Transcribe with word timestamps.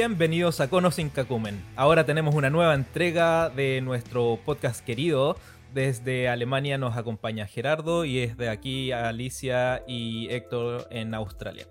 Bienvenidos 0.00 0.60
a 0.60 0.70
Cono 0.70 0.92
sin 0.92 1.08
Cacumen. 1.08 1.60
Ahora 1.74 2.06
tenemos 2.06 2.32
una 2.36 2.50
nueva 2.50 2.72
entrega 2.76 3.48
de 3.50 3.80
nuestro 3.80 4.38
podcast 4.44 4.86
querido. 4.86 5.36
Desde 5.74 6.28
Alemania 6.28 6.78
nos 6.78 6.96
acompaña 6.96 7.48
Gerardo 7.48 8.04
y 8.04 8.20
desde 8.20 8.48
aquí 8.48 8.92
Alicia 8.92 9.82
y 9.88 10.28
Héctor 10.30 10.86
en 10.92 11.14
Australia. 11.14 11.66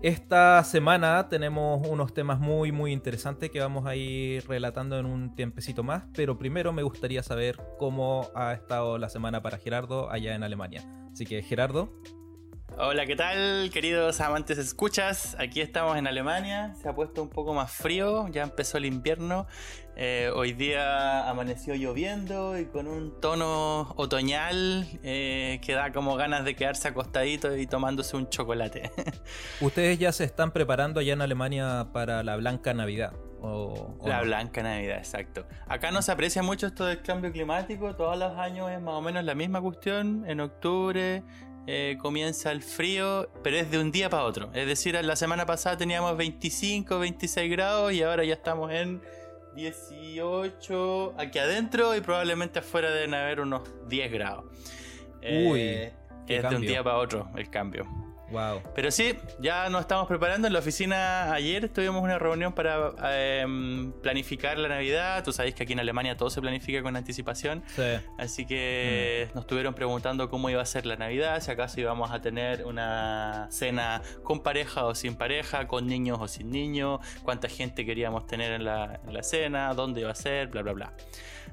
Esta 0.00 0.64
semana 0.64 1.28
tenemos 1.28 1.86
unos 1.86 2.14
temas 2.14 2.40
muy 2.40 2.72
muy 2.72 2.90
interesantes 2.90 3.50
que 3.50 3.60
vamos 3.60 3.84
a 3.84 3.94
ir 3.96 4.48
relatando 4.48 4.98
en 4.98 5.04
un 5.04 5.34
tiempecito 5.34 5.82
más, 5.82 6.04
pero 6.14 6.38
primero 6.38 6.72
me 6.72 6.82
gustaría 6.82 7.22
saber 7.22 7.58
cómo 7.78 8.30
ha 8.34 8.54
estado 8.54 8.96
la 8.96 9.10
semana 9.10 9.42
para 9.42 9.58
Gerardo 9.58 10.10
allá 10.10 10.34
en 10.34 10.42
Alemania. 10.42 10.88
Así 11.12 11.26
que 11.26 11.42
Gerardo, 11.42 11.92
Hola, 12.80 13.06
¿qué 13.06 13.16
tal, 13.16 13.70
queridos 13.72 14.20
amantes 14.20 14.56
escuchas? 14.56 15.36
Aquí 15.40 15.60
estamos 15.60 15.96
en 15.96 16.06
Alemania, 16.06 16.76
se 16.80 16.88
ha 16.88 16.94
puesto 16.94 17.24
un 17.24 17.28
poco 17.28 17.52
más 17.52 17.72
frío, 17.72 18.28
ya 18.28 18.44
empezó 18.44 18.78
el 18.78 18.84
invierno. 18.84 19.48
Eh, 19.96 20.30
hoy 20.32 20.52
día 20.52 21.28
amaneció 21.28 21.74
lloviendo 21.74 22.56
y 22.56 22.66
con 22.66 22.86
un 22.86 23.20
tono 23.20 23.92
otoñal 23.96 24.86
eh, 25.02 25.58
que 25.60 25.72
da 25.72 25.90
como 25.90 26.14
ganas 26.14 26.44
de 26.44 26.54
quedarse 26.54 26.86
acostadito 26.86 27.56
y 27.56 27.66
tomándose 27.66 28.16
un 28.16 28.28
chocolate. 28.28 28.92
¿Ustedes 29.60 29.98
ya 29.98 30.12
se 30.12 30.22
están 30.22 30.52
preparando 30.52 31.00
allá 31.00 31.14
en 31.14 31.22
Alemania 31.22 31.88
para 31.92 32.22
la 32.22 32.36
Blanca 32.36 32.74
Navidad? 32.74 33.12
la 34.04 34.22
Blanca 34.22 34.62
Navidad, 34.62 34.98
exacto. 34.98 35.46
Acá 35.66 35.90
no 35.92 36.02
se 36.02 36.10
aprecia 36.10 36.42
mucho 36.42 36.66
esto 36.66 36.84
del 36.86 37.02
cambio 37.02 37.30
climático, 37.30 37.94
todos 37.94 38.18
los 38.18 38.36
años 38.36 38.70
es 38.70 38.80
más 38.80 38.94
o 38.94 39.00
menos 39.00 39.24
la 39.24 39.34
misma 39.34 39.60
cuestión, 39.60 40.24
en 40.28 40.40
octubre 40.40 41.22
eh, 41.70 41.98
comienza 42.00 42.50
el 42.50 42.62
frío, 42.62 43.28
pero 43.42 43.58
es 43.58 43.70
de 43.70 43.78
un 43.78 43.92
día 43.92 44.08
para 44.08 44.24
otro. 44.24 44.48
Es 44.54 44.66
decir, 44.66 44.98
la 45.04 45.16
semana 45.16 45.44
pasada 45.44 45.76
teníamos 45.76 46.16
25, 46.16 46.98
26 46.98 47.50
grados 47.50 47.92
y 47.92 48.02
ahora 48.02 48.24
ya 48.24 48.32
estamos 48.32 48.72
en 48.72 49.02
18 49.54 51.14
aquí 51.18 51.38
adentro 51.38 51.94
y 51.94 52.00
probablemente 52.00 52.60
afuera 52.60 52.90
deben 52.90 53.12
haber 53.12 53.40
unos 53.40 53.68
10 53.86 54.10
grados. 54.10 54.46
Uy, 55.20 55.60
eh, 55.60 55.92
es 56.26 56.42
de 56.48 56.56
un 56.56 56.62
día 56.62 56.82
para 56.82 56.96
otro 56.96 57.28
el 57.36 57.50
cambio. 57.50 57.86
Wow. 58.30 58.62
Pero 58.74 58.90
sí, 58.90 59.14
ya 59.40 59.68
nos 59.70 59.82
estamos 59.82 60.06
preparando. 60.06 60.46
En 60.46 60.52
la 60.52 60.58
oficina 60.58 61.32
ayer 61.32 61.68
tuvimos 61.68 62.02
una 62.02 62.18
reunión 62.18 62.52
para 62.52 62.92
em, 63.12 63.92
planificar 64.02 64.58
la 64.58 64.68
Navidad. 64.68 65.24
Tú 65.24 65.32
sabes 65.32 65.54
que 65.54 65.62
aquí 65.62 65.72
en 65.72 65.80
Alemania 65.80 66.16
todo 66.16 66.28
se 66.30 66.40
planifica 66.40 66.82
con 66.82 66.96
anticipación. 66.96 67.62
Sí. 67.74 67.82
Así 68.18 68.46
que 68.46 69.28
mm. 69.30 69.34
nos 69.34 69.44
estuvieron 69.44 69.74
preguntando 69.74 70.28
cómo 70.28 70.50
iba 70.50 70.60
a 70.60 70.66
ser 70.66 70.86
la 70.86 70.96
Navidad, 70.96 71.40
si 71.40 71.50
acaso 71.50 71.80
íbamos 71.80 72.10
a 72.10 72.20
tener 72.20 72.64
una 72.64 73.48
cena 73.50 74.02
con 74.22 74.42
pareja 74.42 74.84
o 74.84 74.94
sin 74.94 75.16
pareja, 75.16 75.66
con 75.66 75.86
niños 75.86 76.18
o 76.20 76.28
sin 76.28 76.50
niños, 76.50 77.00
cuánta 77.22 77.48
gente 77.48 77.86
queríamos 77.86 78.26
tener 78.26 78.52
en 78.52 78.64
la, 78.64 79.00
cena, 79.22 79.74
dónde 79.74 80.02
iba 80.02 80.10
a 80.10 80.14
ser, 80.14 80.48
bla, 80.48 80.62
bla, 80.62 80.72
bla. 80.72 80.92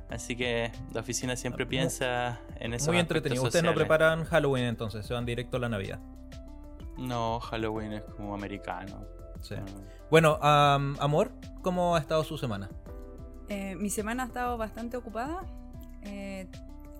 Así 0.09 0.35
que 0.35 0.71
la 0.93 1.01
oficina 1.01 1.35
siempre 1.35 1.65
piensa 1.65 2.39
en 2.59 2.73
eso. 2.73 2.91
Muy 2.91 2.99
entretenido. 2.99 3.43
Ustedes 3.43 3.65
no 3.65 3.73
preparan 3.73 4.23
Halloween 4.25 4.65
entonces, 4.65 5.05
se 5.05 5.13
van 5.13 5.25
directo 5.25 5.57
a 5.57 5.59
la 5.59 5.69
Navidad. 5.69 5.99
No, 6.97 7.39
Halloween 7.39 7.93
es 7.93 8.03
como 8.03 8.33
americano. 8.33 9.05
Sí. 9.41 9.55
Bueno, 10.09 10.39
amor, 10.41 11.31
¿cómo 11.61 11.95
ha 11.95 11.99
estado 11.99 12.23
su 12.23 12.37
semana? 12.37 12.69
Eh, 13.49 13.75
mi 13.75 13.89
semana 13.89 14.23
ha 14.23 14.25
estado 14.27 14.57
bastante 14.57 14.97
ocupada. 14.97 15.43
Eh, 16.03 16.47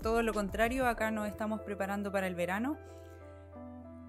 todo 0.02 0.22
lo 0.22 0.34
contrario, 0.34 0.88
acá 0.88 1.12
nos 1.12 1.28
estamos 1.28 1.62
preparando 1.62 2.12
para 2.12 2.28
el 2.28 2.36
verano. 2.36 2.78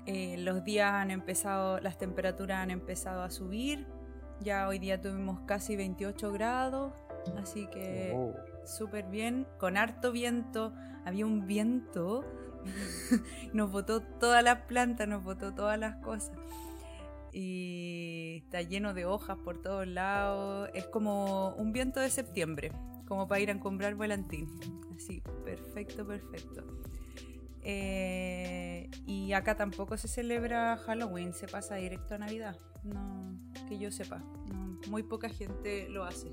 Eh, 0.06 0.36
los 0.38 0.62
días 0.62 0.92
han 0.92 1.10
empezado, 1.10 1.80
las 1.80 1.98
temperaturas 1.98 2.58
han 2.58 2.70
empezado 2.70 3.22
a 3.22 3.30
subir. 3.30 3.86
Ya 4.40 4.68
hoy 4.68 4.78
día 4.78 5.00
tuvimos 5.00 5.40
casi 5.46 5.76
28 5.76 6.30
grados, 6.32 6.92
así 7.38 7.66
que 7.68 8.12
oh. 8.14 8.34
súper 8.66 9.06
bien, 9.06 9.46
con 9.58 9.76
harto 9.76 10.12
viento. 10.12 10.74
Había 11.06 11.24
un 11.24 11.46
viento 11.46 12.24
nos 13.52 13.70
botó 13.70 14.02
todas 14.02 14.42
las 14.42 14.62
plantas, 14.62 15.08
nos 15.08 15.22
botó 15.22 15.54
todas 15.54 15.78
las 15.78 15.96
cosas. 15.96 16.36
Y 17.32 18.42
está 18.44 18.62
lleno 18.62 18.94
de 18.94 19.04
hojas 19.04 19.36
por 19.44 19.60
todos 19.60 19.86
lados. 19.86 20.70
Es 20.74 20.86
como 20.86 21.54
un 21.56 21.72
viento 21.72 22.00
de 22.00 22.10
septiembre, 22.10 22.72
como 23.06 23.28
para 23.28 23.40
ir 23.40 23.50
a 23.50 23.60
comprar 23.60 23.94
volantín. 23.94 24.48
Así, 24.94 25.22
perfecto, 25.44 26.06
perfecto. 26.06 26.64
Eh, 27.62 28.88
y 29.06 29.32
acá 29.32 29.56
tampoco 29.56 29.96
se 29.96 30.06
celebra 30.06 30.76
Halloween, 30.76 31.34
se 31.34 31.48
pasa 31.48 31.74
directo 31.74 32.14
a 32.14 32.18
Navidad. 32.18 32.56
No, 32.84 33.36
que 33.68 33.76
yo 33.78 33.90
sepa. 33.90 34.22
muy 34.88 35.02
poca 35.02 35.28
gente 35.28 35.88
lo 35.88 36.04
hace. 36.04 36.32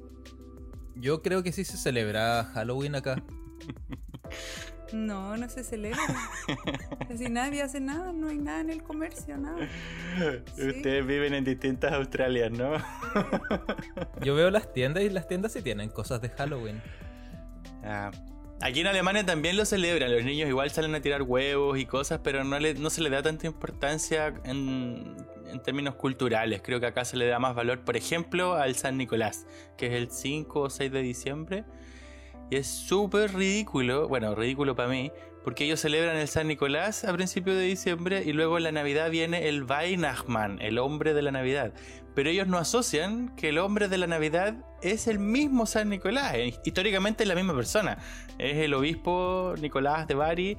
Yo 0.96 1.24
creo 1.24 1.42
que 1.42 1.52
sí 1.52 1.66
se 1.66 1.78
celebra 1.78 2.44
Halloween 2.54 2.96
acá. 2.96 3.24
No, 4.94 5.36
no 5.38 5.50
se 5.50 5.64
celebra. 5.64 6.00
Así 7.12 7.28
nadie 7.30 7.64
hace 7.64 7.80
nada, 7.80 8.14
no 8.14 8.30
hay 8.30 8.38
nada 8.38 8.62
en 8.62 8.70
el 8.70 8.84
comercio, 8.84 9.38
nada. 9.38 9.68
Ustedes 10.54 11.06
viven 11.06 11.34
en 11.34 11.44
distintas 11.44 11.92
Australias, 11.94 12.52
¿no? 12.52 12.74
Yo 14.22 14.36
veo 14.36 14.52
las 14.52 14.72
tiendas 14.72 15.04
y 15.04 15.10
las 15.10 15.28
tiendas 15.28 15.52
sí 15.52 15.62
tienen 15.62 15.90
cosas 15.90 16.22
de 16.22 16.30
Halloween. 16.30 16.82
Ah. 17.84 18.12
Aquí 18.62 18.80
en 18.82 18.88
Alemania 18.88 19.26
también 19.26 19.58
lo 19.58 19.66
celebran, 19.66 20.14
los 20.14 20.24
niños 20.24 20.48
igual 20.48 20.70
salen 20.72 20.96
a 20.96 21.02
tirar 21.02 21.24
huevos 21.24 21.78
y 21.78 21.86
cosas, 21.86 22.22
pero 22.24 22.46
no, 22.46 22.58
no 22.60 22.90
se 22.90 23.02
le 23.02 23.10
da 23.10 23.22
tanta 23.22 23.46
importancia 23.46 24.34
en, 24.46 25.18
en, 25.52 25.62
términos 25.64 25.96
culturales. 25.96 26.62
Creo 26.64 26.80
que 26.80 26.86
acá 26.86 27.04
se 27.04 27.18
le 27.18 27.26
da 27.26 27.40
más 27.40 27.56
valor, 27.56 27.82
por 27.82 27.98
ejemplo, 27.98 28.54
al 28.54 28.76
San 28.76 28.98
Nicolás, 28.98 29.48
que 29.76 29.88
es 29.88 29.94
el 29.94 30.12
5 30.12 30.62
o 30.62 30.70
6 30.70 30.92
de 30.92 31.02
diciembre 31.02 31.66
y 32.54 32.58
es 32.58 32.68
súper 32.68 33.34
ridículo, 33.34 34.08
bueno, 34.08 34.36
ridículo 34.36 34.76
para 34.76 34.88
mí, 34.88 35.12
porque 35.44 35.66
ellos 35.66 35.80
celebran 35.80 36.18
el 36.18 36.28
San 36.28 36.48
Nicolás 36.48 37.04
a 37.04 37.12
principios 37.12 37.56
de 37.56 37.64
diciembre 37.64 38.22
y 38.24 38.32
luego 38.32 38.58
en 38.58 38.64
la 38.64 38.72
Navidad 38.72 39.10
viene 39.10 39.50
el 39.50 39.64
Weihnachtsmann, 39.64 40.62
el 40.62 40.78
hombre 40.78 41.16
de 41.16 41.24
la 41.24 41.32
Navidad. 41.32 41.74
Pero 42.14 42.30
ellos 42.30 42.46
no 42.46 42.60
asocian 42.60 43.36
que 43.36 43.50
el 43.50 43.58
hombre 43.58 43.88
de 43.88 43.98
la 43.98 44.06
Navidad 44.06 44.54
es 44.84 45.08
el 45.08 45.18
mismo 45.18 45.66
San 45.66 45.90
Nicolás, 45.90 46.36
históricamente 46.64 47.24
es 47.24 47.28
la 47.28 47.34
misma 47.34 47.56
persona. 47.56 47.98
Es 48.38 48.58
el 48.58 48.76
obispo 48.76 49.56
Nicolás 49.60 50.08
de 50.08 50.14
Bari, 50.14 50.58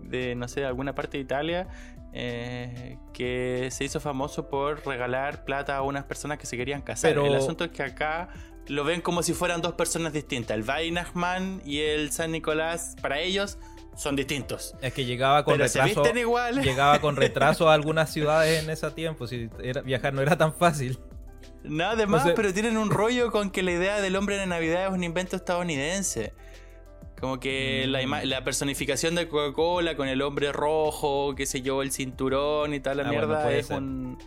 de 0.00 0.36
no 0.36 0.46
sé, 0.46 0.64
alguna 0.64 0.94
parte 0.94 1.16
de 1.18 1.24
Italia, 1.24 1.66
eh, 2.12 2.98
que 3.12 3.66
se 3.72 3.82
hizo 3.82 3.98
famoso 3.98 4.48
por 4.48 4.86
regalar 4.86 5.44
plata 5.44 5.76
a 5.76 5.82
unas 5.82 6.04
personas 6.04 6.38
que 6.38 6.46
se 6.46 6.56
querían 6.56 6.82
casar. 6.82 7.18
El 7.18 7.34
asunto 7.34 7.64
es 7.64 7.72
que 7.72 7.82
acá 7.82 8.28
lo 8.68 8.84
ven 8.84 9.00
como 9.00 9.22
si 9.22 9.34
fueran 9.34 9.60
dos 9.60 9.74
personas 9.74 10.12
distintas. 10.12 10.56
El 10.56 10.64
Weihnachtsmann 10.68 11.62
y 11.64 11.80
el 11.80 12.12
San 12.12 12.32
Nicolás, 12.32 12.96
para 13.00 13.20
ellos, 13.20 13.58
son 13.96 14.16
distintos. 14.16 14.74
Es 14.80 14.92
que 14.94 15.04
llegaba 15.04 15.44
con 15.44 15.58
retraso. 15.58 16.02
Llegaba 16.62 17.00
con 17.00 17.16
retraso 17.16 17.68
a 17.68 17.74
algunas 17.74 18.12
ciudades 18.12 18.62
en 18.62 18.70
ese 18.70 18.90
tiempo. 18.90 19.26
Si 19.26 19.48
viajar 19.84 20.14
no 20.14 20.22
era 20.22 20.36
tan 20.36 20.54
fácil. 20.54 20.98
Nada 21.64 22.06
más, 22.06 22.28
pero 22.34 22.52
tienen 22.52 22.76
un 22.76 22.90
rollo 22.90 23.30
con 23.30 23.50
que 23.50 23.62
la 23.62 23.72
idea 23.72 24.00
del 24.00 24.16
hombre 24.16 24.36
de 24.36 24.46
Navidad 24.46 24.86
es 24.86 24.92
un 24.92 25.04
invento 25.04 25.36
estadounidense. 25.36 26.32
Como 27.20 27.38
que 27.38 27.86
la, 27.86 28.04
mm. 28.04 28.24
la, 28.24 28.42
personificación 28.42 29.14
de 29.14 29.28
Coca-Cola 29.28 29.96
con 29.96 30.08
el 30.08 30.22
hombre 30.22 30.50
rojo, 30.50 31.36
qué 31.36 31.46
sé 31.46 31.62
yo, 31.62 31.82
el 31.82 31.92
cinturón 31.92 32.74
y 32.74 32.80
tal, 32.80 32.96
la 32.96 33.04
ah, 33.04 33.10
mierda, 33.10 33.52
es 33.52 33.70
un 33.70 34.18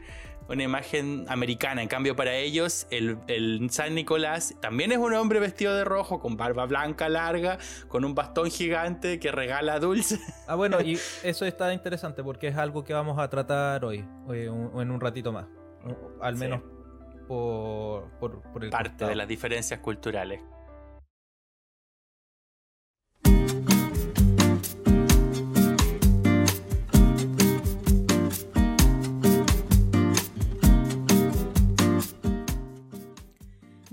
una 0.48 0.64
imagen 0.64 1.26
americana. 1.28 1.82
En 1.82 1.88
cambio, 1.88 2.16
para 2.16 2.36
ellos, 2.36 2.88
el, 2.92 3.68
San 3.70 3.96
Nicolás 3.96 4.56
también 4.62 4.92
es 4.92 4.98
un 4.98 5.14
hombre 5.14 5.40
vestido 5.40 5.76
de 5.76 5.84
rojo, 5.84 6.20
con 6.20 6.38
barba 6.38 6.66
blanca 6.66 7.10
larga, 7.10 7.58
con 7.88 8.06
un 8.06 8.16
bastón 8.16 8.50
gigante 8.52 9.20
que 9.20 9.32
regala 9.32 9.80
dulce. 9.80 10.20
Ah, 10.48 10.56
bueno, 10.56 10.82
y 10.82 10.94
eso 11.24 11.46
está 11.46 11.74
interesante 11.74 12.24
porque 12.24 12.48
es 12.48 12.58
algo 12.58 12.84
que 12.84 12.94
vamos 12.94 13.20
a 13.20 13.30
tratar 13.30 13.84
hoy, 13.86 14.06
o 14.28 14.82
en 14.82 14.92
un 14.92 15.00
ratito 15.00 15.32
más. 15.32 15.48
Al 16.22 16.36
menos 16.36 16.62
por, 17.28 18.10
por, 18.20 18.64
el 18.64 18.70
Parte 18.70 19.06
de 19.06 19.16
las 19.16 19.28
diferencias 19.28 19.80
culturales. 19.80 20.42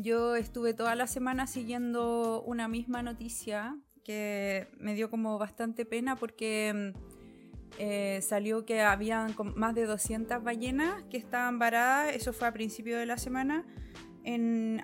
Yo 0.03 0.35
estuve 0.35 0.75
toda 0.75 0.97
la 0.97 1.07
semana 1.07 1.47
siguiendo 1.47 2.43
una 2.43 2.67
misma 2.67 3.05
noticia 3.05 3.79
que 4.05 4.67
me 4.79 4.95
dio 4.95 5.09
como 5.11 5.39
bastante 5.39 5.85
pena 5.85 6.17
porque 6.17 6.73
mm, 6.75 7.79
eh, 7.79 8.19
salió 8.21 8.67
que 8.67 8.81
habían 8.81 9.37
más 9.55 9.77
de 9.77 9.87
200 9.87 10.43
ballenas 10.43 11.05
que 11.05 11.19
estaban 11.19 11.61
varadas, 11.61 12.17
eso 12.17 12.33
fue 12.33 12.49
a 12.49 12.53
principio 12.53 12.99
de 12.99 13.07
la 13.07 13.17
semana, 13.17 13.65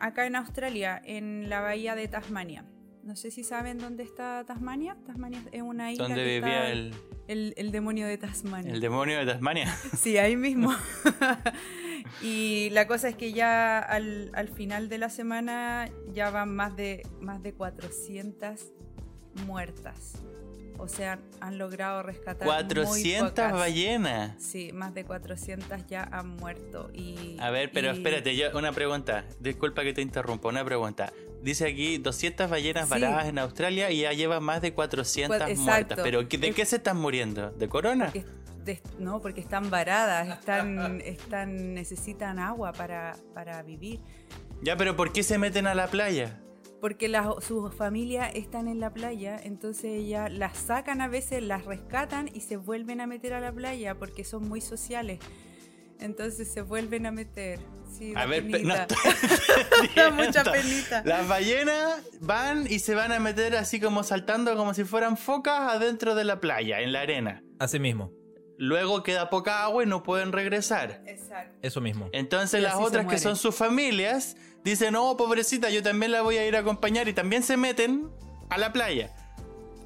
acá 0.01 0.27
en 0.27 0.37
Australia, 0.37 1.03
en 1.05 1.49
la 1.49 1.63
bahía 1.63 1.97
de 1.97 2.07
Tasmania. 2.07 2.65
No 3.09 3.17
sé 3.17 3.31
si 3.31 3.43
saben 3.43 3.79
dónde 3.79 4.03
está 4.03 4.45
Tasmania. 4.45 4.95
Tasmania 5.07 5.43
es 5.51 5.63
una 5.63 5.91
isla. 5.91 6.09
¿Dónde 6.09 6.25
vivía 6.25 6.71
el... 6.71 6.93
el... 7.27 7.73
demonio 7.73 8.07
de 8.07 8.19
Tasmania? 8.19 8.71
¿El 8.71 8.83
demonio 8.83 9.19
de 9.19 9.25
Tasmania? 9.25 9.75
Sí, 9.97 10.19
ahí 10.19 10.37
mismo. 10.37 10.75
Y 12.23 12.69
la 12.71 12.87
cosa 12.87 13.09
es 13.09 13.17
que 13.17 13.33
ya 13.33 13.79
al, 13.79 14.31
al 14.35 14.49
final 14.49 14.91
de 14.91 14.99
la 14.99 15.09
semana 15.09 15.89
ya 16.13 16.29
van 16.29 16.55
más 16.55 16.77
de, 16.77 17.07
más 17.19 17.43
de 17.43 17.55
400 17.55 18.75
muertas. 19.47 20.23
O 20.79 20.87
sea, 20.89 21.19
han 21.41 21.59
logrado 21.59 22.03
rescatar 22.03 22.47
400 22.47 23.35
ballenas. 23.53 24.41
Sí, 24.43 24.71
más 24.73 24.95
de 24.95 25.05
400 25.05 25.87
ya 25.89 26.05
han 26.13 26.37
muerto. 26.37 26.91
Y, 26.95 27.37
a 27.41 27.51
ver, 27.51 27.71
pero 27.73 27.89
y- 27.93 27.97
espérate, 27.97 28.37
yo, 28.37 28.57
una 28.57 28.73
pregunta. 28.73 29.25
Disculpa 29.41 29.83
que 29.83 29.93
te 29.93 30.03
interrumpa, 30.03 30.49
una 30.49 30.65
pregunta. 30.65 31.13
Dice 31.43 31.67
aquí 31.69 31.99
200 31.99 32.49
ballenas 32.49 32.85
Sí. 32.87 32.91
varadas 32.91 33.27
en 33.27 33.39
Australia 33.39 33.91
y 33.91 34.01
ya 34.03 34.13
llevan 34.13 34.43
más 34.43 34.63
de 34.63 34.73
400 34.73 35.37
Pues, 35.39 35.51
exacto. 35.51 35.65
muertas. 35.73 35.99
¿Pero 36.03 36.23
de 36.23 36.53
qué 36.55 36.65
se 36.65 36.77
están 36.77 36.97
muriendo? 36.97 37.51
¿De 37.51 37.69
corona? 37.69 38.13
de- 38.65 38.83
no, 38.99 39.21
porque 39.23 39.41
están 39.41 39.71
varadas, 39.71 40.29
están, 40.29 41.01
están, 41.05 41.75
necesitan 41.75 42.39
agua 42.39 42.73
para, 42.73 43.17
para 43.35 43.63
vivir. 43.63 44.01
Ya, 44.63 44.77
pero 44.77 44.95
¿por 44.95 45.13
qué 45.13 45.23
se 45.23 45.39
meten 45.39 45.67
a 45.67 45.75
la 45.75 45.87
playa? 45.87 46.39
Porque 46.81 47.09
las, 47.09 47.27
sus 47.45 47.75
familias 47.75 48.31
están 48.35 48.69
en 48.69 48.79
la 48.79 48.93
playa, 48.93 49.41
entonces 49.43 49.87
ellas 49.87 50.33
las 50.33 50.57
sacan 50.57 51.01
a 51.01 51.09
veces, 51.09 51.43
las 51.43 51.65
rescatan 51.65 52.31
y 52.33 52.41
se 52.41 52.57
vuelven 52.57 53.01
a 53.01 53.07
meter 53.07 53.35
a 53.35 53.41
la 53.41 53.53
playa 53.53 53.97
porque 53.99 54.25
son 54.25 54.49
muy 54.49 54.61
sociales. 54.61 55.19
Entonces 56.01 56.53
se 56.53 56.63
vuelven 56.63 57.07
a 57.07 57.11
meter. 57.11 57.59
Sí, 57.91 58.13
A 58.15 58.27
ver, 58.27 58.45
no 58.45 58.53
penita. 58.53 58.87
estoy 58.89 59.89
Da 59.97 60.11
mucha 60.11 60.45
penita. 60.45 61.03
Las 61.05 61.27
ballenas 61.27 62.03
van 62.21 62.67
y 62.69 62.79
se 62.79 62.95
van 62.95 63.13
a 63.13 63.19
meter 63.19 63.57
así 63.57 63.81
como 63.81 64.03
saltando 64.05 64.55
como 64.57 64.75
si 64.75 64.85
fueran 64.85 65.17
focas 65.17 65.73
adentro 65.73 66.15
de 66.15 66.25
la 66.25 66.41
playa, 66.41 66.81
en 66.81 66.93
la 66.93 67.01
arena. 67.01 67.43
Así 67.59 67.79
mismo, 67.81 68.13
Luego 68.61 69.05
queda 69.05 69.31
poca 69.31 69.63
agua 69.63 69.85
y 69.85 69.87
no 69.87 70.03
pueden 70.03 70.33
regresar. 70.33 71.03
Exacto. 71.07 71.57
eso 71.63 71.81
mismo. 71.81 72.09
Entonces 72.13 72.59
Y 72.61 72.63
las 72.63 72.75
otras 72.75 73.07
que 73.07 73.19
son 73.19 73.37
sus 73.37 73.55
familias 73.55 74.37
dicen, 74.65 74.97
oh, 74.97 75.17
pobrecita, 75.17 75.71
yo 75.71 75.83
también 75.83 76.13
la 76.13 76.23
voy 76.23 76.37
a 76.37 76.47
ir 76.47 76.57
a 76.57 76.61
acompañar 76.61 77.09
y 77.09 77.13
también 77.13 77.43
se 77.43 77.57
meten 77.57 78.09
a 78.51 78.59
la 78.59 78.73
playa. 78.73 79.15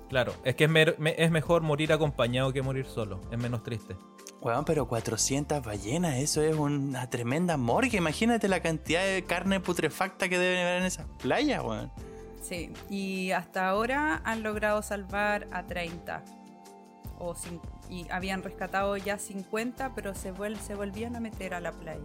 Claro, 0.09 0.35
es 0.45 0.55
que 0.57 0.65
es, 0.65 0.71
me- 0.99 1.15
es 1.17 1.31
mejor 1.31 1.63
morir 1.63 1.93
acompañado 1.93 2.53
que 2.53 2.61
morir 2.63 2.87
solo. 2.87 3.21
Es 3.31 3.39
menos 3.39 3.63
triste. 3.63 3.97
Weón, 4.43 4.65
pero 4.65 4.89
400 4.89 5.65
ballenas, 5.65 6.17
eso 6.17 6.43
es 6.43 6.55
una 6.57 7.09
tremenda 7.09 7.57
morgue. 7.57 7.97
Imagínate 7.97 8.49
la 8.49 8.61
cantidad 8.61 9.03
de 9.05 9.25
carne 9.25 9.61
putrefacta 9.61 10.29
que 10.29 10.37
deben 10.39 10.61
haber 10.61 10.81
en 10.81 10.85
esas 10.87 11.07
playas, 11.23 11.63
weón. 11.63 11.91
Sí, 12.43 12.73
y 12.91 13.31
hasta 13.31 13.69
ahora 13.69 14.21
han 14.25 14.43
logrado 14.43 14.83
salvar 14.83 15.47
a 15.53 15.65
30. 15.65 16.25
O 17.21 17.35
y 17.89 18.07
habían 18.11 18.43
rescatado 18.43 18.97
ya 18.97 19.17
50, 19.17 19.95
pero 19.95 20.13
se, 20.15 20.35
vuel- 20.35 20.59
se 20.59 20.75
volvían 20.75 21.15
a 21.15 21.21
meter 21.21 21.55
a 21.55 21.61
la 21.61 21.71
playa. 21.73 22.01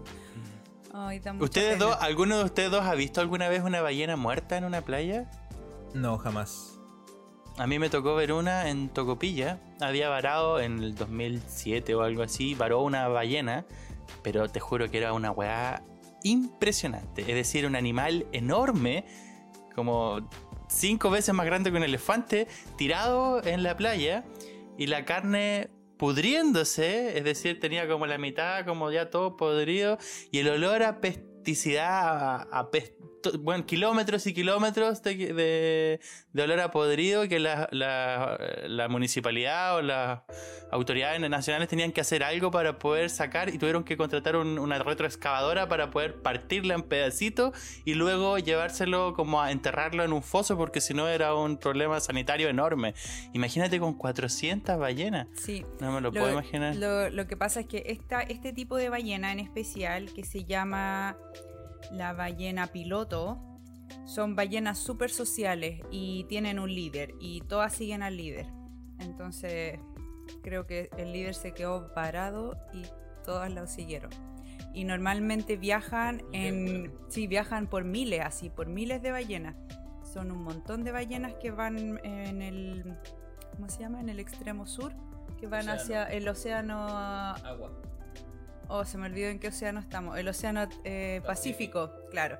Ay, 0.93 1.19
da 1.19 1.33
mucha 1.33 1.45
¿Ustedes 1.45 1.73
pena. 1.73 1.85
dos, 1.85 1.97
alguno 2.01 2.37
de 2.37 2.43
ustedes 2.45 2.71
dos 2.71 2.83
ha 2.83 2.95
visto 2.95 3.21
alguna 3.21 3.49
vez 3.49 3.63
una 3.63 3.81
ballena 3.81 4.15
muerta 4.15 4.57
en 4.57 4.63
una 4.63 4.81
playa? 4.81 5.29
No, 5.93 6.17
jamás. 6.17 6.79
A 7.57 7.65
mí 7.65 7.79
me 7.79 7.89
tocó 7.89 8.13
ver 8.15 8.33
una 8.33 8.69
en 8.69 8.89
Tocopilla. 8.89 9.59
Había 9.81 10.09
varado 10.09 10.59
en 10.59 10.77
el 10.83 10.93
2007 10.95 11.95
o 11.95 12.01
algo 12.03 12.21
así. 12.21 12.53
Varó 12.53 12.81
una 12.81 13.07
ballena. 13.07 13.65
Pero 14.21 14.47
te 14.47 14.59
juro 14.59 14.91
que 14.91 14.99
era 14.99 15.13
una 15.13 15.31
weá 15.31 15.83
impresionante. 16.23 17.21
Es 17.21 17.27
decir, 17.35 17.65
un 17.65 17.75
animal 17.75 18.27
enorme. 18.31 19.05
Como 19.73 20.29
cinco 20.69 21.09
veces 21.09 21.33
más 21.33 21.47
grande 21.47 21.71
que 21.71 21.77
un 21.77 21.83
elefante. 21.83 22.47
Tirado 22.77 23.43
en 23.43 23.63
la 23.63 23.75
playa. 23.75 24.23
Y 24.77 24.85
la 24.85 25.03
carne 25.05 25.71
pudriéndose. 25.97 27.17
Es 27.17 27.23
decir, 27.23 27.59
tenía 27.59 27.88
como 27.88 28.05
la 28.05 28.17
mitad, 28.17 28.65
como 28.65 28.91
ya 28.91 29.09
todo 29.09 29.38
podrido. 29.38 29.97
Y 30.31 30.39
el 30.39 30.49
olor 30.49 30.83
a 30.83 31.01
pesticidad, 31.01 31.88
a, 31.89 32.41
a 32.59 32.71
bueno, 33.39 33.65
kilómetros 33.65 34.25
y 34.27 34.33
kilómetros 34.33 35.01
de, 35.03 35.15
de- 35.33 36.00
de 36.33 36.41
olor 36.44 36.59
a 36.59 36.71
podrido 36.71 37.27
que 37.27 37.39
la, 37.39 37.68
la- 37.71 38.38
la 38.68 38.88
municipalidad 38.88 39.75
o 39.77 39.81
las 39.81 40.21
autoridades 40.71 41.19
nacionales 41.29 41.69
tenían 41.69 41.91
que 41.94 42.01
hacer 42.01 42.24
algo 42.24 42.51
para 42.51 42.77
poder 42.77 43.09
sacar 43.09 43.50
y 43.50 43.57
tuvieron 43.57 43.83
que 43.83 43.95
contratar 43.97 44.35
un- 44.35 44.59
una 44.59 44.77
retroexcavadora 44.79 45.68
para 45.69 45.89
poder 45.91 46.21
partirla 46.21 46.74
en 46.75 46.83
pedacitos 46.83 47.53
y 47.85 47.94
luego 47.94 48.38
llevárselo 48.38 49.13
como 49.13 49.41
a 49.41 49.51
enterrarlo 49.51 50.03
en 50.03 50.12
un 50.13 50.21
foso 50.23 50.57
porque 50.57 50.81
si 50.81 50.94
no 50.94 51.07
era 51.07 51.33
un 51.35 51.57
problema 51.57 52.00
sanitario 52.00 52.50
enorme. 52.50 52.94
Imagínate 53.33 53.80
con 53.80 53.94
400 53.94 54.77
ballenas. 54.77 55.27
Sí. 55.41 55.65
No 55.80 55.91
me 55.91 56.01
lo, 56.01 56.12
puedo 56.12 56.31
imaginar. 56.31 56.75
Lo, 56.75 57.09
lo 57.09 57.27
que 57.27 57.38
pasa 57.38 57.62
es 57.62 57.68
que 57.68 57.83
esta, 57.88 58.21
este 58.21 58.51
tipo 58.53 58.75
de 58.75 58.89
ballena 58.89 59.31
en 59.31 59.39
especial, 59.39 60.12
que 60.13 60.23
se 60.25 60.44
llama 60.44 61.15
la 61.91 62.13
ballena 62.13 62.68
piloto, 62.68 63.41
son 64.06 64.35
ballenas 64.35 64.77
súper 64.77 65.09
sociales 65.09 65.81
y 65.91 66.25
tienen 66.25 66.59
un 66.59 66.74
líder 66.74 67.13
y 67.19 67.41
todas 67.41 67.74
siguen 67.74 68.03
al 68.03 68.18
líder. 68.18 68.47
Entonces 69.00 69.79
creo 70.44 70.65
que 70.65 70.89
el 70.97 71.13
líder 71.13 71.35
se 71.35 71.53
quedó 71.53 71.94
parado 71.94 72.57
y 72.74 72.83
todas 73.24 73.51
lo 73.51 73.68
siguieron. 73.68 74.12
Y 74.74 74.83
normalmente 74.83 75.57
viajan 75.57 76.24
en... 76.33 76.94
Sí, 77.09 77.27
viajan 77.27 77.68
por 77.68 77.83
miles, 77.83 78.21
así, 78.21 78.50
por 78.50 78.68
miles 78.68 79.01
de 79.01 79.12
ballenas. 79.12 79.56
Son 80.03 80.31
un 80.31 80.44
montón 80.44 80.83
de 80.83 80.91
ballenas 80.91 81.33
que 81.35 81.51
van 81.51 82.00
en 82.03 82.41
el... 82.41 82.95
¿Cómo 83.56 83.69
se 83.69 83.80
llama? 83.80 84.00
En 84.00 84.09
el 84.09 84.19
extremo 84.19 84.68
sur. 84.68 84.94
Que 85.39 85.47
van 85.47 85.62
Océano. 85.62 85.81
hacia 85.81 86.03
el 86.06 86.27
océano... 86.27 86.88
Agua. 86.88 87.71
Oh, 88.69 88.85
se 88.85 88.97
me 88.97 89.05
olvidó 89.07 89.29
en 89.29 89.39
qué 89.39 89.47
océano 89.47 89.79
estamos. 89.79 90.17
El 90.17 90.27
océano 90.27 90.67
eh, 90.83 91.21
Pacífico, 91.25 91.91
claro. 92.11 92.37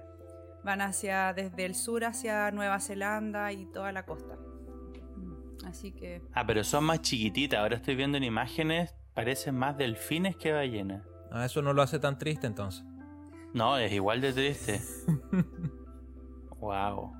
Van 0.64 0.82
hacia 0.82 1.34
desde 1.34 1.66
el 1.66 1.76
sur 1.76 2.04
hacia 2.04 2.52
Nueva 2.52 2.80
Zelanda 2.80 3.52
y 3.54 3.66
toda 3.68 3.92
la 3.92 4.06
costa. 4.06 4.36
Mm, 5.16 5.66
Así 5.66 5.92
que 5.92 6.22
Ah, 6.34 6.46
pero 6.46 6.64
son 6.64 6.84
más 6.84 7.02
chiquititas. 7.02 7.60
Ahora 7.60 7.78
estoy 7.78 7.96
viendo 7.96 8.18
en 8.18 8.24
imágenes. 8.24 8.94
Parecen 9.14 9.56
más 9.56 9.78
delfines 9.78 10.36
que 10.36 10.52
ballenas. 10.52 11.04
Ah, 11.32 11.46
eso 11.46 11.62
no 11.62 11.74
lo 11.74 11.82
hace 11.82 12.00
tan 12.00 12.18
triste 12.18 12.48
entonces. 12.48 12.84
No, 13.54 13.78
es 13.78 13.92
igual 13.92 14.22
de 14.22 14.34
triste. 14.34 14.82
wow. 16.60 17.14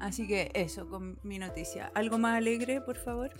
así 0.00 0.26
que 0.26 0.50
eso 0.54 0.88
con 0.88 1.18
mi 1.22 1.38
noticia. 1.38 1.90
¿Algo 1.94 2.18
más 2.18 2.36
alegre, 2.36 2.80
por 2.80 2.96
favor? 2.96 3.30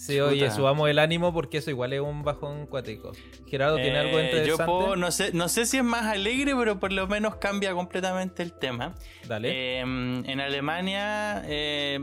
Sí, 0.00 0.18
oye, 0.18 0.50
subamos 0.50 0.88
el 0.88 0.98
ánimo 0.98 1.32
porque 1.34 1.58
eso 1.58 1.70
igual 1.70 1.92
es 1.92 2.00
un 2.00 2.22
bajón 2.22 2.66
cuático. 2.66 3.12
Gerardo, 3.46 3.76
¿tiene 3.76 3.98
algo 3.98 4.18
Eh, 4.18 4.24
interesante? 4.24 4.48
Yo 4.48 4.64
puedo, 4.64 4.96
no 4.96 5.10
sé, 5.10 5.30
no 5.34 5.48
sé 5.50 5.66
si 5.66 5.76
es 5.76 5.84
más 5.84 6.04
alegre, 6.04 6.54
pero 6.56 6.80
por 6.80 6.90
lo 6.90 7.06
menos 7.06 7.36
cambia 7.36 7.74
completamente 7.74 8.42
el 8.42 8.54
tema. 8.54 8.94
Dale. 9.28 9.50
Eh, 9.50 9.80
en 9.80 10.40
Alemania 10.40 11.42
eh, 11.46 11.98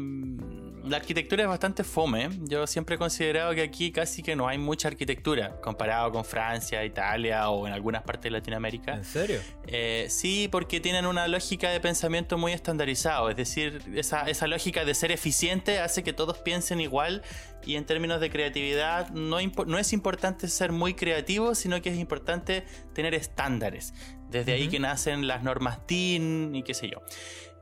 la 0.90 0.98
arquitectura 0.98 1.44
es 1.44 1.50
bastante 1.50 1.84
fome. 1.84 2.30
Yo 2.42 2.66
siempre 2.68 2.96
he 2.96 2.98
considerado 2.98 3.54
que 3.54 3.62
aquí 3.62 3.92
casi 3.92 4.24
que 4.24 4.36
no 4.36 4.48
hay 4.48 4.58
mucha 4.58 4.88
arquitectura 4.88 5.60
comparado 5.62 6.12
con 6.12 6.26
Francia, 6.26 6.84
Italia 6.84 7.50
o 7.50 7.68
en 7.68 7.74
algunas 7.74 8.04
partes 8.04 8.24
de 8.24 8.32
Latinoamérica. 8.32 8.96
¿En 8.96 9.06
serio? 9.06 9.40
Eh, 9.66 10.08
sí, 10.10 10.48
porque 10.52 10.80
tienen 10.80 11.06
una 11.06 11.28
lógica 11.28 11.70
de 11.70 11.80
pensamiento 11.80 12.38
muy 12.38 12.54
estandarizado. 12.54 13.30
Es 13.30 13.36
decir, 13.36 13.82
esa, 13.96 14.24
esa 14.24 14.48
lógica 14.48 14.86
de 14.86 14.94
ser 14.94 15.12
eficiente 15.12 15.80
hace 15.80 16.04
que 16.04 16.14
todos 16.14 16.38
piensen 16.40 16.82
igual. 16.82 17.24
Y 17.66 17.76
en 17.76 17.86
términos 17.86 18.22
de 18.22 18.30
creatividad, 18.30 19.10
no, 19.10 19.40
es 19.40 19.94
importante 19.94 20.48
ser 20.48 20.72
muy 20.72 20.94
creativo, 20.94 21.54
sino 21.54 21.82
que 21.82 21.90
es 21.90 21.98
importante 21.98 22.66
tener 22.94 23.14
estándares. 23.14 23.94
Desde 24.30 24.54
ahí 24.54 24.68
que 24.68 24.80
nacen 24.80 25.28
las 25.28 25.44
normas 25.44 25.80
DIN 25.88 26.56
y 26.56 26.64
qué 26.64 26.74
sé 26.74 26.90
yo. 26.90 27.02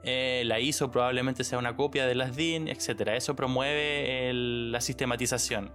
Eh, 0.05 0.43
la 0.45 0.59
ISO 0.59 0.91
probablemente 0.91 1.43
sea 1.43 1.57
una 1.57 1.75
copia 1.75 2.05
de 2.05 2.13
las 2.15 2.35
DIN, 2.35 2.67
etc. 2.67 3.09
Eso 3.15 3.35
promueve 3.35 4.29
el- 4.29 4.71
la 4.71 4.79
sistematización. 4.81 5.71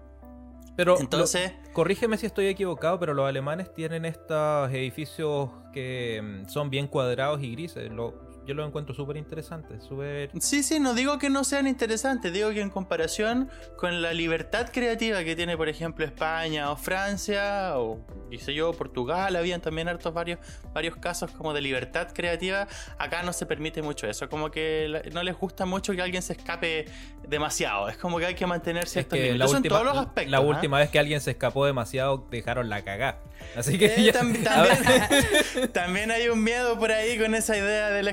Pero 0.76 0.99
Entonces- 1.00 1.52
lo- 1.66 1.72
corrígeme 1.72 2.16
si 2.16 2.26
estoy 2.26 2.46
equivocado, 2.46 2.99
pero 3.00 3.12
los 3.12 3.28
alemanes 3.28 3.75
tienen 3.75 4.04
estos 4.04 4.70
edificios 4.72 5.50
que 5.72 6.22
mm, 6.22 6.49
son 6.49 6.70
bien 6.70 6.87
cuadrados 6.87 7.42
y 7.42 7.50
grises. 7.52 7.90
Lo- 7.90 8.29
yo 8.50 8.54
los 8.54 8.66
encuentro 8.69 8.95
súper 8.95 9.16
interesantes, 9.16 9.83
súper... 9.85 10.30
Sí, 10.40 10.62
sí, 10.62 10.78
no 10.80 10.95
digo 10.95 11.19
que 11.19 11.30
no 11.30 11.45
sean 11.45 11.66
interesantes, 11.66 12.33
digo 12.33 12.50
que 12.50 12.61
en 12.61 12.71
comparación 12.71 13.49
con 13.76 14.02
la 14.02 14.12
libertad 14.12 14.69
creativa 14.73 15.25
que 15.25 15.35
tiene, 15.37 15.57
por 15.57 15.69
ejemplo, 15.69 16.04
España 16.04 16.71
o 16.71 16.76
Francia, 16.76 17.78
o 17.78 18.00
qué 18.30 18.38
sé 18.38 18.54
yo, 18.54 18.73
Portugal, 18.73 19.35
habían 19.37 19.61
también 19.61 19.88
hartos 19.88 20.12
varios, 20.14 20.38
varios 20.73 20.97
casos 20.97 21.30
como 21.33 21.52
de 21.54 21.61
libertad 21.61 22.09
creativa, 22.12 22.66
acá 22.99 23.23
no 23.23 23.33
se 23.33 23.47
permite 23.47 23.83
mucho 23.83 24.07
eso, 24.07 24.28
como 24.28 24.50
que 24.50 25.02
no 25.12 25.23
les 25.23 25.37
gusta 25.37 25.66
mucho 25.66 25.92
que 25.95 26.02
alguien 26.02 26.23
se 26.23 26.33
escape 26.35 26.87
demasiado, 27.28 27.88
es 27.88 27.97
como 27.97 28.19
que 28.19 28.26
hay 28.26 28.35
que 28.35 28.47
mantener 28.47 28.85
Es 28.85 28.90
ciertos 28.92 29.19
que 29.19 29.35
la. 29.35 29.45
Eso 29.45 29.54
en 29.54 29.59
última, 29.59 29.78
todos 29.80 29.87
los 29.95 29.99
aspectos. 30.07 30.30
la 30.30 30.38
¿ah? 30.38 30.40
última 30.40 30.78
vez 30.78 30.90
que 30.90 30.99
alguien 30.99 31.21
se 31.21 31.30
escapó 31.33 31.64
demasiado, 31.66 32.26
dejaron 32.30 32.69
la 32.69 32.83
cagá. 32.83 33.19
Así 33.57 33.78
que 33.78 33.87
Eh, 33.87 34.02
ya- 34.04 34.12
tam- 34.12 34.47
a 34.50 34.62
ver, 34.62 34.78
también, 34.83 35.73
también 35.73 36.11
hay 36.11 36.28
un 36.28 36.42
miedo 36.42 36.78
por 36.78 36.92
ahí 36.92 37.19
con 37.19 37.35
esa 37.35 37.57
idea 37.57 37.90
del 37.90 38.09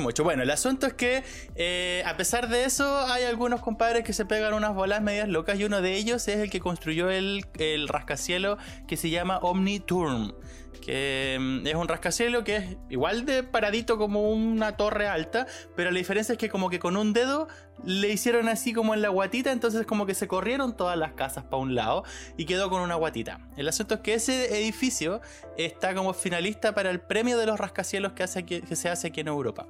mucho. 0.00 0.24
Bueno, 0.24 0.42
el 0.42 0.50
asunto 0.50 0.86
es 0.86 0.94
que 0.94 1.22
eh, 1.54 2.02
a 2.04 2.16
pesar 2.16 2.48
de 2.48 2.64
eso 2.64 2.98
hay 3.06 3.24
algunos 3.24 3.60
compadres 3.60 4.04
que 4.04 4.12
se 4.12 4.24
pegan 4.24 4.54
unas 4.54 4.74
bolas 4.74 5.02
medias 5.02 5.28
locas 5.28 5.58
y 5.58 5.64
uno 5.64 5.80
de 5.80 5.94
ellos 5.94 6.26
es 6.28 6.38
el 6.38 6.50
que 6.50 6.60
construyó 6.60 7.10
el, 7.10 7.46
el 7.58 7.86
rascacielos 7.88 8.58
que 8.86 8.96
se 8.96 9.10
llama 9.10 9.38
Omniturm. 9.38 10.34
Que 10.78 11.36
mm, 11.40 11.66
es 11.66 11.74
un 11.74 11.88
rascacielos 11.88 12.44
que 12.44 12.56
es 12.56 12.76
igual 12.88 13.24
de 13.24 13.42
paradito 13.42 13.98
como 13.98 14.30
una 14.30 14.76
torre 14.76 15.06
alta, 15.06 15.46
pero 15.76 15.90
la 15.90 15.98
diferencia 15.98 16.32
es 16.32 16.38
que 16.38 16.48
como 16.48 16.70
que 16.70 16.78
con 16.78 16.96
un 16.96 17.12
dedo 17.12 17.48
le 17.84 18.08
hicieron 18.08 18.48
así 18.48 18.72
como 18.72 18.94
en 18.94 19.02
la 19.02 19.08
guatita, 19.08 19.52
entonces 19.52 19.86
como 19.86 20.06
que 20.06 20.14
se 20.14 20.26
corrieron 20.26 20.76
todas 20.76 20.98
las 20.98 21.12
casas 21.12 21.44
para 21.44 21.62
un 21.62 21.74
lado 21.74 22.04
y 22.36 22.44
quedó 22.44 22.70
con 22.70 22.82
una 22.82 22.96
guatita. 22.96 23.40
El 23.56 23.68
asunto 23.68 23.94
es 23.94 24.00
que 24.00 24.14
ese 24.14 24.58
edificio 24.60 25.20
está 25.56 25.94
como 25.94 26.12
finalista 26.12 26.74
para 26.74 26.90
el 26.90 27.00
premio 27.00 27.38
de 27.38 27.46
los 27.46 27.58
rascacielos 27.58 28.12
que, 28.12 28.22
hace 28.22 28.44
que 28.44 28.76
se 28.76 28.88
hace 28.88 29.08
aquí 29.08 29.20
en 29.20 29.28
Europa. 29.28 29.66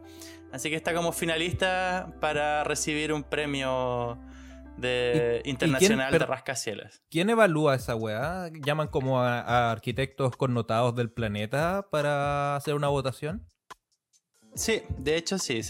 Así 0.53 0.71
que 0.71 0.77
está 0.77 0.95
como 0.95 1.13
finalista 1.13 2.13
para 2.21 2.65
recibir 2.65 3.13
un 3.13 3.23
premio 3.23 4.19
de 4.79 5.43
internacional 5.45 6.13
de 6.13 6.19
rascacielos. 6.21 7.03
¿Quién 7.11 7.31
evalúa 7.31 7.75
esa 7.75 7.95
weá? 7.95 8.51
¿Llaman 8.65 8.89
como 8.89 9.21
a, 9.21 9.71
arquitectos 9.71 10.37
connotados 10.37 10.95
del 10.95 11.11
planeta 11.11 11.87
para 11.91 12.57
hacer 12.57 12.75
una 12.75 12.89
votación? 12.89 13.47
Sí, 14.55 14.83
de 14.97 15.17
hecho 15.17 15.39
sí. 15.39 15.61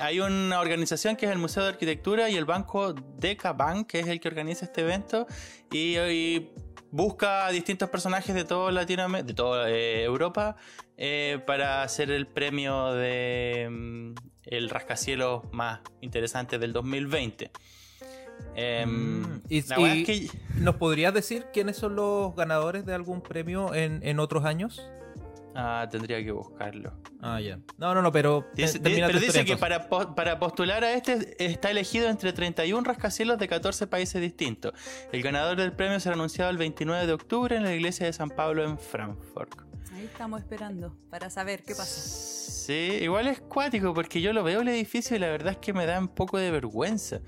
hay 0.00 0.20
una 0.20 0.60
organización 0.60 1.16
que 1.16 1.26
es 1.26 1.32
el 1.32 1.38
Museo 1.38 1.64
de 1.64 1.70
Arquitectura 1.70 2.30
y 2.30 2.36
el 2.36 2.44
banco 2.44 2.92
Deca 2.92 3.52
Bank, 3.52 3.88
que 3.88 4.00
es 4.00 4.06
el 4.06 4.20
que 4.20 4.28
organiza 4.28 4.66
este 4.66 4.82
evento, 4.82 5.26
y, 5.72 6.50
busca 6.90 7.46
a 7.46 7.50
distintos 7.50 7.90
personajes 7.90 8.32
de 8.36 8.44
toda 8.44 8.70
Latinoamérica, 8.70 9.26
de 9.26 9.34
toda 9.34 9.68
eh, 9.68 10.04
Europa, 10.04 10.54
eh, 10.96 11.40
para 11.44 11.82
hacer 11.82 12.12
el 12.12 12.28
premio 12.28 12.92
de 12.92 13.66
mm, 13.68 14.14
el 14.44 14.70
rascacielos 14.70 15.42
más 15.50 15.80
interesante 16.00 16.56
del 16.56 16.72
2020. 16.72 17.50
Em, 18.56 19.22
mm, 19.22 19.42
y, 19.48 20.30
¿Nos 20.60 20.76
podrías 20.76 21.12
decir 21.12 21.46
quiénes 21.52 21.76
son 21.76 21.96
los 21.96 22.34
ganadores 22.36 22.86
de 22.86 22.94
algún 22.94 23.20
premio 23.20 23.74
en, 23.74 24.18
otros 24.20 24.44
años? 24.44 24.82
Ah, 25.56 25.86
tendría 25.90 26.22
que 26.22 26.32
buscarlo. 26.32 26.92
Ah, 27.20 27.40
ya. 27.40 27.58
No, 27.78 27.94
no, 27.94 28.02
no, 28.02 28.10
pero. 28.10 28.44
Dice, 28.54 28.80
pero 28.80 29.20
dice 29.20 29.44
que 29.44 29.56
para, 29.56 29.88
para, 29.88 30.38
postular 30.40 30.82
a 30.82 30.94
este 30.94 31.36
está 31.44 31.70
elegido 31.70 32.08
entre 32.08 32.32
31 32.32 32.82
rascacielos 32.84 33.38
de 33.38 33.46
14 33.46 33.86
países 33.86 34.20
distintos. 34.20 34.72
El 35.12 35.22
ganador 35.22 35.56
del 35.56 35.72
premio 35.72 36.00
será 36.00 36.14
anunciado 36.14 36.50
el 36.50 36.58
29 36.58 37.06
de 37.06 37.12
octubre 37.12 37.56
en 37.56 37.62
la 37.62 37.72
iglesia 37.72 38.06
de 38.06 38.12
San 38.12 38.30
Pablo 38.30 38.64
en 38.64 38.78
Frankfurt. 38.78 39.60
Ahí 39.94 40.06
estamos 40.06 40.40
esperando 40.40 40.96
para 41.08 41.30
saber 41.30 41.62
qué 41.62 41.74
pasa. 41.74 42.00
Sí, 42.00 42.98
igual 43.00 43.28
es 43.28 43.40
cuático 43.40 43.94
porque 43.94 44.20
yo 44.20 44.32
lo 44.32 44.42
veo 44.42 44.62
el 44.62 44.68
edificio 44.68 45.16
y 45.16 45.20
la 45.20 45.28
verdad 45.28 45.52
es 45.52 45.58
que 45.58 45.72
me 45.72 45.86
da 45.86 45.98
un 45.98 46.08
poco 46.08 46.38
de 46.38 46.50
vergüenza 46.50 47.20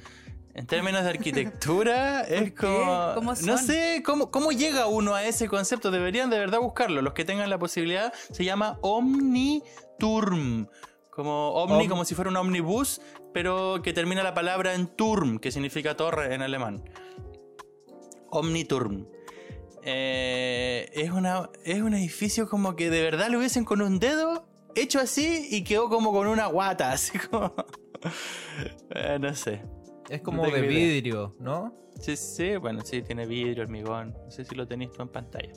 en 0.56 0.66
términos 0.66 1.04
de 1.04 1.10
arquitectura, 1.10 2.22
es 2.28 2.52
como. 2.54 3.14
no 3.42 3.58
sé 3.58 4.02
¿cómo, 4.04 4.30
cómo 4.30 4.52
llega 4.52 4.86
uno 4.86 5.14
a 5.14 5.22
ese 5.22 5.48
concepto. 5.48 5.90
Deberían 5.90 6.30
de 6.30 6.38
verdad 6.38 6.60
buscarlo. 6.60 7.02
Los 7.02 7.12
que 7.12 7.26
tengan 7.26 7.50
la 7.50 7.58
posibilidad, 7.58 8.12
se 8.32 8.42
llama 8.44 8.78
Omniturm. 8.80 10.66
Como 11.10 11.50
Omni, 11.50 11.88
como 11.88 12.04
si 12.04 12.14
fuera 12.14 12.30
un 12.30 12.36
omnibus, 12.36 13.00
pero 13.32 13.80
que 13.82 13.92
termina 13.94 14.22
la 14.22 14.34
palabra 14.34 14.74
en 14.74 14.86
Turm, 14.86 15.38
que 15.38 15.50
significa 15.50 15.96
torre 15.96 16.34
en 16.34 16.42
alemán. 16.42 16.82
Omniturm. 18.30 19.06
Eh, 19.82 20.90
es, 20.92 21.10
una, 21.10 21.48
es 21.64 21.80
un 21.80 21.94
edificio 21.94 22.48
como 22.48 22.76
que 22.76 22.90
de 22.90 23.02
verdad 23.02 23.28
lo 23.28 23.38
hubiesen 23.38 23.64
con 23.64 23.80
un 23.82 23.98
dedo 23.98 24.46
hecho 24.74 25.00
así 25.00 25.48
y 25.50 25.64
quedó 25.64 25.88
como 25.88 26.12
con 26.12 26.26
una 26.26 26.46
guata, 26.46 26.92
así 26.92 27.18
como. 27.18 27.54
Eh, 28.90 29.18
no 29.18 29.34
sé. 29.34 29.62
Es 30.08 30.20
como 30.20 30.48
de 30.48 30.62
vidrio, 30.62 31.34
¿no? 31.38 31.74
Sí, 32.00 32.16
sí, 32.16 32.56
bueno, 32.56 32.82
sí, 32.84 33.02
tiene 33.02 33.26
vidrio, 33.26 33.64
hormigón. 33.64 34.14
No 34.24 34.30
sé 34.30 34.44
si 34.44 34.54
lo 34.54 34.66
tenéis 34.66 34.92
tú 34.92 35.02
en 35.02 35.08
pantalla. 35.08 35.52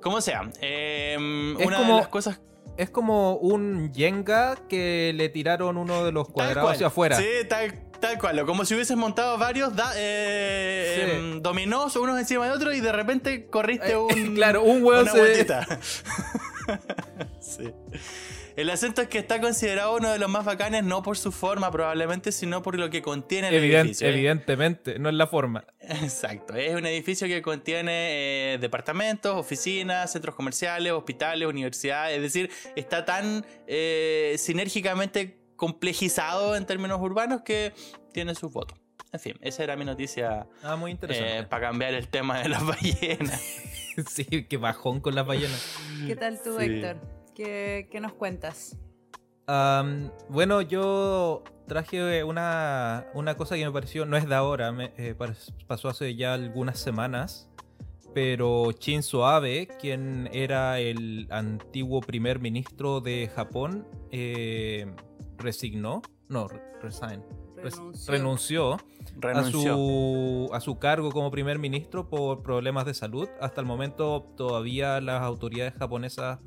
Como 0.00 0.20
sea, 0.20 0.50
em, 0.60 1.56
una 1.56 1.80
de 1.80 1.88
las 1.88 2.08
cosas. 2.08 2.40
Es 2.76 2.90
como 2.90 3.36
un 3.36 3.92
Jenga 3.92 4.56
que 4.68 5.12
le 5.14 5.28
tiraron 5.28 5.76
uno 5.76 6.04
de 6.04 6.12
los 6.12 6.28
cuadrados 6.28 6.72
hacia 6.72 6.86
afuera. 6.86 7.16
Sí, 7.16 7.26
tal, 7.48 7.90
tal 8.00 8.18
cual. 8.18 8.46
Como 8.46 8.64
si 8.64 8.74
hubieses 8.74 8.96
montado 8.96 9.36
varios 9.36 9.72
eh, 9.96 11.16
em, 11.16 11.42
dominós 11.42 11.96
unos 11.96 12.18
encima 12.18 12.46
de 12.46 12.52
otros 12.52 12.74
y 12.74 12.80
de 12.80 12.92
repente 12.92 13.48
corriste 13.48 13.92
eh, 13.92 13.96
un. 13.96 14.08
claro, 14.34 14.62
un 14.62 14.82
huevo 14.82 15.04
se. 15.10 15.46
sí. 17.40 17.72
El 18.60 18.68
acento 18.68 19.00
es 19.00 19.08
que 19.08 19.16
está 19.16 19.40
considerado 19.40 19.96
uno 19.96 20.12
de 20.12 20.18
los 20.18 20.28
más 20.28 20.44
bacanes 20.44 20.84
no 20.84 21.02
por 21.02 21.16
su 21.16 21.32
forma 21.32 21.70
probablemente, 21.70 22.30
sino 22.30 22.60
por 22.60 22.78
lo 22.78 22.90
que 22.90 23.00
contiene 23.00 23.48
el 23.48 23.54
edificio. 23.54 24.06
¿eh? 24.06 24.10
Evidentemente, 24.10 24.98
no 24.98 25.08
es 25.08 25.14
la 25.14 25.26
forma. 25.26 25.64
Exacto, 25.80 26.54
es 26.54 26.74
un 26.74 26.84
edificio 26.84 27.26
que 27.26 27.40
contiene 27.40 28.52
eh, 28.52 28.58
departamentos, 28.58 29.34
oficinas, 29.34 30.12
centros 30.12 30.34
comerciales, 30.34 30.92
hospitales, 30.92 31.48
universidades, 31.48 32.18
es 32.18 32.22
decir, 32.22 32.50
está 32.76 33.06
tan 33.06 33.46
eh, 33.66 34.34
sinérgicamente 34.36 35.38
complejizado 35.56 36.54
en 36.54 36.66
términos 36.66 37.00
urbanos 37.00 37.40
que 37.40 37.72
tiene 38.12 38.34
sus 38.34 38.52
votos. 38.52 38.78
En 39.10 39.20
fin, 39.20 39.38
esa 39.40 39.64
era 39.64 39.74
mi 39.74 39.86
noticia. 39.86 40.46
Ah, 40.62 40.76
muy 40.76 40.90
interesante. 40.90 41.44
para 41.44 41.68
cambiar 41.68 41.94
el 41.94 42.08
tema 42.08 42.42
de 42.42 42.50
las 42.50 42.66
ballenas. 42.66 43.40
sí, 44.10 44.44
qué 44.44 44.58
bajón 44.58 45.00
con 45.00 45.14
las 45.14 45.26
ballenas. 45.26 45.78
¿Qué 46.06 46.14
tal 46.14 46.38
tú, 46.42 46.58
Héctor? 46.58 47.19
¿Qué, 47.42 47.98
nos 48.02 48.12
cuentas? 48.12 48.76
bueno, 50.28 50.60
yo 50.60 51.42
traje 51.66 52.22
una, 52.22 53.06
cosa 53.38 53.56
que 53.56 53.64
me 53.64 53.72
pareció, 53.72 54.04
no 54.04 54.18
es 54.18 54.28
de 54.28 54.34
ahora, 54.34 54.72
me, 54.72 54.92
eh, 54.98 55.16
pasó 55.66 55.88
hace 55.88 56.14
ya 56.14 56.34
algunas 56.34 56.78
semanas, 56.78 57.48
pero 58.14 58.72
Shinzo 58.72 59.26
Abe, 59.26 59.68
quien 59.80 60.28
era 60.32 60.80
el 60.80 61.28
antiguo 61.30 62.02
primer 62.02 62.40
ministro 62.40 63.00
de 63.00 63.30
Japón, 63.34 63.88
eh, 64.10 64.94
resignó, 65.38 66.02
no, 66.28 66.46
resign, 66.82 67.24
renunció, 68.06 68.76
A, 69.22 69.44
su, 69.44 70.50
a 70.52 70.60
su 70.60 70.78
cargo 70.78 71.10
como 71.10 71.30
primer 71.30 71.58
ministro 71.58 72.08
por 72.10 72.42
problemas 72.42 72.84
de 72.84 72.92
salud. 72.92 73.28
Hasta 73.40 73.62
el 73.62 73.66
momento 73.66 74.30
todavía 74.36 75.00
las 75.00 75.22
autoridades 75.22 75.74
japonesas 75.74 76.38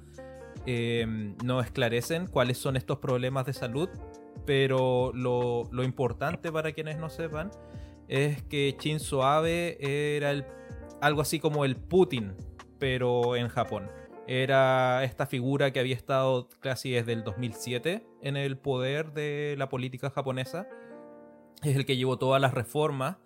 Em, 0.66 1.36
no 1.44 1.60
esclarecen 1.60 2.28
cuáles 2.28 2.58
son 2.58 2.78
estos 2.78 3.00
problemas 3.00 3.46
de 3.46 3.54
salud, 3.54 3.90
pero 4.46 5.12
lo, 5.14 5.84
importante 5.84 6.52
para 6.52 6.72
quienes 6.72 6.98
no 6.98 7.10
sepan 7.10 7.52
es 8.08 8.42
que 8.44 8.76
Shinzo 8.80 9.24
Abe 9.24 9.78
era 9.80 10.46
algo 11.02 11.22
así 11.22 11.40
como 11.40 11.66
el 11.66 11.76
Putin, 11.76 12.34
pero 12.80 13.36
en 13.36 13.50
Japón. 13.50 13.90
Era 14.26 15.04
esta 15.04 15.26
figura 15.26 15.72
que 15.72 15.82
había 15.82 15.96
estado 15.96 16.48
casi 16.62 16.92
desde 16.92 17.12
el 17.12 17.26
2007 17.26 18.06
en 18.22 18.38
el 18.38 18.58
poder 18.58 19.12
de 19.12 19.56
la 19.58 19.68
política 19.68 20.10
japonesa. 20.10 20.68
Es 21.62 21.76
el 21.76 21.86
que 21.86 21.98
llevó 21.98 22.18
todas 22.18 22.42
las 22.42 22.54
reformas 22.54 23.18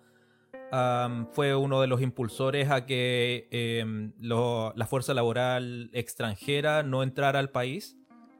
fue 1.32 1.54
uno 1.54 1.80
de 1.80 1.86
los 1.86 2.02
impulsores 2.02 2.70
a 2.70 2.84
que 2.84 3.48
em, 3.50 4.12
la 4.20 4.86
fuerza 4.86 5.14
laboral 5.14 5.90
extranjera 5.92 6.82
no 6.82 7.02
entrara 7.02 7.38
al 7.38 7.50
país 7.50 7.96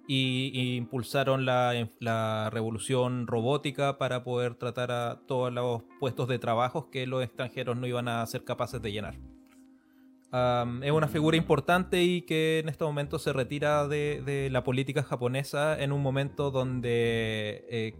y, 0.07 0.77
impulsaron 0.77 1.45
la, 1.45 2.51
revolución 2.51 3.27
robótica 3.27 3.99
para 3.99 4.25
poder 4.25 4.55
tratar 4.55 4.91
a 4.91 5.21
todos 5.27 5.53
los 5.53 5.83
puestos 6.01 6.29
de 6.29 6.39
trabajo 6.39 6.91
que 6.91 7.07
los 7.07 7.23
extranjeros 7.23 7.77
no 7.77 7.87
iban 7.87 8.09
a 8.09 8.25
ser 8.27 8.45
capaces 8.45 8.81
de 8.81 8.93
llenar. 8.93 9.15
es 10.83 10.91
una 10.91 11.09
figura 11.09 11.37
importante 11.37 12.03
y 12.03 12.23
que 12.23 12.61
en 12.61 12.69
este 12.69 12.85
momento 12.85 13.19
se 13.19 13.33
retira 13.33 13.87
de, 13.87 14.49
la 14.51 14.65
política 14.65 15.03
japonesa 15.03 15.79
en 15.81 15.93
un 15.93 16.03
momento 16.03 16.51
donde 16.51 17.65
eh, 17.69 17.95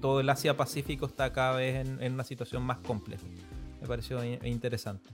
todo 0.00 0.20
el 0.20 0.28
Asia 0.30 0.56
Pacífico 0.56 1.06
está 1.06 1.32
cada 1.32 1.56
vez 1.56 1.86
en 1.86 2.12
una 2.12 2.24
situación 2.24 2.62
más 2.62 2.78
compleja 2.78 3.24
me 3.80 3.86
pareció 3.86 4.22
interesante. 4.44 5.08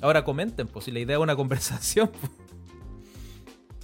Ahora 0.00 0.24
comenten, 0.24 0.68
pues 0.68 0.84
si 0.84 0.90
la 0.90 1.00
idea 1.00 1.16
es 1.16 1.22
una 1.22 1.36
conversación. 1.42 2.10
Pues. 2.10 2.44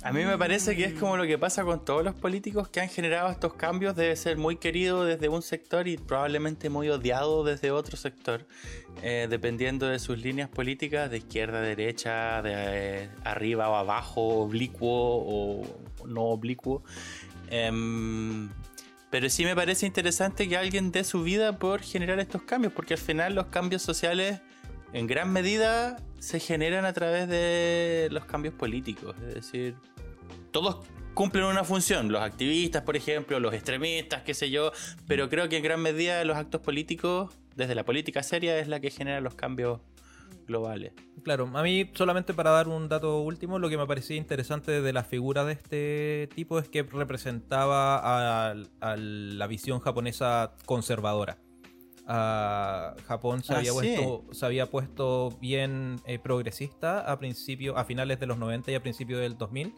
A 0.03 0.13
mí 0.13 0.25
me 0.25 0.39
parece 0.39 0.75
que 0.77 0.85
es 0.85 0.95
como 0.95 1.19
lo 1.19 1.25
que 1.25 1.37
pasa 1.37 1.63
con 1.63 1.85
todos 1.85 2.03
los 2.03 2.15
políticos 2.15 2.71
que 2.71 2.81
han 2.81 2.89
generado 2.89 3.31
estos 3.31 3.53
cambios. 3.53 3.95
Debe 3.95 4.17
ser 4.17 4.39
muy 4.39 4.57
querido 4.57 5.05
desde 5.05 5.29
un 5.29 5.43
sector 5.43 5.89
y 5.89 5.99
probablemente 5.99 6.71
muy 6.71 6.89
odiado 6.89 7.45
desde 7.45 7.71
otro 7.71 7.99
sector, 7.99 8.47
eh, 9.03 9.27
dependiendo 9.29 9.87
de 9.87 9.99
sus 9.99 10.19
líneas 10.19 10.49
políticas, 10.49 11.11
de 11.11 11.19
izquierda 11.19 11.59
a 11.59 11.61
derecha, 11.61 12.41
de 12.41 12.53
eh, 12.55 13.11
arriba 13.25 13.69
o 13.69 13.75
abajo, 13.75 14.23
oblicuo 14.41 14.89
o 14.89 16.07
no 16.07 16.23
oblicuo. 16.23 16.83
Em, 17.49 18.49
pero 19.11 19.29
sí 19.29 19.45
me 19.45 19.55
parece 19.57 19.87
interesante 19.87 20.49
que 20.49 20.57
alguien 20.57 20.93
dé 20.93 21.05
su 21.05 21.23
vida 21.23 21.59
por 21.59 21.83
generar 21.83 22.21
estos 22.21 22.43
cambios, 22.43 22.73
porque 22.73 22.95
al 22.95 23.01
final 23.01 23.35
los 23.35 23.47
cambios 23.47 23.83
sociales 23.83 24.41
en 24.93 25.07
gran 25.07 25.33
medida 25.33 25.97
se 26.21 26.39
generan 26.39 26.85
a 26.85 26.93
través 26.93 27.29
de 27.29 28.09
los 28.11 28.25
cambios 28.25 28.55
políticos. 28.55 29.17
Es 29.29 29.35
decir, 29.35 29.75
todos 30.53 30.87
cumplen 31.15 31.45
una 31.45 31.65
función, 31.65 32.11
los 32.13 32.23
activistas, 32.23 32.83
por 32.83 32.97
ejemplo, 32.97 33.41
los 33.41 33.53
extremistas, 33.53 34.23
qué 34.23 34.33
sé 34.33 34.51
yo, 34.51 34.73
pero 35.07 35.29
creo 35.29 35.49
que 35.49 35.57
en 35.57 35.63
gran 35.63 35.81
medida 35.81 36.25
los 36.25 36.37
actos 36.37 36.61
políticos, 36.61 37.33
desde 37.57 37.75
la 37.75 37.85
política 37.85 38.23
seria, 38.23 38.59
es 38.59 38.69
la 38.69 38.81
que 38.81 38.91
genera 38.91 39.21
los 39.21 39.35
cambios 39.35 39.81
globales. 40.47 40.93
Claro, 41.23 41.51
a 41.53 41.63
mí 41.63 41.91
solamente 41.95 42.35
para 42.35 42.51
dar 42.51 42.69
un 42.69 42.89
dato 42.89 43.21
último, 43.21 43.59
lo 43.59 43.69
que 43.69 43.77
me 43.77 43.87
parecía 43.87 44.17
interesante 44.17 44.81
de 44.81 44.93
la 44.93 45.05
figura 45.05 45.45
de 45.45 45.53
este 45.53 46.29
tipo 46.35 46.59
es 46.59 46.69
que 46.69 46.83
representaba 46.83 48.51
a, 48.51 48.55
la 48.97 49.47
visión 49.47 49.81
japonesa 49.81 50.55
conservadora. 50.67 51.39
A 52.07 52.97
Japón 53.07 53.45
se, 53.45 53.55
ah, 53.55 53.59
había 53.59 53.73
puesto, 53.73 54.25
se 54.33 54.47
había 54.47 54.67
puesto 54.67 55.31
bien 55.41 56.01
eh, 56.07 56.19
progresista 56.19 57.01
a 57.01 57.19
principio, 57.19 57.77
a 57.77 57.85
finales 57.85 58.19
de 58.19 58.27
los 58.27 58.39
90 58.39 58.73
y 58.73 58.75
a 58.75 58.83
principios 58.83 59.21
del 59.21 59.39
2000 59.39 59.73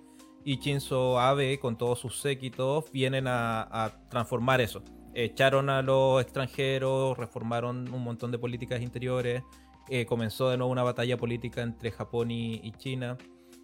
y 0.45 0.57
Shinzo 0.57 1.21
Abe 1.21 1.59
con 1.59 1.77
todos 1.77 1.99
sus 1.99 2.21
séquitos 2.21 2.91
vienen 2.93 3.27
a, 3.29 3.93
transformar 4.11 4.61
eso. 4.61 4.83
Echaron 5.15 5.69
a 5.69 5.83
los 5.83 6.23
extranjeros, 6.23 7.17
reformaron 7.19 7.93
un 7.93 8.03
montón 8.03 8.31
de 8.31 8.39
políticas 8.39 8.81
interiores, 8.81 9.43
eh, 9.89 10.07
comenzó 10.07 10.51
de 10.51 10.57
nuevo 10.57 10.73
una 10.73 10.83
batalla 10.83 11.17
política 11.17 11.63
entre 11.63 11.91
Japón 11.91 12.31
y, 12.31 12.73
China. 12.79 13.17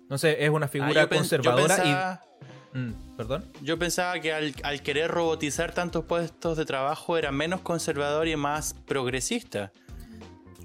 No 0.08 0.18
sé, 0.18 0.44
es 0.44 0.50
una 0.50 0.66
ah, 0.66 0.68
figura 0.68 1.06
conservadora 1.08 2.22
y... 2.74 2.78
Mm, 2.78 3.16
¿Perdón? 3.16 3.50
Yo 3.62 3.78
pensaba 3.78 4.20
que 4.20 4.32
al, 4.32 4.54
al, 4.62 4.82
querer 4.82 5.10
robotizar 5.10 5.72
tantos 5.72 6.04
puestos 6.04 6.56
de 6.58 6.66
trabajo 6.66 7.16
era 7.16 7.32
menos 7.32 7.60
conservador 7.62 8.28
y 8.28 8.36
más 8.36 8.74
progresista 8.74 9.72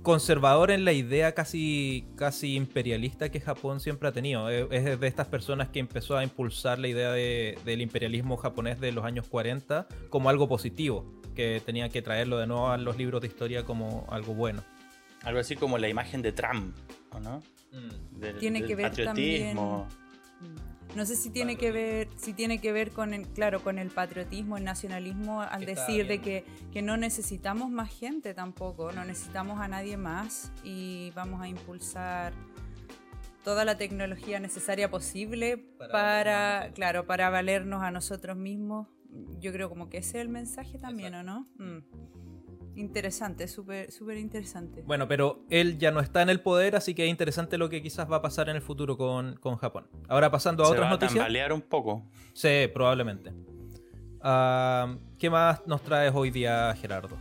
conservador 0.03 0.69
en 0.69 0.85
la 0.85 0.91
idea 0.91 1.33
casi, 1.33 2.05
casi 2.15 2.55
imperialista 2.55 3.29
que 3.29 3.39
Japón 3.39 3.79
siempre 3.79 4.09
ha 4.09 4.11
tenido. 4.11 4.49
Es 4.49 4.99
de 4.99 5.07
estas 5.07 5.27
personas 5.27 5.69
que 5.69 5.79
empezó 5.79 6.17
a 6.17 6.23
impulsar 6.23 6.77
la 6.77 6.89
idea 6.89 7.11
del 7.11 7.81
imperialismo 7.81 8.37
japonés 8.37 8.79
de 8.79 8.91
los 8.91 9.05
años 9.05 9.27
40 9.27 9.87
como 10.09 10.29
algo 10.29 10.47
positivo, 10.47 11.05
que 11.33 11.61
tenía 11.65 11.89
que 11.89 12.01
traerlo 12.01 12.37
de 12.37 12.45
nuevo 12.45 12.69
a 12.69 12.77
los 12.77 12.97
libros 12.97 13.21
de 13.21 13.27
historia 13.27 13.63
como 13.63 14.05
algo 14.09 14.35
bueno. 14.35 14.61
Algo 15.23 15.39
así 15.39 15.55
como 15.55 15.77
la 15.77 15.89
imagen 15.89 16.21
de 16.21 16.31
Trump, 16.31 16.75
no? 17.21 17.39
Mm. 17.71 18.39
Tiene 18.39 18.65
que 18.65 18.75
ver 18.75 18.89
patriotismo. 18.89 19.87
También 19.87 20.03
no 20.95 21.05
sé 21.07 21.15
si 21.15 21.31
tiene 21.31 21.55
que 21.55 21.71
ver, 21.71 22.07
si 22.17 22.33
tiene 22.33 22.61
que 22.61 22.71
ver 22.71 22.91
con 22.91 23.13
el, 23.13 23.27
claro, 23.27 23.63
con 23.63 23.79
el 23.79 23.89
patriotismo, 23.89 24.57
el 24.57 24.63
nacionalismo, 24.63 25.41
al 25.41 25.65
decir 25.65 26.07
de 26.07 26.21
que, 26.21 26.81
no 26.83 26.97
necesitamos 26.97 27.71
más 27.71 27.91
gente 27.91 28.33
tampoco, 28.33 28.91
no 28.91 29.03
necesitamos 29.03 29.59
a 29.59 29.67
nadie 29.67 29.97
más 29.97 30.51
y 30.63 31.11
vamos 31.15 31.41
a 31.41 31.47
impulsar 31.47 32.33
toda 33.43 33.65
la 33.65 33.77
tecnología 33.77 34.39
necesaria 34.39 34.89
posible 34.89 35.57
para, 35.91 36.71
claro, 36.75 37.05
para 37.05 37.29
valernos 37.29 37.81
a 37.81 37.89
nosotros 37.89 38.37
mismos. 38.37 38.87
Yo 39.39 39.51
creo 39.51 39.69
como 39.69 39.89
que 39.89 39.97
ese 39.97 40.17
es 40.19 40.23
el 40.23 40.29
mensaje 40.29 40.77
también, 40.77 41.15
¿o 41.15 41.23
no? 41.23 41.47
Mm. 41.57 41.79
Interesante, 42.75 43.47
súper 43.47 43.91
súper 43.91 44.17
interesante. 44.17 44.81
Bueno, 44.85 45.07
pero 45.07 45.43
él 45.49 45.77
ya 45.77 45.91
no 45.91 45.99
está 45.99 46.21
en 46.21 46.29
el 46.29 46.41
poder, 46.41 46.75
así 46.75 46.95
que 46.95 47.05
es 47.05 47.09
interesante 47.09 47.57
lo 47.57 47.69
que 47.69 47.81
quizás 47.81 48.11
va 48.11 48.17
a 48.17 48.21
pasar 48.21 48.49
en 48.49 48.55
el 48.55 48.61
futuro 48.61 48.97
con, 48.97 49.37
Japón. 49.57 49.87
Ahora 50.07 50.31
pasando 50.31 50.63
a 50.63 50.69
otras 50.69 50.85
va 50.85 50.89
noticias. 50.89 51.23
A 51.23 51.53
un 51.53 51.61
poco. 51.61 52.07
Sí, 52.33 52.67
probablemente. 52.73 53.31
Ah, 54.21 54.97
¿Qué 55.19 55.29
más 55.29 55.65
nos 55.67 55.81
traes 55.83 56.13
hoy 56.15 56.31
día, 56.31 56.73
Gerardo? 56.79 57.17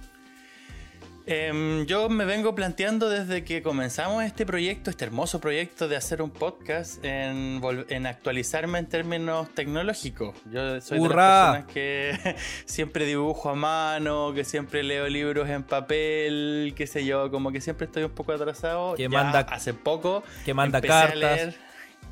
Em, 1.25 1.87
yo 1.87 2.09
me 2.09 2.25
vengo 2.25 2.55
planteando 2.55 3.09
desde 3.09 3.45
que 3.45 3.63
comenzamos 3.63 4.25
este 4.25 4.45
proyecto, 4.45 4.91
este 4.91 5.05
hermoso 5.05 5.41
proyecto 5.41 5.87
de 5.87 5.97
hacer 5.97 6.21
un 6.21 6.31
podcast, 6.31 7.03
en, 7.05 7.61
actualizarme 8.07 8.81
en 8.81 8.87
términos 8.87 9.49
tecnológicos. 9.55 10.35
Yo 10.51 10.81
soy 10.81 10.99
de 10.99 11.09
las 11.09 11.15
personas 11.15 11.65
que 11.67 12.37
siempre 12.65 13.07
dibujo 13.07 13.51
a 13.51 13.55
mano, 13.55 14.33
que 14.35 14.45
siempre 14.45 14.83
leo 14.83 15.09
libros 15.09 15.49
en 15.49 15.63
papel, 15.63 16.75
qué 16.77 16.87
sé 16.87 17.05
yo, 17.05 17.31
como 17.31 17.53
que 17.53 17.61
siempre 17.61 17.87
estoy 17.87 18.03
un 18.05 18.11
poco 18.11 18.33
atrasado. 18.33 18.95
Que 18.95 19.09
manda 19.09 19.41
hace 19.41 19.75
poco 19.75 20.25
que 20.45 20.55
manda 20.55 20.81
cartas. 20.81 21.55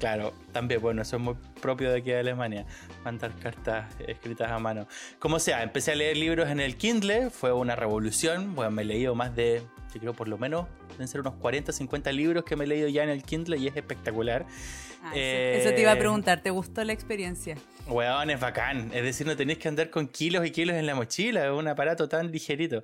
Claro, 0.01 0.33
también, 0.53 0.81
bueno, 0.81 1.03
eso 1.03 1.17
es 1.17 1.23
muy 1.23 1.35
propio 1.61 1.91
de 1.93 1.99
aquí 1.99 2.09
de 2.09 2.21
Alemania, 2.21 2.65
mandar 3.05 3.33
cartas 3.39 3.95
escritas 4.09 4.51
a 4.51 4.59
mano. 4.59 4.89
Como 5.19 5.39
sea, 5.39 5.63
empecé 5.63 5.93
a 5.93 5.95
leer 5.95 6.17
libros 6.17 6.49
en 6.49 6.59
el 6.59 6.77
Kindle, 6.79 7.29
fue 7.29 7.53
una 7.53 7.77
revolución, 7.77 8.55
bueno, 8.55 8.71
me 8.71 8.81
he 8.81 8.87
leído 8.87 9.15
más 9.15 9.37
de, 9.37 9.61
yo 9.93 10.01
creo 10.01 10.15
por 10.15 10.27
lo 10.27 10.39
menos, 10.39 10.67
deben 10.93 11.07
ser 11.07 11.21
unos 11.21 11.35
40, 11.35 11.73
50 11.73 12.13
libros 12.13 12.45
que 12.45 12.57
me 12.57 12.65
he 12.65 12.67
leído 12.67 12.89
ya 12.89 13.03
en 13.03 13.11
el 13.11 13.23
Kindle 13.23 13.59
y 13.59 13.67
es 13.67 13.77
espectacular. 13.77 14.47
Ah, 15.03 15.13
eso 15.15 15.71
te 15.71 15.81
iba 15.81 15.93
a 15.93 15.95
eh, 15.95 15.99
preguntar, 15.99 16.43
¿te 16.43 16.51
gustó 16.51 16.85
la 16.85 16.93
experiencia? 16.93 17.57
Weón, 17.87 18.31
es 18.31 18.39
bacán. 18.39 18.91
Es 18.95 19.03
decir, 19.03 19.27
no 19.27 19.37
tenéis 19.37 19.59
que 19.59 19.69
andar 19.69 19.91
con 19.91 20.07
kilos 20.07 20.47
y 20.47 20.51
kilos 20.51 20.77
en 20.77 20.87
la 20.87 20.95
mochila. 20.95 21.47
Es 21.47 21.53
un 21.53 21.67
aparato 21.69 22.09
tan 22.09 22.31
ligerito. 22.31 22.83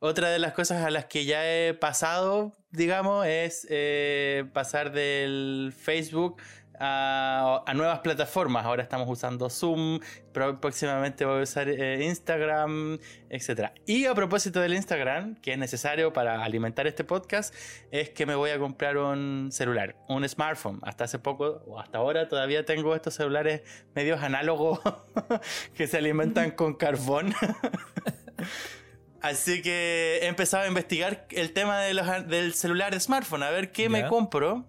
Otra 0.00 0.30
de 0.30 0.38
las 0.38 0.52
cosas 0.52 0.84
a 0.84 0.90
las 0.90 1.04
que 1.04 1.24
ya 1.24 1.46
he 1.46 1.74
pasado, 1.74 2.52
digamos, 2.70 3.26
es 3.26 3.66
eh, 3.70 4.44
pasar 4.52 4.92
del 4.92 5.74
Facebook 5.76 6.40
a, 6.78 7.72
nuevas 7.74 8.00
plataformas. 8.00 8.64
Ahora 8.64 8.82
estamos 8.82 9.08
usando 9.08 9.50
Zoom, 9.50 10.00
próximamente 10.32 11.24
voy 11.24 11.40
a 11.40 11.42
usar 11.42 11.68
eh, 11.68 12.04
Instagram, 12.04 12.98
etc. 13.30 13.72
Y 13.86 14.06
a 14.06 14.14
propósito 14.14 14.60
del 14.60 14.74
Instagram, 14.74 15.36
que 15.36 15.52
es 15.52 15.58
necesario 15.58 16.12
para 16.12 16.44
alimentar 16.44 16.86
este 16.86 17.04
podcast, 17.04 17.54
es 17.90 18.10
que 18.10 18.26
me 18.26 18.34
voy 18.34 18.50
a 18.50 18.58
comprar 18.58 18.96
un 18.96 19.50
celular, 19.52 19.96
un 20.08 20.28
smartphone. 20.28 20.80
Hasta 20.82 21.04
hace 21.04 21.18
poco, 21.18 21.62
o 21.66 21.80
hasta 21.80 21.98
ahora, 21.98 22.28
todavía 22.28 22.64
tengo 22.64 22.94
estos 22.94 23.14
celulares 23.14 23.62
medios 23.94 24.22
análogos 24.22 24.80
que 25.74 25.86
se 25.86 25.98
alimentan 25.98 26.52
con 26.52 26.74
carbón. 26.74 27.34
Así 29.20 29.62
que 29.62 30.20
he 30.22 30.26
empezado 30.26 30.64
a 30.64 30.68
investigar 30.68 31.26
el 31.30 31.52
tema 31.52 31.80
de 31.80 31.92
los, 31.92 32.06
del 32.28 32.54
celular 32.54 32.98
smartphone, 33.00 33.42
a 33.42 33.50
ver 33.50 33.72
qué 33.72 33.88
me 33.88 34.06
compro. 34.06 34.64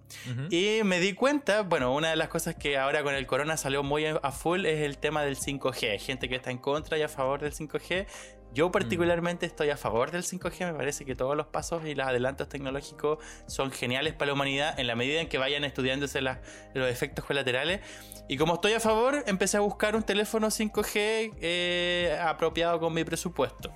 Y 0.50 0.80
me 0.84 1.00
di 1.00 1.14
cuenta, 1.14 1.62
bueno, 1.62 1.94
una 1.94 2.10
de 2.10 2.16
las 2.16 2.30
cosas 2.30 2.56
que 2.56 2.78
ahora 2.78 3.04
con 3.04 3.14
el 3.14 3.28
corona 3.28 3.58
salió 3.58 3.84
muy 3.84 4.06
a 4.06 4.32
full 4.32 4.66
es 4.66 4.82
el 4.82 4.98
tema 4.98 5.24
del 5.24 5.38
5G. 5.38 5.92
Hay 5.92 6.00
gente 6.00 6.28
que 6.28 6.36
está 6.36 6.50
en 6.50 6.58
contra 6.58 6.98
y 6.98 7.04
a 7.04 7.10
favor 7.10 7.42
del 7.42 7.54
5G. 7.54 8.08
Yo 8.52 8.72
particularmente 8.72 9.46
estoy 9.46 9.70
a 9.70 9.78
favor 9.78 10.10
del 10.10 10.24
5G, 10.24 10.72
me 10.72 10.74
parece 10.74 11.06
que 11.06 11.14
todos 11.14 11.38
los 11.38 11.46
pasos 11.46 11.86
y 11.86 11.94
los 11.94 12.08
adelantos 12.08 12.50
tecnológicos 12.50 13.20
son 13.46 13.70
geniales 13.70 14.14
para 14.14 14.28
la 14.28 14.34
humanidad 14.34 14.80
en 14.80 14.88
la 14.88 14.96
medida 14.96 15.22
en 15.22 15.30
que 15.30 15.38
vayan 15.38 15.64
estudiándose 15.64 16.22
los 16.22 16.38
efectos 16.74 17.26
colaterales. 17.26 17.82
Y 18.28 18.38
como 18.38 18.56
estoy 18.56 18.74
a 18.74 18.80
favor, 18.80 19.24
empecé 19.28 19.58
a 19.58 19.60
buscar 19.60 19.96
un 19.96 20.02
teléfono 20.02 20.48
5G 20.48 21.34
eh, 21.40 22.20
apropiado 22.20 22.80
con 22.80 22.92
mi 22.92 23.04
presupuesto. 23.04 23.72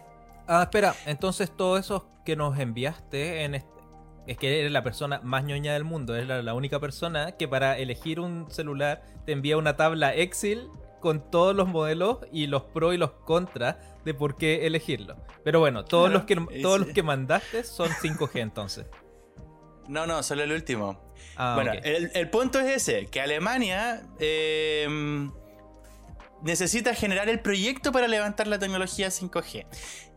Ah, 0.47 0.63
espera, 0.63 0.95
entonces 1.05 1.51
todo 1.55 1.77
eso 1.77 2.09
que 2.25 2.35
nos 2.35 2.57
enviaste 2.57 3.43
en 3.43 3.55
es 4.25 4.37
que 4.37 4.59
eres 4.59 4.71
la 4.71 4.83
persona 4.83 5.19
más 5.23 5.43
ñoña 5.43 5.73
del 5.73 5.83
mundo, 5.83 6.15
eres 6.15 6.43
la, 6.43 6.53
única 6.53 6.79
persona 6.79 7.33
que 7.33 7.47
para 7.47 7.77
elegir 7.77 8.19
un 8.19 8.49
celular 8.49 9.03
te 9.25 9.33
envía 9.33 9.57
una 9.57 9.75
tabla 9.75 10.15
Excel 10.15 10.69
con 11.01 11.29
todos 11.29 11.53
los 11.53 11.67
modelos 11.67 12.19
y 12.31 12.47
los 12.47 12.63
pros 12.63 12.93
y 12.93 12.97
los 12.97 13.11
contras 13.11 13.75
de 14.05 14.13
por 14.13 14.37
qué 14.37 14.65
elegirlo. 14.65 15.17
Pero 15.43 15.59
bueno, 15.59 15.83
todos 15.83 16.09
los 16.09 16.23
que 16.23 16.35
todos 16.61 16.79
los 16.79 16.89
que 16.89 17.03
mandaste 17.03 17.63
son 17.65 17.89
5G 17.89 18.39
entonces. 18.39 18.85
No, 19.89 20.07
no, 20.07 20.23
solo 20.23 20.43
el 20.43 20.53
último. 20.53 21.01
Ah, 21.35 21.55
bueno, 21.55 21.73
el, 21.83 22.29
punto 22.29 22.59
es 22.59 22.87
ese, 22.87 23.07
que 23.07 23.19
Alemania 23.19 24.03
eh, 24.19 24.87
necesita 26.43 26.93
generar 26.93 27.29
el 27.29 27.39
proyecto 27.39 27.91
para 27.91 28.07
levantar 28.07 28.47
la 28.47 28.59
tecnología 28.59 29.07
5G. 29.07 29.65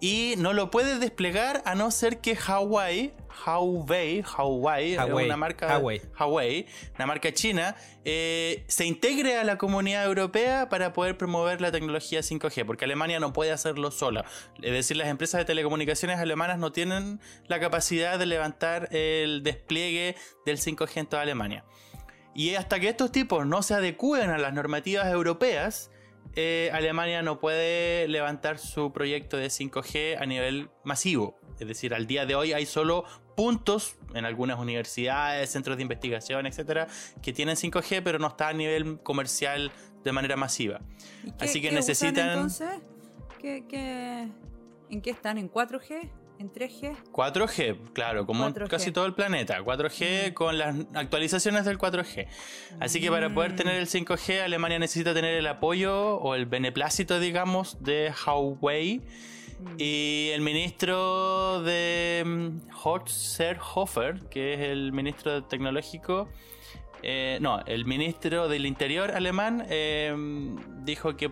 Y 0.00 0.34
no 0.38 0.52
lo 0.52 0.70
puede 0.70 0.98
desplegar 0.98 1.62
a 1.64 1.74
no 1.74 1.90
ser 1.90 2.20
que 2.20 2.34
Huawei, 2.34 3.14
Huawei, 3.46 4.22
Huawei, 4.22 4.96
una 5.24 5.36
marca, 5.36 5.78
Huawei. 5.78 6.66
una 6.96 7.06
marca 7.06 7.32
china, 7.32 7.76
eh, 8.04 8.64
se 8.66 8.84
integre 8.84 9.38
a 9.38 9.44
la 9.44 9.56
comunidad 9.56 10.04
europea 10.04 10.68
para 10.68 10.92
poder 10.92 11.16
promover 11.16 11.60
la 11.60 11.72
tecnología 11.72 12.20
5G, 12.20 12.66
porque 12.66 12.84
Alemania 12.84 13.20
no 13.20 13.32
puede 13.32 13.52
hacerlo 13.52 13.90
sola. 13.90 14.24
Es 14.60 14.72
decir, 14.72 14.96
las 14.96 15.08
empresas 15.08 15.38
de 15.38 15.44
telecomunicaciones 15.44 16.18
alemanas 16.18 16.58
no 16.58 16.72
tienen 16.72 17.20
la 17.46 17.60
capacidad 17.60 18.18
de 18.18 18.26
levantar 18.26 18.88
el 18.94 19.42
despliegue 19.42 20.16
del 20.44 20.58
5G 20.58 20.96
en 20.96 21.06
toda 21.06 21.22
Alemania. 21.22 21.64
Y 22.34 22.54
hasta 22.54 22.78
que 22.80 22.90
estos 22.90 23.12
tipos 23.12 23.46
no 23.46 23.62
se 23.62 23.72
adecúen 23.72 24.28
a 24.28 24.36
las 24.36 24.52
normativas 24.52 25.06
europeas, 25.06 25.90
eh, 26.34 26.70
Alemania 26.72 27.22
no 27.22 27.38
puede 27.38 28.08
levantar 28.08 28.58
su 28.58 28.92
proyecto 28.92 29.36
de 29.36 29.48
5G 29.48 30.20
a 30.20 30.26
nivel 30.26 30.70
masivo. 30.84 31.38
Es 31.58 31.68
decir, 31.68 31.94
al 31.94 32.06
día 32.06 32.26
de 32.26 32.34
hoy 32.34 32.52
hay 32.52 32.66
solo 32.66 33.04
puntos 33.36 33.96
en 34.14 34.24
algunas 34.24 34.58
universidades, 34.58 35.50
centros 35.50 35.76
de 35.76 35.82
investigación, 35.82 36.46
etcétera, 36.46 36.88
que 37.22 37.32
tienen 37.32 37.56
5G, 37.56 38.02
pero 38.02 38.18
no 38.18 38.28
está 38.28 38.48
a 38.48 38.52
nivel 38.52 39.00
comercial 39.02 39.72
de 40.04 40.12
manera 40.12 40.36
masiva. 40.36 40.80
Así 41.38 41.60
que 41.60 41.70
necesitan. 41.70 42.30
entonces? 42.30 42.70
en 43.42 45.02
qué 45.02 45.10
están? 45.10 45.38
¿En 45.38 45.50
4G? 45.50 46.10
¿En 46.38 46.52
3G? 46.52 46.96
4G, 47.12 47.92
claro, 47.92 48.26
como 48.26 48.52
casi 48.68 48.92
todo 48.92 49.06
el 49.06 49.14
planeta. 49.14 49.58
4G 49.60 50.30
mm. 50.30 50.34
con 50.34 50.58
las 50.58 50.76
actualizaciones 50.94 51.64
del 51.64 51.78
4G. 51.78 52.26
Así 52.78 53.00
que 53.00 53.10
para 53.10 53.32
poder 53.32 53.56
tener 53.56 53.76
el 53.76 53.86
5G, 53.86 54.42
Alemania 54.42 54.78
necesita 54.78 55.14
tener 55.14 55.34
el 55.34 55.46
apoyo 55.46 56.16
o 56.16 56.34
el 56.34 56.46
beneplácito, 56.46 57.20
digamos, 57.20 57.82
de 57.82 58.12
Huawei. 58.26 58.98
Mm. 58.98 59.76
Y 59.78 60.30
el 60.34 60.42
ministro 60.42 61.62
de 61.62 62.22
mm, 62.26 63.06
Seehofer, 63.06 64.20
que 64.28 64.54
es 64.54 64.60
el 64.60 64.92
ministro 64.92 65.44
tecnológico, 65.44 66.28
eh, 67.02 67.38
no, 67.40 67.60
el 67.66 67.84
ministro 67.86 68.48
del 68.48 68.66
Interior 68.66 69.12
alemán 69.12 69.64
eh, 69.68 70.14
dijo 70.82 71.16
que 71.16 71.30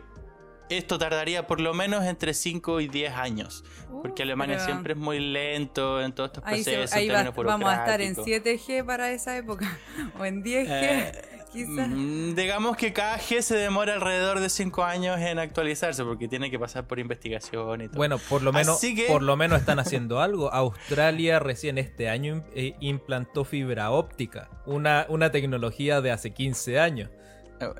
esto 0.68 0.98
tardaría 0.98 1.46
por 1.46 1.60
lo 1.60 1.74
menos 1.74 2.04
entre 2.04 2.34
5 2.34 2.80
y 2.80 2.88
10 2.88 3.12
años. 3.14 3.64
Porque 4.02 4.22
Uh, 4.22 4.24
Alemania 4.24 4.56
pero 4.56 4.66
siempre 4.66 4.92
es 4.94 4.98
muy 4.98 5.20
lento 5.20 6.00
en 6.02 6.12
todos 6.12 6.30
estos 6.30 6.44
Ahí, 6.46 6.62
se- 6.64 6.72
procesos. 6.72 6.96
ahí 6.96 7.08
va- 7.08 7.30
vamos 7.30 7.70
a 7.70 7.74
estar 7.76 8.00
en 8.00 8.14
burocráticos. 8.14 8.66
7G 8.66 8.84
para 8.84 9.10
esa 9.12 9.36
época. 9.36 9.78
O 10.18 10.24
en 10.24 10.42
10G, 10.42 10.66
Eh, 10.68 11.12
quizás. 11.52 11.88
Mm, 11.88 12.34
Digamos 12.34 12.76
que 12.76 12.92
cada 12.92 13.18
G 13.18 13.40
se 13.42 13.56
demora 13.56 13.94
alrededor 13.94 14.40
de 14.40 14.48
5 14.50 14.82
años 14.84 15.20
en 15.20 15.38
actualizarse 15.38 16.02
porque 16.04 16.26
tiene 16.28 16.50
que 16.50 16.58
pasar 16.58 16.86
por 16.86 16.98
investigación 16.98 17.82
y 17.82 17.86
todo. 17.88 17.96
Bueno, 17.96 18.18
por 18.18 18.42
lo 18.42 18.52
menos, 18.52 18.80
que- 18.80 19.06
por 19.08 19.22
lo 19.22 19.36
menos 19.36 19.60
están 19.60 19.78
haciendo 19.78 20.20
algo. 20.20 20.52
Australia 20.52 21.38
recién 21.38 21.78
este 21.78 22.08
año 22.08 22.44
eh, 22.54 22.74
implantó 22.80 23.44
fibra 23.44 23.90
óptica, 23.92 24.48
una, 24.66 25.06
una 25.08 25.30
tecnología 25.30 26.00
de 26.00 26.10
hace 26.10 26.32
15 26.32 26.80
años. 26.80 27.10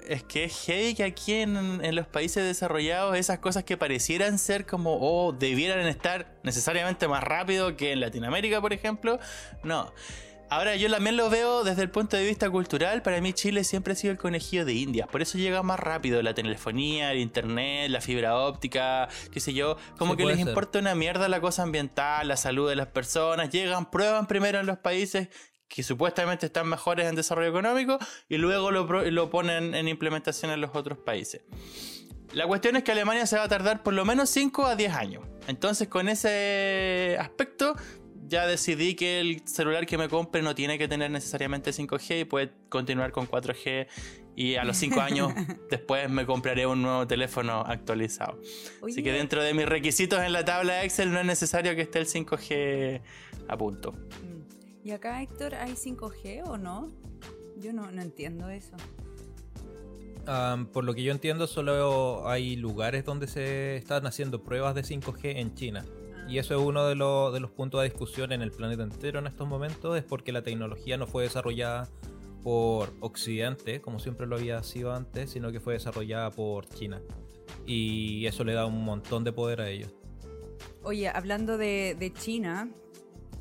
Es 0.09 0.23
que 0.23 0.45
es 0.45 0.65
heavy 0.67 0.95
que 0.95 1.05
aquí 1.05 1.33
en, 1.35 1.57
en 1.85 1.95
los 1.95 2.07
países 2.07 2.45
desarrollados 2.45 3.17
esas 3.17 3.39
cosas 3.39 3.65
que 3.65 3.77
parecieran 3.77 4.39
ser 4.39 4.67
como 4.67 4.99
o 5.01 5.33
debieran 5.33 5.87
estar 5.87 6.39
necesariamente 6.43 7.09
más 7.09 7.23
rápido 7.23 7.77
que 7.77 7.93
en 7.93 8.01
Latinoamérica, 8.01 8.61
por 8.61 8.73
ejemplo, 8.73 9.19
no. 9.63 9.93
Ahora 10.51 10.77
yo 10.77 10.91
también 10.91 11.17
lo 11.17 11.31
veo 11.31 11.65
desde 11.65 11.83
el 11.83 11.91
punto 11.91 12.17
de 12.17 12.25
vista 12.25 12.49
cultural, 12.51 13.03
para 13.03 13.21
mí 13.21 13.33
Chile 13.33 13.65
siempre 13.65 13.95
ha 13.95 13.97
sido 13.97 14.13
el 14.13 14.19
conejillo 14.19 14.65
de 14.65 14.75
Indias, 14.75 15.09
por 15.09 15.23
eso 15.23 15.39
llega 15.39 15.63
más 15.63 15.81
rápido 15.81 16.23
la 16.23 16.35
telefonía, 16.35 17.11
el 17.13 17.19
internet, 17.19 17.91
la 17.91 18.01
fibra 18.01 18.39
óptica, 18.39 19.09
qué 19.33 19.41
sé 19.41 19.55
yo, 19.55 19.77
como 19.99 20.15
Sí, 20.15 20.19
que 20.19 20.27
les 20.27 20.41
ser. 20.43 20.47
importa 20.49 20.79
una 20.79 20.95
mierda 20.95 21.29
la 21.29 21.41
cosa 21.41 21.63
ambiental, 21.63 22.29
la 22.29 22.37
salud 22.37 22.69
de 22.69 22.77
las 22.77 22.89
personas, 22.89 23.51
llegan, 23.51 23.91
prueban 23.91 24.27
primero 24.27 24.61
en 24.61 24.67
los 24.67 24.79
países 24.79 25.29
que 25.69 25.83
supuestamente 25.83 26.47
están 26.47 26.69
mejores 26.69 27.07
en 27.07 27.15
desarrollo 27.15 27.49
económico 27.49 27.99
y 28.29 28.37
luego 28.37 28.71
lo, 28.71 28.87
lo 29.11 29.31
ponen 29.31 29.75
en 29.75 29.89
implementación 29.89 30.51
en 30.51 30.61
los 30.61 30.71
otros 30.75 30.99
países. 30.99 31.43
La 32.33 32.47
cuestión 32.47 32.77
es 32.77 32.83
que 32.83 32.93
Alemania 32.93 33.27
se 33.27 33.37
va 33.37 33.45
a 33.45 33.49
tardar 33.49 33.83
por 33.83 33.95
lo 33.95 34.05
menos 34.05 34.29
5 34.31 34.67
a 34.67 34.77
10 34.77 34.93
años. 34.95 35.25
Entonces 35.47 35.89
con 35.89 36.09
ese 36.09 37.17
aspecto 37.21 37.77
ya 38.27 38.47
decidí 38.47 38.95
que 38.95 39.21
el 39.21 39.47
celular 39.47 39.87
que 39.87 39.99
me 39.99 40.09
compre 40.09 40.43
no 40.43 40.55
tiene 40.55 40.79
que 40.79 40.89
tener 40.89 41.11
necesariamente 41.11 41.71
5G 41.71 42.21
y 42.21 42.25
puede 42.25 42.53
continuar 42.69 43.13
con 43.13 43.29
4G 43.29 43.87
y 44.37 44.57
a 44.57 44.65
los 44.65 44.77
5 44.79 45.01
años 45.01 45.33
después 45.71 46.11
me 46.11 46.27
compraré 46.27 46.67
un 46.67 46.83
nuevo 46.83 47.07
teléfono 47.07 47.61
actualizado. 47.61 48.41
Así 48.87 49.03
que 49.03 49.13
dentro 49.13 49.43
de 49.43 49.55
mis 49.55 49.67
requisitos 49.67 50.21
en 50.21 50.33
la 50.33 50.45
tabla 50.45 50.85
Excel 50.85 51.13
no 51.13 51.21
es 51.21 51.27
necesario 51.27 51.75
que 51.77 51.83
esté 51.83 52.01
el 52.01 52.07
5G 52.07 53.01
a 53.49 53.57
punto. 53.57 53.95
¿Y 54.85 54.91
acá, 54.91 55.23
Héctor, 55.23 55.55
hay 55.55 55.73
5G 55.73 56.43
o 56.47 56.59
no? 56.59 56.89
Yo 57.59 57.73
no, 57.73 57.91
no 57.91 58.03
entiendo 58.03 58.49
eso. 58.51 58.77
Por 60.73 60.85
lo 60.85 60.95
que 60.95 61.03
yo 61.03 61.13
entiendo, 61.13 61.47
solo 61.47 62.29
hay 62.29 62.57
lugares 62.57 63.05
donde 63.05 63.27
se 63.27 63.77
están 63.77 64.07
haciendo 64.07 64.43
pruebas 64.43 64.75
de 64.75 64.83
5G 64.83 65.37
en 65.39 65.55
China. 65.55 65.85
Y 66.29 66.39
eso 66.39 66.55
es 66.55 66.61
uno 66.67 66.87
de, 66.87 66.95
los- 66.95 67.33
de 67.35 67.41
los 67.41 67.51
puntos 67.51 67.83
de 67.83 67.89
discusión 67.89 68.33
en 68.33 68.41
el 68.41 68.51
planeta 68.51 68.83
entero 68.83 69.19
en 69.19 69.27
estos 69.27 69.47
momentos, 69.47 69.97
es 69.97 70.05
porque 70.05 70.33
la 70.33 70.43
tecnología 70.43 70.97
no 70.97 71.07
fue 71.07 71.25
desarrollada 71.25 71.89
por 72.43 72.93
Occidente, 73.01 73.81
como 73.83 73.99
siempre 73.99 74.27
lo 74.27 74.37
había 74.37 74.63
sido 74.63 74.93
antes, 74.95 75.31
sino 75.31 75.53
que 75.53 75.61
fue 75.61 75.75
desarrollada 75.75 76.31
por 76.31 76.67
China. 76.69 77.03
Y 77.67 78.25
eso 78.27 78.45
le 78.45 78.55
da 78.55 78.65
un 78.65 78.83
montón 78.85 79.25
de 79.25 79.33
poder 79.33 79.61
a 79.61 79.69
ellos. 79.69 79.91
Oye, 80.83 81.09
hablando 81.09 81.59
de, 81.59 81.97
de 81.99 82.13
China, 82.13 82.71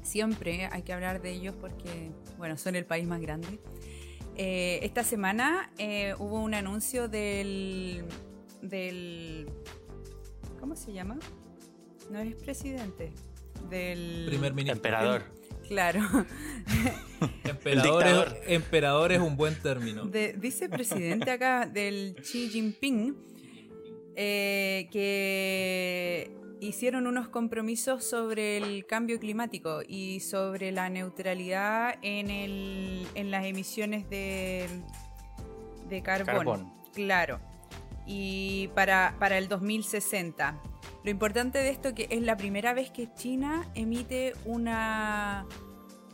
siempre 0.03 0.67
hay 0.71 0.83
que 0.83 0.93
hablar 0.93 1.21
de 1.21 1.31
ellos 1.31 1.55
porque, 1.59 2.11
bueno, 2.37 2.57
son 2.57 2.75
el 2.75 2.85
país 2.85 3.07
más 3.07 3.21
grande. 3.21 3.59
Eh, 4.35 4.79
esta 4.83 5.03
semana 5.03 5.71
eh, 5.77 6.15
hubo 6.17 6.41
un 6.41 6.53
anuncio 6.53 7.07
del, 7.07 8.05
del... 8.61 9.47
¿Cómo 10.59 10.75
se 10.75 10.93
llama? 10.93 11.19
No 12.09 12.19
es 12.19 12.35
presidente. 12.35 13.11
Del... 13.69 14.25
Primer 14.27 14.53
ministro. 14.53 14.77
Emperador. 14.77 15.23
Claro. 15.67 16.01
Emperador, 17.43 18.05
es, 18.05 18.25
emperador 18.47 19.11
es 19.11 19.19
un 19.19 19.37
buen 19.37 19.55
término. 19.55 20.05
De- 20.05 20.33
dice 20.33 20.67
presidente 20.67 21.31
acá 21.31 21.65
del 21.65 22.15
Xi 22.21 22.49
Jinping 22.49 23.15
eh, 24.15 24.87
que 24.91 26.29
hicieron 26.63 27.07
unos 27.07 27.27
compromisos 27.27 28.03
sobre 28.03 28.57
el 28.57 28.85
cambio 28.85 29.19
climático 29.19 29.81
y 29.87 30.19
sobre 30.21 30.71
la 30.71 30.89
neutralidad 30.89 31.95
en, 32.01 32.29
el, 32.29 33.07
en 33.15 33.31
las 33.31 33.45
emisiones 33.45 34.09
de, 34.09 34.67
de 35.89 36.01
carbón. 36.01 36.35
Carbón. 36.35 36.73
Claro. 36.93 37.39
Y 38.05 38.69
para, 38.75 39.15
para 39.19 39.37
el 39.37 39.47
2060. 39.47 40.59
Lo 41.03 41.11
importante 41.11 41.59
de 41.59 41.69
esto 41.69 41.93
que 41.93 42.07
es 42.09 42.21
la 42.21 42.37
primera 42.37 42.73
vez 42.73 42.91
que 42.91 43.13
China 43.13 43.69
emite 43.75 44.33
una 44.45 45.45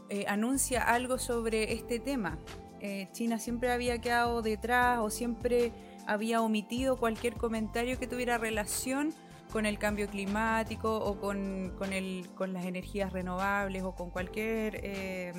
eh, 0.10 0.26
anuncia 0.28 0.84
algo 0.84 1.20
sobre 1.20 1.74
este 1.74 2.00
tema. 2.00 2.40
Eh, 2.82 3.08
China 3.12 3.40
siempre 3.40 3.72
había 3.72 4.00
quedado 4.00 4.42
detrás 4.42 5.00
o 5.00 5.10
siempre 5.10 5.72
había 6.08 6.42
omitido 6.42 6.98
cualquier 6.98 7.36
comentario 7.36 8.00
que 8.00 8.08
tuviera 8.08 8.38
relación 8.38 9.14
con 9.52 9.66
el 9.66 9.78
cambio 9.78 10.08
climático 10.08 10.96
o 10.96 11.20
con, 11.20 11.74
con, 11.78 11.94
el, 11.94 12.30
con 12.36 12.54
las 12.54 12.66
energías 12.66 13.12
renovables 13.12 13.84
o 13.84 13.96
con 13.96 14.10
cualquier 14.10 14.80
eh, 14.84 15.34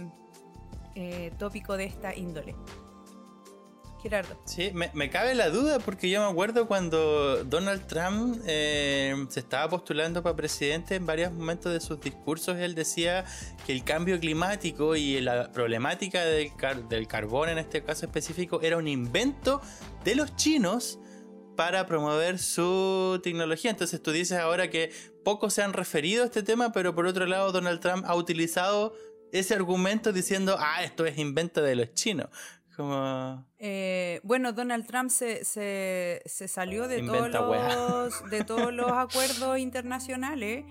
eh, 0.95 1.33
tópico 1.39 1.77
de 1.77 1.85
esta 1.85 2.15
índole. 2.15 2.55
Gerardo. 4.03 4.41
Sí, 4.47 4.73
me, 4.73 5.11
cabe 5.11 5.35
la 5.35 5.51
duda 5.51 5.79
porque 5.79 6.09
yo 6.09 6.25
me 6.25 6.31
acuerdo 6.31 6.67
cuando 6.67 7.45
Donald 7.45 7.87
Trump 7.87 8.41
eh, 8.47 9.15
se 9.29 9.41
estaba 9.41 9.69
postulando 9.69 10.23
para 10.23 10.35
presidente 10.35 10.95
en 10.95 11.05
varios 11.05 11.33
momentos 11.33 11.71
de 11.71 11.81
sus 11.81 12.01
discursos, 12.01 12.57
él 12.57 12.75
decía 12.75 13.27
que 13.67 13.73
el 13.73 13.85
cambio 13.85 14.19
climático 14.19 14.97
y 14.97 15.21
la 15.21 15.53
problemática 15.53 16.25
del, 16.25 16.57
car- 16.57 16.89
del 16.89 17.07
carbón 17.07 17.51
en 17.51 17.59
este 17.59 17.83
caso 17.85 18.07
específico 18.07 18.63
era 18.63 18.79
un 18.79 18.89
invento 18.89 19.61
de 20.03 20.15
los 20.15 20.35
chinos 20.35 20.99
para 21.61 21.85
promover 21.85 22.39
su 22.39 23.21
tecnología. 23.23 23.71
Entonces 23.71 24.03
tú 24.03 24.13
dices 24.13 24.39
ahora 24.39 24.71
que 24.71 24.91
pocos 25.23 25.53
se 25.53 25.63
han 25.63 25.75
referido 25.75 26.23
a 26.23 26.25
este 26.25 26.43
tema, 26.43 26.73
pero 26.73 26.95
por 26.95 27.05
otro 27.05 27.27
lado 27.27 27.53
Donald 27.53 27.81
Trump 27.81 28.07
ha 28.07 28.15
utilizado 28.15 28.95
ese 29.31 29.57
argumento 29.57 30.11
diciendo, 30.11 30.57
ah, 30.59 30.83
esto 30.83 31.05
es 31.05 31.19
invento 31.19 31.61
de 31.61 31.77
los 31.77 31.93
chinos. 31.93 32.29
Como... 32.75 33.47
Eh, 33.59 34.21
bueno, 34.23 34.55
Donald 34.55 34.87
Trump 34.87 35.11
se, 35.11 35.45
se, 35.45 36.23
se 36.25 36.49
salió 36.49 36.89
de 36.89 37.03
todos, 37.03 37.27
Inventa 37.27 37.41
los, 37.43 38.31
de 38.31 38.43
todos 38.47 38.73
los 38.73 38.91
acuerdos 38.93 39.59
internacionales 39.59 40.65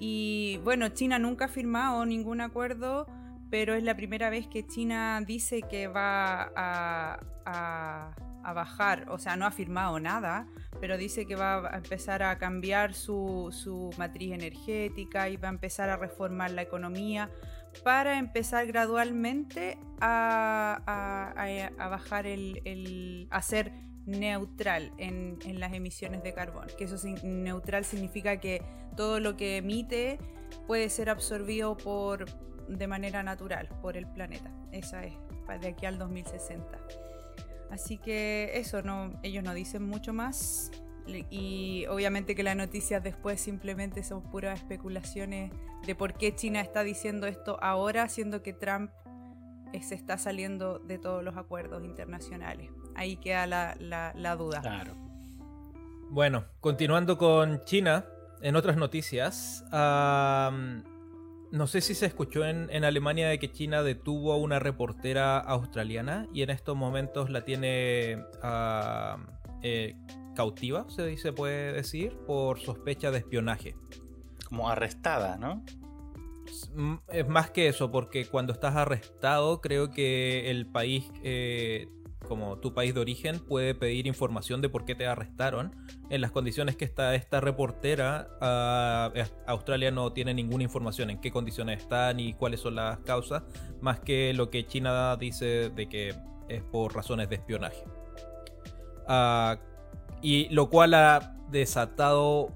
y 0.00 0.58
bueno, 0.64 0.88
China 0.88 1.20
nunca 1.20 1.44
ha 1.44 1.48
firmado 1.48 2.04
ningún 2.06 2.40
acuerdo, 2.40 3.06
pero 3.52 3.76
es 3.76 3.84
la 3.84 3.94
primera 3.94 4.30
vez 4.30 4.48
que 4.48 4.66
China 4.66 5.22
dice 5.24 5.62
que 5.62 5.86
va 5.86 6.50
a, 6.56 7.20
a- 7.46 8.33
a 8.44 8.52
bajar, 8.52 9.06
o 9.10 9.18
sea, 9.18 9.36
no 9.36 9.46
ha 9.46 9.50
firmado 9.50 9.98
nada, 10.00 10.46
pero 10.80 10.96
dice 10.96 11.26
que 11.26 11.34
va 11.36 11.68
a 11.72 11.76
empezar 11.76 12.22
a 12.22 12.36
cambiar 12.38 12.94
su, 12.94 13.48
su 13.52 13.90
matriz 13.98 14.32
energética 14.32 15.28
y 15.28 15.36
va 15.36 15.48
a 15.48 15.52
empezar 15.52 15.88
a 15.90 15.96
reformar 15.96 16.50
la 16.50 16.62
economía 16.62 17.30
para 17.82 18.18
empezar 18.18 18.66
gradualmente 18.66 19.78
a, 20.00 20.80
a- 21.78 21.88
bajar 21.88 22.26
el, 22.26 22.60
el- 22.64 23.28
a 23.30 23.42
ser 23.42 23.72
neutral 24.06 24.92
en, 24.98 25.38
en 25.46 25.58
las 25.60 25.72
emisiones 25.72 26.22
de 26.22 26.34
carbón. 26.34 26.66
Que 26.76 26.84
eso 26.84 26.98
sin- 26.98 27.42
neutral 27.44 27.84
significa 27.84 28.38
que 28.38 28.62
todo 28.96 29.18
lo 29.20 29.36
que 29.36 29.56
emite 29.56 30.18
puede 30.66 30.88
ser 30.90 31.08
absorbido 31.10 31.76
por 31.76 32.26
de 32.68 32.86
manera 32.86 33.22
natural 33.22 33.68
por 33.82 33.96
el 33.96 34.06
planeta. 34.06 34.50
Esa 34.72 35.04
es 35.04 35.14
de 35.60 35.68
aquí 35.68 35.86
al 35.86 35.98
2060. 35.98 36.78
Así 37.70 37.98
que 37.98 38.52
eso, 38.54 38.82
no, 38.82 39.18
ellos 39.22 39.42
no 39.44 39.52
dicen 39.54 39.82
mucho 39.82 40.12
más. 40.12 40.70
Y 41.30 41.84
obviamente 41.90 42.34
que 42.34 42.42
las 42.42 42.56
noticias 42.56 43.02
después 43.02 43.40
simplemente 43.40 44.02
son 44.02 44.22
puras 44.22 44.58
especulaciones 44.60 45.52
de 45.86 45.94
por 45.94 46.14
qué 46.14 46.34
China 46.34 46.60
está 46.62 46.82
diciendo 46.82 47.26
esto 47.26 47.58
ahora, 47.62 48.08
siendo 48.08 48.42
que 48.42 48.54
Trump 48.54 48.90
eh, 49.74 49.82
se 49.82 49.94
está 49.94 50.16
saliendo 50.16 50.78
de 50.78 50.98
todos 50.98 51.22
los 51.22 51.36
acuerdos 51.36 51.84
internacionales. 51.84 52.70
Ahí 52.94 53.16
queda 53.16 53.46
la, 53.46 53.76
la- 53.78 54.36
duda. 54.36 54.62
Claro. 54.62 54.94
Bueno, 56.10 56.44
continuando 56.60 57.18
con 57.18 57.64
China, 57.64 58.06
en 58.40 58.56
otras 58.56 58.76
noticias, 58.76 59.64
no 61.54 61.68
sé 61.68 61.80
si 61.80 61.94
se 61.94 62.06
escuchó 62.06 62.44
en, 62.44 62.68
en 62.70 62.84
Alemania 62.84 63.28
de 63.28 63.38
que 63.38 63.50
China 63.50 63.84
detuvo 63.84 64.32
a 64.32 64.36
una 64.36 64.58
reportera 64.58 65.38
australiana 65.38 66.26
y 66.34 66.42
en 66.42 66.50
estos 66.50 66.76
momentos 66.76 67.30
la 67.30 67.44
tiene 67.44 68.24
am, 68.42 69.28
eh, 69.62 69.94
cautiva, 70.34 70.84
se 70.90 71.06
dice, 71.06 71.32
puede 71.32 71.72
decir, 71.72 72.18
por 72.26 72.58
sospecha 72.58 73.12
de 73.12 73.18
espionaje. 73.18 73.76
como 74.48 74.68
arrestada, 74.68 75.36
¿no? 75.36 75.64
Es 77.08 77.28
más 77.28 77.50
que 77.50 77.68
eso, 77.68 77.90
porque 77.92 78.26
cuando 78.26 78.52
estás 78.52 78.74
arrestado, 78.74 79.60
creo 79.60 79.90
que 79.90 80.50
el 80.50 80.66
país, 80.66 81.08
eh, 81.22 81.86
como 82.24 82.58
tu 82.58 82.74
país 82.74 82.94
de 82.94 83.00
origen, 83.00 83.38
puede 83.40 83.74
pedir 83.74 84.06
información 84.06 84.60
de 84.60 84.68
por 84.68 84.84
qué 84.84 84.94
te 84.94 85.06
arrestaron. 85.06 85.74
En 86.10 86.20
las 86.20 86.30
condiciones 86.30 86.76
que 86.76 86.84
está 86.84 87.14
esta 87.14 87.40
reportera, 87.40 88.28
uh, 88.40 89.18
Australia 89.46 89.90
no 89.90 90.12
tiene 90.12 90.34
ninguna 90.34 90.64
información 90.64 91.10
en 91.10 91.20
qué 91.20 91.30
condiciones 91.30 91.82
están 91.82 92.20
y 92.20 92.34
cuáles 92.34 92.60
son 92.60 92.74
las 92.74 92.98
causas, 93.00 93.42
más 93.80 94.00
que 94.00 94.32
lo 94.34 94.50
que 94.50 94.66
China 94.66 95.16
dice 95.16 95.70
de 95.70 95.88
que 95.88 96.14
es 96.48 96.62
por 96.62 96.94
razones 96.94 97.28
de 97.28 97.36
espionaje. 97.36 97.84
Uh, 99.08 99.56
y 100.22 100.48
lo 100.48 100.70
cual 100.70 100.94
ha 100.94 101.36
desatado 101.50 102.50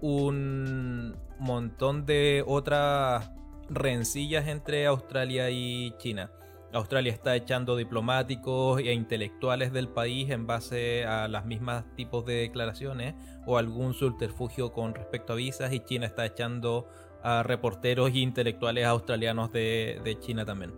un 0.00 1.16
montón 1.38 2.06
de 2.06 2.44
otras 2.46 3.30
rencillas 3.70 4.48
entre 4.48 4.86
Australia 4.86 5.50
y 5.50 5.94
China. 5.98 6.30
Australia 6.74 7.12
está 7.12 7.36
echando 7.36 7.76
diplomáticos 7.76 8.80
e 8.80 8.92
intelectuales 8.92 9.72
del 9.72 9.88
país 9.88 10.30
en 10.30 10.46
base 10.46 11.06
a 11.06 11.28
las 11.28 11.44
mismas 11.44 11.84
tipos 11.94 12.26
de 12.26 12.34
declaraciones 12.34 13.14
o 13.46 13.58
algún 13.58 13.94
subterfugio 13.94 14.72
con 14.72 14.94
respecto 14.94 15.32
a 15.32 15.36
visas 15.36 15.72
y 15.72 15.80
China 15.80 16.06
está 16.06 16.26
echando 16.26 16.88
a 17.22 17.44
reporteros 17.44 18.10
e 18.10 18.18
intelectuales 18.18 18.86
australianos 18.86 19.52
de, 19.52 20.18
China 20.20 20.44
también. 20.44 20.74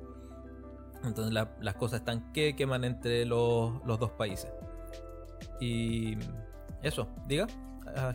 Entonces 1.02 1.32
las 1.32 1.74
cosas 1.74 2.00
están 2.00 2.32
que 2.32 2.54
queman 2.54 2.84
entre 2.84 3.24
los, 3.24 3.84
los 3.86 3.98
dos 3.98 4.10
países. 4.12 4.52
Y 5.60 6.16
eso, 6.82 7.08
diga. 7.26 7.46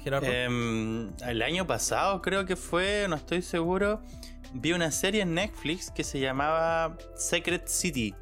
Gerardo? 0.03 0.27
Em, 0.27 1.11
el 1.25 1.41
año 1.41 1.65
pasado 1.65 2.21
creo 2.21 2.45
que 2.45 2.55
fue, 2.55 3.07
no 3.09 3.15
estoy 3.15 3.41
seguro, 3.41 4.01
vi 4.53 4.73
una 4.73 4.91
serie 4.91 5.21
en 5.21 5.33
Netflix 5.33 5.91
que 5.91 6.03
se 6.03 6.19
llamaba 6.19 6.97
Secret 7.15 7.67
City, 7.67 8.13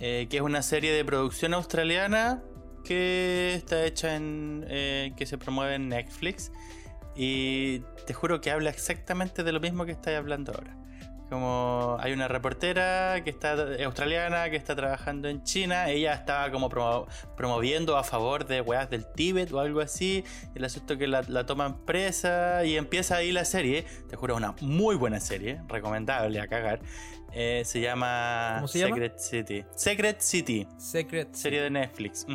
eh, 0.00 0.26
que 0.30 0.38
es 0.38 0.42
una 0.42 0.62
serie 0.62 0.92
de 0.92 1.04
producción 1.04 1.54
australiana 1.54 2.42
que 2.84 3.54
está 3.54 3.84
hecha 3.84 4.14
en, 4.16 4.64
eh, 4.68 5.12
que 5.16 5.26
se 5.26 5.36
promueve 5.36 5.74
en 5.74 5.88
Netflix 5.88 6.52
y 7.14 7.80
te 8.06 8.14
juro 8.14 8.40
que 8.40 8.50
habla 8.50 8.70
exactamente 8.70 9.42
de 9.42 9.52
lo 9.52 9.60
mismo 9.60 9.84
que 9.84 9.92
estáis 9.92 10.16
hablando 10.16 10.52
ahora. 10.52 10.77
Como 11.28 11.98
hay 12.00 12.12
una 12.12 12.26
reportera 12.26 13.22
que 13.22 13.30
está 13.30 13.54
australiana 13.84 14.48
que 14.48 14.56
está 14.56 14.74
trabajando 14.74 15.28
en 15.28 15.42
China, 15.42 15.90
ella 15.90 16.14
estaba 16.14 16.50
como 16.50 16.70
promoviendo 17.36 17.96
a 17.98 18.04
favor 18.04 18.46
de 18.46 18.62
weas 18.62 18.88
del 18.88 19.06
Tíbet 19.06 19.52
o 19.52 19.60
algo 19.60 19.80
así. 19.80 20.24
El 20.54 20.64
asunto 20.64 20.96
que 20.96 21.06
la, 21.06 21.22
la 21.28 21.44
toman 21.44 21.84
presa 21.84 22.64
y 22.64 22.76
empieza 22.76 23.16
ahí 23.16 23.32
la 23.32 23.44
serie. 23.44 23.84
Te 24.08 24.16
juro, 24.16 24.36
una 24.36 24.54
muy 24.62 24.96
buena 24.96 25.20
serie, 25.20 25.60
recomendable 25.68 26.40
a 26.40 26.48
cagar. 26.48 26.80
Eh, 27.32 27.62
se 27.64 27.80
llama 27.80 28.64
Secret 28.66 29.18
City. 29.18 29.64
Secret 29.74 30.20
City. 30.20 30.66
Secret 30.78 31.34
Serie 31.34 31.62
de 31.62 31.70
Netflix. 31.70 32.26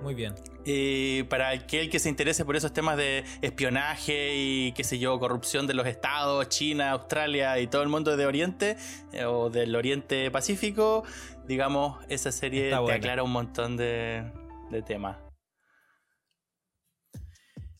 Muy 0.00 0.14
bien. 0.14 0.34
Y 0.64 1.24
para 1.24 1.48
aquel 1.48 1.90
que 1.90 1.98
se 1.98 2.08
interese 2.08 2.44
por 2.44 2.56
esos 2.56 2.72
temas 2.72 2.96
de 2.96 3.24
espionaje 3.42 4.36
y 4.36 4.72
qué 4.72 4.84
sé 4.84 4.98
yo, 4.98 5.18
corrupción 5.18 5.66
de 5.66 5.74
los 5.74 5.86
estados, 5.86 6.48
China, 6.48 6.90
Australia 6.90 7.58
y 7.58 7.66
todo 7.66 7.82
el 7.82 7.88
mundo 7.88 8.16
de 8.16 8.26
Oriente 8.26 8.76
eh, 9.12 9.24
o 9.24 9.50
del 9.50 9.74
Oriente 9.74 10.30
Pacífico, 10.30 11.04
digamos, 11.46 11.98
esa 12.08 12.30
serie 12.32 12.70
te 12.70 12.92
aclara 12.92 13.22
un 13.22 13.32
montón 13.32 13.76
de, 13.76 14.30
de 14.70 14.82
temas 14.82 15.16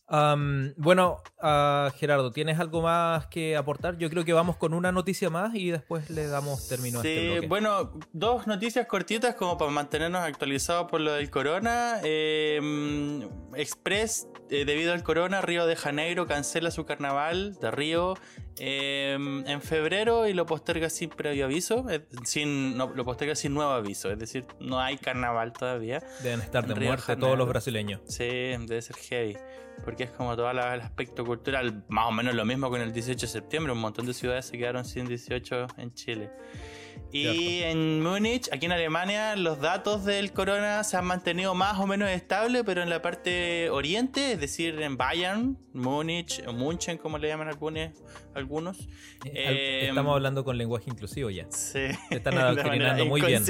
bueno, 0.09 1.21
uh, 1.41 1.91
Gerardo, 1.97 2.31
¿tienes 2.31 2.59
algo 2.59 2.81
más 2.81 3.27
que 3.27 3.55
aportar? 3.55 3.97
Yo 3.97 4.09
creo 4.09 4.25
que 4.25 4.33
vamos 4.33 4.57
con 4.57 4.73
una 4.73 4.91
noticia 4.91 5.29
más 5.29 5.53
y 5.53 5.71
después 5.71 6.09
le 6.09 6.27
damos 6.27 6.67
término 6.67 7.01
sí, 7.01 7.07
a 7.07 7.11
este 7.11 7.31
bloque. 7.31 7.47
bueno, 7.47 7.91
dos 8.11 8.47
noticias 8.47 8.87
cortitas 8.87 9.35
como 9.35 9.57
para 9.57 9.71
mantenernos 9.71 10.21
actualizados 10.21 10.89
por 10.89 11.01
lo 11.01 11.13
del 11.13 11.29
corona. 11.29 11.99
Em, 12.03 13.21
Express, 13.53 14.27
eh, 14.49 14.65
debido 14.65 14.93
al 14.93 15.03
corona, 15.03 15.41
Río 15.41 15.67
de 15.67 15.75
Janeiro 15.75 16.25
cancela 16.25 16.71
su 16.71 16.85
carnaval 16.85 17.57
de 17.59 17.71
Río 17.71 18.15
em, 18.57 19.45
en 19.47 19.61
febrero 19.61 20.27
y 20.27 20.33
lo 20.33 20.45
posterga 20.45 20.89
sin 20.89 21.09
previo 21.09 21.45
aviso, 21.45 21.85
sin, 22.23 22.77
lo 22.77 23.05
posterga 23.05 23.35
sin 23.35 23.53
nuevo 23.53 23.71
aviso, 23.71 24.11
es 24.11 24.17
decir, 24.17 24.45
no 24.59 24.79
hay 24.79 24.97
carnaval 24.97 25.53
todavía. 25.53 26.01
Deben 26.23 26.41
estar 26.41 26.65
de 26.65 26.73
muerte 26.73 27.15
todos 27.15 27.37
los 27.37 27.47
brasileños. 27.47 28.01
Sí, 28.07 28.25
debe 28.25 28.81
ser 28.81 28.95
heavy 28.95 29.37
porque 29.83 30.03
es 30.03 30.11
como 30.11 30.35
todo 30.35 30.49
el 30.51 30.59
aspecto 30.59 31.25
cultural, 31.25 31.83
más 31.87 32.07
o 32.07 32.11
menos 32.11 32.35
lo 32.35 32.45
mismo 32.45 32.69
con 32.69 32.81
el 32.81 32.93
18 32.93 33.19
de 33.19 33.27
septiembre, 33.27 33.73
un 33.73 33.79
montón 33.79 34.05
de 34.05 34.13
ciudades 34.13 34.45
se 34.45 34.57
quedaron 34.57 34.85
sin 34.85 35.05
18 35.05 35.67
en 35.77 35.93
Chile. 35.93 36.29
Y 37.11 37.63
en 37.63 38.03
Múnich, 38.03 38.49
aquí 38.51 38.67
en 38.67 38.71
Alemania, 38.71 39.35
los 39.35 39.59
datos 39.59 40.05
del 40.05 40.31
corona 40.31 40.83
se 40.83 40.95
han 40.95 41.05
mantenido 41.05 41.55
más 41.55 41.79
o 41.79 41.87
menos 41.87 42.09
estables, 42.09 42.61
pero 42.65 42.83
en 42.83 42.89
la 42.89 43.01
parte 43.01 43.69
oriente, 43.71 44.33
es 44.33 44.39
decir, 44.39 44.79
en 44.79 44.95
Bayern, 44.95 45.57
Múnich, 45.73 46.43
o 46.45 46.53
München, 46.53 46.99
como 46.99 47.17
le 47.17 47.27
llaman 47.27 47.47
algunos. 47.47 47.89
algunos 48.35 48.87
eh, 49.25 49.87
Estamos 49.89 50.13
hablando 50.13 50.43
con 50.43 50.57
lenguaje 50.57 50.91
inclusivo 50.91 51.31
ya. 51.31 51.47
Sí. 51.49 51.87
están 52.11 52.37
adoctrinando 52.37 53.05
muy 53.05 53.21
bien. 53.21 53.43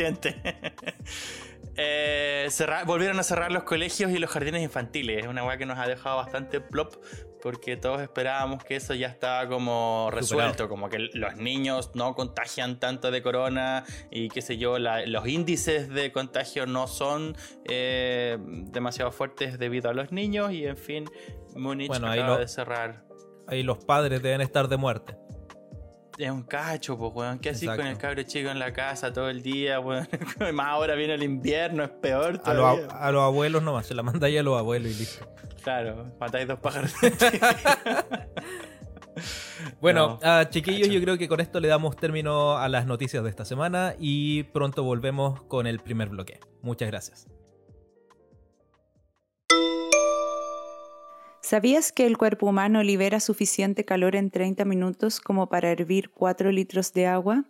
Eh, 1.82 2.50
volvieron 2.86 3.20
a 3.20 3.24
cerrar 3.24 3.52
los 3.52 3.64
colegios 3.64 4.12
y 4.12 4.18
los 4.18 4.30
jardines 4.30 4.62
infantiles. 4.62 5.24
Es 5.24 5.28
una 5.28 5.46
weá 5.46 5.58
que 5.58 5.66
nos 5.66 5.78
ha 5.78 5.88
dejado 5.88 6.18
bastante 6.18 6.60
plop 6.60 6.96
porque 7.42 7.78
todos 7.78 8.02
esperábamos 8.02 8.64
que 8.64 8.76
eso 8.76 8.94
ya 8.94 9.08
estaba 9.08 9.48
como 9.48 10.10
resuelto, 10.12 10.68
como 10.68 10.90
que 10.90 11.10
los 11.14 11.38
niños 11.38 11.92
no 11.96 12.16
contagian 12.16 12.80
tanto 12.80 13.12
de 13.12 13.22
corona 13.22 13.86
y 14.12 14.28
qué 14.28 14.42
sé 14.42 14.58
yo, 14.58 14.78
los 14.78 15.28
índices 15.28 15.90
de 15.90 16.12
contagio 16.12 16.66
no 16.66 16.88
son 16.88 17.38
eh, 17.66 18.38
demasiado 18.42 19.12
fuertes 19.12 19.58
debido 19.58 19.90
a 19.90 19.94
los 19.94 20.12
niños 20.12 20.52
y 20.52 20.66
en 20.66 20.78
fin, 20.78 21.06
Múnich 21.56 21.92
acaba 21.92 22.40
de 22.40 22.48
cerrar. 22.48 23.06
Ahí 23.48 23.64
los 23.64 23.84
padres 23.86 24.22
deben 24.22 24.42
estar 24.42 24.68
de 24.68 24.76
muerte 24.76 25.16
es 26.26 26.32
un 26.32 26.44
cacho, 26.44 26.98
pues, 26.98 27.12
weón. 27.14 27.40
¿Qué 27.40 27.50
así 27.50 27.66
con 27.66 27.88
el 27.88 27.98
cabro 27.98 28.22
chico 28.24 28.50
en 28.50 28.60
la 28.60 28.74
casa 28.74 29.14
todo 29.14 29.30
el 29.30 29.42
día, 29.42 29.80
weón? 29.80 30.08
Más 30.54 30.68
ahora 30.68 30.96
viene 30.96 31.14
el 31.14 31.24
invierno, 31.24 31.84
es 31.84 31.90
peor. 31.90 32.42
A, 32.44 32.52
a, 32.52 33.12
los 33.12 33.24
abuelos 33.24 33.64
nomás, 33.64 33.88
se 33.88 33.96
la 33.96 34.04
mandáis 34.04 34.40
a 34.40 34.44
los 34.44 34.58
abuelos 34.58 34.92
y 34.92 34.96
listo. 34.96 35.26
Claro, 35.64 36.12
matáis 36.20 36.48
dos 36.48 36.60
pájaros. 36.60 36.94
bueno, 39.82 40.20
chiquillos, 40.50 40.90
yo 40.90 41.02
creo 41.02 41.18
que 41.18 41.28
con 41.28 41.40
esto 41.40 41.60
le 41.60 41.68
damos 41.68 41.96
término 41.96 42.58
a 42.58 42.70
las 42.70 42.86
noticias 42.86 43.24
de 43.24 43.30
esta 43.30 43.46
semana 43.46 43.96
y 43.98 44.44
pronto 44.44 44.84
volvemos 44.84 45.42
con 45.44 45.68
el 45.68 45.80
primer 45.80 46.10
bloque. 46.10 46.40
Muchas 46.62 46.90
gracias. 46.90 47.28
¿Sabías 51.50 51.92
que 51.92 52.06
el 52.06 52.16
cuerpo 52.16 52.46
humano 52.46 52.84
libera 52.84 53.20
suficiente 53.20 53.84
calor 53.84 54.16
en 54.16 54.30
30 54.30 54.66
minutos 54.66 55.20
como 55.20 55.50
para 55.50 55.72
hervir 55.72 56.12
4 56.12 56.52
litros 56.52 56.94
de 56.94 57.08
agua? 57.08 57.46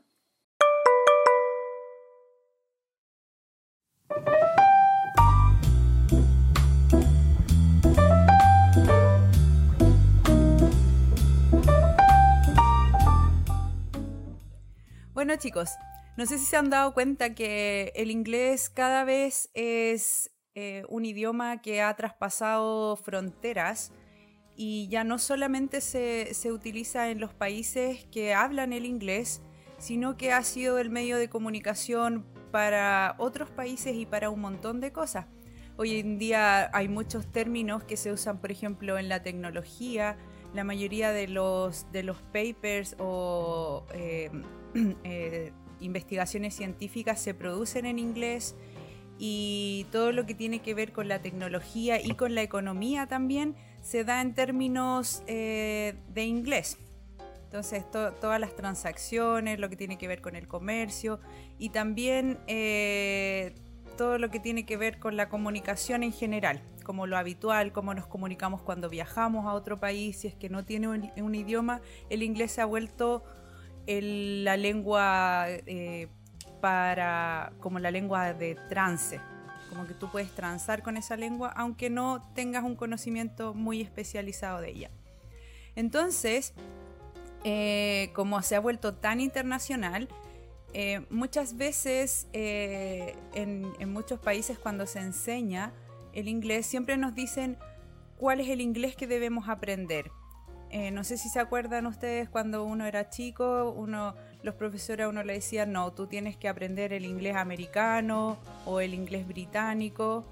Bueno 15.14 15.36
chicos, 15.36 15.72
no 16.16 16.26
sé 16.26 16.38
si 16.38 16.46
se 16.46 16.56
han 16.56 16.70
dado 16.70 16.94
cuenta 16.94 17.36
que 17.36 17.92
el 17.96 18.12
inglés 18.12 18.70
cada 18.70 19.04
vez 19.04 19.50
es 19.54 20.32
eh, 20.56 20.84
un 20.90 21.06
idioma 21.06 21.62
que 21.62 21.82
ha 21.82 21.96
traspasado 21.96 22.96
fronteras 22.96 23.92
y 24.62 24.90
ya 24.90 25.06
no 25.06 25.20
solamente 25.20 25.80
se, 25.80 26.52
utiliza 26.52 27.12
en 27.12 27.22
los 27.22 27.34
países 27.34 28.06
que 28.12 28.34
hablan 28.34 28.74
el 28.74 28.86
inglés, 28.86 29.42
sino 29.78 30.18
que 30.18 30.34
ha 30.34 30.44
sido 30.44 30.80
el 30.80 30.90
medio 30.90 31.18
de 31.18 31.30
comunicación 31.30 32.26
para 32.52 33.16
otros 33.20 33.50
países 33.50 33.96
y 33.96 34.06
para 34.06 34.30
un 34.30 34.42
montón 34.42 34.82
de 34.82 34.92
cosas. 34.92 35.28
Hoy 35.78 35.98
en 35.98 36.18
día 36.18 36.70
hay 36.74 36.90
muchos 36.90 37.32
términos 37.32 37.86
que 37.86 37.96
se 37.96 38.12
usan, 38.12 38.42
por 38.42 38.52
ejemplo, 38.52 38.98
en 38.98 39.08
la 39.08 39.24
tecnología. 39.24 40.18
La 40.54 40.66
mayoría 40.66 41.14
de 41.14 41.30
los, 41.30 41.90
de 41.94 42.04
los 42.04 42.18
papers 42.22 42.98
o 43.00 43.86
eh, 43.94 44.30
eh, 45.06 45.54
investigaciones 45.80 46.54
científicas 46.54 47.22
se 47.22 47.34
producen 47.34 47.86
en 47.86 47.98
inglés 47.98 48.58
y 49.20 49.86
todo 49.92 50.14
lo 50.14 50.26
que 50.26 50.34
tiene 50.34 50.60
que 50.60 50.74
ver 50.74 50.94
con 50.94 51.10
la 51.10 51.22
tecnología 51.22 52.02
y 52.02 52.12
con 52.16 52.34
la 52.34 52.42
economía 52.42 53.06
también 53.06 53.56
se 53.82 54.06
da 54.06 54.22
en 54.22 54.34
términos 54.34 55.24
eh, 55.28 55.96
de 56.14 56.24
inglés. 56.24 56.78
Entonces, 57.44 57.84
todas 57.92 58.40
las 58.40 58.56
transacciones, 58.56 59.60
lo 59.60 59.70
que 59.70 59.76
tiene 59.76 59.98
que 59.98 60.08
ver 60.08 60.22
con 60.22 60.36
el 60.36 60.48
comercio 60.48 61.20
y 61.58 61.70
también 61.70 62.38
eh, 62.48 63.56
todo 63.98 64.20
lo 64.20 64.30
que 64.30 64.40
tiene 64.40 64.66
que 64.66 64.78
ver 64.78 65.00
con 65.00 65.18
la 65.18 65.30
comunicación 65.30 66.04
en 66.04 66.14
general, 66.14 66.62
como 66.86 67.08
lo 67.08 67.18
habitual, 67.18 67.74
cómo 67.74 67.94
nos 67.96 68.06
comunicamos 68.06 68.62
cuando 68.62 68.88
viajamos 68.88 69.48
a 69.48 69.54
otro 69.54 69.80
país, 69.80 70.18
si 70.20 70.28
es 70.28 70.36
que 70.36 70.48
no 70.48 70.64
tiene 70.64 70.88
un, 70.88 71.36
idioma, 71.36 71.82
el 72.10 72.24
inglés 72.24 72.52
se 72.52 72.62
ha 72.62 72.66
vuelto 72.66 73.24
la 73.88 74.56
lengua 74.56 75.46
eh, 75.50 76.08
para 76.62 77.54
como 77.60 77.80
la 77.80 77.92
lengua 77.92 78.34
de 78.34 78.56
trance, 78.70 79.20
como 79.70 79.88
que 79.88 79.94
tú 79.94 80.10
puedes 80.12 80.32
transar 80.32 80.84
con 80.84 80.98
esa 80.98 81.16
lengua 81.16 81.54
aunque 81.56 81.90
no 81.90 82.30
tengas 82.34 82.64
un 82.64 82.76
conocimiento 82.76 83.54
muy 83.54 83.82
especializado 83.82 84.62
de 84.62 84.72
ella. 84.72 84.92
Entonces, 85.76 86.54
eh, 87.44 88.10
como 88.14 88.42
se 88.42 88.56
ha 88.56 88.60
vuelto 88.60 88.94
tan 88.96 89.22
internacional, 89.22 90.10
eh, 90.74 91.02
muchas 91.10 91.58
veces 91.58 92.28
eh, 92.34 93.16
en, 93.34 93.92
muchos 93.92 94.20
países 94.20 94.60
cuando 94.60 94.86
se 94.86 95.00
enseña 95.00 95.74
el 96.14 96.28
inglés 96.28 96.66
siempre 96.66 96.96
nos 96.98 97.16
dicen 97.16 97.58
cuál 98.18 98.40
es 98.40 98.50
el 98.50 98.62
inglés 98.62 98.96
que 98.96 99.08
debemos 99.08 99.50
aprender. 99.50 100.12
Eh, 100.72 100.92
no 100.92 101.04
sé 101.04 101.18
si 101.18 101.30
se 101.30 101.40
acuerdan 101.40 101.88
ustedes 101.88 102.30
cuando 102.30 102.64
uno 102.64 102.86
era 102.86 103.10
chico, 103.10 103.74
uno, 103.76 104.16
los 104.44 104.56
profesores 104.56 105.06
a 105.06 105.10
uno 105.10 105.24
le 105.24 105.34
decían, 105.34 105.72
no, 105.72 105.92
tú 105.94 106.06
tienes 106.06 106.38
que 106.38 106.48
aprender 106.48 106.94
el 106.94 107.06
inglés 107.06 107.36
americano 107.36 108.38
o 108.66 108.80
el 108.80 108.94
inglés 108.94 109.28
británico. 109.28 110.26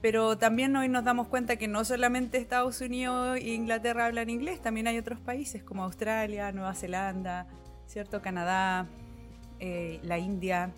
Pero 0.00 0.38
también 0.38 0.76
hoy 0.76 0.88
nos 0.88 1.04
damos 1.04 1.26
cuenta 1.26 1.56
que 1.56 1.68
no 1.68 1.84
solamente 1.84 2.38
Estados 2.38 2.80
Unidos 2.80 3.38
e 3.38 3.54
Inglaterra 3.54 4.06
hablan 4.06 4.30
inglés, 4.30 4.60
también 4.60 4.86
hay 4.86 4.98
otros 4.98 5.18
países 5.18 5.64
como 5.64 5.82
Australia, 5.82 6.52
Nueva 6.52 6.74
Zelanda, 6.74 7.46
¿cierto? 7.86 8.22
Canadá, 8.22 8.86
eh, 9.58 9.98
la 10.02 10.18
India, 10.18 10.70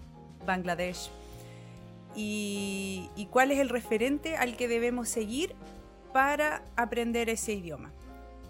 Bangladesh. 0.46 1.10
Y, 2.14 3.28
cuál 3.30 3.50
es 3.50 3.58
el 3.58 3.68
referente 3.68 4.36
al 4.36 4.56
que 4.56 4.66
debemos 4.66 5.08
seguir 5.08 5.54
para 6.12 6.62
aprender 6.74 7.28
ese 7.28 7.52
idioma. 7.52 7.92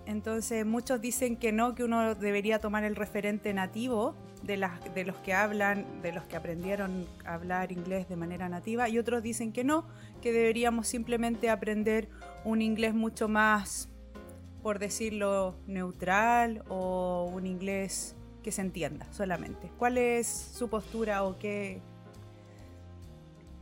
Entonces 0.09 0.65
muchos 0.65 1.03
dicen 1.03 1.37
que 1.37 1.53
no, 1.53 1.75
que 1.75 1.85
uno 1.85 2.15
debería 2.15 2.61
tomar 2.61 2.83
el 2.83 2.97
referente 2.97 3.53
nativo 3.53 4.15
de, 4.43 4.57
las, 4.57 4.95
de 4.95 5.05
los 5.05 5.17
que 5.19 5.35
hablan, 5.35 6.01
de 6.01 6.13
los 6.13 6.25
que 6.25 6.35
aprendieron 6.35 7.07
a 7.27 7.35
hablar 7.35 7.73
inglés 7.73 8.09
de 8.09 8.17
manera 8.17 8.49
nativa, 8.49 8.89
y 8.89 8.99
otros 8.99 9.23
dicen 9.23 9.53
que 9.53 9.65
no, 9.65 9.85
que 10.23 10.33
deberíamos 10.33 10.87
simplemente 10.87 11.51
aprender 11.51 12.09
un 12.47 12.63
inglés 12.63 12.95
mucho 12.95 13.29
más, 13.29 13.91
por 14.63 14.79
decirlo, 14.79 15.57
neutral 15.67 16.65
o 16.71 17.31
un 17.31 17.47
inglés 17.47 18.17
que 18.43 18.51
se 18.51 18.63
entienda 18.63 19.13
solamente. 19.13 19.71
¿Cuál 19.77 19.99
es 19.99 20.27
su 20.27 20.71
postura 20.71 21.23
o 21.25 21.37
qué? 21.37 21.83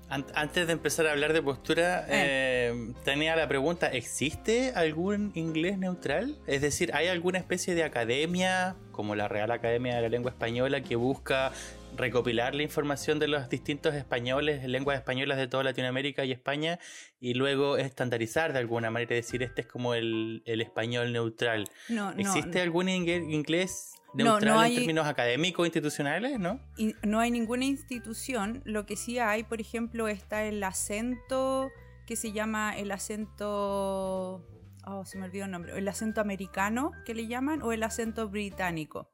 Antes 0.09 0.67
de 0.67 0.73
empezar 0.73 1.07
a 1.07 1.13
hablar 1.13 1.33
de 1.33 1.43
postura, 1.43 2.07
eh. 2.09 2.71
Eh, 2.71 2.93
tenía 3.05 3.35
la 3.35 3.49
pregunta, 3.49 3.89
¿existe 3.89 4.73
algún 4.75 5.33
inglés 5.35 5.79
neutral? 5.79 6.39
Es 6.47 6.63
decir, 6.63 6.95
¿hay 6.95 7.09
alguna 7.09 7.39
especie 7.39 7.75
de 7.75 7.83
academia, 7.83 8.77
como 8.97 9.15
la 9.15 9.29
Real 9.29 9.51
Academia 9.51 9.95
de 9.95 10.03
la 10.03 10.09
Lengua 10.09 10.33
Española, 10.33 10.81
que 10.81 10.97
busca 10.97 11.53
recopilar 11.97 12.55
la 12.55 12.63
información 12.63 13.19
de 13.19 13.29
los 13.29 13.49
distintos 13.49 13.95
españoles, 13.95 14.65
lenguas 14.65 14.99
españolas 14.99 15.39
de 15.39 15.47
toda 15.47 15.63
Latinoamérica 15.63 16.25
y 16.25 16.33
España, 16.33 16.79
y 17.21 17.35
luego 17.35 17.77
estandarizar 17.77 18.53
de 18.53 18.59
alguna 18.59 18.91
manera, 18.91 19.15
decir, 19.15 19.43
este 19.43 19.61
es 19.63 19.67
como 19.67 19.95
el, 19.95 20.43
español 20.47 21.13
neutral. 21.13 21.69
No, 21.89 22.11
¿Existe 22.13 22.61
algún 22.61 22.89
inglés 22.89 23.93
neutral 24.15 24.71
en 24.71 24.77
términos 24.77 25.07
académicos 25.07 25.67
institucionales, 25.67 26.39
¿no? 26.39 26.61
no 27.03 27.21
hay 27.21 27.31
ninguna 27.31 27.65
institución. 27.65 28.63
Lo 28.65 28.87
que 28.87 28.97
sí 28.97 29.19
hay, 29.19 29.45
por 29.45 29.61
ejemplo, 29.61 30.09
está 30.09 30.45
el 30.45 30.63
acento 30.63 31.71
que 32.07 32.17
se 32.17 32.33
llama 32.33 32.77
el 32.77 32.93
acento. 32.93 34.45
Oh, 34.87 35.05
se 35.05 35.19
me 35.19 35.27
olvidó 35.27 35.45
el 35.45 35.51
nombre. 35.51 35.77
El 35.77 35.89
acento 35.89 36.21
americano, 36.21 36.93
que 37.05 37.15
le 37.15 37.27
llaman, 37.27 37.61
o 37.63 37.73
el 37.73 37.83
acento 37.83 38.29
británico. 38.29 39.11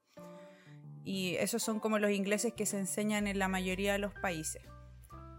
Y 1.04 1.36
esos 1.36 1.62
son 1.62 1.80
como 1.80 1.98
los 1.98 2.10
ingleses 2.10 2.52
que 2.52 2.66
se 2.66 2.78
enseñan 2.78 3.26
en 3.26 3.38
la 3.38 3.48
mayoría 3.48 3.92
de 3.92 3.98
los 3.98 4.12
países. 4.14 4.62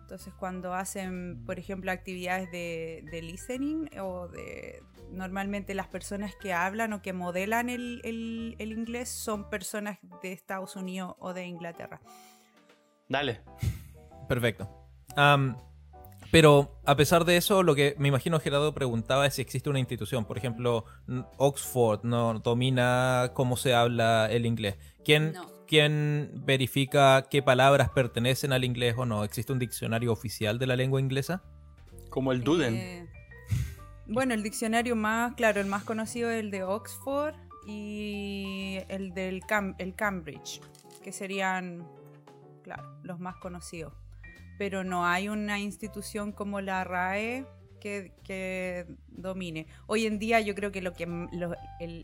Entonces, 0.01 0.33
cuando 0.33 0.73
hacen, 0.73 1.45
por 1.45 1.59
ejemplo, 1.59 1.91
actividades 1.91 2.51
de, 2.51 3.05
de 3.09 3.21
listening 3.21 3.89
o 3.99 4.27
de, 4.27 4.83
normalmente 5.13 5.73
las 5.73 5.87
personas 5.87 6.35
que 6.35 6.53
hablan 6.53 6.93
o 6.93 7.01
que 7.01 7.13
modelan 7.13 7.69
el, 7.69 8.01
el, 8.03 8.71
inglés 8.71 9.09
son 9.09 9.49
personas 9.49 9.99
de 10.21 10.33
Estados 10.33 10.75
Unidos 10.75 11.15
o 11.19 11.33
de 11.33 11.45
Inglaterra. 11.45 12.01
Dale. 13.07 13.41
Perfecto. 14.27 14.69
Pero 16.33 16.81
a 16.83 16.95
pesar 16.95 17.25
de 17.25 17.37
eso, 17.37 17.61
lo 17.61 17.75
que 17.75 17.93
me 17.99 18.07
imagino 18.07 18.39
Gerardo 18.39 18.73
preguntaba 18.73 19.27
es 19.27 19.35
si 19.35 19.43
existe 19.43 19.69
una 19.69 19.77
institución. 19.77 20.25
Por 20.25 20.35
ejemplo, 20.39 20.83
Oxford 21.37 21.99
no 22.01 22.39
domina 22.39 23.29
cómo 23.35 23.55
se 23.55 23.75
habla 23.75 24.25
el 24.31 24.47
inglés. 24.47 24.77
¿Quién, 25.05 25.35
¿Quién 25.67 26.31
verifica 26.43 27.27
qué 27.29 27.43
palabras 27.43 27.89
pertenecen 27.91 28.51
al 28.51 28.63
inglés 28.63 28.95
o 28.97 29.05
no? 29.05 29.23
¿Existe 29.23 29.53
un 29.53 29.59
diccionario 29.59 30.11
oficial 30.11 30.57
de 30.57 30.65
la 30.65 30.75
lengua 30.75 30.99
inglesa? 30.99 31.43
Como 32.09 32.31
el 32.31 32.43
Duden. 32.43 32.77
Eh, 32.77 33.07
bueno, 34.07 34.33
el 34.33 34.41
diccionario 34.41 34.95
más, 34.95 35.35
claro, 35.35 35.61
el 35.61 35.67
más 35.67 35.83
conocido 35.83 36.31
es 36.31 36.39
el 36.39 36.49
de 36.49 36.63
Oxford 36.63 37.35
y 37.67 38.79
el 38.87 39.13
del 39.13 39.43
el 39.77 39.93
Cambridge, 39.93 40.61
que 41.03 41.11
serían, 41.11 41.87
claro, 42.63 42.97
los 43.03 43.19
más 43.19 43.35
conocidos. 43.35 43.93
Pero 44.57 44.83
no 44.83 45.05
hay 45.05 45.29
una 45.29 45.59
institución 45.59 46.31
como 46.31 46.61
la 46.61 46.83
RAE 46.83 47.45
que, 47.79 48.85
domine. 49.09 49.67
Hoy 49.87 50.05
en 50.05 50.17
día 50.17 50.39
yo 50.39 50.55
creo 50.55 50.71
que 50.71 50.81
lo 50.81 50.93
que 50.93 51.05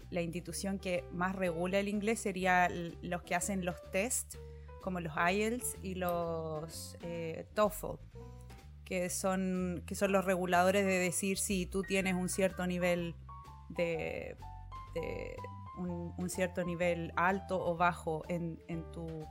la 0.09 0.21
institución 0.21 0.77
que 0.77 1.05
más 1.13 1.35
regula 1.35 1.79
el 1.79 1.87
inglés 1.87 2.19
sería 2.19 2.69
los 3.01 3.23
que 3.23 3.35
hacen 3.35 3.63
los 3.63 3.77
tests, 3.91 4.37
como 4.81 4.99
los 4.99 5.13
IELTS 5.15 5.77
y 5.81 5.95
los 5.95 6.97
eh, 7.01 7.45
TOEFL 7.53 7.97
que 8.89 9.11
son, 9.11 9.83
que 9.85 9.93
son 9.93 10.11
los 10.11 10.25
reguladores 10.25 10.83
de 10.83 10.97
decir 10.97 11.37
si 11.37 11.67
tú 11.67 11.83
tienes 11.83 12.15
un 12.15 12.27
cierto 12.27 12.65
nivel 12.65 13.13
de, 13.69 14.35
un, 15.77 16.29
cierto 16.29 16.63
nivel 16.63 17.13
alto 17.15 17.63
o 17.63 17.77
bajo 17.77 18.23
en, 18.27 18.57
tu 18.91 19.27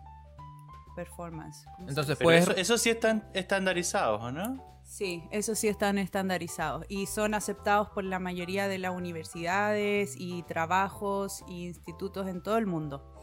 performance. 0.99 1.65
Entonces, 1.87 2.19
pues 2.21 2.49
eso, 2.57 2.77
sí 2.77 2.91
están 2.91 3.23
estandarizados, 3.33 4.21
¿o 4.21 4.33
no? 4.33 4.81
Sí, 4.83 5.23
eso 5.31 5.55
sí 5.55 5.69
están 5.69 5.97
estandarizados 5.97 6.85
y 6.89 7.07
son 7.07 7.35
aceptados 7.35 7.91
por 7.91 8.03
la 8.03 8.19
mayoría 8.19 8.67
de 8.67 8.79
las 8.79 8.93
universidades 8.97 10.17
y 10.19 10.43
trabajos 10.43 11.45
e 11.49 11.53
institutos 11.53 12.27
en 12.27 12.43
todo 12.43 12.59
el 12.59 12.67
mundo. 12.67 13.15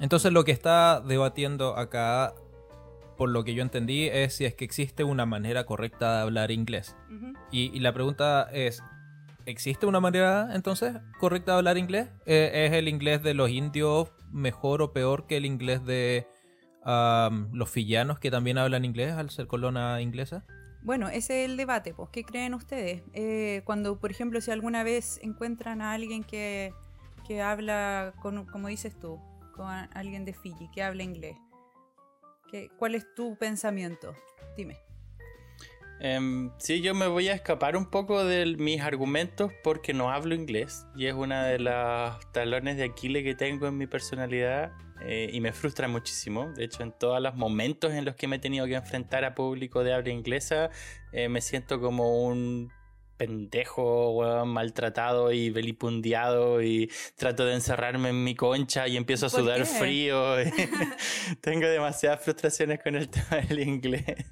Entonces 0.00 0.32
lo 0.32 0.42
que 0.44 0.50
está 0.50 1.00
debatiendo 1.00 1.76
acá 1.76 2.34
por 3.16 3.28
lo 3.28 3.44
que 3.44 3.52
yo 3.52 3.62
entendí, 3.62 4.08
es 4.08 4.34
si 4.34 4.46
es 4.46 4.54
que 4.54 4.64
existe 4.64 5.04
una 5.04 5.26
manera 5.26 5.66
correcta 5.66 6.16
de 6.16 6.22
hablar 6.22 6.50
inglés. 6.50 6.96
y, 7.52 7.78
la 7.78 7.92
pregunta 7.92 8.48
es, 8.50 8.82
¿existe 9.44 9.84
una 9.84 10.00
manera 10.00 10.48
entonces 10.54 10.96
correcta 11.18 11.52
de 11.52 11.58
hablar 11.58 11.76
inglés? 11.76 12.08
¿E, 12.24 12.64
¿Es 12.64 12.72
el 12.72 12.88
inglés 12.88 13.22
de 13.22 13.34
los 13.34 13.50
indios 13.50 14.08
mejor 14.32 14.82
o 14.82 14.92
peor 14.92 15.26
que 15.26 15.36
el 15.36 15.44
inglés 15.44 15.84
de 15.84 16.26
los 17.52 17.70
fillanos 17.70 18.18
que 18.18 18.30
también 18.30 18.58
hablan 18.58 18.84
inglés 18.84 19.12
al 19.12 19.30
ser 19.30 19.46
colona 19.46 20.00
inglesa? 20.00 20.44
Bueno, 20.82 21.08
ese 21.08 21.44
es 21.44 21.50
el 21.50 21.56
debate, 21.56 21.92
pues, 21.92 22.08
¿qué 22.10 22.24
creen 22.24 22.54
ustedes? 22.54 23.02
Eh, 23.12 23.62
cuando, 23.64 23.98
por 23.98 24.10
ejemplo, 24.10 24.40
si 24.40 24.50
alguna 24.50 24.82
vez 24.82 25.20
encuentran 25.22 25.82
a 25.82 25.92
alguien 25.92 26.24
que, 26.24 26.72
que 27.26 27.42
habla, 27.42 28.14
con, 28.22 28.46
como 28.46 28.68
dices 28.68 28.98
tú, 28.98 29.20
con 29.54 29.68
alguien 29.68 30.24
de 30.24 30.32
Fiji, 30.32 30.70
que 30.72 30.82
habla 30.82 31.02
inglés, 31.02 31.36
¿Cuál 32.78 32.94
es 32.94 33.14
tu 33.14 33.36
pensamiento? 33.36 34.14
Dime. 34.56 34.78
Um, 36.02 36.50
sí, 36.58 36.80
yo 36.80 36.94
me 36.94 37.06
voy 37.06 37.28
a 37.28 37.34
escapar 37.34 37.76
un 37.76 37.90
poco 37.90 38.24
de 38.24 38.56
mis 38.56 38.80
argumentos 38.80 39.52
porque 39.62 39.92
no 39.92 40.10
hablo 40.10 40.34
inglés 40.34 40.86
y 40.96 41.06
es 41.06 41.14
una 41.14 41.44
de 41.44 41.58
las 41.58 42.32
talones 42.32 42.78
de 42.78 42.84
Aquiles 42.84 43.22
que 43.22 43.34
tengo 43.34 43.66
en 43.66 43.76
mi 43.76 43.86
personalidad 43.86 44.72
eh, 45.02 45.30
y 45.32 45.40
me 45.40 45.52
frustra 45.52 45.88
muchísimo. 45.88 46.52
De 46.52 46.64
hecho, 46.64 46.82
en 46.82 46.92
todos 46.92 47.20
los 47.20 47.34
momentos 47.34 47.92
en 47.92 48.04
los 48.04 48.16
que 48.16 48.28
me 48.28 48.36
he 48.36 48.38
tenido 48.38 48.66
que 48.66 48.74
enfrentar 48.74 49.24
a 49.24 49.34
público 49.34 49.84
de 49.84 49.94
habla 49.94 50.10
inglesa, 50.10 50.70
eh, 51.12 51.28
me 51.28 51.40
siento 51.40 51.80
como 51.80 52.24
un 52.24 52.72
pendejo, 53.20 54.46
maltratado 54.46 55.30
y 55.30 55.50
belipundiado 55.50 56.62
y 56.62 56.90
trato 57.16 57.44
de 57.44 57.52
encerrarme 57.52 58.08
en 58.08 58.24
mi 58.24 58.34
concha 58.34 58.88
y 58.88 58.96
empiezo 58.96 59.26
a 59.26 59.28
sudar 59.28 59.66
frío. 59.66 60.36
Tengo 61.42 61.66
demasiadas 61.68 62.22
frustraciones 62.22 62.80
con 62.82 62.96
el 62.96 63.08
tema 63.10 63.42
del 63.46 63.60
inglés. 63.60 64.24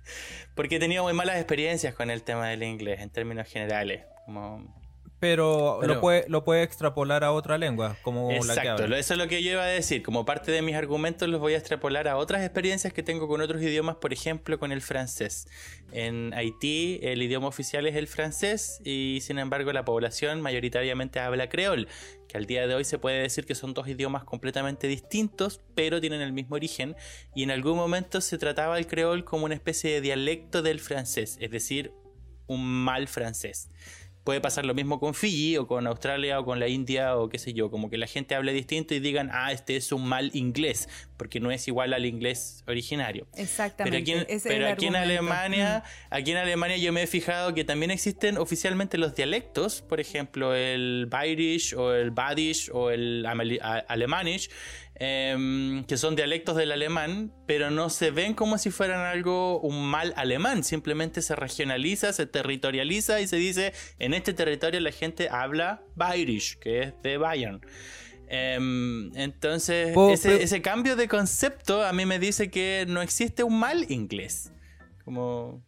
Porque 0.55 0.77
he 0.77 0.79
tenido 0.79 1.03
muy 1.05 1.13
malas 1.13 1.37
experiencias 1.37 1.95
con 1.95 2.11
el 2.11 2.23
tema 2.23 2.49
del 2.49 2.63
inglés 2.63 3.01
en 3.01 3.11
términos 3.11 3.47
generales. 3.47 4.07
Como 4.25 4.78
Pero, 5.21 5.81
lo, 5.83 6.01
puede, 6.01 6.25
lo 6.29 6.45
puede 6.45 6.63
extrapolar 6.63 7.25
a 7.25 7.33
otra 7.33 7.59
lengua, 7.59 7.97
como 8.03 8.31
Exacto, 8.31 8.55
la 8.55 8.63
que 8.63 8.69
habla. 8.69 8.99
eso 8.99 9.15
es 9.15 9.19
lo 9.19 9.27
que 9.27 9.43
yo 9.43 9.51
iba 9.53 9.65
a 9.65 9.67
decir. 9.67 10.03
Como 10.05 10.25
parte 10.25 10.53
de 10.53 10.63
mis 10.63 10.77
argumentos 10.77 11.29
los 11.29 11.41
voy 11.41 11.55
a 11.55 11.57
extrapolar 11.57 12.07
a 12.07 12.17
otras 12.17 12.43
experiencias 12.43 12.93
que 12.93 13.03
tengo 13.03 13.27
con 13.27 13.41
otros 13.41 13.61
idiomas, 13.61 13.97
por 13.97 14.13
ejemplo 14.13 14.61
con 14.61 14.71
el 14.71 14.81
francés. 14.81 15.49
En 15.91 16.33
Haití 16.35 17.01
el 17.03 17.21
idioma 17.21 17.49
oficial 17.49 17.87
es 17.87 17.97
el 17.97 18.07
francés 18.07 18.81
y 18.85 19.19
sin 19.23 19.41
embargo 19.41 19.73
la 19.73 19.85
población 19.85 20.41
mayoritariamente 20.41 21.19
habla 21.19 21.49
creol, 21.49 21.89
que 22.29 22.39
al 22.39 22.47
día 22.47 22.69
de 22.69 22.77
hoy 22.77 22.85
se 22.85 22.99
puede 22.99 23.21
decir 23.21 23.45
que 23.45 23.57
son 23.57 23.75
dos 23.75 23.89
idiomas 23.89 24.23
completamente 24.23 24.87
distintos, 24.87 25.61
pero 25.75 26.01
tienen 26.01 26.21
el 26.21 26.33
mismo 26.33 26.55
origen 26.55 26.95
y 27.35 27.43
en 27.43 27.51
algún 27.51 27.77
momento 27.77 28.21
se 28.21 28.39
trataba 28.39 28.79
el 28.79 28.87
creol 28.87 29.25
como 29.25 29.47
una 29.47 29.55
especie 29.55 29.91
de 29.91 30.01
dialecto 30.01 30.63
del 30.63 30.79
francés, 30.79 31.39
es 31.41 31.51
decir, 31.51 31.93
un 32.47 32.65
mal 32.65 33.09
francés 33.09 33.69
puede 34.29 34.43
pasar 34.43 34.67
lo 34.67 34.75
mismo 34.75 35.01
con 35.01 35.15
Fiji 35.15 35.57
o 35.57 35.67
con 35.67 35.87
Australia 35.87 36.39
o 36.39 36.45
con 36.45 36.61
la 36.61 36.69
India 36.69 37.17
o 37.17 37.31
qué 37.31 37.39
sé 37.39 37.55
yo, 37.55 37.71
como 37.71 37.89
que 37.89 37.97
la 37.97 38.07
gente 38.07 38.35
hable 38.35 38.53
distinto 38.53 38.95
y 38.95 39.01
digan, 39.01 39.31
ah, 39.33 39.53
este 39.53 39.75
es 39.75 39.91
un 39.91 40.07
mal 40.07 40.31
inglés, 40.35 40.87
porque 41.17 41.41
no 41.41 41.51
es 41.51 41.67
igual 41.67 41.95
al 41.95 42.05
inglés 42.05 42.63
originario. 42.67 43.27
Exactamente. 43.37 44.27
Pero 44.45 44.69
aquí, 44.69 44.85
en 44.85 44.97
Alemania, 44.97 45.83
mm. 45.83 46.15
aquí 46.15 46.33
en 46.33 46.37
Alemania 46.37 46.77
yo 46.77 46.93
me 46.93 47.05
he 47.05 47.07
fijado 47.07 47.55
que 47.55 47.65
también 47.65 47.91
existen 47.91 48.37
oficialmente 48.37 48.99
los 48.99 49.15
dialectos, 49.15 49.81
por 49.81 49.99
ejemplo, 49.99 50.55
el 50.55 51.07
Bayerisch 51.09 51.73
o 51.73 51.95
el 51.95 52.11
Badisch 52.11 52.69
o 52.71 52.91
el 52.91 53.25
Alemanisch, 53.25 54.51
Em, 55.01 55.85
que 55.85 55.97
son 55.97 56.17
dialectos 56.17 56.57
del 56.57 56.73
alemán, 56.73 57.33
pero 57.47 57.71
no 57.71 57.89
se 57.89 58.11
ven 58.11 58.35
como 58.35 58.59
si 58.59 58.73
fueran 58.73 59.07
algo, 59.07 59.61
un 59.61 59.87
mal 59.89 60.13
alemán, 60.17 60.65
simplemente 60.65 61.23
se 61.23 61.37
regionaliza, 61.37 62.13
se 62.13 62.27
territorializa 62.27 63.21
y 63.21 63.29
se 63.29 63.37
dice, 63.37 63.73
en 64.01 64.13
este 64.13 64.33
territorio 64.35 64.81
la 64.81 64.91
gente 64.91 65.29
habla 65.29 65.85
Bayerisch, 65.95 66.59
que 66.59 66.83
es 66.83 66.95
de 67.05 67.17
Bayern. 67.17 67.61
Em, 68.27 69.17
entonces, 69.17 69.97
ese, 70.27 70.63
cambio 70.63 70.97
de 70.97 71.07
concepto 71.07 71.85
a 71.85 71.93
mí 71.93 72.05
me 72.05 72.19
dice 72.19 72.51
que 72.51 72.85
no 72.89 73.01
existe 73.01 73.45
un 73.45 73.57
mal 73.57 73.87
inglés. 73.91 74.53
Como... 75.05 75.63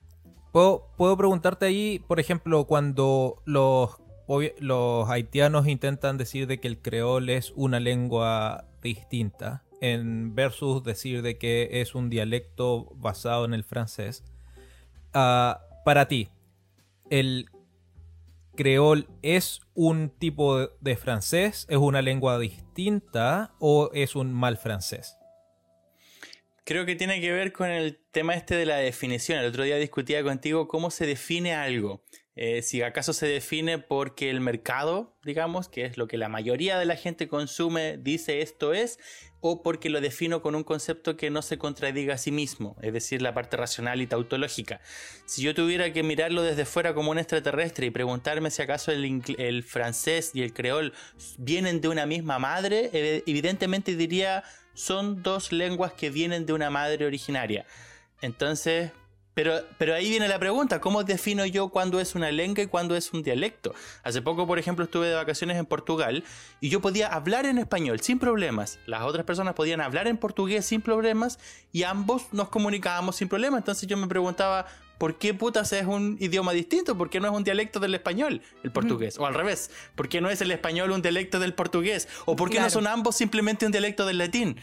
¿Puedo, 0.50 0.92
puedo 0.96 1.16
preguntarte 1.16 1.66
ahí, 1.66 2.00
por 2.08 2.18
ejemplo, 2.18 2.66
cuando 2.66 3.40
los, 3.46 3.99
los 4.58 5.10
haitianos 5.10 5.66
intentan 5.66 6.16
decir 6.18 6.46
de 6.46 6.60
que 6.60 6.68
el 6.68 6.78
creol 6.78 7.30
es 7.30 7.52
una 7.56 7.80
lengua 7.80 8.66
distinta 8.82 9.64
en 9.80 10.34
versus 10.34 10.84
decir 10.84 11.22
de 11.22 11.38
que 11.38 11.68
es 11.80 11.94
un 11.94 12.10
dialecto 12.10 12.92
basado 12.96 13.44
en 13.44 13.54
el 13.54 13.64
francés. 13.64 14.24
Ah, 15.12 15.62
para 15.84 16.06
ti, 16.06 16.28
¿el 17.08 17.46
creol 18.56 19.08
es 19.22 19.60
un 19.74 20.10
tipo 20.10 20.58
de 20.80 20.96
francés? 20.96 21.66
¿Es 21.68 21.78
una 21.78 22.02
lengua 22.02 22.38
distinta 22.38 23.54
o 23.58 23.90
es 23.94 24.14
un 24.14 24.32
mal 24.32 24.58
francés? 24.58 25.16
Creo 26.64 26.86
que 26.86 26.94
tiene 26.94 27.20
que 27.20 27.32
ver 27.32 27.52
con 27.52 27.68
el 27.70 27.98
tema 28.12 28.34
este 28.34 28.54
de 28.54 28.66
la 28.66 28.76
definición. 28.76 29.38
El 29.38 29.46
otro 29.46 29.64
día 29.64 29.76
discutía 29.76 30.22
contigo 30.22 30.68
cómo 30.68 30.90
se 30.90 31.06
define 31.06 31.54
algo. 31.54 32.04
Eh, 32.36 32.62
si 32.62 32.80
acaso 32.82 33.12
se 33.12 33.26
define 33.26 33.78
porque 33.78 34.30
el 34.30 34.40
mercado, 34.40 35.16
digamos, 35.24 35.68
que 35.68 35.84
es 35.84 35.98
lo 35.98 36.06
que 36.06 36.16
la 36.16 36.28
mayoría 36.28 36.78
de 36.78 36.86
la 36.86 36.96
gente 36.96 37.28
consume, 37.28 37.98
dice 37.98 38.40
esto 38.40 38.72
es, 38.72 38.98
o 39.40 39.62
porque 39.62 39.90
lo 39.90 40.00
defino 40.00 40.40
con 40.40 40.54
un 40.54 40.62
concepto 40.62 41.16
que 41.16 41.30
no 41.30 41.42
se 41.42 41.58
contradiga 41.58 42.14
a 42.14 42.18
sí 42.18 42.30
mismo, 42.30 42.76
es 42.82 42.92
decir, 42.92 43.20
la 43.20 43.34
parte 43.34 43.56
racional 43.56 44.00
y 44.00 44.06
tautológica. 44.06 44.80
Si 45.26 45.42
yo 45.42 45.54
tuviera 45.54 45.92
que 45.92 46.02
mirarlo 46.02 46.42
desde 46.42 46.64
fuera 46.64 46.94
como 46.94 47.10
un 47.10 47.18
extraterrestre 47.18 47.86
y 47.86 47.90
preguntarme 47.90 48.50
si 48.50 48.62
acaso 48.62 48.92
el, 48.92 49.22
el 49.38 49.62
francés 49.62 50.30
y 50.34 50.42
el 50.42 50.52
creol 50.52 50.92
vienen 51.38 51.80
de 51.80 51.88
una 51.88 52.06
misma 52.06 52.38
madre, 52.38 52.90
evidentemente 53.26 53.96
diría 53.96 54.44
son 54.74 55.22
dos 55.22 55.52
lenguas 55.52 55.92
que 55.92 56.10
vienen 56.10 56.46
de 56.46 56.52
una 56.52 56.70
madre 56.70 57.06
originaria. 57.06 57.66
Entonces, 58.22 58.92
pero, 59.34 59.54
pero 59.78 59.94
ahí 59.94 60.10
viene 60.10 60.28
la 60.28 60.38
pregunta, 60.38 60.80
¿cómo 60.80 61.04
defino 61.04 61.46
yo 61.46 61.68
cuándo 61.68 62.00
es 62.00 62.14
una 62.14 62.30
lengua 62.30 62.64
y 62.64 62.66
cuándo 62.66 62.96
es 62.96 63.12
un 63.12 63.22
dialecto? 63.22 63.74
Hace 64.02 64.22
poco, 64.22 64.46
por 64.46 64.58
ejemplo, 64.58 64.84
estuve 64.84 65.08
de 65.08 65.14
vacaciones 65.14 65.56
en 65.56 65.66
Portugal 65.66 66.24
y 66.60 66.68
yo 66.68 66.80
podía 66.80 67.08
hablar 67.08 67.46
en 67.46 67.58
español 67.58 68.00
sin 68.00 68.18
problemas. 68.18 68.78
Las 68.86 69.02
otras 69.02 69.24
personas 69.24 69.54
podían 69.54 69.80
hablar 69.80 70.08
en 70.08 70.16
portugués 70.16 70.66
sin 70.66 70.80
problemas 70.80 71.38
y 71.72 71.84
ambos 71.84 72.24
nos 72.32 72.48
comunicábamos 72.48 73.16
sin 73.16 73.28
problemas. 73.28 73.58
Entonces 73.58 73.88
yo 73.88 73.96
me 73.96 74.08
preguntaba, 74.08 74.66
¿por 75.00 75.16
qué 75.16 75.32
putas 75.32 75.72
es 75.72 75.86
un 75.86 76.18
idioma 76.20 76.52
distinto? 76.52 76.96
¿Por 76.98 77.08
qué 77.08 77.20
no 77.20 77.28
es 77.28 77.32
un 77.32 77.42
dialecto 77.42 77.80
del 77.80 77.94
español, 77.94 78.42
el 78.62 78.70
portugués? 78.70 79.18
O 79.18 79.24
al 79.24 79.32
revés, 79.32 79.70
¿por 79.94 80.10
qué 80.10 80.20
no 80.20 80.28
es 80.28 80.42
el 80.42 80.50
español 80.50 80.90
un 80.90 81.00
dialecto 81.00 81.40
del 81.40 81.54
portugués? 81.54 82.06
¿O 82.26 82.36
por 82.36 82.50
qué 82.50 82.60
no 82.60 82.68
son 82.68 82.86
ambos 82.86 83.16
simplemente 83.16 83.64
un 83.64 83.72
dialecto 83.72 84.04
del 84.04 84.18
latín? 84.18 84.60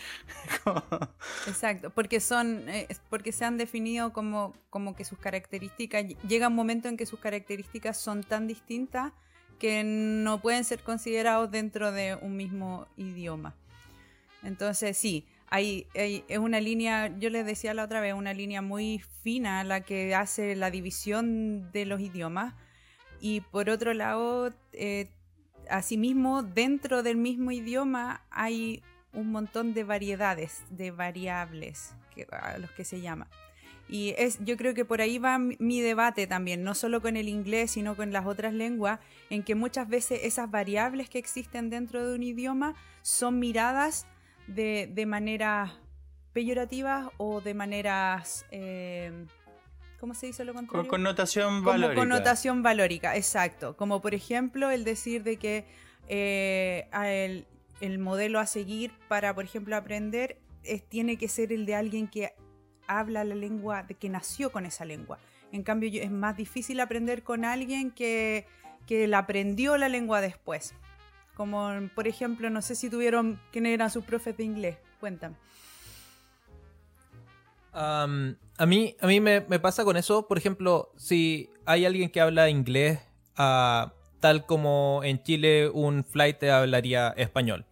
Exacto, 1.47 1.89
porque 1.89 2.19
son, 2.19 2.69
eh, 2.69 2.87
porque 3.09 3.31
se 3.31 3.45
han 3.45 3.57
definido 3.57 4.13
como, 4.13 4.53
como 4.69 4.95
que 4.95 5.05
sus 5.05 5.17
características, 5.17 6.05
llega 6.27 6.49
un 6.49 6.55
momento 6.55 6.87
en 6.87 6.97
que 6.97 7.07
sus 7.07 7.19
características 7.19 7.99
son 7.99 8.21
tan 8.21 8.45
distintas 8.45 9.13
que 9.57 9.83
no 9.83 10.39
pueden 10.39 10.63
ser 10.65 10.83
considerados 10.83 11.49
dentro 11.49 11.91
de 11.91 12.13
un 12.13 12.37
mismo 12.37 12.85
idioma. 12.95 13.55
Entonces, 14.43 14.95
sí, 14.99 15.25
hay, 15.49 15.87
es 15.93 16.37
una 16.37 16.59
línea, 16.59 17.17
yo 17.19 17.29
les 17.29 17.45
decía 17.45 17.73
la 17.73 17.83
otra 17.83 18.01
vez, 18.01 18.13
una 18.13 18.33
línea 18.33 18.61
muy 18.61 18.99
fina 19.23 19.63
la 19.63 19.81
que 19.81 20.13
hace 20.13 20.55
la 20.55 20.71
división 20.71 21.71
de 21.71 21.85
los 21.85 22.01
idiomas. 22.01 22.53
Y 23.21 23.41
por 23.41 23.69
otro 23.69 23.93
lado, 23.93 24.53
eh, 24.73 25.09
asimismo, 25.69 26.43
dentro 26.43 27.01
del 27.01 27.17
mismo 27.17 27.51
idioma 27.51 28.21
hay 28.29 28.83
un 29.13 29.31
montón 29.31 29.73
de 29.73 29.83
variedades, 29.83 30.63
de 30.69 30.91
variables, 30.91 31.95
que, 32.13 32.27
a 32.31 32.57
los 32.57 32.69
que 32.71 32.83
se 32.83 33.01
llama. 33.01 33.27
Y 33.89 34.13
es, 34.17 34.37
yo 34.43 34.57
creo 34.57 34.73
que 34.73 34.83
por 34.83 34.99
ahí 34.99 35.17
va 35.17 35.39
mi 35.39 35.79
debate 35.79 36.27
también, 36.27 36.61
no 36.63 36.75
solo 36.75 37.01
con 37.01 37.15
el 37.15 37.29
inglés, 37.29 37.71
sino 37.71 37.95
con 37.95 38.11
las 38.11 38.25
otras 38.25 38.53
lenguas, 38.53 38.99
en 39.29 39.43
que 39.43 39.55
muchas 39.55 39.87
veces 39.87 40.19
esas 40.23 40.51
variables 40.51 41.09
que 41.09 41.19
existen 41.19 41.69
dentro 41.69 42.05
de 42.05 42.15
un 42.15 42.23
idioma 42.23 42.75
son 43.01 43.39
miradas 43.39 44.05
de, 44.47 44.89
de 44.91 45.05
maneras 45.05 45.71
peyorativas 46.33 47.09
o 47.17 47.41
de 47.41 47.53
maneras... 47.53 48.45
Eh, 48.51 49.25
¿Cómo 49.99 50.13
se 50.13 50.27
dice 50.27 50.45
lo 50.45 50.53
contrario? 50.53 50.83
Con 50.83 50.87
connotación 50.87 51.63
valórica. 51.63 51.95
Como 51.95 52.01
connotación 52.01 52.61
valórica, 52.61 53.15
exacto. 53.15 53.75
Como 53.75 53.99
por 53.99 54.13
ejemplo 54.13 54.69
el 54.69 54.83
decir 54.83 55.23
de 55.23 55.37
que 55.37 55.65
eh, 56.07 56.87
el, 56.93 57.47
el, 57.81 57.97
modelo 57.97 58.39
a 58.39 58.45
seguir 58.45 58.91
para, 59.07 59.33
por 59.33 59.43
ejemplo, 59.43 59.75
aprender 59.75 60.37
es, 60.63 60.87
tiene 60.87 61.17
que 61.17 61.27
ser 61.27 61.51
el 61.51 61.65
de 61.65 61.73
alguien 61.73 62.07
que 62.07 62.33
habla 62.85 63.23
la 63.23 63.33
lengua, 63.33 63.81
de 63.81 63.95
que 63.95 64.07
nació 64.07 64.51
con 64.51 64.67
esa 64.67 64.85
lengua. 64.85 65.17
En 65.51 65.63
cambio, 65.63 65.89
es 66.01 66.11
más 66.11 66.37
difícil 66.37 66.79
aprender 66.79 67.23
con 67.23 67.45
alguien 67.45 67.89
que, 67.89 68.45
que 68.85 69.07
la 69.07 69.19
aprendió 69.19 69.77
la 69.77 69.89
lengua 69.89 70.21
después. 70.21 70.75
Como, 71.37 71.69
por 71.93 72.07
ejemplo, 72.07 72.49
no 72.49 72.63
sé 72.63 72.73
si 72.73 72.89
tuvieron 72.89 73.39
quién 73.51 73.67
eran 73.67 73.91
sus 73.91 74.03
profes 74.03 74.35
de 74.35 74.43
inglés. 74.43 74.77
Cuéntame. 74.99 75.35
a 77.71 78.07
mí, 78.65 78.95
a 78.99 79.05
mí 79.05 79.19
me, 79.19 79.41
pasa 79.59 79.85
con 79.85 79.97
eso, 79.97 80.27
por 80.27 80.39
ejemplo, 80.39 80.91
si 80.97 81.51
hay 81.67 81.85
alguien 81.85 82.09
que 82.09 82.21
habla 82.21 82.49
inglés, 82.49 82.99
uh, 83.37 83.91
tal 84.19 84.47
como 84.47 85.01
en 85.03 85.21
Chile 85.21 85.69
un 85.71 86.03
flight 86.03 86.43
hablaría 86.45 87.09
español. 87.09 87.67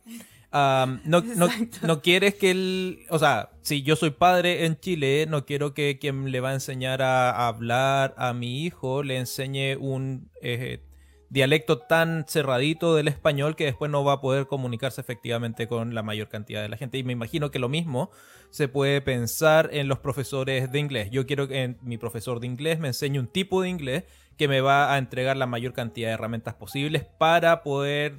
no, 0.51 1.21
no, 1.23 1.49
no, 1.81 2.01
quieres 2.03 2.35
que 2.35 2.51
él, 2.51 2.99
o 3.09 3.17
sea, 3.17 3.49
si 3.63 3.81
yo 3.81 3.95
soy 3.95 4.11
padre 4.11 4.67
en 4.67 4.79
Chile, 4.79 5.25
no 5.27 5.47
quiero 5.47 5.73
que 5.73 5.97
quien 5.97 6.31
le 6.31 6.39
va 6.39 6.51
a 6.51 6.53
enseñar 6.53 7.01
a, 7.01 7.47
hablar 7.47 8.13
a 8.19 8.31
mi 8.33 8.63
hijo 8.63 9.01
le 9.01 9.17
enseñe 9.17 9.75
un 9.75 10.29
eh, 10.43 10.84
dialecto 11.29 11.79
tan 11.79 12.25
cerradito 12.27 12.95
del 12.95 13.07
español 13.07 13.55
que 13.55 13.65
después 13.65 13.91
no 13.91 14.03
va 14.03 14.13
a 14.13 14.21
poder 14.21 14.47
comunicarse 14.47 15.01
efectivamente 15.01 15.67
con 15.67 15.95
la 15.95 16.03
mayor 16.03 16.29
cantidad 16.29 16.61
de 16.61 16.69
la 16.69 16.77
gente. 16.77 16.97
Y 16.97 17.03
me 17.03 17.13
imagino 17.13 17.51
que 17.51 17.59
lo 17.59 17.69
mismo 17.69 18.11
se 18.49 18.67
puede 18.67 19.01
pensar 19.01 19.69
en 19.73 19.87
los 19.87 19.99
profesores 19.99 20.71
de 20.71 20.79
inglés. 20.79 21.09
Yo 21.11 21.25
quiero 21.25 21.47
que 21.47 21.75
mi 21.81 21.97
profesor 21.97 22.39
de 22.39 22.47
inglés 22.47 22.79
me 22.79 22.87
enseñe 22.87 23.19
un 23.19 23.27
tipo 23.27 23.61
de 23.61 23.69
inglés 23.69 24.03
que 24.37 24.47
me 24.47 24.61
va 24.61 24.93
a 24.93 24.97
entregar 24.97 25.37
la 25.37 25.47
mayor 25.47 25.73
cantidad 25.73 26.09
de 26.09 26.13
herramientas 26.13 26.55
posibles 26.55 27.05
para 27.17 27.63
poder 27.63 28.15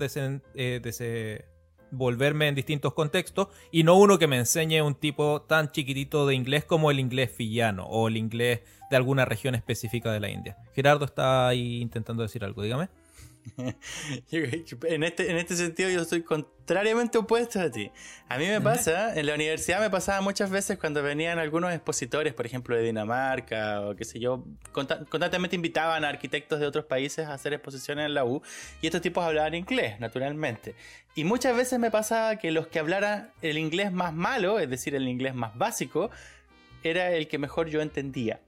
eh, 0.54 0.80
desenvolverme 1.96 2.48
en 2.48 2.54
distintos 2.54 2.92
contextos 2.92 3.48
y 3.72 3.82
no 3.82 3.96
uno 3.96 4.18
que 4.18 4.26
me 4.26 4.36
enseñe 4.36 4.82
un 4.82 4.94
tipo 4.94 5.42
tan 5.42 5.72
chiquitito 5.72 6.26
de 6.26 6.34
inglés 6.34 6.64
como 6.64 6.90
el 6.90 7.00
inglés 7.00 7.30
fillano 7.30 7.86
o 7.86 8.08
el 8.08 8.16
inglés 8.16 8.60
de 8.90 8.96
alguna 8.96 9.24
región 9.24 9.54
específica 9.54 10.12
de 10.12 10.20
la 10.20 10.28
India. 10.28 10.56
Gerardo 10.74 11.06
está 11.06 11.48
ahí 11.48 11.80
intentando 11.80 12.22
decir 12.22 12.44
algo, 12.44 12.62
dígame. 12.62 12.88
en, 14.30 15.02
este, 15.02 15.30
en 15.30 15.36
este 15.36 15.56
sentido 15.56 15.90
yo 15.90 16.04
soy 16.04 16.22
contrariamente 16.22 17.18
opuesto 17.18 17.60
a 17.60 17.70
ti. 17.70 17.90
A 18.28 18.38
mí 18.38 18.46
me 18.46 18.60
pasa, 18.60 19.14
en 19.18 19.26
la 19.26 19.34
universidad 19.34 19.80
me 19.80 19.90
pasaba 19.90 20.20
muchas 20.20 20.50
veces 20.50 20.78
cuando 20.78 21.02
venían 21.02 21.38
algunos 21.38 21.72
expositores, 21.72 22.34
por 22.34 22.46
ejemplo, 22.46 22.76
de 22.76 22.82
Dinamarca 22.82 23.82
o 23.82 23.94
qué 23.94 24.04
sé 24.04 24.18
yo, 24.18 24.44
constantemente 24.72 25.56
invitaban 25.56 26.04
a 26.04 26.08
arquitectos 26.08 26.60
de 26.60 26.66
otros 26.66 26.84
países 26.84 27.26
a 27.26 27.34
hacer 27.34 27.52
exposiciones 27.52 28.06
en 28.06 28.14
la 28.14 28.24
U 28.24 28.42
y 28.80 28.86
estos 28.86 29.00
tipos 29.00 29.24
hablaban 29.24 29.54
inglés, 29.54 30.00
naturalmente. 30.00 30.74
Y 31.14 31.24
muchas 31.24 31.56
veces 31.56 31.78
me 31.78 31.90
pasaba 31.90 32.36
que 32.36 32.50
los 32.50 32.66
que 32.66 32.78
hablaran 32.78 33.30
el 33.42 33.58
inglés 33.58 33.92
más 33.92 34.12
malo, 34.12 34.58
es 34.58 34.68
decir, 34.68 34.94
el 34.94 35.08
inglés 35.08 35.34
más 35.34 35.56
básico, 35.56 36.10
era 36.82 37.10
el 37.10 37.28
que 37.28 37.38
mejor 37.38 37.68
yo 37.68 37.80
entendía 37.80 38.40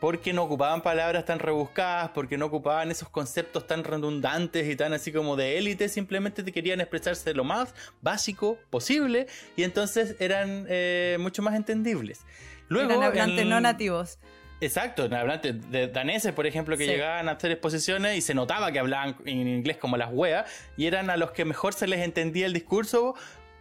porque 0.00 0.32
no 0.32 0.44
ocupaban 0.44 0.82
palabras 0.82 1.24
tan 1.26 1.38
rebuscadas, 1.38 2.10
porque 2.10 2.38
no 2.38 2.46
ocupaban 2.46 2.90
esos 2.90 3.08
conceptos 3.08 3.66
tan 3.66 3.84
redundantes 3.84 4.68
y 4.68 4.74
tan 4.74 4.92
así 4.92 5.12
como 5.12 5.36
de 5.36 5.58
élite, 5.58 5.88
simplemente 5.88 6.42
te 6.42 6.52
querían 6.52 6.80
expresarse 6.80 7.34
lo 7.34 7.44
más 7.44 7.74
básico 8.00 8.58
posible 8.70 9.26
y 9.56 9.62
entonces 9.62 10.16
eran 10.18 10.66
eh, 10.68 11.18
mucho 11.20 11.42
más 11.42 11.54
entendibles. 11.54 12.24
Luego, 12.68 12.90
eran 12.90 13.02
hablantes 13.04 13.46
no 13.46 13.60
nativos. 13.60 14.18
Exacto, 14.62 15.04
hablantes 15.04 15.70
de 15.70 15.88
daneses, 15.88 16.32
por 16.32 16.46
ejemplo, 16.46 16.76
que 16.76 16.86
llegaban 16.86 17.28
a 17.30 17.32
hacer 17.32 17.50
exposiciones 17.50 18.18
y 18.18 18.20
se 18.20 18.34
notaba 18.34 18.70
que 18.70 18.78
hablaban 18.78 19.16
en 19.24 19.48
inglés 19.48 19.78
como 19.78 19.96
las 19.96 20.10
weas 20.12 20.50
y 20.76 20.86
eran 20.86 21.08
a 21.08 21.16
los 21.16 21.30
que 21.30 21.46
mejor 21.46 21.72
se 21.72 21.86
les 21.86 22.00
entendía 22.00 22.44
el 22.44 22.52
discurso 22.52 23.14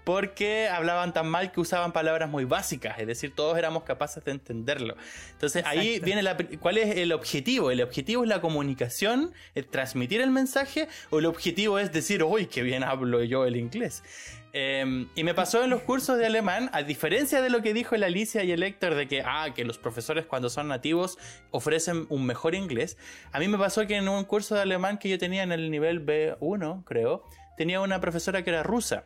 porque 0.03 0.69
hablaban 0.69 1.13
tan 1.13 1.29
mal 1.29 1.51
que 1.51 1.59
usaban 1.59 1.91
palabras 1.91 2.29
muy 2.29 2.45
básicas, 2.45 2.99
es 2.99 3.07
decir, 3.07 3.33
todos 3.35 3.57
éramos 3.57 3.83
capaces 3.83 4.23
de 4.23 4.31
entenderlo. 4.31 4.95
Entonces 5.31 5.63
ahí 5.65 5.99
viene 5.99 6.21
la, 6.23 6.37
cuál 6.59 6.77
es 6.77 6.97
el 6.97 7.11
objetivo. 7.11 7.71
El 7.71 7.81
objetivo 7.81 8.23
es 8.23 8.29
la 8.29 8.41
comunicación, 8.41 9.33
el 9.55 9.67
transmitir 9.67 10.21
el 10.21 10.31
mensaje, 10.31 10.87
o 11.09 11.19
el 11.19 11.25
objetivo 11.25 11.79
es 11.79 11.91
decir, 11.91 12.23
uy, 12.23 12.47
qué 12.47 12.63
bien 12.63 12.83
hablo 12.83 13.23
yo 13.23 13.45
el 13.45 13.55
inglés. 13.55 14.03
Em, 14.51 15.07
y 15.13 15.23
me 15.23 15.35
pasó 15.35 15.63
en 15.63 15.69
los 15.69 15.83
cursos 15.83 16.17
de 16.17 16.25
alemán, 16.25 16.71
a 16.73 16.81
diferencia 16.81 17.41
de 17.41 17.51
lo 17.51 17.61
que 17.61 17.73
dijo 17.73 17.95
la 17.97 18.07
Alicia 18.07 18.43
y 18.43 18.51
el 18.51 18.63
Héctor 18.63 18.95
de 18.95 19.07
que, 19.07 19.21
ah, 19.23 19.49
que 19.53 19.63
los 19.63 19.77
profesores 19.77 20.25
cuando 20.25 20.49
son 20.49 20.67
nativos 20.67 21.19
ofrecen 21.51 22.07
un 22.09 22.25
mejor 22.25 22.55
inglés, 22.55 22.97
a 23.31 23.39
mí 23.39 23.47
me 23.47 23.59
pasó 23.59 23.85
que 23.85 23.95
en 23.95 24.09
un 24.09 24.23
curso 24.23 24.55
de 24.55 24.61
alemán 24.61 24.97
que 24.97 25.07
yo 25.07 25.19
tenía 25.19 25.43
en 25.43 25.51
el 25.51 25.69
nivel 25.69 26.03
B1, 26.03 26.83
creo, 26.83 27.23
tenía 27.57 27.79
una 27.81 28.01
profesora 28.01 28.43
que 28.43 28.49
era 28.49 28.63
rusa 28.63 29.05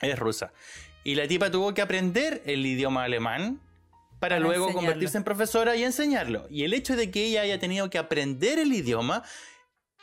es 0.00 0.18
rusa. 0.18 0.52
Y 1.04 1.14
la 1.14 1.28
tipa 1.28 1.50
tuvo 1.50 1.72
que 1.74 1.82
aprender 1.82 2.42
el 2.46 2.66
idioma 2.66 3.04
alemán 3.04 3.60
para, 4.18 4.40
luego 4.40 4.72
convertirse 4.72 5.18
en 5.18 5.24
profesora 5.24 5.76
y 5.76 5.84
enseñarlo. 5.84 6.46
Y 6.50 6.64
el 6.64 6.74
hecho 6.74 6.96
de 6.96 7.10
que 7.10 7.24
ella 7.24 7.42
haya 7.42 7.58
tenido 7.58 7.90
que 7.90 7.98
aprender 7.98 8.58
el 8.58 8.72
idioma, 8.72 9.22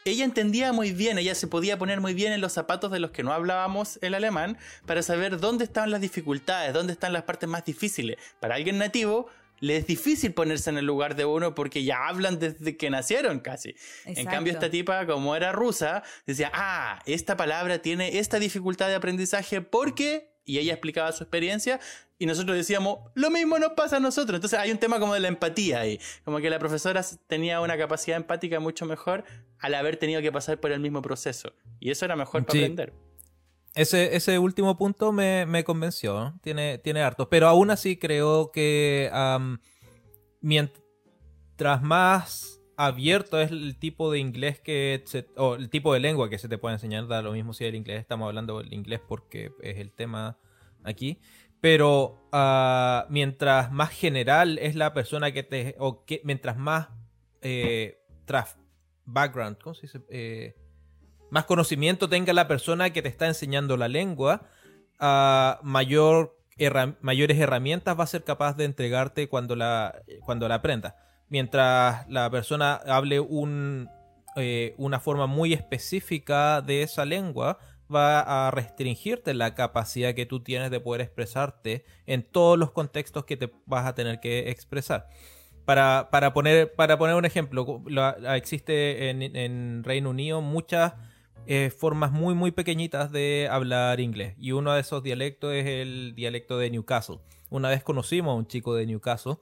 ella 0.06 0.24
entendía 0.24 0.72
muy 0.72 0.92
bien, 0.92 1.18
ella 1.18 1.36
se 1.36 1.48
podía 1.48 1.78
poner 1.78 2.00
muy 2.00 2.14
bien 2.14 2.32
en 2.32 2.42
los 2.42 2.54
zapatos 2.54 2.92
de 2.92 3.00
los 3.00 3.12
que 3.12 3.24
no 3.24 3.34
hablábamos 3.34 4.00
el 4.02 4.14
alemán 4.14 4.58
para 4.86 5.02
saber 5.02 5.40
dónde 5.40 5.64
estaban 5.64 5.92
las 5.92 6.02
dificultades, 6.02 6.74
dónde 6.74 6.94
están 6.94 7.14
las 7.14 7.24
partes 7.24 7.50
más 7.50 7.66
difíciles. 7.66 8.18
Para 8.40 8.56
alguien 8.56 8.78
nativo, 8.78 9.28
le 9.60 9.78
es 9.78 9.88
difícil 9.88 10.34
ponerse 10.34 10.70
en 10.70 10.78
el 10.78 10.86
lugar 10.86 11.16
de 11.16 11.26
uno 11.26 11.56
porque 11.56 11.84
ya 11.84 12.08
hablan 12.08 12.40
desde 12.40 12.78
que 12.78 12.90
nacieron 12.90 13.40
casi. 13.40 13.76
En 14.06 14.26
cambio, 14.26 14.54
esta 14.54 14.70
tipa, 14.70 15.06
como 15.06 15.36
era 15.36 15.52
rusa, 15.52 16.04
decía, 16.26 16.52
ah, 16.54 17.02
esta 17.06 17.38
palabra 17.38 17.80
tiene 17.82 18.20
esta 18.20 18.40
dificultad 18.40 18.88
de 18.88 18.96
aprendizaje 18.96 19.62
porque... 19.62 20.32
Y 20.46 20.58
ella 20.58 20.74
explicaba 20.74 21.10
su 21.14 21.24
experiencia 21.24 21.80
y 22.20 22.26
nosotros 22.26 22.56
decíamos, 22.56 23.00
lo 23.16 23.30
mismo 23.30 23.60
nos 23.60 23.74
pasa 23.74 23.98
a 23.98 24.00
nosotros. 24.00 24.36
Entonces 24.36 24.60
hay 24.60 24.72
un 24.72 24.78
tema 24.78 25.00
como 25.00 25.14
de 25.14 25.22
la 25.22 25.30
empatía 25.30 25.80
ahí. 25.80 26.00
Como 26.26 26.40
que 26.40 26.50
la 26.50 26.60
profesora 26.60 27.02
tenía 27.28 27.62
una 27.62 27.78
capacidad 27.78 28.18
empática 28.18 28.60
mucho 28.60 28.86
mejor 28.86 29.24
al 29.60 29.74
haber 29.74 29.96
tenido 29.96 30.22
que 30.22 30.32
pasar 30.32 30.60
por 30.60 30.72
el 30.72 30.80
mismo 30.80 31.02
proceso. 31.02 31.54
Y 31.80 31.92
eso 31.92 32.04
era 32.06 32.16
mejor 32.16 32.46
para 32.46 32.60
aprender. 32.60 32.94
Ese, 33.76 34.16
ese 34.16 34.38
último 34.38 34.78
punto 34.78 35.12
me, 35.12 35.64
convenció, 35.64 36.34
tiene, 36.42 36.78
tiene 36.78 37.02
harto, 37.02 37.28
pero 37.30 37.48
aún 37.48 37.72
así 37.72 37.98
creo 37.98 38.52
que 38.52 39.10
mientras 40.42 41.82
más 41.82 42.62
abierto 42.78 43.40
es 43.40 43.52
el 43.52 43.78
tipo 43.78 44.12
de 44.12 44.20
inglés 44.20 44.60
que 44.60 45.04
o 45.38 45.56
el 45.56 45.70
tipo 45.70 45.94
de 45.94 46.00
lengua 46.00 46.30
que 46.30 46.38
se 46.38 46.50
te 46.50 46.58
puede 46.58 46.76
enseñar, 46.76 47.08
da 47.08 47.22
lo 47.22 47.32
mismo 47.32 47.54
si 47.54 47.66
el 47.66 47.76
inglés, 47.76 48.00
estamos 48.00 48.28
hablando 48.28 48.60
del 48.60 48.74
inglés 48.74 49.02
porque 49.08 49.52
es 49.62 49.78
el 49.78 49.92
tema 49.92 50.38
aquí, 50.84 51.20
pero 51.62 52.28
ah, 52.32 53.08
mientras 53.10 53.72
más 53.72 53.90
general 53.92 54.58
es 54.60 54.76
la 54.76 54.94
persona 54.94 55.32
que 55.32 55.44
te, 55.44 55.76
o 55.80 56.04
que, 56.06 56.22
mientras 56.24 56.58
más 56.58 56.90
eh, 57.42 58.00
background, 59.06 59.58
¿cómo 59.62 59.74
se 59.74 59.84
dice? 59.84 60.02
Eh, 60.10 60.56
más 61.34 61.46
conocimiento 61.46 62.10
tenga 62.10 62.32
la 62.32 62.48
persona 62.48 62.92
que 62.92 63.02
te 63.02 63.10
está 63.10 63.26
enseñando 63.26 63.76
la 63.76 63.88
lengua, 63.88 64.44
mayor 65.64 66.38
mayores 67.02 67.40
herramientas 67.40 68.00
va 68.00 68.04
a 68.04 68.08
ser 68.08 68.24
capaz 68.24 68.56
de 68.56 68.66
entregarte 68.66 69.28
cuando 69.28 69.56
la, 69.56 70.04
cuando 70.26 70.48
la 70.48 70.56
aprenda. 70.56 70.96
Mientras 71.30 72.08
la 72.08 72.30
persona 72.30 72.76
hable 72.76 73.20
un, 73.20 73.90
eh, 74.36 74.76
una 74.78 75.00
forma 75.00 75.26
muy 75.26 75.54
específica 75.54 76.62
de 76.62 76.84
esa 76.84 77.04
lengua, 77.04 77.58
va 77.94 78.20
a 78.48 78.52
restringirte 78.52 79.34
la 79.34 79.56
capacidad 79.56 80.14
que 80.14 80.28
tú 80.28 80.44
tienes 80.44 80.70
de 80.70 80.82
poder 80.82 81.02
expresarte 81.02 81.84
en 82.06 82.22
todos 82.22 82.60
los 82.60 82.70
contextos 82.70 83.26
que 83.26 83.38
te 83.38 83.52
vas 83.66 83.88
a 83.88 83.96
tener 83.96 84.20
que 84.20 84.52
expresar. 84.52 85.08
Para, 85.66 86.10
poner, 86.36 86.76
para 86.76 87.00
poner 87.00 87.16
un 87.16 87.26
ejemplo, 87.26 87.82
existe 88.36 89.10
en, 89.10 89.36
en 89.36 89.84
Reino 89.84 90.12
Unido 90.12 90.40
muchas 90.40 90.94
eh, 91.46 91.70
formas 91.70 92.12
muy 92.12 92.36
muy 92.36 92.52
pequeñitas 92.52 93.12
de 93.12 93.48
hablar 93.52 94.00
inglés. 94.00 94.36
Y 94.38 94.52
uno 94.52 94.74
de 94.74 94.82
esos 94.82 95.04
dialectos 95.04 95.54
es 95.54 95.66
el 95.66 96.14
dialecto 96.16 96.58
de 96.58 96.70
Newcastle. 96.70 97.20
Una 97.50 97.70
vez 97.70 97.84
conocimos 97.84 98.32
a 98.32 98.36
un 98.36 98.48
chico 98.48 98.74
de 98.76 98.86
Newcastle, 98.86 99.36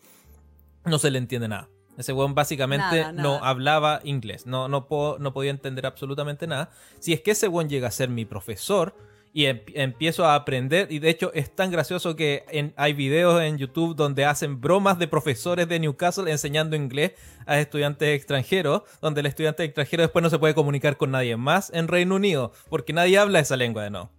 no 0.85 0.99
se 0.99 1.11
le 1.11 1.17
entiende 1.17 1.47
nada. 1.47 1.69
Ese 1.97 2.13
weón 2.13 2.33
básicamente 2.33 3.13
no 3.13 3.43
hablaba 3.43 3.99
inglés, 4.03 4.45
no, 4.45 4.67
no, 4.67 4.87
no 5.19 5.33
podía 5.33 5.51
entender 5.51 5.85
absolutamente 5.85 6.47
nada. 6.47 6.71
Si 6.99 7.13
es 7.13 7.21
que 7.21 7.31
ese 7.31 7.47
weón 7.47 7.69
llega 7.69 7.89
a 7.89 7.91
ser 7.91 8.09
mi 8.09 8.25
profesor, 8.25 8.95
y 9.34 9.45
empiezo 9.45 10.25
a 10.25 10.36
aprender. 10.36 10.91
Y 10.91 10.99
de 10.99 11.09
hecho 11.09 11.32
es 11.34 11.55
tan 11.55 11.71
gracioso 11.71 12.15
que 12.15 12.73
hay 12.75 12.93
videos 12.93 13.41
en 13.41 13.57
YouTube 13.57 13.95
donde 13.95 14.25
hacen 14.25 14.59
bromas 14.59 14.99
de 14.99 15.07
profesores 15.07 15.67
de 15.67 15.79
Newcastle 15.79 16.29
enseñando 16.29 16.75
inglés 16.75 17.13
a 17.45 17.59
estudiantes 17.59 18.15
extranjeros, 18.15 18.84
donde 19.01 19.21
el 19.21 19.27
estudiante 19.27 19.63
extranjero 19.63 20.03
después 20.03 20.23
no 20.23 20.29
se 20.29 20.39
puede 20.39 20.53
comunicar 20.53 20.97
con 20.97 21.11
nadie 21.11 21.38
más 21.38 21.71
en 21.73 21.88
Reino 21.88 22.15
Unido, 22.15 22.51
porque 22.69 22.93
nadie 22.93 23.17
habla 23.17 23.39
esa 23.39 23.55
lengua 23.55 23.84
de 23.84 23.89
no. 23.91 24.11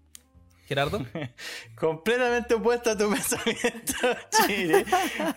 Gerardo. 0.66 1.04
Completamente 1.74 2.54
opuesto 2.54 2.90
a 2.90 2.96
tu 2.96 3.10
pensamiento, 3.12 3.94
Chile. 4.30 4.86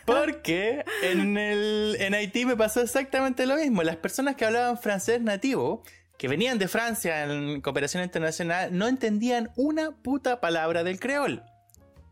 Porque 0.06 0.86
en, 1.02 1.38
el, 1.38 1.98
en 2.00 2.14
Haití 2.14 2.46
me 2.46 2.56
pasó 2.56 2.82
exactamente 2.82 3.46
lo 3.46 3.56
mismo. 3.56 3.84
Las 3.84 3.98
personas 3.98 4.36
que 4.36 4.46
hablaban 4.46 4.78
francés 4.78 5.22
nativo 5.22 5.84
que 6.18 6.28
venían 6.28 6.58
de 6.58 6.68
Francia 6.68 7.24
en 7.24 7.62
cooperación 7.62 8.04
internacional 8.04 8.78
no 8.78 8.88
entendían 8.88 9.52
una 9.56 9.92
puta 9.92 10.40
palabra 10.40 10.84
del 10.84 11.00
creol. 11.00 11.44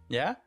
¿Ya? 0.10 0.44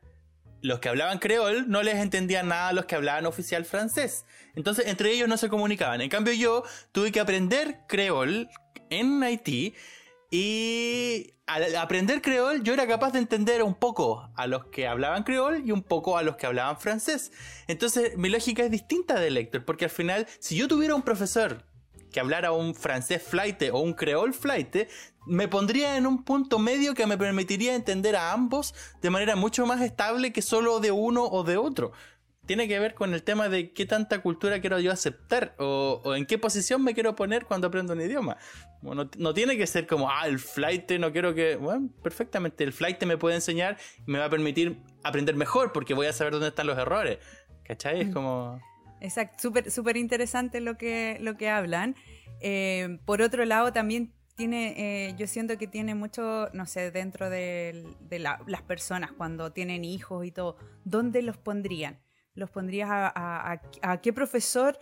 Los 0.61 0.79
que 0.79 0.89
hablaban 0.89 1.19
creol 1.19 1.69
no 1.69 1.83
les 1.83 1.95
entendían 1.95 2.47
nada 2.47 2.69
a 2.69 2.73
los 2.73 2.85
que 2.85 2.95
hablaban 2.95 3.25
oficial 3.25 3.65
francés. 3.65 4.25
Entonces, 4.55 4.87
entre 4.87 5.11
ellos 5.11 5.27
no 5.27 5.37
se 5.37 5.49
comunicaban. 5.49 6.01
En 6.01 6.09
cambio, 6.09 6.33
yo 6.33 6.63
tuve 6.91 7.11
que 7.11 7.19
aprender 7.19 7.81
creol 7.87 8.49
en 8.89 9.21
Haití 9.23 9.75
y 10.29 11.33
al 11.45 11.73
aprender 11.77 12.21
creol 12.21 12.61
yo 12.63 12.73
era 12.73 12.85
capaz 12.85 13.11
de 13.11 13.19
entender 13.19 13.63
un 13.63 13.75
poco 13.75 14.29
a 14.35 14.47
los 14.47 14.65
que 14.65 14.85
hablaban 14.85 15.23
creol 15.23 15.63
y 15.65 15.71
un 15.71 15.83
poco 15.83 16.17
a 16.17 16.23
los 16.23 16.35
que 16.35 16.45
hablaban 16.45 16.77
francés. 16.79 17.31
Entonces 17.67 18.17
mi 18.17 18.29
lógica 18.29 18.63
es 18.63 18.71
distinta 18.71 19.19
de 19.19 19.29
Héctor, 19.29 19.63
porque 19.63 19.85
al 19.85 19.91
final 19.91 20.27
si 20.39 20.57
yo 20.57 20.67
tuviera 20.67 20.95
un 20.95 21.03
profesor 21.03 21.63
que 22.17 22.21
hablara 22.21 22.51
un 22.51 22.73
francés 22.73 23.21
flight 23.21 23.61
o 23.71 23.77
un 23.77 23.93
creol 23.93 24.33
flight, 24.33 24.75
me 25.27 25.47
pondría 25.47 25.97
en 25.97 26.07
un 26.07 26.23
punto 26.23 26.57
medio 26.57 26.95
que 26.95 27.05
me 27.05 27.15
permitiría 27.15 27.75
entender 27.75 28.15
a 28.15 28.31
ambos 28.31 28.73
de 29.03 29.11
manera 29.11 29.35
mucho 29.35 29.67
más 29.67 29.81
estable 29.81 30.33
que 30.33 30.41
solo 30.41 30.79
de 30.79 30.89
uno 30.89 31.25
o 31.25 31.43
de 31.43 31.57
otro. 31.57 31.91
Tiene 32.47 32.67
que 32.67 32.79
ver 32.79 32.95
con 32.95 33.13
el 33.13 33.21
tema 33.21 33.49
de 33.49 33.71
qué 33.71 33.85
tanta 33.85 34.23
cultura 34.23 34.59
quiero 34.61 34.79
yo 34.79 34.91
aceptar 34.91 35.53
o, 35.59 36.15
en 36.15 36.25
qué 36.25 36.39
posición 36.39 36.83
me 36.83 36.95
quiero 36.95 37.13
poner 37.13 37.45
cuando 37.45 37.67
aprendo 37.67 37.93
un 37.93 38.01
idioma. 38.01 38.37
Bueno, 38.81 39.11
no 39.19 39.35
tiene 39.35 39.55
que 39.55 39.67
ser 39.67 39.85
como, 39.85 40.09
ah, 40.09 40.25
el 40.25 40.39
flight 40.39 40.89
no 40.93 41.11
quiero 41.11 41.35
que... 41.35 41.55
Bueno, 41.55 41.91
perfectamente, 42.01 42.63
el 42.63 42.73
flight 42.73 43.03
me 43.03 43.19
puede 43.19 43.35
enseñar 43.35 43.77
y 44.07 44.09
me 44.11 44.17
va 44.17 44.25
a 44.25 44.29
permitir 44.31 44.81
aprender 45.03 45.35
mejor 45.35 45.71
porque 45.71 45.93
voy 45.93 46.07
a 46.07 46.13
saber 46.13 46.33
dónde 46.33 46.47
están 46.47 46.65
los 46.65 46.79
errores. 46.79 47.19
¿Cachai? 47.63 48.01
Es 48.01 48.07
mm. 48.07 48.13
como... 48.13 48.59
Exacto, 48.99 49.41
súper 49.41 49.71
super 49.71 49.97
interesante 49.97 50.61
lo 50.61 50.77
que, 50.77 51.17
lo 51.21 51.37
que 51.37 51.49
hablan. 51.49 51.95
Eh, 52.39 52.99
por 53.05 53.21
otro 53.21 53.45
lado, 53.45 53.73
también 53.73 54.13
tiene, 54.35 54.75
eh, 55.07 55.15
yo 55.17 55.27
siento 55.27 55.57
que 55.57 55.67
tiene 55.67 55.95
mucho, 55.95 56.49
no 56.53 56.65
sé, 56.67 56.91
dentro 56.91 57.29
de, 57.29 57.85
las 58.09 58.61
personas 58.61 59.11
cuando 59.11 59.51
tienen 59.51 59.83
hijos 59.83 60.25
y 60.25 60.31
todo, 60.31 60.57
¿dónde 60.85 61.23
los 61.23 61.37
pondrían? 61.37 61.99
¿Los 62.35 62.51
pondrías 62.51 62.89
a, 62.91 63.61
qué 64.03 64.13
profesor 64.13 64.77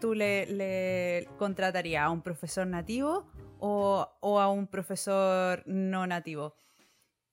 tú 0.00 0.14
le, 0.14 1.28
contratarías 1.38 2.02
a 2.02 2.10
un 2.10 2.22
profesor 2.22 2.66
nativo 2.66 3.30
o, 3.60 4.40
a 4.40 4.50
un 4.50 4.66
profesor 4.66 5.62
no 5.66 6.06
nativo. 6.08 6.56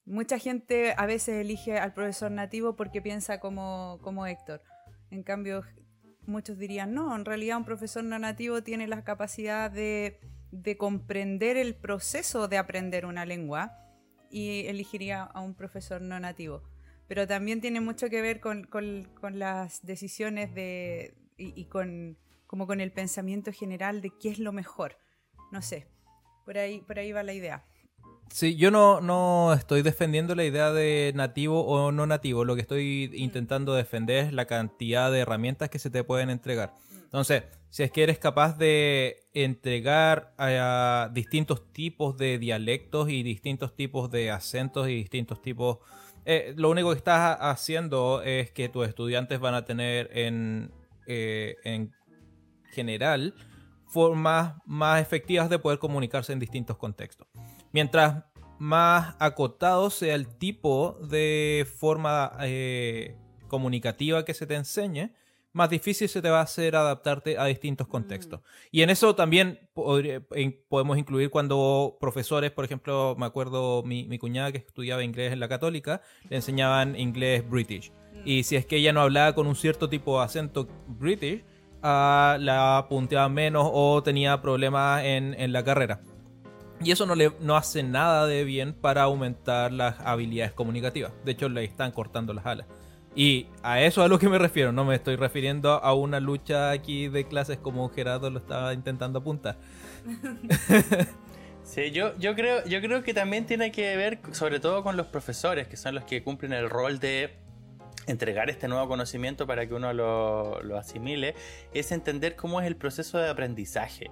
Mucha 0.05 0.37
gente 0.37 0.93
a 0.95 1.07
veces 1.07 1.41
elige 1.41 1.79
al 1.79 1.93
profesor 1.93 2.29
nativo 2.29 2.75
porque 2.75 3.01
piensa 3.01 3.39
como, 3.39 3.97
como 4.03 4.27
Héctor. 4.27 4.61
En 5.11 5.23
cambio, 5.23 5.63
muchos 6.27 6.57
dirían, 6.57 6.93
no, 6.93 7.15
en 7.15 7.25
realidad 7.25 7.57
un 7.57 7.65
profesor 7.65 8.03
no 8.03 8.17
nativo 8.19 8.63
tiene 8.63 8.87
la 8.87 9.03
capacidad 9.03 9.71
de, 9.71 10.19
comprender 10.77 11.57
el 11.57 11.75
proceso 11.75 12.47
de 12.47 12.57
aprender 12.57 13.05
una 13.05 13.25
lengua 13.25 13.77
y 14.31 14.65
elegiría 14.67 15.23
a 15.23 15.41
un 15.41 15.53
profesor 15.53 16.01
no 16.01 16.19
nativo. 16.19 16.63
Pero 17.07 17.27
también 17.27 17.61
tiene 17.61 17.81
mucho 17.81 18.09
que 18.09 18.21
ver 18.21 18.39
con, 18.39 18.67
las 19.33 19.85
decisiones 19.85 20.53
de, 20.55 21.15
y, 21.37 21.65
con, 21.65 22.17
como 22.47 22.65
con 22.65 22.81
el 22.81 22.91
pensamiento 22.91 23.51
general 23.51 24.01
de 24.01 24.11
qué 24.19 24.29
es 24.29 24.39
lo 24.39 24.51
mejor. 24.51 24.97
No 25.51 25.61
sé, 25.61 25.87
por 26.45 26.57
ahí, 26.57 26.81
por 26.81 26.97
ahí 26.97 27.11
va 27.11 27.21
la 27.21 27.33
idea. 27.33 27.65
Sí, 28.29 28.55
yo 28.55 28.69
no, 28.69 29.01
no 29.01 29.53
estoy 29.53 29.81
defendiendo 29.81 30.35
la 30.35 30.43
idea 30.43 30.71
de 30.71 31.13
nativo 31.15 31.65
o 31.65 31.91
no 31.91 32.05
nativo. 32.05 32.43
Lo 32.43 32.55
que 32.55 32.61
estoy 32.61 33.09
mm. 33.11 33.15
intentando 33.15 33.73
defender 33.73 34.25
es 34.25 34.33
la 34.33 34.45
cantidad 34.45 35.11
de 35.11 35.19
herramientas 35.19 35.69
que 35.69 35.79
se 35.79 35.89
te 35.89 36.03
pueden 36.03 36.29
entregar. 36.29 36.73
Entonces, 37.03 37.43
si 37.69 37.83
es 37.83 37.91
que 37.91 38.03
eres 38.03 38.19
capaz 38.19 38.57
de 38.57 39.23
entregar 39.33 40.33
a 40.37 41.09
distintos 41.13 41.71
tipos 41.71 42.17
de 42.17 42.37
dialectos 42.37 43.09
y 43.09 43.23
distintos 43.23 43.75
tipos 43.75 44.11
de 44.11 44.31
acentos 44.31 44.89
y 44.89 44.95
distintos 44.95 45.41
tipos... 45.41 45.77
Eh, 46.25 46.53
lo 46.57 46.71
único 46.71 46.89
que 46.91 46.97
estás 46.97 47.37
haciendo 47.39 48.21
es 48.23 48.49
que 48.51 48.67
tus 48.67 48.87
estudiantes 48.87 49.39
van 49.39 49.53
a 49.53 49.63
tener 49.63 50.09
en, 50.11 50.71
eh, 51.05 51.55
en 51.63 51.93
general 52.71 53.35
formas 53.87 54.55
más 54.65 55.01
efectivas 55.01 55.49
de 55.49 55.59
poder 55.59 55.79
comunicarse 55.79 56.33
en 56.33 56.39
distintos 56.39 56.77
contextos. 56.77 57.27
Mientras 57.75 58.23
más 58.57 59.17
acotado 59.19 59.89
sea 59.89 60.15
el 60.15 60.27
tipo 60.37 60.97
de 61.09 61.67
forma 61.77 62.31
eh, 62.39 63.17
comunicativa 63.49 64.23
que 64.23 64.33
se 64.33 64.47
te 64.47 64.55
enseñe, 64.55 65.11
más 65.51 65.69
difícil 65.69 66.07
se 66.07 66.21
te 66.21 66.29
va 66.29 66.39
a 66.39 66.43
hacer 66.43 66.77
adaptarte 66.77 67.37
a 67.37 67.43
distintos 67.47 67.85
contextos. 67.89 68.39
Mm. 68.39 68.43
Y 68.71 68.81
en 68.83 68.91
eso 68.91 69.13
también 69.13 69.59
podemos 69.73 70.97
incluir 70.97 71.29
cuando 71.29 71.97
profesores, 71.99 72.49
por 72.51 72.63
ejemplo, 72.63 73.13
me 73.19 73.25
acuerdo 73.25 73.83
mi, 73.83 74.07
mi, 74.07 74.19
cuñada 74.19 74.53
que 74.53 74.59
estudiaba 74.59 75.03
inglés 75.03 75.33
en 75.33 75.41
la 75.41 75.49
católica, 75.49 76.01
le 76.29 76.37
enseñaban 76.37 76.97
inglés 76.97 77.43
british. 77.45 77.91
Mm. 77.91 78.21
Y 78.23 78.43
si 78.43 78.55
es 78.55 78.65
que 78.65 78.77
ella 78.77 78.93
no 78.93 79.01
hablaba 79.01 79.35
con 79.35 79.47
un 79.47 79.55
cierto 79.57 79.89
tipo 79.89 80.17
de 80.17 80.23
acento 80.23 80.69
british, 80.87 81.43
uh, 81.83 82.39
la 82.39 82.85
punteaba 82.89 83.27
menos 83.27 83.69
o 83.69 84.01
tenía 84.01 84.41
problemas 84.41 85.03
en, 85.03 85.33
en 85.33 85.51
la 85.51 85.65
carrera. 85.65 85.99
Y 86.83 86.91
eso 86.91 87.05
no, 87.05 87.15
le, 87.15 87.31
no 87.39 87.55
hace 87.55 87.83
nada 87.83 88.27
de 88.27 88.43
bien 88.43 88.73
para 88.73 89.03
aumentar 89.03 89.71
las 89.71 89.99
habilidades 90.01 90.53
comunicativas. 90.53 91.13
De 91.23 91.31
hecho, 91.31 91.49
le 91.49 91.63
están 91.63 91.91
cortando 91.91 92.33
las 92.33 92.45
alas. 92.45 92.67
Y 93.15 93.47
a 93.63 93.81
eso 93.81 94.01
es 94.01 94.05
a 94.05 94.07
lo 94.09 94.19
que 94.19 94.27
me 94.27 94.37
refiero. 94.37 94.73
No 94.73 94.83
me 94.83 94.95
estoy 94.95 95.15
refiriendo 95.15 95.71
a 95.71 95.93
una 95.93 96.19
lucha 96.19 96.71
aquí 96.71 97.07
de 97.07 97.25
clases 97.25 97.57
como 97.57 97.87
Gerardo 97.89 98.29
lo 98.29 98.39
estaba 98.39 98.73
intentando 98.73 99.19
apuntar. 99.19 99.57
Sí, 101.65 101.89
yo, 101.89 102.15
yo, 102.19 102.35
creo, 102.35 102.63
yo 102.65 102.79
creo 102.79 103.01
que 103.01 103.15
también 103.15 103.47
tiene 103.47 103.71
que 103.71 103.97
ver 103.97 104.19
sobre 104.33 104.59
todo 104.59 104.83
con 104.83 104.95
los 104.97 105.07
profesores, 105.07 105.67
que 105.67 105.77
son 105.77 105.95
los 105.95 106.03
que 106.03 106.21
cumplen 106.21 106.53
el 106.53 106.69
rol 106.69 106.99
de 106.99 107.37
entregar 108.05 108.51
este 108.51 108.67
nuevo 108.67 108.87
conocimiento 108.87 109.47
para 109.47 109.67
que 109.67 109.73
uno 109.73 109.91
lo, 109.91 110.61
lo 110.61 110.77
asimile, 110.77 111.33
es 111.73 111.91
entender 111.91 112.35
cómo 112.35 112.61
es 112.61 112.67
el 112.67 112.75
proceso 112.75 113.17
de 113.17 113.29
aprendizaje. 113.29 114.11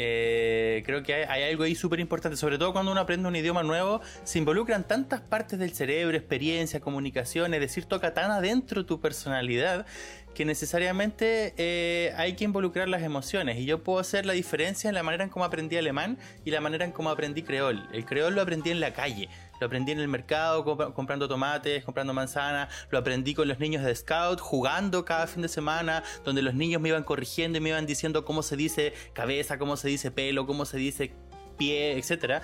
Eh, 0.00 0.82
creo 0.86 1.02
que 1.02 1.26
hay, 1.26 1.42
algo 1.42 1.64
ahí 1.64 1.74
súper 1.74 1.98
importante, 1.98 2.36
sobre 2.36 2.56
todo 2.56 2.72
cuando 2.72 2.92
uno 2.92 3.00
aprende 3.00 3.26
un 3.26 3.34
idioma 3.34 3.64
nuevo, 3.64 4.00
se 4.22 4.38
involucran 4.38 4.86
tantas 4.86 5.20
partes 5.20 5.58
del 5.58 5.74
cerebro, 5.74 6.16
experiencia, 6.16 6.80
comunicación, 6.80 7.52
es 7.52 7.60
decir, 7.60 7.84
toca 7.84 8.14
tan 8.14 8.30
adentro 8.30 8.86
tu 8.86 9.00
personalidad 9.00 9.86
que 10.34 10.44
necesariamente 10.44 11.52
eh, 11.56 12.12
hay 12.16 12.34
que 12.34 12.44
involucrar 12.44 12.88
las 12.88 13.02
emociones. 13.02 13.58
Y 13.58 13.64
yo 13.64 13.82
puedo 13.82 13.98
hacer 13.98 14.24
la 14.24 14.34
diferencia 14.34 14.86
en 14.86 14.94
la 14.94 15.02
manera 15.02 15.24
en 15.24 15.30
cómo 15.30 15.44
aprendí 15.44 15.76
alemán 15.76 16.16
y 16.44 16.52
la 16.52 16.60
manera 16.60 16.84
en 16.84 16.92
cómo 16.92 17.10
aprendí 17.10 17.42
creol. 17.42 17.88
El 17.92 18.04
creol 18.04 18.36
lo 18.36 18.42
aprendí 18.42 18.70
en 18.70 18.78
la 18.78 18.92
calle. 18.92 19.28
Lo 19.60 19.66
aprendí 19.66 19.92
en 19.92 20.00
el 20.00 20.08
mercado 20.08 20.64
comprando 20.94 21.28
tomates, 21.28 21.84
comprando 21.84 22.14
manzanas. 22.14 22.68
Lo 22.90 22.98
aprendí 22.98 23.34
con 23.34 23.48
los 23.48 23.58
niños 23.58 23.84
de 23.84 23.94
Scout, 23.94 24.40
jugando 24.40 25.04
cada 25.04 25.26
fin 25.26 25.42
de 25.42 25.48
semana, 25.48 26.02
donde 26.24 26.42
los 26.42 26.54
niños 26.54 26.80
me 26.80 26.90
iban 26.90 27.04
corrigiendo 27.04 27.58
y 27.58 27.60
me 27.60 27.70
iban 27.70 27.86
diciendo 27.86 28.24
cómo 28.24 28.42
se 28.42 28.56
dice 28.56 28.92
cabeza, 29.12 29.58
cómo 29.58 29.76
se 29.76 29.88
dice 29.88 30.10
pelo, 30.10 30.46
cómo 30.46 30.64
se 30.64 30.78
dice 30.78 31.12
pie, 31.56 31.98
etc. 31.98 32.42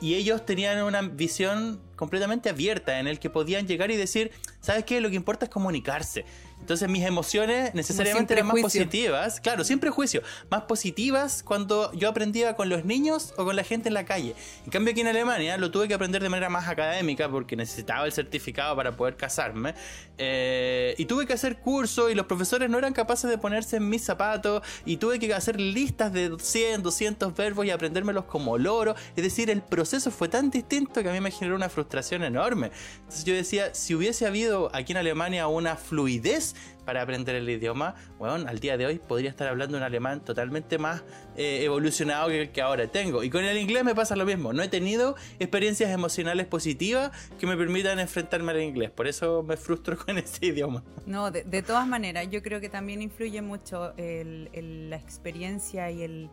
Y 0.00 0.14
ellos 0.14 0.44
tenían 0.44 0.82
una 0.82 1.02
visión 1.02 1.80
completamente 1.96 2.50
abierta 2.50 3.00
en 3.00 3.06
el 3.06 3.18
que 3.18 3.30
podían 3.30 3.66
llegar 3.66 3.90
y 3.90 3.96
decir, 3.96 4.32
¿sabes 4.60 4.84
qué? 4.84 5.00
Lo 5.00 5.08
que 5.08 5.16
importa 5.16 5.46
es 5.46 5.50
comunicarse. 5.50 6.24
Entonces 6.60 6.88
mis 6.88 7.04
emociones 7.04 7.74
necesariamente 7.74 8.34
eran 8.34 8.48
más 8.48 8.60
positivas, 8.60 9.40
claro, 9.40 9.62
siempre 9.62 9.90
juicio, 9.90 10.22
más 10.50 10.62
positivas 10.62 11.42
cuando 11.44 11.92
yo 11.92 12.08
aprendía 12.08 12.54
con 12.54 12.68
los 12.68 12.84
niños 12.84 13.34
o 13.36 13.44
con 13.44 13.54
la 13.54 13.62
gente 13.62 13.88
en 13.88 13.94
la 13.94 14.04
calle. 14.04 14.34
En 14.64 14.70
cambio 14.70 14.90
aquí 14.92 15.00
en 15.00 15.06
Alemania 15.06 15.56
lo 15.58 15.70
tuve 15.70 15.86
que 15.86 15.94
aprender 15.94 16.22
de 16.22 16.28
manera 16.28 16.48
más 16.48 16.66
académica 16.66 17.28
porque 17.28 17.54
necesitaba 17.54 18.06
el 18.06 18.12
certificado 18.12 18.74
para 18.74 18.96
poder 18.96 19.16
casarme. 19.16 19.74
Eh, 20.18 20.94
y 20.98 21.04
tuve 21.04 21.26
que 21.26 21.34
hacer 21.34 21.58
cursos 21.58 22.10
y 22.10 22.14
los 22.14 22.26
profesores 22.26 22.68
no 22.68 22.78
eran 22.78 22.92
capaces 22.92 23.30
de 23.30 23.38
ponerse 23.38 23.76
en 23.76 23.88
mis 23.88 24.02
zapatos 24.02 24.62
y 24.84 24.96
tuve 24.96 25.18
que 25.18 25.32
hacer 25.34 25.60
listas 25.60 26.12
de 26.12 26.36
100, 26.38 26.82
200 26.82 27.34
verbos 27.34 27.66
y 27.66 27.70
aprendérmelos 27.70 28.24
como 28.24 28.58
loro. 28.58 28.94
Es 29.14 29.22
decir, 29.22 29.50
el 29.50 29.62
proceso 29.62 30.10
fue 30.10 30.28
tan 30.28 30.50
distinto 30.50 31.02
que 31.02 31.08
a 31.08 31.12
mí 31.12 31.20
me 31.20 31.30
generó 31.30 31.56
una 31.56 31.68
frustración 31.68 32.24
enorme. 32.24 32.70
Entonces 32.98 33.24
yo 33.24 33.34
decía, 33.34 33.74
si 33.74 33.94
hubiese 33.94 34.26
habido 34.26 34.70
aquí 34.74 34.92
en 34.92 34.98
Alemania 34.98 35.46
una 35.46 35.76
fluidez 35.76 36.45
para 36.86 37.02
aprender 37.02 37.34
el 37.34 37.50
idioma, 37.50 37.94
bueno, 38.18 38.48
al 38.48 38.60
día 38.60 38.78
de 38.78 38.86
hoy 38.86 38.98
podría 38.98 39.28
estar 39.28 39.48
hablando 39.48 39.76
un 39.76 39.82
alemán 39.82 40.24
totalmente 40.24 40.78
más 40.78 41.02
eh, 41.36 41.64
evolucionado 41.64 42.28
que 42.28 42.42
el 42.42 42.50
que 42.52 42.62
ahora 42.62 42.86
tengo. 42.86 43.22
Y 43.22 43.28
con 43.28 43.44
el 43.44 43.58
inglés 43.58 43.84
me 43.84 43.94
pasa 43.94 44.16
lo 44.16 44.24
mismo. 44.24 44.54
No 44.54 44.62
he 44.62 44.68
tenido 44.68 45.16
experiencias 45.38 45.90
emocionales 45.90 46.46
positivas 46.46 47.10
que 47.38 47.46
me 47.46 47.56
permitan 47.56 47.98
enfrentarme 47.98 48.52
al 48.52 48.62
inglés. 48.62 48.90
Por 48.90 49.08
eso 49.08 49.42
me 49.42 49.56
frustro 49.56 49.98
con 50.06 50.16
ese 50.16 50.46
idioma. 50.46 50.82
No, 51.04 51.30
de, 51.30 51.62
todas 51.62 51.86
maneras, 51.86 52.28
yo 52.30 52.42
creo 52.42 52.60
que 52.60 52.68
también 52.68 53.02
influye 53.02 53.42
mucho 53.42 53.92
la 53.96 54.96
experiencia 54.96 55.90
y 55.90 56.02
el... 56.02 56.30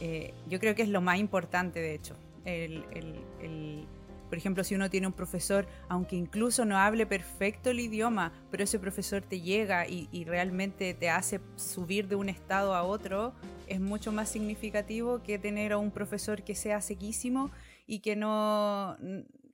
Eh, 0.00 0.34
yo 0.50 0.60
creo 0.60 0.74
que 0.74 0.82
es 0.82 0.88
lo 0.90 1.00
más 1.00 1.18
importante, 1.18 1.80
de 1.80 1.94
hecho. 1.94 2.16
el 2.44 3.86
por 4.28 4.38
ejemplo, 4.38 4.64
si 4.64 4.74
uno 4.74 4.90
tiene 4.90 5.06
un 5.06 5.12
profesor, 5.12 5.66
aunque 5.88 6.16
incluso 6.16 6.64
no 6.64 6.78
hable 6.78 7.06
perfecto 7.06 7.70
el 7.70 7.80
idioma, 7.80 8.32
pero 8.50 8.64
ese 8.64 8.78
profesor 8.78 9.22
te 9.22 9.40
llega 9.40 9.86
y, 9.86 10.24
realmente 10.26 10.92
te 10.94 11.08
hace 11.08 11.40
subir 11.54 12.08
de 12.08 12.16
un 12.16 12.28
estado 12.28 12.74
a 12.74 12.82
otro, 12.82 13.32
es 13.68 13.80
mucho 13.80 14.10
más 14.10 14.28
significativo 14.28 15.22
que 15.22 15.38
tener 15.38 15.72
a 15.72 15.78
un 15.78 15.92
profesor 15.92 16.42
que 16.42 16.54
sea 16.54 16.80
sequísimo 16.80 17.50
y 17.86 18.00
que 18.00 18.16
no 18.16 18.96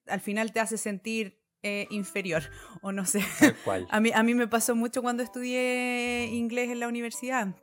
al 0.07 0.21
final 0.21 0.53
te 0.53 0.61
hace 0.61 0.79
sentir 0.79 1.39
eh, 1.63 1.87
inferior 1.91 2.43
o 2.81 2.91
no 2.91 3.05
sé. 3.05 3.21
a, 3.91 4.01
mí, 4.01 4.11
a 4.15 4.23
mí 4.23 4.35
me 4.35 4.49
pasó 4.49 4.75
mucho 4.75 5.03
cuando 5.03 5.23
estudié 5.23 6.27
inglés 6.33 6.71
en 6.71 6.81
la 6.81 6.89
universidad. 6.89 7.55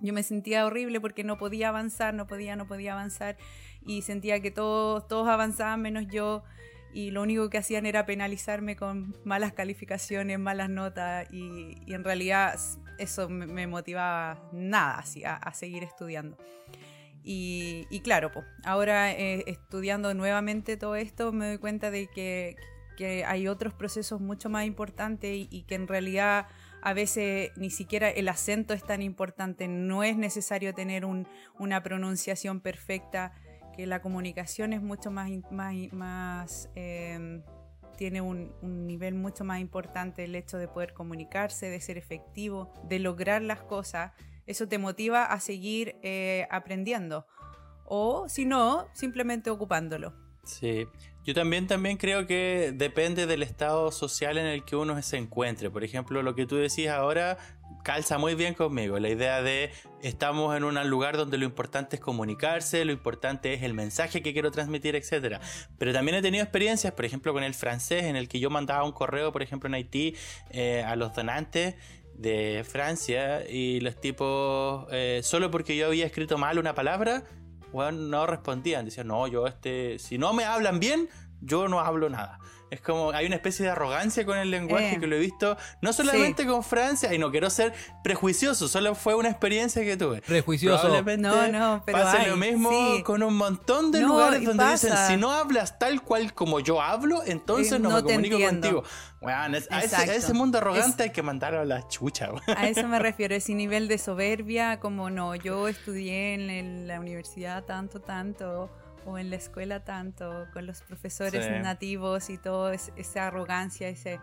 Yo 0.00 0.12
me 0.12 0.22
sentía 0.22 0.66
horrible 0.66 1.00
porque 1.00 1.24
no 1.24 1.38
podía 1.38 1.68
avanzar, 1.68 2.14
no 2.14 2.26
podía, 2.26 2.56
no 2.56 2.66
podía 2.66 2.92
avanzar 2.92 3.36
y 3.86 4.02
sentía 4.02 4.40
que 4.40 4.50
todos, 4.50 5.06
todos 5.08 5.28
avanzaban 5.28 5.82
menos 5.82 6.06
yo 6.08 6.44
y 6.94 7.10
lo 7.10 7.22
único 7.22 7.50
que 7.50 7.58
hacían 7.58 7.86
era 7.86 8.06
penalizarme 8.06 8.76
con 8.76 9.16
malas 9.24 9.52
calificaciones, 9.52 10.38
malas 10.38 10.70
notas 10.70 11.26
y, 11.32 11.76
en 11.92 12.04
realidad 12.04 12.58
eso 12.98 13.28
me, 13.28 13.66
motivaba 13.66 14.48
nada 14.52 14.98
así, 14.98 15.24
a, 15.24 15.52
seguir 15.52 15.82
estudiando. 15.82 16.38
Y, 17.24 18.00
claro, 18.04 18.30
pues, 18.30 18.46
ahora 18.64 19.10
eh, 19.10 19.42
estudiando 19.46 20.14
nuevamente 20.14 20.76
todo 20.76 20.94
esto 20.94 21.32
me 21.32 21.46
doy 21.48 21.58
cuenta 21.58 21.90
de 21.90 22.06
que, 22.06 22.54
que 22.96 23.24
hay 23.24 23.48
otros 23.48 23.74
procesos 23.74 24.20
mucho 24.20 24.48
más 24.48 24.64
importantes 24.64 25.48
y, 25.50 25.62
que 25.62 25.74
en 25.74 25.88
realidad 25.88 26.46
a 26.80 26.92
veces 26.92 27.50
ni 27.56 27.70
siquiera 27.70 28.08
el 28.10 28.28
acento 28.28 28.72
es 28.72 28.84
tan 28.84 29.02
importante, 29.02 29.66
no 29.66 30.04
es 30.04 30.16
necesario 30.16 30.74
tener 30.74 31.06
un, 31.06 31.26
una 31.58 31.82
pronunciación 31.82 32.60
perfecta 32.60 33.32
que 33.76 33.86
la 33.86 34.00
comunicación 34.00 34.72
es 34.72 34.82
mucho 34.82 35.10
más, 35.10 36.70
em, 36.74 37.42
tiene 37.96 38.20
un, 38.20 38.54
nivel 38.86 39.14
mucho 39.14 39.44
más 39.44 39.60
importante 39.60 40.24
el 40.24 40.34
hecho 40.34 40.58
de 40.58 40.68
poder 40.68 40.94
comunicarse, 40.94 41.70
de 41.70 41.80
ser 41.80 41.98
efectivo, 41.98 42.72
de 42.88 42.98
lograr 42.98 43.42
las 43.42 43.62
cosas. 43.62 44.12
Eso 44.46 44.68
te 44.68 44.78
motiva 44.78 45.24
a 45.24 45.40
seguir 45.40 45.96
eh, 46.02 46.46
aprendiendo. 46.50 47.26
O 47.84 48.28
si 48.28 48.44
no, 48.44 48.88
simplemente 48.92 49.50
ocupándolo. 49.50 50.14
Sí, 50.44 50.86
Yo 51.24 51.32
también, 51.34 51.66
también 51.66 51.96
creo 51.96 52.26
que 52.26 52.72
depende 52.74 53.26
del 53.26 53.42
estado 53.42 53.90
social 53.90 54.36
en 54.36 54.46
el 54.46 54.64
que 54.64 54.76
uno 54.76 55.00
se 55.02 55.16
encuentre. 55.16 55.70
Por 55.70 55.82
ejemplo, 55.82 56.22
lo 56.22 56.34
que 56.34 56.44
tú 56.44 56.56
decís 56.56 56.88
ahora 56.88 57.38
calza 57.84 58.18
muy 58.18 58.34
bien 58.34 58.54
conmigo. 58.54 58.98
La 58.98 59.08
idea 59.08 59.42
de 59.42 59.70
estamos 60.02 60.56
en 60.56 60.64
un 60.64 60.74
lugar 60.88 61.16
donde 61.16 61.38
lo 61.38 61.44
importante 61.44 61.96
es 61.96 62.02
comunicarse, 62.02 62.84
lo 62.84 62.92
importante 62.92 63.54
es 63.54 63.62
el 63.62 63.74
mensaje 63.74 64.22
que 64.22 64.32
quiero 64.32 64.50
transmitir, 64.50 64.96
etc. 64.96 65.38
Pero 65.78 65.92
también 65.92 66.16
he 66.16 66.22
tenido 66.22 66.42
experiencias, 66.42 66.92
por 66.94 67.04
ejemplo, 67.04 67.32
con 67.32 67.44
el 67.44 67.54
francés, 67.54 68.04
en 68.04 68.16
el 68.16 68.28
que 68.28 68.40
yo 68.40 68.50
mandaba 68.50 68.84
un 68.84 68.92
correo, 68.92 69.32
por 69.32 69.42
ejemplo, 69.42 69.68
en 69.68 69.74
Haití, 69.74 70.16
eh, 70.50 70.82
a 70.84 70.96
los 70.96 71.14
donantes 71.14 71.76
de 72.14 72.64
Francia 72.68 73.48
y 73.48 73.80
los 73.80 74.00
tipos, 74.00 74.86
eh, 74.90 75.20
solo 75.22 75.50
porque 75.50 75.76
yo 75.76 75.86
había 75.86 76.06
escrito 76.06 76.38
mal 76.38 76.58
una 76.58 76.74
palabra, 76.74 77.24
bueno, 77.74 77.98
no 77.98 78.26
respondían. 78.26 78.84
Decían, 78.84 79.08
no, 79.08 79.26
yo 79.26 79.48
este, 79.48 79.98
si 79.98 80.16
no 80.16 80.32
me 80.32 80.44
hablan 80.44 80.78
bien, 80.78 81.08
yo 81.40 81.68
no 81.68 81.80
hablo 81.80 82.08
nada. 82.08 82.38
Es 82.74 82.80
como, 82.80 83.10
hay 83.12 83.26
una 83.26 83.36
especie 83.36 83.64
de 83.64 83.70
arrogancia 83.70 84.24
con 84.26 84.36
el 84.36 84.50
lenguaje 84.50 84.94
Eh. 84.94 85.00
que 85.00 85.06
lo 85.06 85.14
he 85.16 85.18
visto, 85.20 85.56
no 85.80 85.92
solamente 85.92 86.44
con 86.46 86.62
Francia, 86.64 87.14
y 87.14 87.18
no 87.18 87.30
quiero 87.30 87.48
ser 87.50 87.72
prejuicioso, 88.02 88.66
solo 88.68 88.94
fue 88.96 89.14
una 89.14 89.28
experiencia 89.30 89.82
que 89.82 89.96
tuve. 89.96 90.20
Prejuicioso. 90.22 90.82
Probablemente 90.82 91.22
No, 91.28 91.46
no, 91.48 91.82
pero 91.86 91.98
pasa 91.98 92.20
hay, 92.22 92.30
lo 92.30 92.36
mismo 92.36 92.70
sí. 92.96 93.02
con 93.04 93.22
un 93.22 93.36
montón 93.36 93.92
de 93.92 94.00
No, 94.00 94.08
lugares 94.08 94.44
donde 94.44 94.64
dicen, 94.72 94.90
pasa. 94.90 95.06
si 95.08 95.16
no 95.16 95.30
hablas 95.32 95.78
tal 95.78 96.02
cual 96.02 96.34
como 96.34 96.58
yo 96.60 96.82
hablo, 96.82 97.22
entonces 97.24 97.72
Eh, 97.74 97.78
no, 97.78 97.90
no 97.90 97.96
me 97.96 98.02
comunico 98.02 98.34
entiendo. 98.36 98.82
contigo. 98.82 98.94
Weón, 99.20 99.54
es- 99.54 99.68
a, 99.70 99.82
ese, 99.82 99.96
a 99.96 100.14
ese 100.14 100.34
mundo 100.34 100.58
arrogante 100.58 101.02
Es- 101.04 101.08
hay 101.08 101.10
que 101.12 101.22
mandarlo 101.22 101.60
a 101.60 101.64
la 101.64 101.86
chucha. 101.88 102.30
A 102.56 102.66
eso 102.68 102.86
me 102.88 102.98
refiero, 102.98 103.34
ese 103.34 103.54
nivel 103.54 103.88
de 103.88 103.98
soberbia, 103.98 104.80
como 104.80 105.08
no, 105.10 105.34
yo 105.36 105.68
estudié 105.68 106.34
en 106.34 106.50
el- 106.50 106.86
la 106.88 107.00
universidad 107.00 107.64
tanto, 107.64 108.00
tanto, 108.00 108.70
o 109.06 109.18
en 109.18 109.30
la 109.30 109.36
escuela 109.36 109.84
tanto, 109.84 110.46
con 110.52 110.66
los 110.66 110.82
profesores 110.82 111.44
Sí. 111.44 111.50
nativos 111.62 112.30
y 112.30 112.38
todo, 112.38 112.70
es- 112.72 112.92
esa 112.96 113.26
arrogancia, 113.28 113.88
ese... 113.88 114.20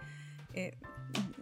eh, 0.54 0.78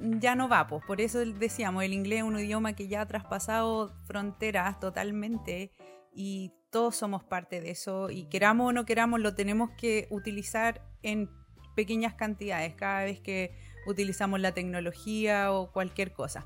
ya 0.01 0.35
no 0.35 0.47
va, 0.49 0.65
pues 0.67 0.83
por 0.85 0.99
eso 1.01 1.19
decíamos, 1.19 1.83
el 1.83 1.93
inglés 1.93 2.19
es 2.19 2.23
un 2.23 2.39
idioma 2.39 2.73
que 2.73 2.87
ya 2.87 3.01
ha 3.01 3.05
traspasado 3.07 3.93
fronteras 4.05 4.79
totalmente 4.79 5.71
y 6.13 6.51
todos 6.71 6.95
somos 6.95 7.23
parte 7.23 7.61
de 7.61 7.71
eso 7.71 8.09
y 8.09 8.25
queramos 8.25 8.69
o 8.69 8.73
no 8.73 8.85
queramos 8.85 9.19
lo 9.19 9.35
tenemos 9.35 9.69
que 9.77 10.07
utilizar 10.09 10.81
en 11.03 11.29
pequeñas 11.75 12.13
cantidades 12.15 12.73
cada 12.75 13.03
vez 13.03 13.19
que 13.19 13.55
utilizamos 13.87 14.39
la 14.39 14.53
tecnología 14.53 15.51
o 15.51 15.71
cualquier 15.71 16.13
cosa. 16.13 16.45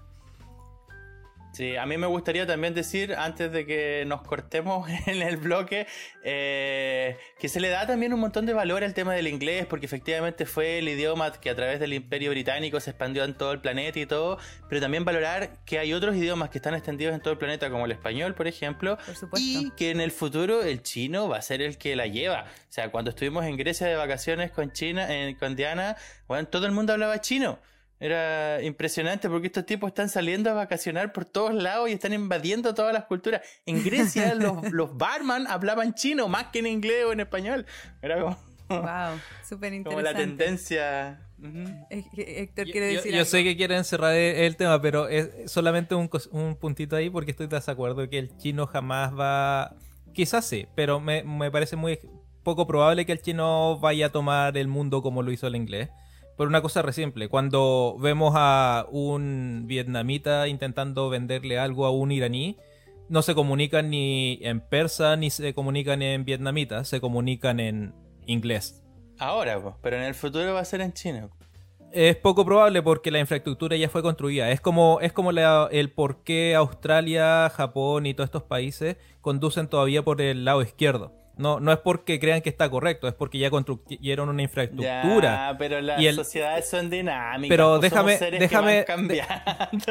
Sí, 1.54 1.76
a 1.76 1.86
mí 1.86 1.98
me 1.98 2.08
gustaría 2.08 2.48
también 2.48 2.74
decir, 2.74 3.14
antes 3.14 3.52
de 3.52 3.68
que 3.68 4.06
nos 4.08 4.24
cortemos 4.24 4.90
en 5.06 5.22
el 5.22 5.38
bloque, 5.38 5.86
eh, 6.24 7.16
que 7.38 7.48
se 7.48 7.60
le 7.60 7.70
da 7.70 7.86
también 7.86 8.12
un 8.12 8.20
montón 8.20 8.48
de 8.48 8.54
valor 8.54 8.84
al 8.84 8.96
tema 8.96 9.14
del 9.14 9.28
inglés, 9.28 9.68
porque 9.68 9.86
efectivamente 9.86 10.48
fue 10.48 10.80
el 10.80 10.90
idioma 10.90 11.32
que 11.34 11.52
a 11.52 11.56
través 11.56 11.80
del 11.80 11.94
imperio 11.94 12.32
británico 12.32 12.80
se 12.80 12.90
expandió 12.90 13.24
en 13.24 13.36
todo 13.36 13.52
el 13.52 13.62
planeta 13.62 14.00
y 14.00 14.08
todo, 14.08 14.40
pero 14.68 14.82
también 14.82 15.06
valorar 15.06 15.64
que 15.64 15.78
hay 15.78 15.94
otros 15.94 16.16
idiomas 16.16 16.50
que 16.50 16.58
están 16.58 16.74
extendidos 16.74 17.14
en 17.14 17.22
todo 17.22 17.34
el 17.34 17.38
planeta, 17.38 17.70
como 17.70 17.86
el 17.86 17.92
español, 17.92 18.34
por 18.34 18.48
ejemplo, 18.48 18.98
Por 19.30 19.40
y 19.40 19.70
que 19.78 19.92
en 19.92 20.02
el 20.02 20.12
futuro 20.12 20.64
el 20.64 20.82
chino 20.82 21.30
va 21.30 21.38
a 21.38 21.42
ser 21.44 21.62
el 21.62 21.78
que 21.78 21.96
la 21.96 22.08
lleva. 22.08 22.46
O 22.46 22.74
sea, 22.74 22.90
cuando 22.90 23.12
estuvimos 23.12 23.46
en 23.46 23.58
Grecia 23.58 23.86
de 23.86 23.96
vacaciones 23.96 24.50
con 24.50 24.72
China, 24.72 25.06
eh, 25.08 25.38
con 25.40 25.56
Diana, 25.56 25.98
bueno, 26.28 26.48
todo 26.48 26.66
el 26.66 26.72
mundo 26.72 26.94
hablaba 26.94 27.22
chino. 27.22 27.60
Era 28.06 28.62
impresionante 28.62 29.30
porque 29.30 29.48
estos 29.48 29.66
tipos 29.66 29.88
están 29.88 30.10
saliendo 30.10 30.50
a 30.50 30.54
vacacionar 30.54 31.14
por 31.14 31.24
todos 31.24 31.54
lados 31.54 31.90
y 31.90 31.94
están 31.94 32.12
invadiendo 32.12 32.74
todas 32.74 32.92
las 32.94 33.06
culturas. 33.06 33.42
En 33.66 33.82
Grecia 33.82 34.36
los, 34.36 34.72
los 34.74 34.98
barman 34.98 35.48
hablaban 35.48 35.94
chino 35.94 36.28
más 36.28 36.48
que 36.48 36.60
en 36.60 36.68
inglés 36.68 37.06
o 37.08 37.14
en 37.14 37.22
español. 37.22 37.66
Era 38.02 38.20
como, 38.20 38.38
Wow, 38.70 39.20
súper 39.48 39.72
como 39.84 40.02
la 40.02 40.12
interesante. 40.12 40.18
tendencia. 40.46 41.22
Héctor 42.18 42.66
Yo, 42.66 42.72
quiere 42.72 42.90
yo- 42.92 42.98
decir 42.98 43.12
yo 43.14 43.20
algo. 43.20 43.30
sé 43.30 43.44
que 43.44 43.56
quieren 43.56 43.84
cerrar 43.84 44.14
el, 44.16 44.36
el 44.36 44.56
tema, 44.58 44.82
pero 44.82 45.08
es 45.08 45.50
solamente 45.52 45.96
un, 45.96 46.10
un 46.32 46.56
puntito 46.56 46.96
ahí 46.96 47.10
porque 47.10 47.32
estoy 47.32 47.48
de 47.48 47.56
desacuerdo 47.56 48.10
que 48.10 48.20
el 48.20 48.36
chino 48.38 48.68
jamás 48.68 49.18
va... 49.18 49.76
Quizás 50.14 50.46
sí, 50.46 50.68
pero 50.76 51.00
me, 51.00 51.24
me 51.24 51.50
parece 51.52 51.76
muy 51.76 52.00
poco 52.44 52.68
probable 52.68 53.06
que 53.06 53.14
el 53.14 53.22
chino 53.22 53.80
vaya 53.80 54.08
a 54.08 54.10
tomar 54.12 54.58
el 54.58 54.68
mundo 54.68 55.02
como 55.02 55.24
lo 55.24 55.32
hizo 55.32 55.48
el 55.48 55.56
inglés. 55.56 55.90
Por 56.38 56.48
una 56.48 56.62
cosa 56.62 56.82
re 56.82 56.94
simple, 56.94 57.28
cuando 57.28 57.96
vemos 58.00 58.34
a 58.36 58.86
un 58.92 59.64
vietnamita 59.68 60.48
intentando 60.48 61.10
venderle 61.10 61.60
algo 61.60 61.86
a 61.86 61.92
un 61.92 62.12
iraní, 62.12 62.58
no 63.08 63.22
se 63.22 63.36
comunican 63.36 63.90
ni 63.92 64.40
en 64.42 64.60
persa 64.62 65.16
ni 65.16 65.30
se 65.30 65.54
comunican 65.54 66.02
en 66.02 66.26
vietnamita, 66.26 66.86
se 66.86 67.00
comunican 67.00 67.60
en 67.60 67.94
inglés. 68.26 68.84
Ahora, 69.20 69.62
pues, 69.62 69.76
pero 69.82 69.98
en 69.98 70.04
el 70.04 70.16
futuro 70.16 70.54
va 70.54 70.62
a 70.62 70.66
ser 70.66 70.82
en 70.82 70.94
chino. 70.94 71.30
Es 71.92 72.16
poco 72.16 72.44
probable 72.44 72.82
porque 72.82 73.12
la 73.12 73.20
infraestructura 73.20 73.78
ya 73.78 73.88
fue 73.88 74.02
construida. 74.02 74.50
Es 74.50 74.60
como, 74.60 75.00
es 75.02 75.14
como 75.14 75.32
la- 75.32 75.70
el 75.72 75.92
por 75.92 76.24
qué 76.24 76.56
Australia, 76.56 77.52
Japón 77.56 78.08
y 78.08 78.16
todos 78.16 78.30
estos 78.30 78.42
países 78.44 78.98
conducen 79.22 79.68
todavía 79.68 80.02
por 80.04 80.20
el 80.20 80.44
lado 80.44 80.64
izquierdo. 80.64 81.14
No, 81.36 81.60
no 81.60 81.72
es 81.72 81.80
porque 81.80 82.20
crean 82.20 82.42
que 82.42 82.50
está 82.50 82.70
correcto, 82.70 83.08
es 83.08 83.14
porque 83.16 83.40
ya 83.40 83.50
construyeron 83.50 84.30
una 84.30 84.44
infraestructura. 84.44 85.50
Ya, 85.52 85.56
pero 85.58 85.82
las 85.82 86.00
Y 86.00 86.08
el- 86.08 86.16
sociedades 86.16 86.70
son 86.70 86.90
dinámicas. 86.92 87.50
Pero 87.50 87.80
pues, 87.80 87.92
déjame- 87.92 88.18
déjame-. 88.40 88.86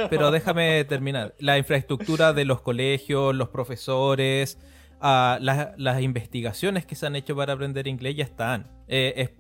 Pero 0.09 0.30
déjame 0.30 0.84
terminar. 0.84 1.34
La 1.38 1.59
infraestructura 1.59 2.32
de 2.32 2.45
los 2.45 2.61
colegios, 2.61 3.34
los 3.34 3.49
profesores, 3.49 4.59
ah, 5.01 5.38
las, 5.40 5.70
las 5.78 6.01
investigaciones 6.01 6.86
que 6.86 6.95
se 6.95 7.07
han 7.07 7.16
hecho 7.16 7.34
para 7.34 7.55
aprender 7.55 7.88
inglés 7.88 8.14
ya 8.16 8.24
están. 8.24 8.70
Eh, 8.86 9.14
es- 9.16 9.30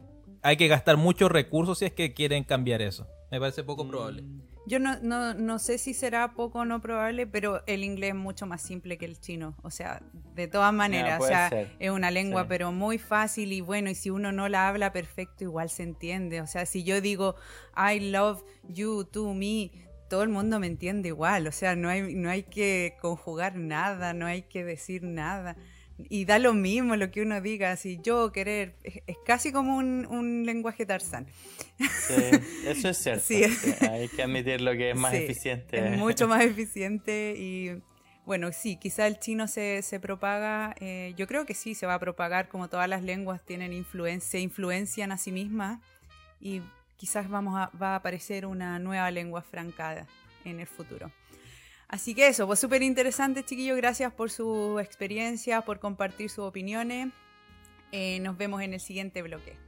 hay 0.42 0.56
que 0.56 0.66
gastar 0.66 0.96
muchos 0.96 1.30
recursos 1.30 1.78
si 1.78 1.84
es 1.84 1.92
que 1.92 2.14
quieren 2.14 2.42
cambiar 2.42 2.82
eso. 2.82 3.06
Me 3.30 3.38
parece 3.38 3.62
poco 3.62 3.86
probable. 3.86 4.24
Yo 4.66 4.78
no, 4.78 4.98
no, 5.00 5.34
no 5.34 5.58
sé 5.58 5.76
si 5.78 5.92
será 5.92 6.34
poco 6.34 6.60
o 6.60 6.64
no 6.64 6.80
probable, 6.80 7.26
pero 7.26 7.62
el 7.66 7.82
inglés 7.82 8.10
es 8.10 8.16
mucho 8.16 8.46
más 8.46 8.62
simple 8.62 8.96
que 8.96 9.04
el 9.04 9.18
chino. 9.18 9.56
O 9.62 9.70
sea, 9.70 10.02
de 10.34 10.46
todas 10.46 10.72
maneras, 10.72 11.20
o 11.20 11.26
sea, 11.26 11.48
ser. 11.48 11.74
es 11.80 11.90
una 11.90 12.10
lengua, 12.10 12.42
Sí. 12.42 12.46
pero 12.48 12.70
muy 12.72 12.98
fácil 12.98 13.52
y 13.52 13.60
bueno, 13.60 13.90
y 13.90 13.94
si 13.96 14.10
uno 14.10 14.30
no 14.30 14.48
la 14.48 14.68
habla 14.68 14.92
perfecto, 14.92 15.42
igual 15.44 15.68
se 15.68 15.82
entiende. 15.82 16.40
O 16.40 16.46
sea, 16.46 16.64
si 16.66 16.84
yo 16.84 17.00
digo, 17.00 17.34
I 17.76 17.98
love 18.10 18.42
you, 18.68 19.04
to 19.04 19.34
me, 19.34 19.72
todo 20.08 20.22
el 20.22 20.28
mundo 20.28 20.60
me 20.60 20.68
entiende 20.68 21.08
igual. 21.08 21.46
O 21.48 21.52
sea, 21.52 21.74
no 21.74 21.88
hay, 21.88 22.14
no 22.14 22.30
hay 22.30 22.44
que 22.44 22.94
conjugar 23.00 23.56
nada, 23.56 24.12
no 24.14 24.26
hay 24.26 24.42
que 24.42 24.62
decir 24.64 25.02
nada. 25.02 25.56
Y 26.08 26.24
da 26.24 26.38
lo 26.38 26.54
mismo 26.54 26.96
lo 26.96 27.10
que 27.10 27.22
uno 27.22 27.40
diga, 27.40 27.76
si 27.76 28.00
yo 28.02 28.32
querer, 28.32 28.76
es, 28.82 29.02
es 29.06 29.16
casi 29.24 29.52
como 29.52 29.76
un, 29.76 30.06
un 30.06 30.44
lenguaje 30.44 30.86
tarzán. 30.86 31.26
Sí, 31.78 32.14
eso 32.66 32.88
es 32.90 32.98
cierto. 32.98 33.24
Sí. 33.26 33.44
sí, 33.44 33.74
hay 33.84 34.08
que 34.08 34.22
admitir 34.22 34.60
lo 34.60 34.72
que 34.72 34.90
es 34.90 34.96
más 34.96 35.14
eficiente. 35.14 35.92
Es 35.92 35.98
mucho 35.98 36.28
más 36.28 36.42
eficiente 36.44 37.34
y 37.36 37.82
bueno, 38.24 38.52
sí, 38.52 38.76
quizá 38.76 39.06
el 39.06 39.18
chino 39.18 39.48
se, 39.48 39.82
se 39.82 39.98
propaga, 39.98 40.76
eh, 40.78 41.12
yo 41.16 41.26
creo 41.26 41.44
que 41.44 41.54
sí, 41.54 41.74
se 41.74 41.86
va 41.86 41.94
a 41.94 41.98
propagar 41.98 42.48
como 42.48 42.68
todas 42.68 42.88
las 42.88 43.02
lenguas 43.02 43.44
tienen 43.44 43.72
influencia, 43.72 44.30
se 44.30 44.40
influencian 44.40 45.10
a 45.10 45.18
sí 45.18 45.32
mismas 45.32 45.80
y 46.40 46.62
quizás 46.96 47.28
vamos 47.28 47.58
a, 47.58 47.76
va 47.76 47.94
a 47.94 47.96
aparecer 47.96 48.46
una 48.46 48.78
nueva 48.78 49.10
lengua 49.10 49.42
francada 49.42 50.06
en 50.44 50.60
el 50.60 50.66
futuro. 50.68 51.10
Así 51.92 52.14
que 52.14 52.26
eso, 52.26 52.46
pues 52.46 52.58
súper 52.58 52.82
interesante, 52.82 53.44
chiquillos. 53.44 53.76
Gracias 53.76 54.10
por 54.14 54.30
su 54.30 54.78
experiencia, 54.80 55.60
por 55.60 55.78
compartir 55.78 56.30
sus 56.30 56.46
opiniones. 56.46 57.12
Eh, 57.92 58.18
nos 58.20 58.38
vemos 58.38 58.62
en 58.62 58.72
el 58.72 58.80
siguiente 58.80 59.20
bloque. 59.20 59.58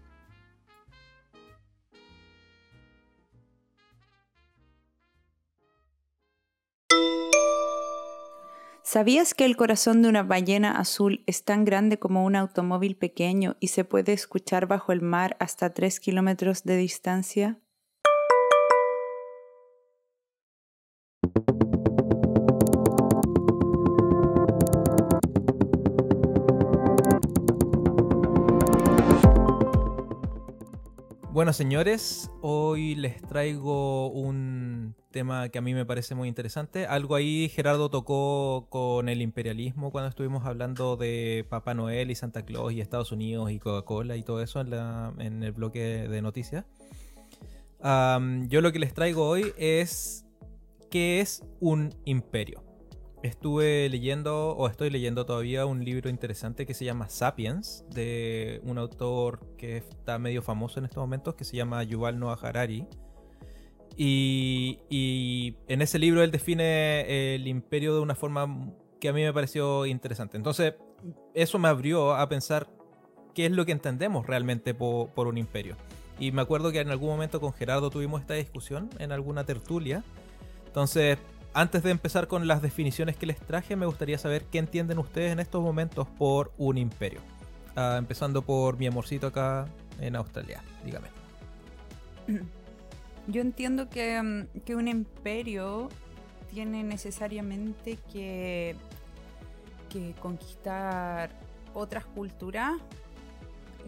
¿Sabías 8.82 9.34
que 9.34 9.44
el 9.44 9.56
corazón 9.58 10.00
de 10.00 10.08
una 10.08 10.22
ballena 10.22 10.78
azul 10.78 11.24
es 11.26 11.44
tan 11.44 11.66
grande 11.66 11.98
como 11.98 12.24
un 12.24 12.36
automóvil 12.36 12.96
pequeño 12.96 13.56
y 13.60 13.68
se 13.68 13.84
puede 13.84 14.14
escuchar 14.14 14.66
bajo 14.66 14.92
el 14.92 15.02
mar 15.02 15.36
hasta 15.40 15.74
3 15.74 16.00
kilómetros 16.00 16.64
de 16.64 16.78
distancia? 16.78 17.58
Bueno, 31.34 31.52
señores, 31.52 32.30
hoy 32.42 32.94
les 32.94 33.20
traigo 33.20 34.06
un 34.06 34.94
tema 35.10 35.48
que 35.48 35.58
a 35.58 35.62
mí 35.62 35.74
me 35.74 35.84
parece 35.84 36.14
muy 36.14 36.28
interesante. 36.28 36.86
Algo 36.86 37.16
ahí 37.16 37.48
Gerardo 37.48 37.90
tocó 37.90 38.68
con 38.70 39.08
el 39.08 39.20
imperialismo 39.20 39.90
cuando 39.90 40.10
estuvimos 40.10 40.46
hablando 40.46 40.96
de 40.96 41.44
Papá 41.48 41.74
Noel 41.74 42.12
y 42.12 42.14
Santa 42.14 42.44
Claus 42.44 42.72
y 42.72 42.80
Estados 42.80 43.10
Unidos 43.10 43.50
y 43.50 43.58
Coca-Cola 43.58 44.16
y 44.16 44.22
todo 44.22 44.40
eso 44.42 44.60
en, 44.60 45.42
el 45.42 45.50
bloque 45.50 46.06
de 46.06 46.22
noticias. 46.22 46.66
Yo 47.80 48.60
lo 48.60 48.70
que 48.70 48.78
les 48.78 48.94
traigo 48.94 49.26
hoy 49.26 49.52
es 49.58 50.24
qué 50.88 51.20
es 51.20 51.42
un 51.58 51.96
imperio. 52.04 52.63
Estuve 53.24 53.88
leyendo, 53.88 54.50
o 54.50 54.68
estoy 54.68 54.90
leyendo 54.90 55.24
todavía, 55.24 55.64
un 55.64 55.82
libro 55.82 56.10
interesante 56.10 56.66
que 56.66 56.74
se 56.74 56.84
llama 56.84 57.08
Sapiens, 57.08 57.86
de 57.88 58.60
un 58.64 58.76
autor 58.76 59.40
que 59.56 59.78
está 59.78 60.18
medio 60.18 60.42
famoso 60.42 60.78
en 60.78 60.84
estos 60.84 60.98
momentos, 60.98 61.34
que 61.34 61.44
se 61.44 61.56
llama 61.56 61.82
Yuval 61.84 62.18
Noah 62.18 62.38
Harari. 62.42 62.86
Y, 63.96 65.56
en 65.68 65.80
ese 65.80 65.98
libro 65.98 66.22
él 66.22 66.30
define 66.30 67.34
el 67.34 67.48
imperio 67.48 67.94
de 67.94 68.00
una 68.00 68.14
forma 68.14 68.74
que 69.00 69.08
a 69.08 69.14
mí 69.14 69.22
me 69.22 69.32
pareció 69.32 69.86
interesante. 69.86 70.36
Entonces, 70.36 70.74
eso 71.32 71.58
me 71.58 71.68
abrió 71.68 72.14
a 72.14 72.28
pensar 72.28 72.68
qué 73.32 73.46
es 73.46 73.52
lo 73.52 73.64
que 73.64 73.72
entendemos 73.72 74.26
realmente 74.26 74.74
por, 74.74 75.08
por 75.14 75.28
un 75.28 75.38
imperio. 75.38 75.76
Y 76.18 76.30
me 76.30 76.42
acuerdo 76.42 76.72
que 76.72 76.80
en 76.80 76.90
algún 76.90 77.08
momento 77.08 77.40
con 77.40 77.54
Gerardo 77.54 77.88
tuvimos 77.88 78.20
esta 78.20 78.34
discusión 78.34 78.90
en 78.98 79.12
alguna 79.12 79.44
tertulia. 79.44 80.04
Entonces, 80.66 81.18
antes 81.54 81.84
de 81.84 81.90
empezar 81.90 82.26
con 82.26 82.48
las 82.48 82.60
definiciones 82.62 83.16
que 83.16 83.26
les 83.26 83.38
traje, 83.38 83.76
me 83.76 83.86
gustaría 83.86 84.18
saber 84.18 84.44
qué 84.44 84.58
entienden 84.58 84.98
ustedes 84.98 85.32
en 85.32 85.38
estos 85.38 85.62
momentos 85.62 86.08
por 86.18 86.52
un 86.58 86.76
imperio. 86.76 87.20
Ah, 87.76 87.94
empezando 87.96 88.42
por 88.42 88.76
mi 88.76 88.86
amorcito 88.88 89.28
acá 89.28 89.66
en 90.00 90.16
Australia, 90.16 90.62
dígame. 90.84 91.08
Yo 93.28 93.40
entiendo 93.40 93.88
que, 93.88 94.20
mm, 94.20 94.60
que 94.64 94.74
un 94.74 94.88
imperio 94.88 95.88
tiene 96.52 96.82
necesariamente 96.82 97.98
que, 98.12 98.76
que 99.88 100.12
conquistar 100.20 101.30
otras 101.72 102.04
culturas. 102.04 102.72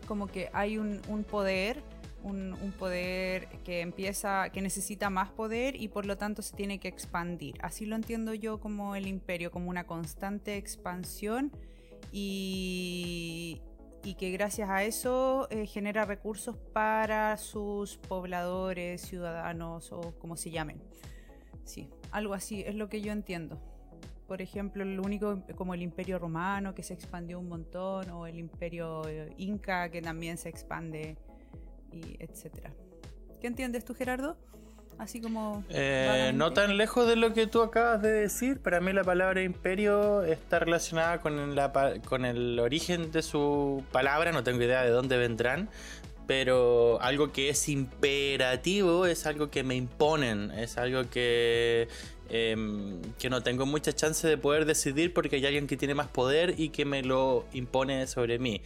Como 0.07 0.29
que 0.29 0.51
hay 0.53 0.79
un 0.79 1.25
poder 1.29 1.83
un, 2.27 2.73
poder 2.79 3.49
que 3.65 3.81
empieza, 3.81 4.51
que 4.51 4.61
necesita 4.61 5.11
más 5.11 5.31
poder 5.31 5.81
y 5.81 5.89
por 5.89 6.07
lo 6.07 6.19
tanto 6.19 6.43
se 6.43 6.55
tiene 6.55 6.79
que 6.79 6.89
expandir. 6.89 7.57
Así 7.63 7.87
lo 7.87 7.97
entiendo 7.97 8.35
yo 8.35 8.61
como 8.61 8.97
el 8.97 9.07
imperio, 9.07 9.51
como 9.51 9.71
una 9.71 9.85
constante 9.85 10.57
expansión 10.57 11.53
y, 12.13 13.61
y 14.05 14.15
que 14.15 14.31
gracias 14.31 14.69
a 14.69 14.85
eso 14.85 15.49
eh, 15.51 15.67
genera 15.67 16.05
recursos 16.05 16.57
para 16.73 17.37
sus 17.37 17.97
pobladores, 17.97 19.03
ciudadanos 19.03 19.93
o 19.93 20.19
como 20.19 20.37
se 20.37 20.51
llamen. 20.51 20.83
Sí, 21.65 21.89
algo 22.11 22.35
así 22.35 22.63
es 22.63 22.75
lo 22.75 22.89
que 22.89 23.01
yo 23.01 23.13
entiendo. 23.13 23.59
Por 24.27 24.43
ejemplo, 24.43 24.83
el 24.83 24.99
único 24.99 25.43
como 25.55 25.73
el 25.75 25.83
imperio 25.83 26.19
romano 26.19 26.75
que 26.75 26.83
se 26.83 26.95
expandió 26.95 27.39
un 27.39 27.49
montón 27.49 28.11
o 28.11 28.27
el 28.27 28.39
imperio 28.39 29.07
eh, 29.09 29.33
inca 29.39 29.89
que 29.89 30.03
también 30.03 30.37
se 30.37 30.49
expande 30.49 31.17
y 31.97 32.17
etcétera. 32.21 32.73
¿Qué 33.41 33.47
entiendes 33.47 33.85
tú, 33.85 33.95
Gerardo? 33.95 34.37
Así 34.99 35.21
como... 35.21 35.63
Eh, 35.69 36.33
no 36.35 36.53
tan 36.53 36.77
lejos 36.79 37.07
de 37.07 37.17
lo 37.17 37.35
que 37.35 37.47
tú 37.47 37.63
acabas 37.63 38.01
de 38.01 38.11
decir. 38.11 38.61
Para 38.61 38.81
mí 38.81 38.93
la 38.93 39.05
palabra 39.05 39.43
imperio 39.43 40.23
está 40.23 40.59
relacionada 40.59 41.21
con, 41.21 41.55
la, 41.55 42.01
con 42.07 42.25
el 42.25 42.59
origen 42.59 43.11
de 43.13 43.23
su 43.23 43.85
palabra. 43.93 44.33
No 44.33 44.43
tengo 44.43 44.63
idea 44.63 44.83
de 44.83 44.91
dónde 44.91 45.19
vendrán. 45.19 45.69
Pero 46.27 47.01
algo 47.03 47.31
que 47.31 47.51
es 47.51 47.69
imperativo 47.69 49.07
es 49.07 49.27
algo 49.27 49.51
que 49.51 49.63
me 49.63 49.77
imponen. 49.77 50.51
Es 50.51 50.79
algo 50.79 51.09
que 51.11 51.89
eh, 52.29 52.57
que 53.19 53.31
no 53.31 53.43
tengo 53.43 53.67
mucha 53.67 53.93
chance 53.93 54.27
de 54.27 54.39
poder 54.39 54.65
decidir 54.65 55.13
porque 55.13 55.37
hay 55.37 55.47
alguien 55.47 55.67
que 55.67 55.77
tiene 55.77 55.95
más 55.95 56.09
poder 56.09 56.55
y 56.59 56.71
que 56.71 56.85
me 56.85 57.03
lo 57.03 57.45
impone 57.53 58.07
sobre 58.07 58.39
mí. 58.39 58.63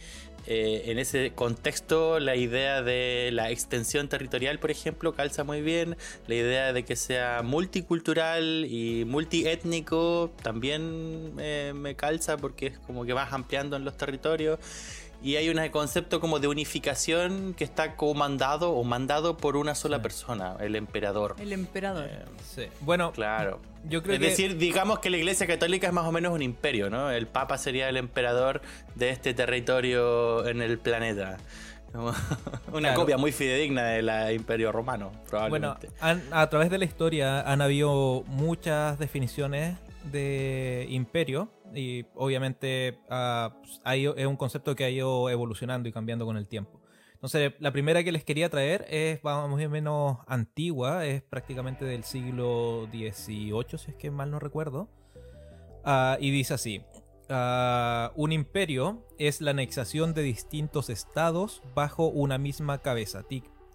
Eh, 0.47 0.83
en 0.87 0.97
ese 0.97 1.33
contexto 1.35 2.19
la 2.19 2.35
idea 2.35 2.81
de 2.81 3.29
la 3.31 3.51
extensión 3.51 4.07
territorial, 4.07 4.57
por 4.57 4.71
ejemplo, 4.71 5.13
calza 5.13 5.43
muy 5.43 5.61
bien. 5.61 5.97
La 6.27 6.35
idea 6.35 6.73
de 6.73 6.83
que 6.83 6.95
sea 6.95 7.41
multicultural 7.43 8.65
y 8.67 9.05
multiétnico 9.05 10.31
también 10.41 11.33
eh, 11.39 11.73
me 11.75 11.95
calza 11.95 12.37
porque 12.37 12.67
es 12.67 12.79
como 12.79 13.05
que 13.05 13.13
vas 13.13 13.33
ampliando 13.33 13.75
en 13.75 13.85
los 13.85 13.97
territorios. 13.97 14.59
Y 15.23 15.35
hay 15.35 15.49
un 15.49 15.69
concepto 15.69 16.19
como 16.19 16.39
de 16.39 16.47
unificación 16.47 17.53
que 17.53 17.63
está 17.63 17.95
comandado 17.95 18.71
o 18.71 18.83
mandado 18.83 19.37
por 19.37 19.55
una 19.55 19.75
sola 19.75 19.97
sí. 19.97 20.03
persona, 20.03 20.55
el 20.59 20.75
emperador. 20.75 21.35
El 21.39 21.53
emperador. 21.53 22.05
Eh, 22.05 22.25
sí. 22.43 22.63
Bueno, 22.81 23.11
claro. 23.11 23.59
Yo 23.87 24.01
creo 24.01 24.15
es 24.15 24.19
que... 24.19 24.29
decir, 24.29 24.57
digamos 24.57 24.99
que 24.99 25.09
la 25.11 25.17
Iglesia 25.17 25.45
Católica 25.45 25.87
es 25.87 25.93
más 25.93 26.05
o 26.05 26.11
menos 26.11 26.33
un 26.33 26.41
imperio, 26.41 26.89
¿no? 26.89 27.11
El 27.11 27.27
Papa 27.27 27.57
sería 27.57 27.87
el 27.89 27.97
emperador 27.97 28.61
de 28.95 29.09
este 29.09 29.33
territorio 29.33 30.47
en 30.47 30.61
el 30.61 30.79
planeta. 30.79 31.37
Una 31.93 32.13
claro. 32.79 32.95
copia 32.95 33.17
muy 33.17 33.31
fidedigna 33.31 33.83
del 33.89 34.33
Imperio 34.33 34.71
Romano, 34.71 35.11
probablemente. 35.29 35.87
Bueno, 35.87 35.97
han, 35.99 36.23
a 36.31 36.49
través 36.49 36.69
de 36.69 36.77
la 36.77 36.85
historia 36.85 37.41
han 37.41 37.61
habido 37.61 38.23
muchas 38.27 38.97
definiciones 38.97 39.75
de 40.11 40.87
imperio 40.89 41.51
y 41.73 42.05
obviamente 42.15 42.99
uh, 43.09 43.49
hay, 43.83 44.05
es 44.05 44.25
un 44.25 44.35
concepto 44.35 44.75
que 44.75 44.83
ha 44.83 44.89
ido 44.89 45.29
evolucionando 45.29 45.87
y 45.87 45.91
cambiando 45.91 46.25
con 46.25 46.37
el 46.37 46.47
tiempo. 46.47 46.81
Entonces, 47.13 47.53
la 47.59 47.71
primera 47.71 48.03
que 48.03 48.11
les 48.11 48.23
quería 48.23 48.49
traer 48.49 48.85
es 48.89 49.23
más 49.23 49.47
o 49.47 49.69
menos 49.69 50.17
antigua, 50.25 51.05
es 51.05 51.21
prácticamente 51.21 51.85
del 51.85 52.03
siglo 52.03 52.87
XVIII, 52.91 53.77
si 53.77 53.91
es 53.91 53.95
que 53.95 54.09
mal 54.09 54.31
no 54.31 54.39
recuerdo. 54.39 54.89
Uh, 55.85 56.17
y 56.19 56.31
dice 56.31 56.55
así, 56.55 56.83
uh, 57.29 58.09
un 58.15 58.31
imperio 58.31 59.05
es 59.19 59.39
la 59.39 59.51
anexación 59.51 60.15
de 60.15 60.23
distintos 60.23 60.89
estados 60.89 61.61
bajo 61.75 62.07
una 62.07 62.39
misma 62.39 62.79
cabeza, 62.79 63.23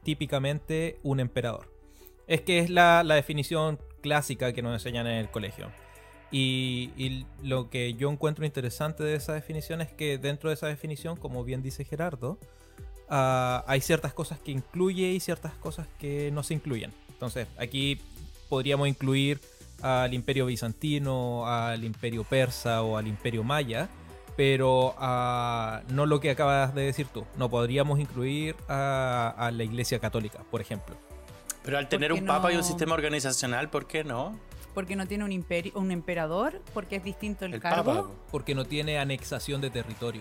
típicamente 0.03 0.99
un 1.05 1.21
emperador. 1.21 1.73
Es 2.27 2.41
que 2.41 2.59
es 2.59 2.69
la, 2.69 3.05
la 3.05 3.15
definición 3.15 3.79
clásica 4.03 4.53
que 4.53 4.63
nos 4.63 4.73
enseñan 4.73 5.07
en 5.07 5.19
el 5.19 5.31
colegio. 5.31 5.71
Y, 6.31 6.91
y, 6.97 7.25
lo 7.43 7.71
que 7.71 7.95
yo 7.95 8.11
encuentro 8.11 8.45
interesante 8.45 9.05
de 9.05 9.15
esa 9.15 9.33
definición 9.33 9.81
es 9.81 9.93
que 9.93 10.19
dentro 10.19 10.51
de 10.51 10.55
esa 10.55 10.67
definición, 10.67 11.17
como 11.17 11.45
bien 11.45 11.63
dice 11.63 11.85
Gerardo, 11.85 12.39
uh, 13.09 13.63
hay 13.67 13.81
ciertas 13.81 14.13
cosas 14.13 14.41
que 14.41 14.51
incluye 14.51 15.13
y 15.13 15.21
ciertas 15.21 15.53
cosas 15.55 15.87
que 15.99 16.31
no 16.33 16.43
se 16.43 16.55
incluyen. 16.55 16.93
Entonces, 17.11 17.47
aquí 17.59 18.01
podríamos 18.49 18.89
incluir 18.89 19.41
al 19.83 20.15
imperio 20.15 20.47
bizantino, 20.47 21.47
al 21.47 21.85
imperio 21.85 22.25
persa 22.25 22.83
o 22.83 22.97
al 22.97 23.07
imperio 23.07 23.45
maya, 23.45 23.89
pero 24.37 24.95
uh, 24.99 25.93
no 25.93 26.07
lo 26.07 26.21
que 26.21 26.31
acabas 26.31 26.75
de 26.75 26.83
decir 26.83 27.07
tú. 27.07 27.25
No 27.37 27.49
podríamos 27.49 28.01
incluir 28.01 28.57
a, 28.69 29.35
a 29.37 29.51
la 29.51 29.65
iglesia 29.65 29.99
católica, 29.99 30.41
por 30.51 30.61
ejemplo. 30.61 30.97
Pero 31.63 31.79
al 31.79 31.89
tener 31.89 32.13
un 32.13 32.25
no? 32.25 32.33
papa 32.33 32.53
y 32.53 32.57
un 32.57 32.63
sistema 32.63 32.95
organizacional, 32.95 33.71
¿por 33.71 33.87
qué 33.87 34.05
no? 34.05 34.39
Porque 34.77 34.95
no 34.95 35.07
tiene 35.07 35.25
un 35.25 35.33
imperio, 35.33 35.73
un 35.77 35.91
emperador, 35.91 36.61
porque 36.75 36.97
es 36.97 37.03
distinto 37.03 37.47
el, 37.47 37.55
el 37.55 37.61
cargo. 37.61 37.95
Papa. 37.95 38.11
Porque 38.31 38.55
no 38.55 38.67
tiene 38.67 38.99
anexación 38.99 39.63
de 39.63 39.71
territorio. 39.71 40.21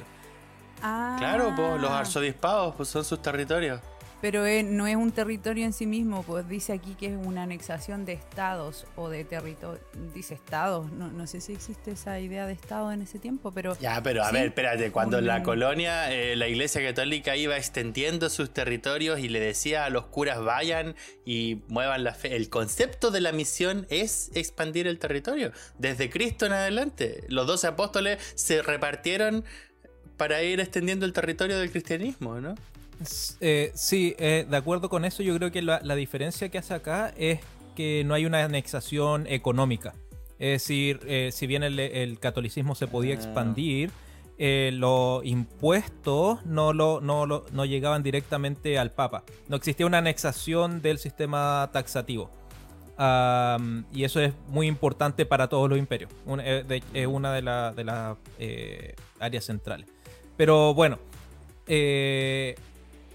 Ah. 0.81 1.17
Claro, 1.19 1.51
pues 1.53 1.81
los 1.81 1.91
arzobispados 1.91 2.73
pues, 2.75 2.87
son 2.87 3.03
sus 3.03 3.21
territorios. 3.21 3.81
Pero 4.21 4.45
eh, 4.45 4.63
no 4.63 4.87
es 4.87 4.95
un 4.95 5.11
territorio 5.11 5.65
en 5.65 5.73
sí 5.73 5.85
mismo, 5.85 6.23
pues 6.23 6.47
dice 6.47 6.73
aquí 6.73 6.95
que 6.95 7.07
es 7.07 7.17
una 7.17 7.43
anexación 7.43 8.05
de 8.05 8.13
estados 8.13 8.85
o 8.95 9.09
de 9.09 9.23
territorio. 9.23 9.81
Dice 10.13 10.33
estados, 10.33 10.91
no, 10.91 11.11
no, 11.11 11.27
sé 11.27 11.41
si 11.41 11.53
existe 11.53 11.91
esa 11.91 12.19
idea 12.19 12.47
de 12.47 12.53
estado 12.53 12.91
en 12.91 13.01
ese 13.01 13.19
tiempo, 13.19 13.51
pero. 13.51 13.77
Ya, 13.79 14.01
pero 14.01 14.23
a 14.23 14.29
¿sí? 14.29 14.33
ver, 14.33 14.47
espérate, 14.47 14.91
cuando 14.91 15.19
en 15.19 15.27
la 15.27 15.43
colonia 15.43 16.11
eh, 16.11 16.35
la 16.35 16.47
iglesia 16.47 16.81
católica 16.81 17.35
iba 17.35 17.57
extendiendo 17.57 18.29
sus 18.29 18.51
territorios 18.51 19.19
y 19.19 19.29
le 19.29 19.39
decía 19.39 19.85
a 19.85 19.89
los 19.89 20.05
curas 20.05 20.43
vayan 20.43 20.95
y 21.25 21.61
muevan 21.67 22.03
la 22.03 22.13
fe. 22.13 22.35
El 22.35 22.49
concepto 22.49 23.11
de 23.11 23.21
la 23.21 23.31
misión 23.31 23.85
es 23.89 24.31
expandir 24.33 24.87
el 24.87 24.99
territorio. 24.99 25.51
Desde 25.77 26.09
Cristo 26.09 26.45
en 26.45 26.53
adelante, 26.53 27.23
los 27.27 27.47
doce 27.47 27.67
apóstoles 27.67 28.19
se 28.35 28.61
repartieron 28.61 29.43
para 30.17 30.41
ir 30.43 30.59
extendiendo 30.59 31.05
el 31.05 31.13
territorio 31.13 31.57
del 31.59 31.71
cristianismo, 31.71 32.39
¿no? 32.39 32.55
Eh, 33.41 33.71
sí, 33.75 34.15
eh, 34.19 34.45
de 34.49 34.57
acuerdo 34.57 34.89
con 34.89 35.05
eso, 35.05 35.23
yo 35.23 35.35
creo 35.35 35.51
que 35.51 35.61
la, 35.61 35.79
la, 35.83 35.95
diferencia 35.95 36.49
que 36.49 36.57
hace 36.57 36.73
acá 36.73 37.13
es 37.17 37.39
que 37.75 38.03
no 38.05 38.13
hay 38.13 38.25
una 38.25 38.43
anexación 38.43 39.27
económica. 39.27 39.93
Es 40.39 40.61
decir, 40.61 40.99
eh, 41.05 41.29
si 41.31 41.47
bien 41.47 41.63
el, 41.63 41.79
el, 41.79 42.19
catolicismo 42.19 42.75
se 42.75 42.87
podía 42.87 43.13
expandir, 43.13 43.91
eh, 44.37 44.71
los 44.73 45.23
impuestos 45.25 46.45
no, 46.45 46.73
lo, 46.73 46.99
no, 46.99 47.25
lo, 47.25 47.45
no 47.51 47.65
llegaban 47.65 48.03
directamente 48.03 48.77
al 48.77 48.91
Papa. 48.91 49.23
No 49.47 49.55
existía 49.55 49.85
una 49.85 49.99
anexación 49.99 50.81
del 50.81 50.99
sistema 50.99 51.69
taxativo. 51.71 52.29
Um, 52.97 53.83
y 53.93 54.05
eso 54.05 54.21
es 54.21 54.33
muy 54.47 54.67
importante 54.67 55.25
para 55.25 55.47
todos 55.47 55.69
los 55.69 55.77
imperios. 55.77 56.09
Es 56.93 57.07
una 57.07 57.33
de 57.33 57.41
las 57.41 57.75
de 57.75 57.83
la, 57.83 58.17
áreas 59.19 59.45
centrales. 59.45 59.87
Pero 60.37 60.73
bueno, 60.73 60.99
eh, 61.67 62.55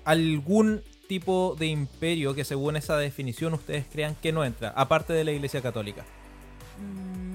algún 0.05 0.83
tipo 1.09 1.57
de 1.59 1.67
imperio 1.67 2.35
que 2.35 2.45
según 2.45 2.77
esa 2.77 2.97
definición 2.97 3.55
ustedes 3.55 3.85
crean 3.91 4.15
que 4.15 4.33
no 4.33 4.45
entra, 4.45 4.71
aparte 4.71 5.13
de 5.13 5.25
la 5.25 5.33
Iglesia 5.33 5.61
Católica. 5.61 6.05
Mm, 6.79 7.30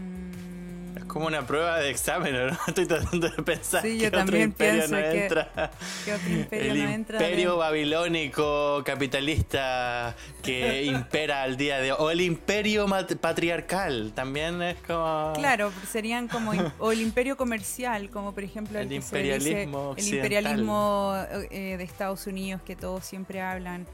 como 1.15 1.27
una 1.27 1.47
prueba 1.47 1.79
de 1.79 1.89
examen, 1.91 2.33
¿no? 2.33 2.57
Estoy 2.67 2.85
tratando 2.85 3.29
de 3.29 3.41
pensar 3.41 3.81
Sí, 3.81 3.87
que 3.91 3.97
yo 3.99 4.07
otro 4.09 4.19
también 4.19 4.43
imperio 4.43 4.81
no 4.89 4.97
que- 4.97 5.23
entra. 5.23 5.71
¿Qué 6.03 6.13
otro 6.13 6.29
imperio 6.41 6.71
El 6.73 6.83
no 6.83 6.89
entra? 6.89 7.17
imperio 7.21 7.51
de- 7.53 7.57
babilónico 7.57 8.83
capitalista 8.83 10.13
que 10.43 10.83
impera 10.83 11.43
al 11.43 11.55
día 11.55 11.77
de 11.79 11.93
hoy. 11.93 11.97
O 12.01 12.11
el 12.11 12.19
imperio 12.19 12.85
patriarcal. 13.21 14.11
También 14.13 14.61
es 14.61 14.75
como. 14.85 15.31
Claro, 15.35 15.71
serían 15.89 16.27
como 16.27 16.51
o 16.79 16.91
el 16.91 16.99
imperio 16.99 17.37
comercial, 17.37 18.09
como 18.09 18.33
por 18.33 18.43
ejemplo 18.43 18.77
El 18.77 18.89
que 18.89 19.01
se 19.01 19.17
dice- 19.17 19.17
imperialismo 19.17 19.95
el 19.97 20.07
imperialismo 20.15 21.15
eh, 21.49 21.75
de 21.77 21.83
Estados 21.85 22.27
Unidos 22.27 22.61
que 22.65 22.75
todos 22.75 23.05
siempre 23.05 23.39
hablan, 23.39 23.87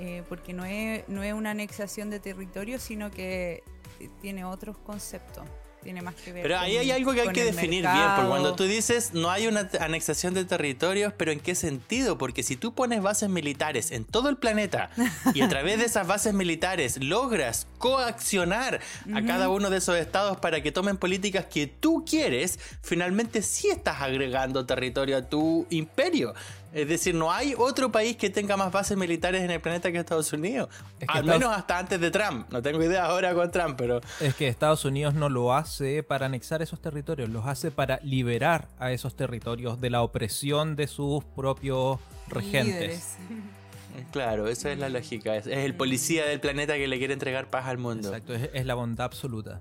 eh, 0.00 0.22
porque 0.30 0.54
no 0.54 0.64
es 0.64 1.06
no 1.08 1.22
es 1.22 1.34
una 1.34 1.50
anexación 1.50 2.08
de 2.08 2.20
territorio, 2.20 2.78
sino 2.78 3.10
que 3.10 3.62
eh, 4.00 4.08
tiene 4.22 4.46
otros 4.46 4.78
conceptos, 4.78 5.44
tiene 5.84 6.02
más 6.02 6.14
que 6.14 6.32
ver. 6.32 6.42
Pero 6.42 6.58
ahí 6.58 6.76
hay 6.76 6.90
algo 6.90 7.12
que 7.12 7.20
hay 7.20 7.28
que 7.28 7.44
definir 7.44 7.82
bien, 7.82 8.06
porque 8.16 8.28
cuando 8.28 8.54
tú 8.56 8.64
dices 8.64 9.12
no 9.14 9.30
hay 9.30 9.46
una 9.46 9.68
anexación 9.80 10.34
de 10.34 10.44
territorios, 10.44 11.12
pero 11.16 11.30
¿en 11.30 11.40
qué 11.40 11.54
sentido? 11.54 12.18
Porque 12.18 12.42
si 12.42 12.56
tú 12.56 12.74
pones 12.74 13.02
bases 13.02 13.28
militares 13.28 13.92
en 13.92 14.04
todo 14.04 14.28
el 14.28 14.36
planeta 14.36 14.90
y 15.34 15.42
a 15.42 15.48
través 15.48 15.78
de 15.78 15.84
esas 15.84 16.06
bases 16.06 16.34
militares 16.34 16.98
logras 17.02 17.66
coaccionar 17.78 18.80
a 19.14 19.22
cada 19.22 19.48
uno 19.48 19.70
de 19.70 19.78
esos 19.78 19.96
estados 19.96 20.38
para 20.38 20.62
que 20.62 20.72
tomen 20.72 20.96
políticas 20.96 21.44
que 21.46 21.66
tú 21.66 22.04
quieres, 22.08 22.58
finalmente 22.82 23.42
sí 23.42 23.68
estás 23.68 24.00
agregando 24.00 24.66
territorio 24.66 25.18
a 25.18 25.22
tu 25.22 25.66
imperio. 25.70 26.34
Es 26.74 26.88
decir, 26.88 27.14
no 27.14 27.30
hay 27.32 27.54
otro 27.56 27.92
país 27.92 28.16
que 28.16 28.30
tenga 28.30 28.56
más 28.56 28.72
bases 28.72 28.98
militares 28.98 29.42
en 29.42 29.50
el 29.52 29.60
planeta 29.60 29.92
que 29.92 29.98
Estados 29.98 30.32
Unidos. 30.32 30.68
Es 30.98 31.06
que 31.06 31.18
Al 31.18 31.20
Estados- 31.24 31.40
menos 31.40 31.56
hasta 31.56 31.78
antes 31.78 32.00
de 32.00 32.10
Trump. 32.10 32.48
No 32.50 32.60
tengo 32.62 32.82
idea 32.82 33.04
ahora 33.06 33.32
con 33.32 33.50
Trump, 33.52 33.76
pero... 33.78 34.00
Es 34.20 34.34
que 34.34 34.48
Estados 34.48 34.84
Unidos 34.84 35.14
no 35.14 35.28
lo 35.28 35.54
hace 35.54 36.02
para 36.02 36.26
anexar 36.26 36.62
esos 36.62 36.80
territorios, 36.80 37.28
los 37.30 37.46
hace 37.46 37.70
para 37.70 38.00
liberar 38.02 38.68
a 38.78 38.90
esos 38.90 39.14
territorios 39.14 39.80
de 39.80 39.90
la 39.90 40.02
opresión 40.02 40.74
de 40.74 40.88
sus 40.88 41.24
propios 41.24 42.00
regentes. 42.28 42.74
Líderes. 42.74 43.16
Claro, 44.10 44.48
esa 44.48 44.72
es 44.72 44.78
la 44.80 44.88
lógica. 44.88 45.36
Es, 45.36 45.46
el 45.46 45.76
policía 45.76 46.26
del 46.26 46.40
planeta 46.40 46.74
que 46.74 46.88
le 46.88 46.98
quiere 46.98 47.12
entregar 47.14 47.48
paz 47.48 47.66
al 47.66 47.78
mundo. 47.78 48.08
Exacto, 48.08 48.34
es, 48.34 48.50
es 48.52 48.66
la 48.66 48.74
bondad 48.74 49.04
absoluta. 49.06 49.60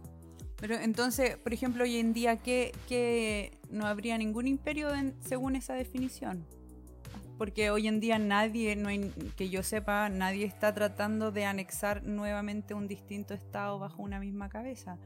Pero 0.56 0.74
entonces, 0.76 1.38
por 1.38 1.54
ejemplo, 1.54 1.84
hoy 1.84 1.98
en 1.98 2.14
día, 2.14 2.38
¿qué, 2.38 2.72
qué 2.90 3.52
no 3.70 3.86
habría 3.86 4.18
ningún 4.18 4.48
imperio 4.48 4.92
en- 4.92 5.14
según 5.24 5.56
esa 5.56 5.76
definición? 5.76 6.48
Porque 7.38 7.72
hoy 7.72 7.88
en 7.88 8.00
día 8.00 8.20
nadie, 8.20 8.76
no 8.76 8.90
hay- 8.90 9.12
que 9.36 9.50
yo 9.50 9.64
sepa, 9.64 10.08
nadie 10.10 10.46
está 10.46 10.74
tratando 10.74 11.32
de 11.32 11.46
anexar 11.46 12.04
nuevamente 12.04 12.74
un 12.74 12.88
distinto 12.88 13.34
estado 13.34 13.80
bajo 13.80 14.02
una 14.02 14.20
misma 14.20 14.50
cabeza. 14.50 14.98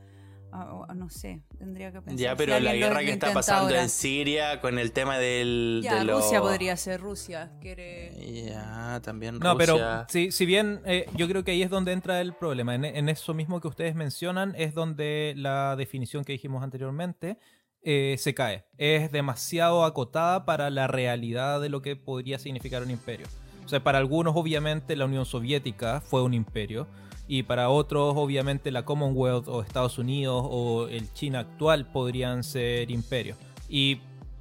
Ah, 0.50 0.74
o- 0.74 0.94
no 0.94 1.10
sé, 1.10 1.42
tendría 1.58 1.92
que 1.92 2.02
pensar. 2.02 2.18
Ya, 2.18 2.32
si 2.32 2.38
pero 2.38 2.52
la 2.52 2.58
alguien 2.72 2.80
lo- 2.80 2.88
guerra 2.88 3.00
que 3.02 3.12
está 3.12 3.34
pasando 3.34 3.66
ahora. 3.68 3.82
en 3.84 3.90
Siria 3.90 4.62
con 4.62 4.80
el 4.80 4.94
tema 4.94 5.18
del. 5.18 5.82
Ya, 5.84 5.96
de 6.00 6.06
lo- 6.06 6.18
Rusia 6.22 6.40
podría 6.40 6.78
ser, 6.78 7.02
Rusia 7.02 7.52
quiere... 7.60 8.14
Ya, 8.46 9.02
también 9.04 9.40
No, 9.40 9.56
Rusia. 9.56 9.66
pero 9.66 10.06
si, 10.08 10.32
si 10.32 10.46
bien 10.46 10.80
eh, 10.86 11.06
yo 11.16 11.28
creo 11.28 11.44
que 11.44 11.52
ahí 11.52 11.64
es 11.64 11.70
donde 11.70 11.92
entra 11.92 12.22
el 12.22 12.34
problema, 12.34 12.76
en, 12.76 12.86
en 12.86 13.10
eso 13.10 13.34
mismo 13.34 13.60
que 13.60 13.68
ustedes 13.68 13.94
mencionan 13.96 14.54
es 14.58 14.74
donde 14.74 15.34
la 15.36 15.76
definición 15.76 16.24
que 16.24 16.32
dijimos 16.32 16.64
anteriormente 16.64 17.38
eh, 17.84 18.16
se 18.18 18.34
cae. 18.34 18.66
Es 18.78 19.12
demasiado 19.12 19.84
acotada 19.86 20.46
para 20.46 20.70
la 20.70 20.88
realidad 20.88 21.62
de 21.62 21.70
lo 21.70 21.82
que 21.82 21.96
podría 21.96 22.40
significar 22.40 22.84
un 22.84 22.92
imperio. 22.92 23.28
O 23.66 23.70
sea, 23.70 23.84
para 23.84 23.98
algunos 23.98 24.36
obviamente 24.36 24.96
la 24.96 25.06
Unión 25.06 25.26
Soviética 25.26 26.02
fue 26.02 26.22
un 26.24 26.34
imperio 26.34 26.88
y 27.28 27.44
para 27.44 27.70
otros 27.70 28.14
obviamente 28.16 28.72
la 28.72 28.86
Commonwealth 28.86 29.50
o 29.50 29.62
Estados 29.62 29.98
Unidos 29.98 30.42
o 30.50 30.88
el 30.88 31.12
China 31.14 31.40
actual 31.40 31.92
podrían 31.92 32.44
ser 32.44 32.90
imperios. 32.90 33.38
Y, 33.68 34.00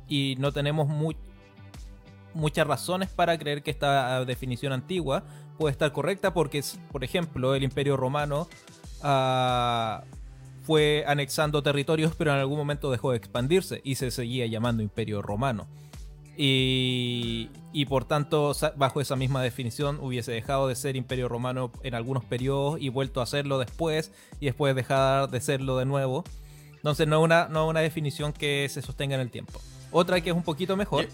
y 0.08 0.36
no 0.38 0.52
tenemos 0.52 0.86
mu- 0.86 1.14
muchas 2.34 2.66
razones 2.66 3.08
para 3.08 3.36
creer 3.36 3.64
que 3.64 3.72
esta 3.72 4.16
ah, 4.16 4.24
definición 4.24 4.72
antigua 4.72 5.24
puede 5.58 5.72
estar 5.72 5.90
correcta 5.90 6.32
porque, 6.32 6.62
por 6.92 7.02
ejemplo, 7.02 7.54
el 7.56 7.64
Imperio 7.64 7.96
Romano 7.96 8.46
ah, 9.02 10.04
fue 10.66 11.04
anexando 11.06 11.62
territorios, 11.62 12.12
pero 12.18 12.32
en 12.32 12.38
algún 12.38 12.58
momento 12.58 12.90
dejó 12.90 13.12
de 13.12 13.18
expandirse 13.18 13.80
y 13.84 13.94
se 13.94 14.10
seguía 14.10 14.46
llamando 14.46 14.82
Imperio 14.82 15.22
Romano. 15.22 15.66
Y, 16.36 17.48
y 17.72 17.86
por 17.86 18.04
tanto, 18.04 18.52
bajo 18.76 19.00
esa 19.00 19.16
misma 19.16 19.42
definición, 19.42 19.98
hubiese 20.02 20.32
dejado 20.32 20.68
de 20.68 20.74
ser 20.74 20.96
Imperio 20.96 21.28
Romano 21.28 21.70
en 21.82 21.94
algunos 21.94 22.24
periodos 22.24 22.80
y 22.80 22.88
vuelto 22.88 23.20
a 23.20 23.22
hacerlo 23.22 23.58
después, 23.58 24.12
y 24.40 24.46
después 24.46 24.74
dejar 24.74 25.30
de 25.30 25.40
serlo 25.40 25.78
de 25.78 25.86
nuevo. 25.86 26.24
Entonces, 26.74 27.08
no 27.08 27.18
es 27.20 27.24
una, 27.24 27.48
no 27.48 27.66
una 27.68 27.80
definición 27.80 28.32
que 28.32 28.68
se 28.70 28.82
sostenga 28.82 29.14
en 29.14 29.22
el 29.22 29.30
tiempo. 29.30 29.60
Otra 29.92 30.20
que 30.20 30.30
es 30.30 30.36
un 30.36 30.42
poquito 30.42 30.76
mejor. 30.76 31.04
Yo- 31.06 31.10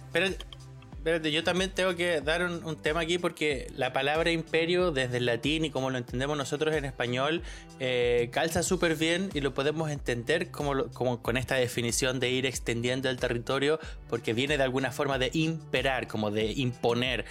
espérate, 1.02 1.32
yo 1.32 1.42
también 1.42 1.72
tengo 1.72 1.96
que 1.96 2.20
dar 2.20 2.44
un, 2.44 2.64
un 2.64 2.76
tema 2.76 3.00
aquí 3.00 3.18
porque 3.18 3.66
la 3.74 3.92
palabra 3.92 4.30
imperio, 4.30 4.92
desde 4.92 5.16
el 5.16 5.26
latín 5.26 5.64
y 5.64 5.70
como 5.70 5.90
lo 5.90 5.98
entendemos 5.98 6.38
nosotros 6.38 6.76
en 6.76 6.84
español, 6.84 7.42
eh, 7.80 8.28
calza 8.30 8.62
súper 8.62 8.94
bien 8.94 9.28
y 9.34 9.40
lo 9.40 9.52
podemos 9.52 9.90
entender 9.90 10.52
como, 10.52 10.84
como 10.90 11.20
con 11.20 11.36
esta 11.36 11.56
definición 11.56 12.20
de 12.20 12.30
ir 12.30 12.46
extendiendo 12.46 13.10
el 13.10 13.16
territorio 13.16 13.80
porque 14.08 14.32
viene 14.32 14.56
de 14.56 14.62
alguna 14.62 14.92
forma 14.92 15.18
de 15.18 15.30
imperar, 15.34 16.06
como 16.06 16.30
de 16.30 16.52
imponer. 16.52 17.24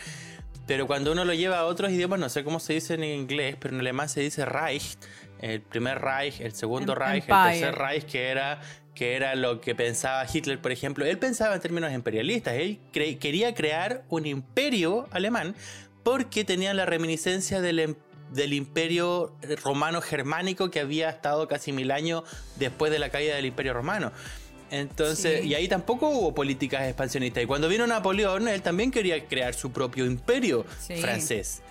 Pero 0.67 0.86
cuando 0.86 1.13
uno 1.13 1.24
lo 1.24 1.34
lleva 1.34 1.59
a 1.59 1.63
otros 1.65 1.91
idiomas, 1.91 2.19
no 2.19 2.28
sé 2.28 2.43
cómo 2.43 2.59
se 2.59 2.74
dice 2.74 2.95
en 2.95 3.05
inglés, 3.05 3.55
pero 3.57 3.74
en 3.74 3.80
alemán 3.80 4.09
se 4.09 4.19
dice 4.19 4.45
Reich, 4.45 4.97
el 5.39 5.61
primer 5.61 5.99
Reich, 5.99 6.41
el 6.41 6.51
segundo 6.51 6.91
Em- 6.93 6.99
Reich, 6.99 7.24
el 7.24 7.51
tercer 7.61 7.76
Reich, 7.76 8.05
que 8.05 8.28
era, 8.28 8.59
que 8.95 9.15
era 9.15 9.35
lo 9.35 9.61
que 9.61 9.73
pensaba 9.75 10.25
Hitler, 10.31 10.59
por 10.59 10.71
ejemplo. 10.71 11.05
Él 11.05 11.17
pensaba 11.17 11.55
en 11.55 11.61
términos 11.61 11.91
imperialistas, 11.93 12.55
él 12.55 12.79
cre- 12.93 13.17
quería 13.19 13.53
crear 13.53 14.03
un 14.09 14.25
imperio 14.25 15.07
alemán 15.11 15.55
porque 16.03 16.43
tenía 16.43 16.73
la 16.73 16.85
reminiscencia 16.85 17.61
del, 17.61 17.79
em- 17.79 17.95
del 18.33 18.53
imperio 18.53 19.35
romano 19.63 20.01
germánico 20.01 20.69
que 20.71 20.79
había 20.79 21.09
estado 21.09 21.47
casi 21.47 21.71
mil 21.71 21.91
años 21.91 22.23
después 22.57 22.91
de 22.91 22.99
la 22.99 23.09
caída 23.09 23.35
del 23.35 23.45
imperio 23.45 23.73
romano. 23.73 24.11
Entonces, 24.71 25.41
Sí. 25.41 25.47
y 25.49 25.55
ahí 25.55 25.67
tampoco 25.67 26.09
hubo 26.09 26.33
políticas 26.33 26.83
expansionistas. 26.87 27.43
Y 27.43 27.45
cuando 27.45 27.67
vino 27.67 27.85
Napoleón, 27.87 28.47
él 28.47 28.61
también 28.61 28.89
quería 28.89 29.25
crear 29.25 29.53
su 29.53 29.71
propio 29.71 30.05
imperio 30.05 30.65
Sí. 30.79 30.95
francés. 30.95 31.61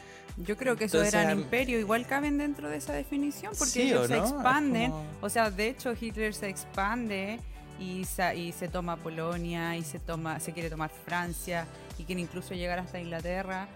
Yo 0.44 0.56
creo 0.56 0.76
que 0.76 0.84
eso 0.84 0.98
Entonces, 0.98 1.20
eran 1.20 1.38
imperio, 1.38 1.78
igual 1.78 2.06
caben 2.06 2.38
dentro 2.38 2.68
de 2.68 2.76
esa 2.78 2.92
definición, 2.92 3.52
porque 3.58 3.72
Sí, 3.72 3.82
ellos 3.82 4.04
¿o 4.04 4.08
se 4.08 4.16
expanden. 4.18 4.90
como- 4.90 5.04
O 5.20 5.28
sea, 5.28 5.50
de 5.50 5.68
hecho, 5.68 5.92
Hitler 5.98 6.34
se 6.34 6.48
expande 6.48 7.38
y, 7.78 8.04
sa- 8.04 8.34
y 8.34 8.52
se 8.52 8.68
toma 8.68 8.96
Polonia 8.96 9.76
y 9.76 9.82
se 9.82 9.98
toma, 9.98 10.40
se 10.40 10.52
quiere 10.52 10.70
tomar 10.70 10.90
Francia 11.04 11.66
y 11.98 12.04
quiere 12.04 12.20
incluso 12.22 12.54
llegar 12.54 12.78
hasta 12.78 12.98
Inglaterra 13.00 13.68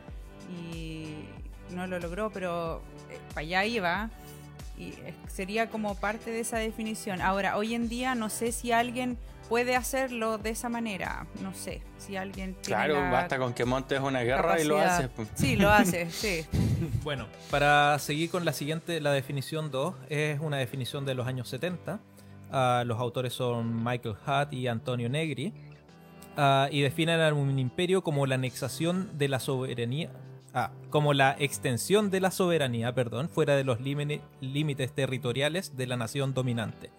y 0.62 1.24
no 1.70 1.86
lo 1.86 1.98
logró, 1.98 2.30
pero 2.30 2.82
para 3.30 3.40
allá 3.40 3.64
iba 3.64 4.10
y 4.78 4.88
eh, 4.88 5.14
sería 5.32 5.68
como 5.70 5.94
parte 5.94 6.30
de 6.30 6.40
esa 6.40 6.58
definición. 6.58 7.20
Ahora, 7.22 7.56
hoy 7.56 7.74
en 7.74 7.88
día 7.88 8.14
no 8.14 8.28
sé 8.28 8.52
si 8.52 8.72
alguien 8.72 9.16
puede 9.48 9.76
hacerlo 9.76 10.38
de 10.38 10.50
esa 10.50 10.68
manera, 10.68 11.26
no 11.42 11.52
sé, 11.54 11.82
si 11.98 12.16
alguien 12.16 12.54
tiene 12.54 12.62
Claro, 12.84 12.94
la 13.00 13.10
basta 13.10 13.38
con 13.38 13.52
que 13.54 13.64
montes 13.64 14.00
una 14.00 14.20
guerra 14.22 14.60
y 14.60 14.64
lo 14.64 14.76
capacidad. 14.76 14.96
haces. 14.98 15.10
pues. 15.14 15.28
Sí, 15.34 15.56
lo 15.56 15.70
hace, 15.72 16.10
sí. 16.10 16.44
Bueno, 17.04 17.26
para 17.50 17.98
seguir 17.98 18.30
con 18.30 18.44
la 18.44 18.52
siguiente, 18.52 19.00
la 19.00 19.12
definición 19.12 19.70
2, 19.70 19.94
es 20.08 20.40
una 20.40 20.56
definición 20.58 21.04
de 21.04 21.14
los 21.14 21.26
años 21.26 21.48
70. 21.48 22.00
Ah, 22.50 22.82
los 22.86 22.98
autores 22.98 23.32
son 23.32 23.82
Michael 23.84 24.16
Hutt 24.26 24.52
y 24.52 24.66
Antonio 24.68 25.08
Negri. 25.08 25.52
Ah, 26.36 26.68
y 26.70 26.80
definen 26.80 27.20
a 27.20 27.32
un 27.32 27.58
imperio 27.58 28.02
como 28.02 28.26
la 28.26 28.34
anexación 28.36 29.16
de 29.18 29.28
la 29.28 29.38
soberanía. 29.40 30.10
Ah, 30.52 30.70
como 30.90 31.14
la 31.14 31.36
extensión 31.38 32.10
de 32.10 32.20
la 32.20 32.30
soberanía, 32.30 32.94
perdón, 32.94 33.28
fuera 33.28 33.54
de 33.56 33.64
los 33.64 33.80
límite- 33.80 34.20
límites 34.40 34.92
territoriales 34.92 35.76
de 35.76 35.86
la 35.86 35.96
nación 35.96 36.32
dominante. 36.34 36.90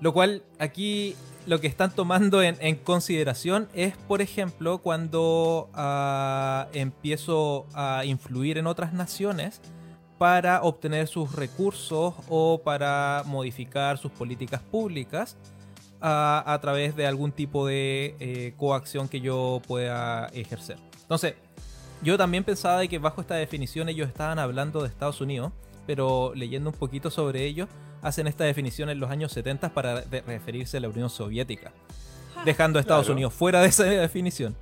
Lo 0.00 0.12
cual 0.12 0.42
aquí 0.58 1.16
lo 1.46 1.60
que 1.60 1.66
están 1.66 1.94
tomando 1.94 2.42
en, 2.42 2.76
consideración 2.76 3.68
es, 3.74 3.96
por 3.96 4.20
ejemplo, 4.20 4.78
cuando 4.78 5.70
ah, 5.72 6.68
empiezo 6.72 7.66
a 7.74 8.04
influir 8.04 8.58
en 8.58 8.66
otras 8.66 8.92
naciones 8.92 9.60
para 10.18 10.62
obtener 10.62 11.06
sus 11.06 11.34
recursos 11.34 12.14
o 12.28 12.60
para 12.62 13.22
modificar 13.24 13.98
sus 13.98 14.12
políticas 14.12 14.60
públicas 14.60 15.36
ah, 16.00 16.42
a 16.46 16.60
través 16.60 16.94
de 16.96 17.06
algún 17.06 17.32
tipo 17.32 17.66
de 17.66 18.14
eh, 18.20 18.52
coacción 18.56 19.08
que 19.08 19.20
yo 19.20 19.62
pueda 19.66 20.26
ejercer. 20.34 20.76
Entonces, 21.00 21.34
yo 22.02 22.18
también 22.18 22.44
pensaba 22.44 22.78
de 22.78 22.88
que 22.88 22.98
bajo 22.98 23.20
esta 23.20 23.36
definición 23.36 23.88
ellos 23.88 24.08
estaban 24.08 24.38
hablando 24.38 24.82
de 24.82 24.88
Estados 24.88 25.20
Unidos, 25.20 25.52
pero 25.86 26.32
leyendo 26.34 26.70
un 26.70 26.76
poquito 26.76 27.10
sobre 27.10 27.44
ellos, 27.46 27.68
hacen 28.02 28.26
esta 28.26 28.44
definición 28.44 28.90
en 28.90 29.00
los 29.00 29.10
años 29.10 29.32
70 29.32 29.70
para 29.70 30.00
de- 30.02 30.20
referirse 30.22 30.76
a 30.76 30.80
la 30.80 30.88
Unión 30.88 31.10
Soviética, 31.10 31.72
dejando 32.44 32.78
a 32.78 32.80
Estados 32.80 33.06
Claro. 33.06 33.14
Unidos 33.14 33.34
fuera 33.34 33.60
de 33.62 33.68
esa 33.68 33.84
definición. 33.84 34.56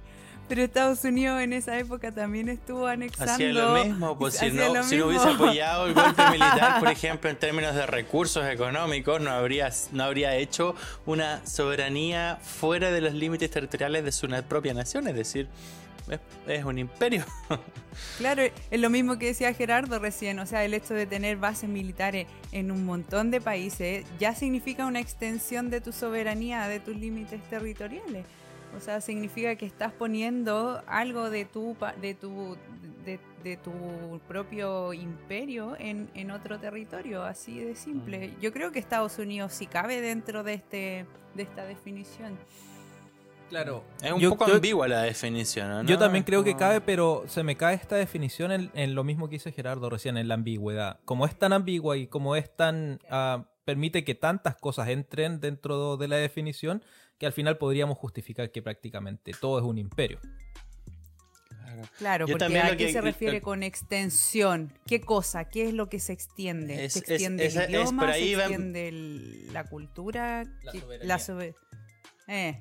Pero 0.48 0.62
Estados 0.62 1.02
Unidos 1.02 1.40
en 1.40 1.52
esa 1.52 1.76
época 1.76 2.12
también 2.12 2.48
estuvo 2.48 2.86
anexando. 2.86 3.32
Hacía 3.32 3.48
lo 3.52 3.84
mismo, 3.84 4.16
pues 4.16 4.34
si 4.38 4.50
no, 4.52 4.84
si 4.84 4.96
no 4.96 5.08
hubiese 5.08 5.28
apoyado 5.28 5.86
el 5.88 5.94
golpe 5.94 6.22
militar, 6.30 6.78
por 6.78 6.88
ejemplo, 6.92 7.28
en 7.28 7.36
términos 7.36 7.74
de 7.74 7.84
recursos 7.84 8.46
económicos, 8.46 9.20
no 9.20 9.30
habría, 9.32 9.70
no 9.90 10.04
habría 10.04 10.36
hecho 10.36 10.76
una 11.04 11.44
soberanía 11.44 12.38
fuera 12.42 12.92
de 12.92 13.00
los 13.00 13.12
límites 13.14 13.50
territoriales 13.50 14.04
de 14.04 14.12
su 14.12 14.28
propia 14.48 14.72
nación, 14.72 15.08
es 15.08 15.16
decir, 15.16 15.48
es, 16.46 16.64
un 16.64 16.78
imperio. 16.78 17.24
Claro, 18.18 18.42
es 18.42 18.80
lo 18.80 18.90
mismo 18.90 19.18
que 19.18 19.26
decía 19.26 19.54
Gerardo 19.54 19.98
recién, 19.98 20.38
o 20.38 20.44
sea, 20.44 20.66
el 20.66 20.74
hecho 20.74 20.92
de 20.92 21.06
tener 21.06 21.38
bases 21.38 21.70
militares 21.70 22.26
en 22.52 22.70
un 22.70 22.84
montón 22.84 23.30
de 23.30 23.40
países 23.40 24.04
ya 24.18 24.34
significa 24.34 24.84
una 24.84 25.00
extensión 25.00 25.70
de 25.70 25.80
tu 25.80 25.92
soberanía, 25.92 26.68
de 26.68 26.78
tus 26.78 26.94
límites 26.94 27.40
territoriales. 27.48 28.26
O 28.76 28.80
sea, 28.80 29.00
significa 29.00 29.56
que 29.56 29.64
estás 29.64 29.92
poniendo 29.92 30.82
algo 30.86 31.30
de 31.30 31.46
tu, 31.46 31.74
de 32.02 32.12
tu, 32.14 32.58
de, 33.06 33.56
tu 33.56 34.20
propio 34.28 34.92
imperio 34.92 35.76
en, 35.78 36.10
en, 36.14 36.30
otro 36.30 36.58
territorio, 36.58 37.22
así 37.22 37.60
de 37.60 37.74
simple. 37.74 38.34
Yo 38.40 38.52
creo 38.52 38.72
que 38.72 38.78
Estados 38.78 39.18
Unidos 39.18 39.54
sí 39.54 39.66
cabe 39.66 40.02
dentro 40.02 40.42
de, 40.42 40.54
este, 40.54 41.06
de 41.34 41.42
esta 41.42 41.64
definición. 41.64 42.36
Claro. 43.48 43.84
Es 44.02 44.12
un 44.12 44.28
poco 44.28 44.44
ambigua 44.44 44.88
la 44.88 45.02
definición, 45.02 45.86
Yo 45.86 45.98
también 45.98 46.24
creo 46.24 46.42
que 46.42 46.56
cabe, 46.56 46.80
pero 46.80 47.24
se 47.28 47.42
me 47.42 47.56
cae 47.56 47.74
esta 47.74 47.96
definición 47.96 48.70
en, 48.74 48.94
lo 48.94 49.04
mismo 49.04 49.28
que 49.28 49.36
dice 49.36 49.52
Gerardo 49.52 49.88
recién, 49.88 50.16
en 50.16 50.28
la 50.28 50.34
ambigüedad. 50.34 51.00
Como 51.04 51.26
es 51.26 51.38
tan 51.38 51.52
ambigua 51.52 51.96
y 51.96 52.06
como 52.06 52.36
es 52.36 52.54
tan... 52.54 53.00
Ah, 53.10 53.46
permite 53.64 54.04
que 54.04 54.14
tantas 54.14 54.56
cosas 54.56 54.88
entren 54.88 55.40
dentro 55.40 55.96
de 55.96 56.08
la 56.08 56.16
definición, 56.16 56.84
que 57.18 57.26
al 57.26 57.32
final 57.32 57.58
podríamos 57.58 57.98
justificar 57.98 58.50
que 58.52 58.62
prácticamente 58.62 59.32
todo 59.32 59.58
es 59.58 59.64
un 59.64 59.78
imperio. 59.78 60.20
Claro, 61.98 62.26
porque 62.26 62.58
¿a 62.58 62.76
qué 62.76 62.92
se 62.92 63.00
refiere 63.00 63.40
con 63.40 63.62
extensión? 63.62 64.72
¿Qué 64.86 65.00
cosa? 65.00 65.46
¿Qué 65.46 65.68
es 65.68 65.74
lo 65.74 65.88
que 65.88 66.00
se 66.00 66.12
extiende? 66.12 66.88
¿Se 66.88 67.00
extiende 67.00 67.46
el 67.46 67.70
idioma? 67.70 68.12
¿Se 68.12 68.32
extiende 68.32 68.92
la 69.52 69.64
cultura? 69.64 70.44
La 71.02 71.18
soberanía. 71.18 71.54
Eh. 72.28 72.60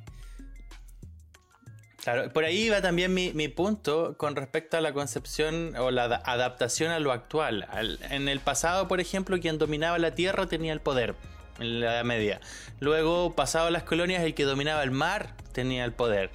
Claro, 2.06 2.32
por 2.32 2.46
ahí 2.46 2.70
va 2.70 2.84
también 2.84 3.16
mi, 3.16 3.34
mi, 3.34 3.48
punto 3.48 4.14
con 4.16 4.36
respecto 4.36 4.78
a 4.78 4.82
la 4.82 4.94
concepción 4.94 5.76
o 5.76 5.90
la 5.90 6.04
adaptación 6.04 6.92
a 6.92 7.00
lo 7.00 7.12
actual. 7.12 7.68
en 8.12 8.30
el 8.30 8.40
pasado, 8.42 8.88
por 8.88 9.00
ejemplo, 9.00 9.40
quien 9.40 9.58
dominaba 9.58 9.98
la 9.98 10.14
tierra 10.14 10.46
tenía 10.46 10.72
el 10.72 10.82
poder 10.82 11.16
en 11.58 11.80
la 11.80 11.94
Edad 11.94 12.04
Media. 12.04 12.42
Luego, 12.80 13.34
pasado 13.34 13.72
las 13.72 13.82
colonias, 13.82 14.22
el 14.22 14.36
que 14.36 14.44
dominaba 14.44 14.84
el 14.84 14.92
mar 14.92 15.34
tenía 15.52 15.84
el 15.84 15.94
poder. 15.94 16.30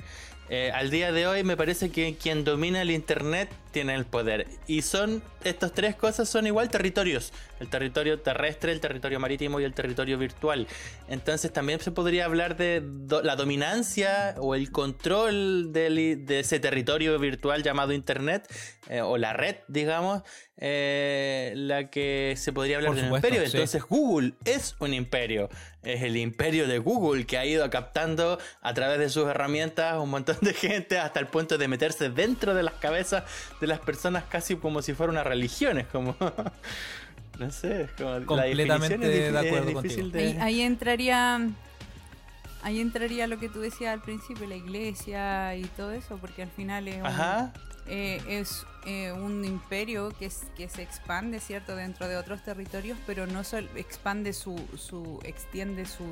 Eh, 0.48 0.72
al 0.74 0.90
día 0.90 1.12
de 1.12 1.28
hoy 1.28 1.44
me 1.44 1.56
parece 1.56 1.92
que 1.92 2.16
quien 2.16 2.42
domina 2.42 2.82
el 2.82 2.90
Internet 2.90 3.48
tiene 3.70 3.94
el 3.94 4.04
poder. 4.04 4.46
Y 4.66 4.82
son, 4.82 5.22
estas 5.44 5.72
tres 5.72 5.96
cosas 5.96 6.28
son 6.28 6.46
igual 6.46 6.70
territorios. 6.70 7.32
El 7.60 7.68
territorio 7.68 8.20
terrestre, 8.20 8.72
el 8.72 8.80
territorio 8.80 9.20
marítimo 9.20 9.60
y 9.60 9.64
el 9.64 9.74
territorio 9.74 10.18
virtual. 10.18 10.66
Entonces 11.08 11.52
también 11.52 11.80
se 11.80 11.90
podría 11.90 12.24
hablar 12.24 12.56
de 12.56 12.82
la 13.22 13.36
dominancia 13.36 14.34
o 14.38 14.54
el 14.54 14.70
control 14.70 15.72
de, 15.72 16.24
ese 16.40 16.60
territorio 16.60 17.18
virtual 17.18 17.62
llamado 17.62 17.92
Internet 17.92 18.48
eh, 18.88 19.02
o 19.02 19.18
la 19.18 19.32
red, 19.32 19.56
digamos, 19.68 20.22
eh, 20.62 21.52
la 21.56 21.88
que 21.88 22.34
se 22.36 22.52
podría 22.52 22.76
hablar 22.76 22.94
de 22.94 23.02
un 23.08 23.14
imperio. 23.14 23.42
Entonces 23.42 23.82
Google 23.82 24.34
es 24.44 24.76
un 24.78 24.92
imperio. 24.92 25.48
Es 25.82 26.02
el 26.02 26.18
imperio 26.18 26.68
de 26.68 26.78
Google 26.78 27.24
que 27.24 27.38
ha 27.38 27.46
ido 27.46 27.68
captando 27.70 28.38
a 28.60 28.74
través 28.74 28.98
de 28.98 29.08
sus 29.08 29.26
herramientas 29.26 29.96
un 29.98 30.10
montón 30.10 30.36
de 30.42 30.52
gente 30.54 30.98
hasta 30.98 31.18
el 31.18 31.28
punto 31.28 31.56
de 31.56 31.68
meterse 31.68 32.10
dentro 32.10 32.54
de 32.54 32.62
las 32.62 32.74
cabezas 32.74 33.24
de 33.60 33.66
las 33.66 33.78
personas 33.78 34.24
casi 34.24 34.56
como 34.56 34.82
si 34.82 34.94
fuera 34.94 35.12
una 35.12 35.22
religión. 35.22 35.78
Es 35.78 35.86
como. 35.86 36.16
no 37.38 37.50
sé, 37.50 37.82
es 37.82 37.90
como. 37.92 38.24
Completamente 38.24 39.06
de 39.06 39.38
acuerdo 39.38 39.82
Ahí, 40.40 40.62
entraría. 40.62 41.48
Ahí 42.62 42.80
entraría 42.80 43.26
lo 43.26 43.38
que 43.38 43.48
tú 43.48 43.60
decías 43.60 43.94
al 43.94 44.02
principio, 44.02 44.46
la 44.46 44.56
iglesia 44.56 45.54
y 45.54 45.64
todo 45.64 45.92
eso, 45.92 46.18
porque 46.18 46.42
al 46.42 46.50
final 46.50 46.88
es 46.88 46.96
un, 47.02 47.52
eh, 47.86 48.20
es, 48.28 48.66
eh, 48.84 49.12
un 49.12 49.46
imperio 49.46 50.10
que, 50.18 50.26
es, 50.26 50.42
que 50.58 50.68
se 50.68 50.82
expande, 50.82 51.40
¿cierto?, 51.40 51.74
dentro 51.74 52.06
de 52.06 52.18
otros 52.18 52.42
territorios, 52.42 52.98
pero 53.06 53.26
no 53.26 53.44
solo 53.44 53.66
expande 53.76 54.34
su, 54.34 54.62
su 54.76 55.20
extiende 55.24 55.86
su, 55.86 56.04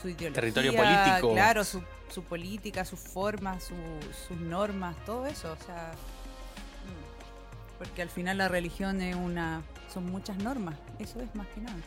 su 0.00 0.08
ideología. 0.08 0.40
Territorio 0.40 0.72
político. 0.76 1.32
Claro, 1.32 1.64
su, 1.64 1.82
su 2.10 2.22
política, 2.22 2.84
sus 2.84 3.00
formas, 3.00 3.64
sus 4.28 4.38
normas, 4.38 4.94
todo 5.04 5.26
eso, 5.26 5.52
o 5.52 5.64
sea 5.64 5.90
porque 7.78 8.02
al 8.02 8.08
final 8.08 8.38
la 8.38 8.48
religión 8.48 9.00
es 9.00 9.14
una 9.16 9.62
son 9.92 10.06
muchas 10.10 10.36
normas, 10.38 10.76
eso 10.98 11.20
es 11.20 11.34
más 11.34 11.46
que 11.48 11.60
nada. 11.60 11.78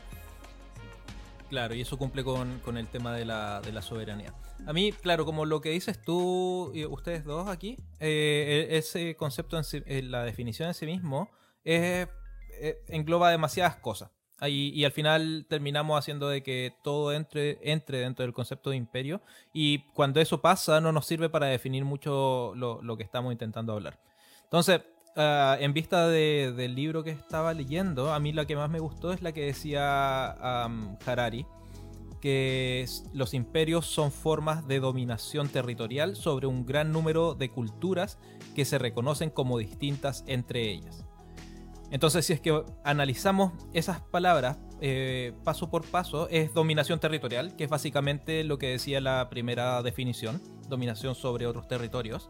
Claro, 1.50 1.74
y 1.74 1.82
eso 1.82 1.98
cumple 1.98 2.24
con, 2.24 2.78
el 2.78 2.88
tema 2.88 3.14
de 3.16 3.26
la, 3.26 3.60
de 3.62 3.72
la, 3.72 3.82
soberanía. 3.82 4.34
A 4.68 4.74
mí, 4.74 4.92
claro, 4.92 5.26
como 5.26 5.46
lo 5.46 5.62
que 5.62 5.70
dices 5.72 6.00
tú 6.00 6.72
y 6.76 6.86
ustedes 6.86 7.24
dos 7.24 7.50
aquí, 7.50 7.78
eh, 8.00 8.68
e, 8.70 8.78
ese 8.78 9.16
concepto, 9.16 9.58
en 9.58 9.64
eh, 9.88 10.04
la 10.04 10.24
definición 10.24 10.68
en 10.68 10.76
sí 10.76 10.86
mismo, 10.86 11.30
eh, 11.66 12.06
engloba 12.88 13.32
demasiadas 13.32 13.78
cosas. 13.78 14.12
y 14.48 14.86
al 14.86 14.92
final 14.92 15.48
terminamos 15.50 15.98
haciendo 15.98 16.30
de 16.30 16.44
que 16.44 16.74
todo 16.84 17.14
entre, 17.14 17.60
entre 17.64 18.00
dentro 18.00 18.24
del 18.24 18.34
concepto 18.34 18.70
de 18.70 18.78
imperio. 18.78 19.22
Y 19.52 19.80
cuando 19.94 20.22
eso 20.22 20.42
pasa, 20.42 20.80
no 20.80 20.92
nos 20.92 21.08
sirve 21.08 21.30
para 21.30 21.48
definir 21.48 21.84
mucho 21.84 22.54
lo, 22.56 22.82
lo 22.84 22.96
que 22.96 23.04
estamos 23.04 23.32
intentando 23.32 23.74
hablar. 23.74 24.00
Entonces, 24.44 24.82
Ah, 25.16 25.58
en 25.60 25.74
vista 25.74 26.08
del 26.08 26.76
libro 26.76 27.04
que 27.04 27.12
estaba 27.12 27.54
leyendo, 27.54 28.14
a 28.14 28.20
mí 28.20 28.32
la 28.32 28.46
que 28.46 28.56
más 28.56 28.70
me 28.70 28.80
gustó 28.80 29.12
es 29.12 29.22
la 29.22 29.32
que 29.32 29.46
decía 29.46 30.32
Harari, 31.06 31.46
que 32.22 32.86
los 33.14 33.34
imperios 33.34 33.86
son 33.86 34.12
formas 34.12 34.68
de 34.68 34.80
dominación 34.80 35.50
territorial 35.50 36.16
sobre 36.16 36.48
un 36.48 36.66
gran 36.66 36.92
número 36.92 37.34
de 37.34 37.50
culturas 37.50 38.18
que 38.56 38.66
se 38.66 38.78
reconocen 38.78 39.30
como 39.30 39.58
distintas 39.58 40.24
entre 40.28 40.70
ellas. 40.70 41.06
Entonces, 41.92 42.26
si 42.26 42.34
es 42.34 42.40
que 42.40 42.64
analizamos 42.84 43.54
esas 43.74 44.00
palabras 44.00 44.60
eh, 44.80 45.34
paso 45.44 45.70
por 45.70 45.84
paso, 45.86 46.30
es 46.30 46.54
dominación 46.54 47.00
territorial, 47.00 47.56
que 47.56 47.64
es 47.64 47.70
básicamente 47.70 48.44
lo 48.44 48.60
que 48.60 48.68
decía 48.68 49.02
la 49.02 49.28
primera 49.30 49.82
definición, 49.82 50.42
dominación 50.68 51.16
sobre 51.16 51.48
otros 51.48 51.68
territorios. 51.68 52.30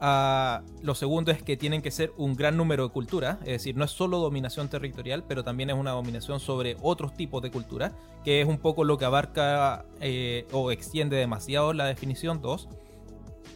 Uh, 0.00 0.62
lo 0.82 0.94
segundo 0.94 1.32
es 1.32 1.42
que 1.42 1.56
tienen 1.56 1.82
que 1.82 1.90
ser 1.90 2.12
un 2.16 2.36
gran 2.36 2.56
número 2.56 2.84
de 2.84 2.90
culturas, 2.90 3.38
es 3.40 3.48
decir, 3.48 3.76
no 3.76 3.84
es 3.84 3.90
solo 3.90 4.18
dominación 4.18 4.68
territorial, 4.68 5.24
pero 5.26 5.42
también 5.42 5.70
es 5.70 5.76
una 5.76 5.90
dominación 5.90 6.38
sobre 6.38 6.76
otros 6.82 7.14
tipos 7.14 7.42
de 7.42 7.50
cultura, 7.50 7.92
que 8.24 8.40
es 8.40 8.46
un 8.46 8.58
poco 8.58 8.84
lo 8.84 8.96
que 8.96 9.04
abarca 9.06 9.86
eh, 10.00 10.46
o 10.52 10.70
extiende 10.70 11.16
demasiado 11.16 11.72
la 11.72 11.86
definición 11.86 12.40
2. 12.40 12.68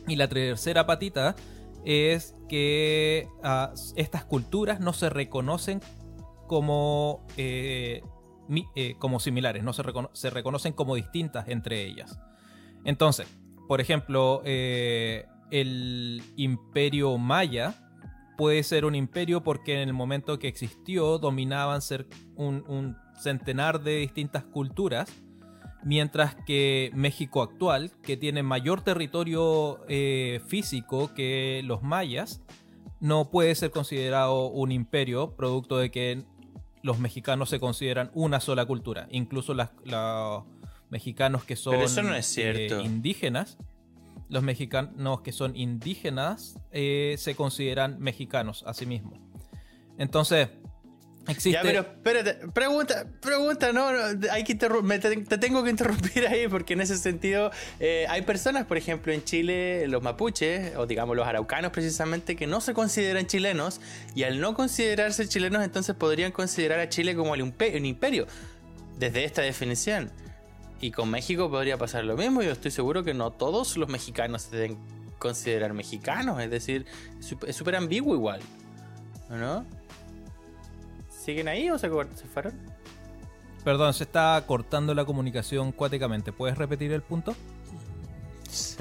Y 0.09 0.17
la 0.17 0.27
tercera 0.27 0.85
patita 0.85 1.37
es 1.85 2.35
que 2.49 3.29
ah, 3.45 3.73
estas 3.95 4.25
culturas 4.25 4.81
no 4.81 4.93
se 4.93 5.11
reconocen 5.11 5.81
como, 6.49 7.25
eh, 7.37 8.03
eh, 8.75 8.97
como 8.99 9.21
similares, 9.21 9.63
no 9.63 9.73
se, 9.73 9.85
se, 10.13 10.31
reconocen 10.31 10.73
como 10.73 10.97
distintas 10.97 11.49
entre 11.49 11.85
ellas. 11.85 12.19
Entonces, 12.85 13.29
por 13.69 13.81
ejemplo, 13.81 14.43
el 15.53 16.23
imperio 16.37 17.19
maya 17.19 17.75
puede 18.37 18.63
ser 18.63 18.87
un 18.87 18.95
imperio 18.95 19.45
porque 19.45 19.83
en 19.83 19.89
el 19.89 19.95
momento 19.95 20.39
que 20.39 20.49
existió 20.49 21.19
dominaban 21.19 21.83
ser 21.83 22.09
un, 22.35 22.97
centenar 23.21 23.83
de 23.83 23.99
distintas 23.99 24.43
culturas, 24.45 25.13
mientras 25.85 26.35
que 26.47 26.91
México 26.95 27.43
actual, 27.43 27.93
que 28.03 28.17
tiene 28.17 28.43
mayor 28.43 28.81
territorio 28.81 29.85
eh, 29.89 30.41
físico 30.49 31.13
que 31.15 31.61
los 31.65 31.83
mayas, 31.83 32.43
no 32.99 33.31
puede 33.31 33.55
ser 33.55 33.71
considerado 33.71 34.47
un 34.47 34.73
imperio, 34.73 35.37
producto 35.37 35.77
de 35.77 35.91
que 35.91 36.25
los 36.83 36.99
mexicanos 36.99 37.51
se 37.51 37.61
consideran 37.61 38.11
una 38.15 38.41
sola 38.41 38.65
cultura. 38.65 39.07
Incluso 39.11 39.55
los 39.55 39.69
mexicanos 40.89 41.45
que 41.45 41.57
son 41.57 41.75
eh, 41.77 42.81
indígenas 42.83 43.59
los 44.33 44.43
mexicanos 44.43 45.21
que 45.21 45.31
son 45.31 45.55
indígenas 45.55 46.57
eh, 46.73 47.17
se 47.19 47.35
consideran 47.37 48.01
mexicanos 48.01 48.65
a 48.67 48.73
sí 48.73 48.87
mismos. 48.87 49.21
Entonces, 49.99 50.49
existe... 51.29 51.51
Ya, 51.53 51.61
pero 51.61 51.81
espérate, 51.81 52.49
pregunta, 52.49 53.05
pregunta, 53.21 53.75
no, 53.75 53.89
hay 54.31 54.43
que 54.45 54.57
me 54.83 54.99
te, 54.99 55.15
tengo 55.37 55.63
que 55.63 55.69
interrumpir 55.69 56.27
ahí 56.29 56.49
porque 56.49 56.73
en 56.73 56.81
ese 56.81 56.97
sentido 56.97 57.51
eh, 57.79 58.07
hay 58.09 58.23
personas, 58.23 58.65
por 58.65 58.79
ejemplo, 58.79 59.13
en 59.13 59.23
Chile, 59.23 59.87
los 59.87 60.03
mapuches, 60.03 60.77
o 60.77 60.87
digamos 60.87 61.15
los 61.15 61.27
araucanos 61.27 61.71
precisamente, 61.71 62.35
que 62.35 62.47
no 62.47 62.63
se 62.63 62.73
consideran 62.73 63.27
chilenos 63.27 63.83
y 64.15 64.23
al 64.23 64.41
no 64.41 64.55
considerarse 64.55 65.29
chilenos 65.29 65.63
entonces 65.63 65.95
podrían 65.95 66.33
considerar 66.33 66.81
a 66.81 66.89
Chile 66.89 67.15
como 67.15 67.33
un 67.33 67.85
imperio, 67.85 68.27
desde 68.99 69.25
esta 69.25 69.43
definición. 69.43 70.11
Y 70.83 70.91
con 70.91 71.09
México 71.11 71.49
podría 71.49 71.79
pasar 71.79 72.05
lo 72.05 72.17
mismo. 72.17 72.43
Yo 72.43 72.51
estoy 72.51 72.73
seguro 72.73 73.05
que 73.05 73.15
no 73.15 73.31
todos 73.31 73.79
los 73.79 73.89
mexicanos 73.89 74.43
se 74.43 74.77
considerar 75.19 75.73
mexicanos, 75.73 76.41
es 76.41 76.51
decir, 76.51 76.85
es 77.47 77.55
súper 77.55 77.77
ambiguo 77.77 78.17
igual, 78.17 78.41
¿no? 79.31 79.65
¿Siguen 81.09 81.47
ahí 81.47 81.71
o 81.71 81.79
se, 81.79 81.89
se 81.89 82.27
fueron? 82.27 82.55
Perdón, 83.63 83.95
se 83.95 84.03
está 84.03 84.43
cortando 84.45 84.93
la 84.93 85.05
comunicación 85.05 85.71
cuáticamente. 85.71 86.33
¿Puedes 86.33 86.59
repetir 86.59 86.91
el 86.91 87.03
punto? 87.03 87.37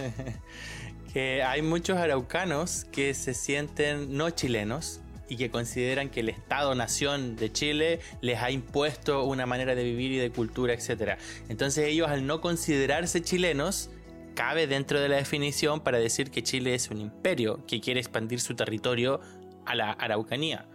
que 1.14 1.44
hay 1.44 1.62
muchos 1.62 2.00
araucanos 2.00 2.86
que 2.86 3.14
se 3.14 3.36
sienten 3.36 4.18
no 4.18 4.32
chilenos 4.32 5.02
y 5.32 5.38
que 5.38 5.50
consideran 5.50 6.10
que 6.10 6.20
el 6.20 6.28
Estado-nación 6.28 7.38
de 7.38 7.54
Chile 7.54 8.02
les 8.20 8.42
ha 8.42 8.52
impuesto 8.52 9.24
una 9.24 9.46
manera 9.46 9.76
de 9.76 9.84
vivir 9.86 10.12
y 10.12 10.18
de 10.18 10.30
cultura, 10.30 10.74
etc. 10.74 11.18
Entonces 11.48 11.88
ellos 11.88 12.10
al 12.10 12.28
no 12.28 12.42
considerarse 12.42 13.22
chilenos, 13.22 13.90
cabe 14.36 14.68
dentro 14.68 15.00
de 15.00 15.08
la 15.08 15.16
definición 15.16 15.80
para 15.80 16.00
decir 16.00 16.32
que 16.32 16.44
Chile 16.44 16.74
es 16.74 16.90
un 16.90 16.98
imperio 16.98 17.66
que 17.66 17.80
quiere 17.80 18.02
expandir 18.02 18.42
su 18.42 18.56
territorio 18.56 19.22
a 19.66 19.74
la 19.74 19.94
Araucanía. 19.94 20.68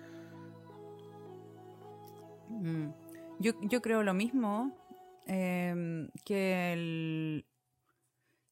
Mm. 2.49 2.87
Yo, 3.39 3.83
creo 3.83 4.03
lo 4.03 4.15
mismo, 4.15 4.74
em, 5.27 6.09
que 6.24 6.73
el, 6.73 7.45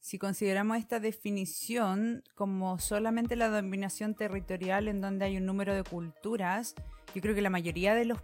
si 0.05 0.19
consideramos 0.19 0.77
esta 0.77 1.01
definición 1.01 2.23
como 2.35 2.79
solamente 2.79 3.37
la 3.37 3.49
dominación 3.49 4.15
territorial 4.15 4.87
en 4.87 5.01
donde 5.01 5.25
hay 5.25 5.39
un 5.39 5.47
número 5.47 5.75
de 5.75 5.83
culturas, 5.83 6.75
yo 7.15 7.23
creo 7.23 7.35
que 7.35 7.41
la 7.41 7.49
mayoría 7.49 7.95
de 7.95 8.05
los 8.05 8.19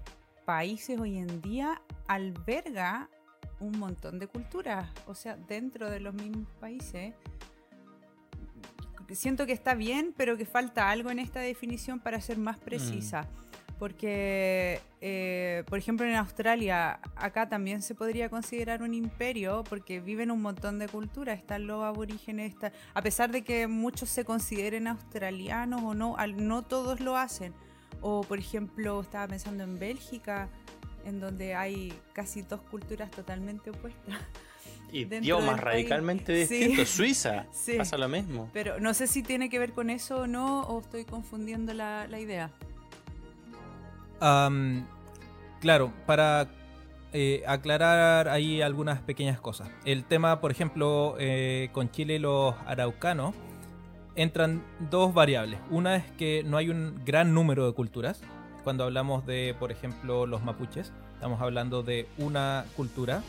países 0.44 1.00
hoy 1.00 1.16
en 1.16 1.40
día 1.40 1.80
alberga 2.06 3.08
un 3.60 3.78
montón 3.78 4.18
de 4.18 4.26
culturas, 4.26 4.90
o 5.06 5.14
sea, 5.14 5.36
dentro 5.36 5.88
de 5.90 6.00
los 6.00 6.12
mismos 6.12 6.52
países. 6.60 7.14
Siento 9.12 9.46
que 9.46 9.54
está 9.54 9.72
bien, 9.72 10.12
pero 10.14 10.36
que 10.36 10.44
falta 10.44 10.90
algo 10.90 11.10
en 11.10 11.18
esta 11.18 11.40
definición 11.40 11.98
para 11.98 12.20
ser 12.20 12.36
más 12.36 12.58
precisa. 12.58 13.22
Mm 13.22 13.49
porque, 13.80 14.78
eh, 15.00 15.64
por 15.66 15.78
ejemplo, 15.78 16.06
en 16.06 16.14
Australia, 16.14 17.00
acá 17.16 17.48
también 17.48 17.80
se 17.80 17.94
podría 17.94 18.28
considerar 18.28 18.82
un 18.82 18.92
imperio, 18.92 19.64
porque 19.70 20.00
viven 20.00 20.30
un 20.30 20.42
montón 20.42 20.78
de 20.78 20.86
culturas, 20.86 21.38
están 21.38 21.66
los 21.66 21.82
aborígenes, 21.82 22.54
a 22.92 23.02
pesar 23.02 23.30
de 23.30 23.42
que 23.42 23.66
muchos 23.68 24.10
se 24.10 24.26
consideren 24.26 24.86
australianos 24.86 25.82
o 25.82 25.94
no, 25.94 26.14
no 26.36 26.60
todos 26.62 27.00
lo 27.00 27.16
hacen. 27.16 27.54
O, 28.02 28.20
por 28.20 28.38
ejemplo, 28.38 29.00
estaba 29.00 29.26
pensando 29.28 29.64
en 29.64 29.78
Bélgica, 29.78 30.50
en 31.06 31.18
donde 31.18 31.54
hay 31.54 31.94
casi 32.12 32.42
dos 32.42 32.60
culturas 32.60 33.10
totalmente 33.10 33.70
opuestas. 33.70 34.14
Idiomas 34.92 35.58
radicalmente 35.58 36.34
distintos. 36.34 36.86
Suiza 36.90 37.46
pasa 37.78 37.96
lo 37.96 38.08
mismo. 38.10 38.50
Pero 38.52 38.78
no 38.78 38.92
sé 38.92 39.06
si 39.06 39.22
tiene 39.22 39.48
que 39.48 39.58
ver 39.58 39.72
con 39.72 39.88
eso 39.88 40.22
o 40.22 40.26
no, 40.26 40.64
o 40.64 40.80
estoy 40.80 41.06
confundiendo 41.06 41.72
la 41.72 42.20
idea 42.20 42.50
claro, 45.60 45.92
para 46.06 46.48
eh, 47.12 47.42
aclarar 47.48 48.28
ahí 48.28 48.62
algunas 48.62 49.00
pequeñas 49.00 49.40
cosas. 49.40 49.68
El 49.84 50.04
tema, 50.04 50.40
por 50.40 50.52
ejemplo, 50.52 51.16
eh, 51.18 51.68
con 51.72 51.90
Chile 51.90 52.20
los 52.20 52.54
araucanos, 52.66 53.34
entran 54.14 54.62
dos 54.90 55.12
variables. 55.12 55.58
Una 55.70 55.96
es 55.96 56.04
que 56.12 56.44
no 56.44 56.56
hay 56.56 56.68
un 56.68 57.02
gran 57.04 57.34
número 57.34 57.66
de 57.66 57.72
culturas. 57.72 58.20
Cuando 58.62 58.84
hablamos 58.84 59.26
de, 59.26 59.56
por 59.58 59.72
ejemplo, 59.72 60.26
los 60.26 60.44
mapuches, 60.44 60.92
estamos 61.14 61.40
hablando 61.40 61.82
de 61.82 62.06
una 62.18 62.64
cultura. 62.76 63.24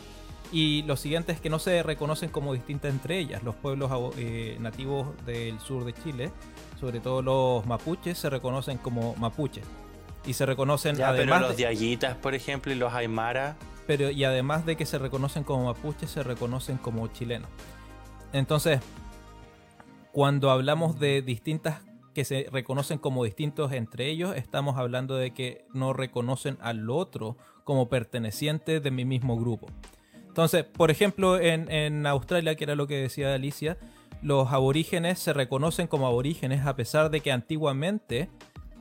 Y 0.51 0.84
lo 0.84 0.95
siguiente 0.95 1.31
es 1.31 1.39
que 1.39 1.49
no 1.49 1.57
se 1.57 1.81
reconocen 1.81 2.30
como 2.30 2.53
distintas 2.53 2.91
entre 2.91 3.18
ellas. 3.18 3.41
Los 3.41 3.55
pueblos 3.55 3.89
eh, 4.18 4.57
nativos 4.59 5.07
del 5.26 5.59
sur 5.59 5.85
de 5.85 5.93
Chile, 5.93 6.31
sobre 6.80 6.99
todo 6.99 7.23
los 7.23 7.65
mapuches, 7.65 8.18
se 8.18 8.30
reconocen 8.30 8.77
como 8.77 9.15
mapuches 9.15 9.65
y 10.26 10.34
se 10.34 10.45
reconocen 10.45 11.02
además 11.02 11.39
pero 11.39 11.48
los 11.49 11.57
diaguitas 11.57 12.15
por 12.15 12.35
ejemplo 12.35 12.72
y 12.72 12.76
los 12.76 12.93
aymara. 12.93 13.57
Pero 13.88 14.11
y 14.11 14.23
además 14.23 14.65
de 14.65 14.76
que 14.76 14.85
se 14.85 14.99
reconocen 14.99 15.43
como 15.43 15.65
mapuches 15.65 16.11
se 16.11 16.23
reconocen 16.23 16.77
como 16.77 17.07
chilenos. 17.07 17.49
Entonces 18.34 18.80
cuando 20.11 20.52
hablamos 20.52 20.99
de 20.99 21.22
distintas 21.22 21.81
que 22.14 22.26
se 22.26 22.48
reconocen 22.52 22.98
como 22.98 23.23
distintos 23.23 23.72
entre 23.72 24.07
ellos 24.07 24.35
estamos 24.35 24.77
hablando 24.77 25.15
de 25.15 25.34
que 25.34 25.65
no 25.73 25.93
reconocen 25.93 26.57
al 26.61 26.89
otro 26.89 27.38
como 27.64 27.89
perteneciente 27.89 28.80
de 28.80 28.91
mi 28.91 29.06
mismo 29.06 29.38
grupo. 29.38 29.68
Entonces 30.27 30.64
por 30.65 30.91
ejemplo 30.91 31.39
en, 31.39 31.72
en 31.72 32.06
Australia 32.06 32.56
que 32.56 32.65
era 32.65 32.76
lo 32.76 32.88
que 32.88 32.98
decía 32.98 33.34
Alicia 33.34 33.77
los 34.22 34.52
aborígenes 34.52 35.18
se 35.18 35.34
reconocen 35.34 35.88
como 35.88 36.06
aborígenes 36.06 36.65
a 36.65 36.76
pesar 36.76 37.10
de 37.10 37.22
que 37.22 37.31
antiguamente 37.31 38.30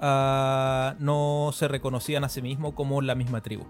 Ah, 0.01 0.95
no 0.99 1.51
se 1.53 1.69
reconocían 1.69 2.25
a 2.25 2.31
sí 2.31 2.41
mismos 2.41 2.75
como 2.75 3.03
la 3.03 3.15
misma 3.15 3.43
tribu. 3.43 3.65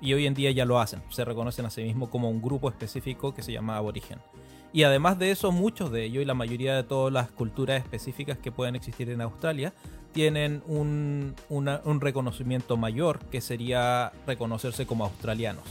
Y 0.00 0.12
hoy 0.12 0.26
en 0.26 0.34
día 0.34 0.50
ya 0.50 0.64
lo 0.64 0.80
hacen, 0.80 1.02
se 1.10 1.24
reconocen 1.24 1.64
a 1.64 1.70
sí 1.70 1.82
mismos 1.82 2.10
como 2.10 2.28
un 2.28 2.42
grupo 2.42 2.68
específico 2.68 3.34
que 3.34 3.42
se 3.42 3.52
llama 3.52 3.76
aborigen. 3.76 4.18
Y 4.72 4.82
además 4.82 5.18
de 5.18 5.30
eso, 5.30 5.52
muchos 5.52 5.90
de 5.90 6.04
ellos 6.04 6.22
y 6.22 6.26
la 6.26 6.34
mayoría 6.34 6.74
de 6.74 6.82
todas 6.82 7.12
las 7.12 7.30
culturas 7.30 7.80
específicas 7.80 8.36
que 8.36 8.52
pueden 8.52 8.76
existir 8.76 9.08
en 9.08 9.22
Australia 9.22 9.72
tienen 10.12 10.62
un, 10.66 11.34
reconocimiento 12.00 12.76
mayor 12.76 13.20
que 13.26 13.40
sería 13.40 14.12
reconocerse 14.26 14.86
como 14.86 15.04
australianos. 15.04 15.64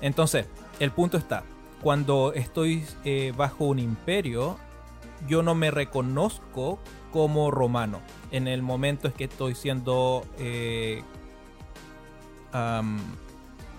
Entonces, 0.00 0.46
el 0.78 0.92
punto 0.92 1.18
está, 1.18 1.42
cuando 1.82 2.32
estoy 2.32 2.84
eh, 3.04 3.34
bajo 3.36 3.64
un 3.64 3.78
imperio, 3.78 4.56
yo 5.28 5.42
no 5.42 5.54
me 5.54 5.70
reconozco 5.70 6.78
como 7.12 7.50
romano 7.50 8.00
en 8.30 8.48
el 8.48 8.62
momento 8.62 9.08
es 9.08 9.14
que 9.14 9.24
estoy 9.24 9.54
siendo 9.54 10.24
eh, 10.38 11.02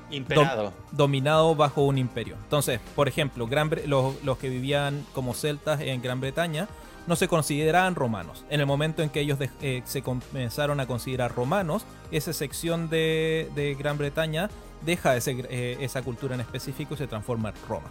Imperado. 0.09 0.73
dominado 0.91 1.55
bajo 1.55 1.83
un 1.83 1.97
imperio. 1.97 2.35
Entonces, 2.43 2.79
por 2.95 3.07
ejemplo, 3.07 3.47
los, 3.85 4.37
que 4.37 4.49
vivían 4.49 5.05
como 5.13 5.33
celtas 5.33 5.79
en 5.81 6.01
Gran 6.01 6.19
Bretaña 6.19 6.67
no 7.07 7.15
se 7.15 7.27
consideraban 7.27 7.95
romanos. 7.95 8.45
En 8.49 8.59
el 8.59 8.65
momento 8.65 9.01
en 9.01 9.09
que 9.09 9.21
ellos 9.21 9.39
eh, 9.61 9.81
se 9.85 10.01
comenzaron 10.01 10.79
a 10.79 10.85
considerar 10.85 11.33
romanos, 11.33 11.85
esa 12.11 12.33
sección 12.33 12.89
de, 12.89 13.75
Gran 13.79 13.97
Bretaña 13.97 14.49
deja 14.85 15.15
eh, 15.17 15.77
esa 15.79 16.01
cultura 16.01 16.35
en 16.35 16.41
específico 16.41 16.93
y 16.93 16.97
se 16.97 17.07
transforma 17.07 17.49
en 17.49 17.55
Roma. 17.67 17.89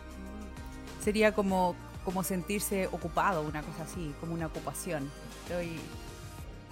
Sería 1.03 1.33
como, 1.33 1.75
como 2.05 2.23
sentirse 2.23 2.87
ocupado, 2.89 3.43
una 3.43 3.63
cosa 3.63 3.85
así, 3.85 4.15
como 4.21 4.35
una 4.35 4.47
ocupación. 4.47 5.11
Estoy 5.51 5.81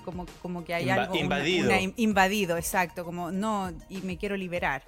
como, 0.05 0.25
como 0.41 0.65
que 0.65 0.73
hay 0.73 0.89
algo 0.89 1.17
invadido. 1.17 1.71
invadido, 1.97 2.57
exacto, 2.57 3.05
como 3.05 3.33
no, 3.33 3.73
y 3.89 4.03
me 4.03 4.17
quiero 4.17 4.37
liberar 4.37 4.85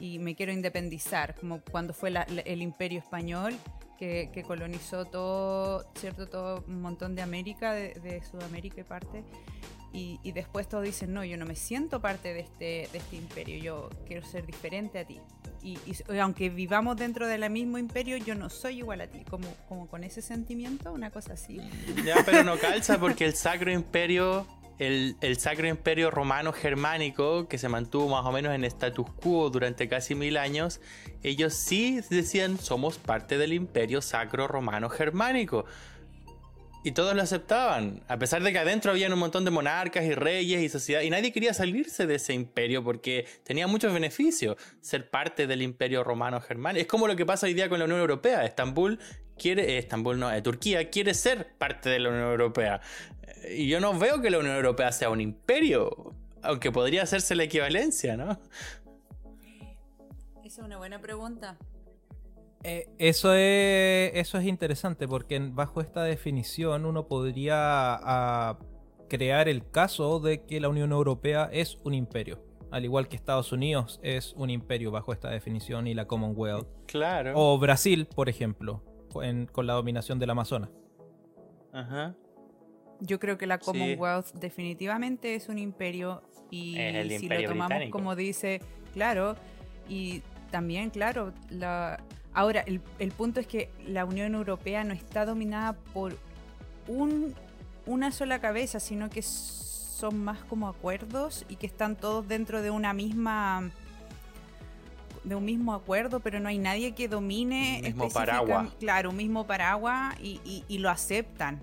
y 0.00 0.18
me 0.18 0.34
quiero 0.34 0.50
independizar, 0.50 1.34
como 1.36 1.60
cuando 1.60 1.92
fue 1.92 2.12
el 2.46 2.62
imperio 2.62 3.00
español 3.00 3.54
que, 3.98 4.44
colonizó 4.46 5.04
todo, 5.04 5.84
cierto, 5.94 6.26
todo 6.26 6.64
un 6.66 6.82
montón 6.82 7.14
de 7.14 7.22
América, 7.22 7.72
de, 7.72 8.22
Sudamérica 8.30 8.80
y 8.80 8.84
parte. 8.84 9.24
Y, 9.92 10.32
después 10.32 10.68
todos 10.68 10.84
dicen, 10.84 11.12
no, 11.14 11.22
yo 11.24 11.36
no 11.36 11.46
me 11.46 11.54
siento 11.54 12.00
parte 12.00 12.34
de 12.34 12.40
este, 12.40 12.88
de 12.90 12.98
este 12.98 13.16
imperio, 13.16 13.62
yo 13.62 13.90
quiero 14.06 14.26
ser 14.26 14.44
diferente 14.44 14.98
a 14.98 15.04
ti. 15.04 15.20
Y, 15.64 15.78
aunque 16.20 16.50
vivamos 16.50 16.96
dentro 16.96 17.26
del 17.26 17.48
mismo 17.50 17.78
imperio, 17.78 18.18
yo 18.18 18.34
no 18.34 18.50
soy 18.50 18.78
igual 18.78 19.00
a 19.00 19.06
ti, 19.06 19.24
como, 19.24 19.48
como 19.66 19.88
con 19.88 20.04
ese 20.04 20.20
sentimiento, 20.20 20.92
una 20.92 21.10
cosa 21.10 21.32
así. 21.32 21.58
Ya, 22.04 22.16
pero 22.24 22.44
no 22.44 22.58
calza 22.58 23.00
porque 23.00 23.24
el 23.24 23.34
Sacro 23.34 23.72
Imperio 23.72 24.46
el, 24.78 25.36
Sacro 25.38 25.68
Imperio 25.68 26.10
Romano 26.10 26.52
Germánico, 26.52 27.48
que 27.48 27.58
se 27.58 27.68
mantuvo 27.68 28.08
más 28.08 28.24
o 28.24 28.32
menos 28.32 28.54
en 28.54 28.64
status 28.64 29.06
quo 29.10 29.50
durante 29.50 29.88
casi 29.88 30.14
mil 30.14 30.36
años, 30.36 30.80
ellos 31.22 31.54
sí 31.54 32.00
decían 32.10 32.58
somos 32.58 32.98
parte 32.98 33.38
del 33.38 33.52
Imperio 33.52 34.02
Sacro 34.02 34.48
Romano 34.48 34.88
Germánico. 34.88 35.64
Y 36.86 36.92
todos 36.92 37.16
lo 37.16 37.22
aceptaban, 37.22 38.02
a 38.08 38.18
pesar 38.18 38.42
de 38.42 38.52
que 38.52 38.58
adentro 38.58 38.90
había 38.90 39.08
un 39.08 39.18
montón 39.18 39.46
de 39.46 39.50
monarcas 39.50 40.04
y 40.04 40.14
reyes 40.14 40.62
y 40.62 40.68
sociedad, 40.68 41.00
y 41.00 41.08
nadie 41.08 41.32
quería 41.32 41.54
salirse 41.54 42.06
de 42.06 42.16
ese 42.16 42.34
imperio 42.34 42.84
porque 42.84 43.26
tenía 43.42 43.66
muchos 43.66 43.90
beneficios 43.94 44.56
ser 44.82 45.08
parte 45.08 45.46
del 45.46 45.62
imperio 45.62 46.04
romano 46.04 46.42
germánico. 46.42 46.82
Es 46.82 46.86
como 46.86 47.08
lo 47.08 47.16
que 47.16 47.24
pasa 47.24 47.46
hoy 47.46 47.54
día 47.54 47.70
con 47.70 47.78
la 47.78 47.86
Unión 47.86 48.00
Europea. 48.00 48.44
Estambul 48.44 48.98
quiere, 49.38 49.72
eh, 49.72 49.78
Estambul 49.78 50.18
no, 50.18 50.30
eh, 50.30 50.42
Turquía 50.42 50.90
quiere 50.90 51.14
ser 51.14 51.56
parte 51.56 51.88
de 51.88 52.00
la 52.00 52.10
Unión 52.10 52.30
Europea. 52.30 52.82
Eh, 53.22 53.56
y 53.60 53.68
yo 53.68 53.80
no 53.80 53.98
veo 53.98 54.20
que 54.20 54.28
la 54.28 54.38
Unión 54.38 54.56
Europea 54.56 54.92
sea 54.92 55.08
un 55.08 55.22
imperio, 55.22 56.12
aunque 56.42 56.70
podría 56.70 57.04
hacerse 57.04 57.34
la 57.34 57.44
equivalencia, 57.44 58.18
¿no? 58.18 58.38
Esa 60.44 60.60
es 60.60 60.66
una 60.66 60.76
buena 60.76 61.00
pregunta. 61.00 61.56
Eh, 62.66 62.88
eso, 62.98 63.34
es, 63.34 64.12
eso 64.14 64.38
es 64.38 64.46
interesante 64.46 65.06
porque 65.06 65.38
bajo 65.38 65.82
esta 65.82 66.02
definición 66.02 66.86
uno 66.86 67.06
podría 67.06 67.54
ah, 67.56 68.58
crear 69.08 69.50
el 69.50 69.70
caso 69.70 70.18
de 70.18 70.44
que 70.46 70.60
la 70.60 70.70
Unión 70.70 70.90
Europea 70.90 71.50
es 71.52 71.78
un 71.84 71.92
imperio, 71.92 72.42
al 72.70 72.86
igual 72.86 73.06
que 73.08 73.16
Estados 73.16 73.52
Unidos 73.52 74.00
es 74.02 74.32
un 74.38 74.48
imperio 74.48 74.90
bajo 74.90 75.12
esta 75.12 75.28
definición 75.28 75.86
y 75.86 75.92
la 75.92 76.06
Commonwealth. 76.06 76.66
Claro. 76.86 77.32
O 77.36 77.58
Brasil, 77.58 78.06
por 78.06 78.30
ejemplo, 78.30 78.82
con 79.10 79.66
la 79.66 79.74
dominación 79.74 80.18
del 80.18 80.30
Amazonas. 80.30 80.70
Ajá. 81.70 82.14
Yo 83.00 83.20
creo 83.20 83.36
que 83.36 83.46
la 83.46 83.58
Commonwealth 83.58 84.32
definitivamente 84.36 85.34
es 85.34 85.50
un 85.50 85.58
imperio 85.58 86.22
y 86.50 86.76
si 87.18 87.28
lo 87.28 87.42
tomamos 87.42 87.90
como 87.90 88.16
dice, 88.16 88.62
claro, 88.94 89.36
y 89.86 90.22
también, 90.50 90.88
claro, 90.88 91.34
la, 91.50 92.00
ahora 92.34 92.60
el, 92.60 92.80
el, 92.98 93.12
punto 93.12 93.40
es 93.40 93.46
que 93.46 93.70
la 93.86 94.04
Unión 94.04 94.34
Europea 94.34 94.84
no 94.84 94.92
está 94.92 95.24
dominada 95.24 95.72
por 95.92 96.16
un, 96.86 97.34
una 97.86 98.12
sola 98.12 98.40
cabeza, 98.40 98.80
sino 98.80 99.08
que 99.08 99.22
son 99.22 100.22
más 100.24 100.44
como 100.44 100.68
acuerdos 100.68 101.46
y 101.48 101.56
que 101.56 101.66
están 101.66 101.96
todos 101.96 102.26
dentro 102.28 102.60
de 102.60 102.70
una 102.70 102.92
misma 102.92 103.70
de 105.22 105.34
un 105.34 105.44
mismo 105.44 105.72
acuerdo, 105.72 106.20
pero 106.20 106.38
no 106.38 106.48
hay 106.48 106.58
nadie 106.58 106.92
que 106.92 107.08
domine. 107.08 107.76
Un 107.78 107.84
mismo 107.84 108.10
paraguas. 108.10 108.68
Claro, 108.78 109.10
un 109.10 109.16
mismo 109.16 109.46
paraguas 109.46 110.14
y, 110.20 110.64
y, 110.68 110.78
lo 110.78 110.90
aceptan. 110.90 111.60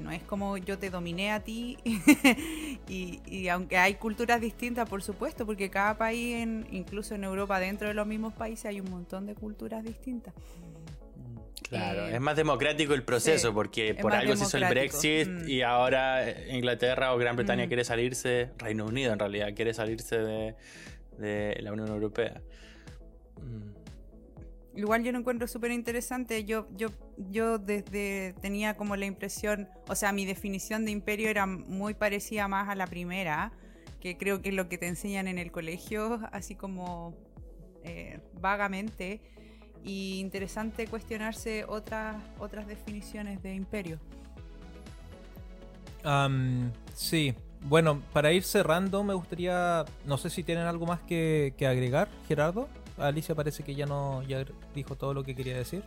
No 0.00 0.10
es 0.10 0.22
como 0.22 0.56
yo 0.56 0.78
te 0.78 0.90
dominé 0.90 1.32
a 1.32 1.40
ti. 1.40 1.78
y, 2.88 3.48
aunque 3.48 3.76
hay 3.76 3.94
culturas 3.94 4.40
distintas, 4.40 4.88
por 4.88 5.02
supuesto, 5.02 5.46
porque 5.46 5.70
cada 5.70 5.98
país, 5.98 6.36
en, 6.36 6.66
incluso 6.70 7.14
en 7.14 7.24
Europa, 7.24 7.60
dentro 7.60 7.88
de 7.88 7.94
los 7.94 8.06
mismos 8.06 8.34
países, 8.34 8.66
hay 8.66 8.80
un 8.80 8.90
montón 8.90 9.26
de 9.26 9.34
culturas 9.34 9.84
distintas. 9.84 10.34
Claro, 11.68 12.08
eh, 12.08 12.14
es 12.14 12.20
más 12.20 12.34
democrático 12.34 12.94
el 12.94 13.04
proceso 13.04 13.54
porque 13.54 13.94
por 13.94 14.12
algo 14.12 14.34
se 14.34 14.44
hizo 14.44 14.56
el 14.56 14.64
Brexit 14.64 15.28
mm. 15.28 15.48
y 15.48 15.62
ahora 15.62 16.24
Inglaterra 16.48 17.14
o 17.14 17.18
Gran 17.18 17.36
Bretaña 17.36 17.66
mm. 17.66 17.68
quiere 17.68 17.84
salirse, 17.84 18.50
Reino 18.58 18.86
Unido 18.86 19.12
en 19.12 19.20
realidad 19.20 19.54
quiere 19.54 19.72
salirse 19.72 20.18
de, 20.18 20.56
de 21.18 21.58
la 21.62 21.72
Unión 21.72 21.88
Europea. 21.88 22.40
Mm. 23.36 23.79
Igual 24.80 25.04
yo 25.04 25.12
lo 25.12 25.18
encuentro 25.18 25.46
súper 25.46 25.72
interesante. 25.72 26.44
Yo, 26.46 26.66
yo, 26.74 26.88
yo 27.18 27.58
desde 27.58 28.34
tenía 28.40 28.78
como 28.78 28.96
la 28.96 29.04
impresión, 29.04 29.68
o 29.88 29.94
sea, 29.94 30.10
mi 30.10 30.24
definición 30.24 30.86
de 30.86 30.90
imperio 30.90 31.28
era 31.28 31.44
muy 31.44 31.92
parecida 31.92 32.48
más 32.48 32.70
a 32.70 32.74
la 32.74 32.86
primera, 32.86 33.52
que 34.00 34.16
creo 34.16 34.40
que 34.40 34.48
es 34.48 34.54
lo 34.54 34.70
que 34.70 34.78
te 34.78 34.86
enseñan 34.86 35.28
en 35.28 35.38
el 35.38 35.52
colegio, 35.52 36.20
así 36.32 36.54
como 36.54 37.14
eh, 37.84 38.20
vagamente. 38.40 39.20
Y 39.84 40.18
interesante 40.18 40.86
cuestionarse 40.86 41.66
otras, 41.68 42.16
otras 42.38 42.66
definiciones 42.66 43.42
de 43.42 43.54
imperio. 43.54 44.00
sí, 46.94 47.34
bueno, 47.64 48.00
para 48.14 48.32
ir 48.32 48.44
cerrando, 48.44 49.04
me 49.04 49.12
gustaría, 49.12 49.84
no 50.06 50.16
sé 50.16 50.30
si 50.30 50.42
tienen 50.42 50.66
algo 50.66 50.86
más 50.86 51.00
que, 51.02 51.52
que 51.58 51.66
agregar, 51.66 52.08
Gerardo. 52.26 52.66
Alicia 53.00 53.34
parece 53.34 53.62
que 53.62 53.74
ya 53.74 53.86
no 53.86 54.22
ya 54.22 54.44
dijo 54.74 54.96
todo 54.96 55.14
lo 55.14 55.24
que 55.24 55.34
quería 55.34 55.56
decir. 55.56 55.82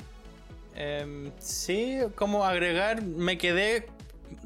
Em, 0.76 1.32
sí, 1.40 2.00
como 2.16 2.46
agregar, 2.46 3.04
me 3.04 3.38
quedé 3.38 3.86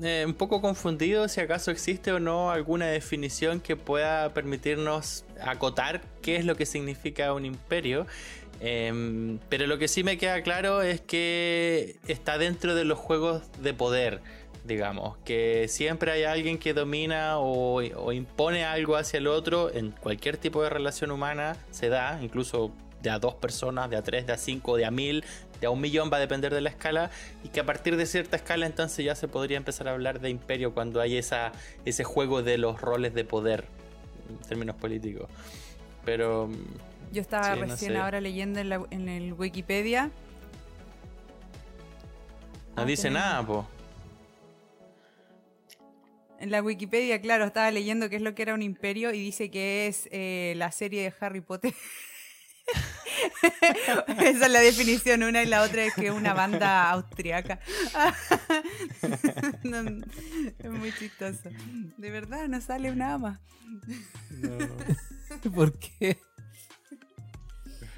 eh, 0.02 0.24
un 0.28 0.34
poco 0.34 0.62
confundido 0.62 1.28
si 1.28 1.40
acaso 1.40 1.72
existe 1.72 2.12
o 2.12 2.20
no 2.20 2.52
alguna 2.52 2.88
definición 2.88 3.60
que 3.60 3.76
pueda 3.76 4.34
permitirnos 4.34 5.26
acotar 5.42 6.02
qué 6.22 6.36
es 6.36 6.46
lo 6.46 6.56
que 6.56 6.66
significa 6.66 7.34
un 7.34 7.46
imperio. 7.46 8.06
Em, 8.60 9.40
pero 9.50 9.68
lo 9.68 9.78
que 9.78 9.88
sí 9.88 10.04
me 10.04 10.18
queda 10.18 10.42
claro 10.42 10.82
es 10.82 11.00
que 11.00 11.98
está 12.08 12.38
dentro 12.38 12.74
de 12.76 12.86
los 12.86 12.98
juegos 12.98 13.44
de 13.62 13.74
poder 13.74 14.22
digamos, 14.68 15.18
que 15.24 15.68
siempre 15.70 16.12
hay 16.12 16.24
alguien 16.24 16.60
que 16.60 16.74
domina 16.74 17.40
o, 17.40 17.82
impone 18.12 18.66
algo 18.66 18.98
hacia 18.98 19.18
el 19.18 19.28
otro 19.28 19.74
en 19.74 19.92
cualquier 19.92 20.38
tipo 20.38 20.62
de 20.62 20.70
relación 20.70 21.10
humana, 21.12 21.56
se 21.72 21.90
da, 21.90 22.20
incluso 22.22 22.72
de 23.02 23.10
a 23.10 23.20
dos 23.20 23.36
personas, 23.36 23.90
de 23.90 23.96
a 23.96 24.02
tres, 24.02 24.28
de 24.28 24.34
a 24.34 24.38
cinco, 24.38 24.76
de 24.76 24.86
a 24.86 24.92
mil, 24.92 25.24
de 25.62 25.68
a 25.68 25.70
un 25.70 25.80
millón, 25.80 26.12
va 26.12 26.18
a 26.18 26.20
depender 26.20 26.54
de 26.54 26.62
la 26.62 26.70
escala, 26.70 27.10
y 27.44 27.50
que 27.50 27.62
a 27.62 27.66
partir 27.66 27.96
de 27.96 28.06
cierta 28.06 28.36
escala 28.36 28.66
entonces 28.66 29.06
ya 29.06 29.16
se 29.16 29.28
podría 29.28 29.58
empezar 29.58 29.88
a 29.88 29.92
hablar 29.92 30.20
de 30.20 30.30
imperio 30.30 30.74
cuando 30.74 31.00
hay 31.00 31.18
esa, 31.18 31.54
ese 31.86 32.04
juego 32.04 32.44
de 32.44 32.58
los 32.58 32.82
roles 32.82 33.14
de 33.14 33.24
poder, 33.24 33.66
en 34.30 34.38
términos 34.48 34.76
políticos. 34.76 35.30
Pero... 36.04 36.50
Yo 37.14 37.22
estaba 37.22 37.56
recién 37.56 37.96
ahora 37.96 38.20
leyendo 38.20 38.60
en, 38.60 38.68
la, 38.68 38.86
en 38.92 39.08
el 39.08 39.32
Wikipedia. 39.32 40.12
No 42.76 42.86
dice 42.86 43.10
nada, 43.10 43.46
po. 43.46 43.66
En 46.40 46.52
la 46.52 46.62
Wikipedia, 46.62 47.20
claro, 47.20 47.46
estaba 47.46 47.72
leyendo 47.72 48.10
qué 48.10 48.18
es 48.18 48.22
lo 48.22 48.36
que 48.36 48.44
era 48.44 48.54
un 48.54 48.62
imperio 48.62 49.12
y 49.12 49.20
dice 49.20 49.50
que 49.50 49.88
es 49.88 50.08
eh, 50.12 50.54
la 50.58 50.72
serie 50.72 51.02
de 51.02 51.14
Harry 51.20 51.42
Potter. 51.42 51.74
Esa 54.20 54.46
es 54.46 54.52
la 54.52 54.60
definición, 54.60 55.24
una 55.24 55.42
y 55.42 55.48
la 55.48 55.64
otra 55.64 55.84
es 55.86 55.96
que 55.96 56.08
es 56.08 56.14
una 56.14 56.34
banda 56.34 56.92
austriaca. 56.92 57.60
es 60.60 60.70
muy 60.70 60.92
chistoso. 60.94 61.50
De 61.98 62.12
verdad, 62.12 62.48
no 62.48 62.62
sale 62.62 62.92
una 62.92 63.14
ama. 63.14 63.42
¿Por 65.56 65.80
qué? 65.80 66.20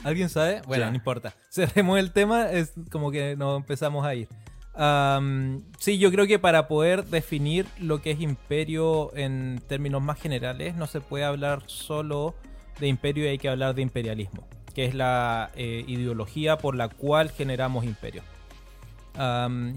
¿Alguien 0.03 0.29
sabe? 0.29 0.61
Bueno, 0.65 0.89
no 0.89 0.95
importa. 0.95 1.35
Cerremos 1.49 1.99
el 1.99 2.13
tema, 2.13 2.49
es 2.51 2.71
como 2.89 3.11
que 3.11 3.35
nos 3.35 3.57
empezamos 3.57 4.05
a 4.05 4.15
ir 4.15 4.29
sí, 4.75 5.97
yo 5.97 6.11
creo 6.11 6.27
que 6.27 6.39
para 6.39 6.67
poder 6.67 7.05
definir 7.05 7.65
lo 7.79 8.01
que 8.01 8.11
es 8.11 8.21
imperio 8.21 9.15
en 9.15 9.61
términos 9.67 10.01
más 10.01 10.19
generales, 10.19 10.75
no 10.75 10.87
se 10.87 11.01
puede 11.01 11.25
hablar 11.25 11.63
solo 11.67 12.35
de 12.79 12.87
imperio 12.87 13.25
y 13.25 13.27
hay 13.27 13.37
que 13.37 13.49
hablar 13.49 13.75
de 13.75 13.81
imperialismo, 13.81 14.47
que 14.73 14.85
es 14.85 14.95
la 14.95 15.51
eh, 15.55 15.83
ideología 15.87 16.57
por 16.57 16.75
la 16.75 16.87
cual 16.89 17.29
generamos 17.29 17.85
imperio. 17.85 18.23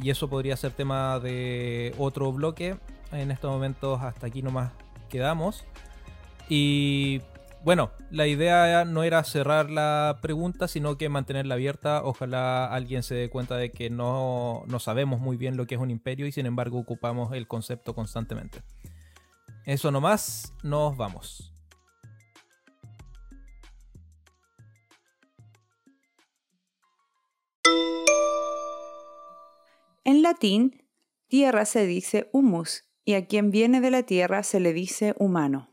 y 0.03 0.11
eso 0.11 0.29
podría 0.29 0.57
ser 0.57 0.73
tema 0.73 1.19
de 1.19 1.95
otro 1.99 2.33
bloque. 2.33 2.77
En 3.11 3.31
estos 3.31 3.51
momentos 3.51 4.01
hasta 4.03 4.27
aquí 4.29 4.41
nomás 4.43 4.71
quedamos. 5.09 5.65
Y 6.49 7.23
bueno, 7.65 7.93
la 8.11 8.27
idea 8.27 8.85
no 8.85 9.05
era 9.05 9.23
cerrar 9.23 9.71
la 9.71 10.19
pregunta, 10.21 10.67
sino 10.67 10.99
que 10.99 11.09
mantenerla 11.09 11.55
abierta. 11.55 12.03
Ojalá 12.05 12.67
alguien 12.67 13.03
se 13.05 13.15
dé 13.15 13.31
cuenta 13.31 13.57
de 13.57 13.71
que 13.71 13.89
no, 13.89 14.65
sabemos 14.81 15.21
muy 15.21 15.37
bien 15.37 15.57
lo 15.57 15.67
que 15.67 15.77
es 15.77 15.81
un 15.81 15.91
imperio 15.91 16.27
y 16.27 16.33
sin 16.33 16.47
embargo 16.47 16.79
ocupamos 16.79 17.33
el 17.33 17.47
concepto 17.47 17.95
constantemente. 17.95 18.63
Eso 19.65 19.93
nomás, 19.93 20.53
nos 20.65 20.97
vamos. 20.97 21.55
En 30.05 30.23
latín, 30.23 30.83
tierra 31.29 31.65
se 31.65 31.87
dice 31.87 32.29
humus 32.33 32.85
y 33.05 33.15
a 33.15 33.27
quien 33.27 33.53
viene 33.53 33.81
de 33.81 33.93
la 33.93 34.03
tierra 34.03 34.43
se 34.43 34.59
le 34.59 34.73
dice 34.73 35.15
humano. 35.19 35.72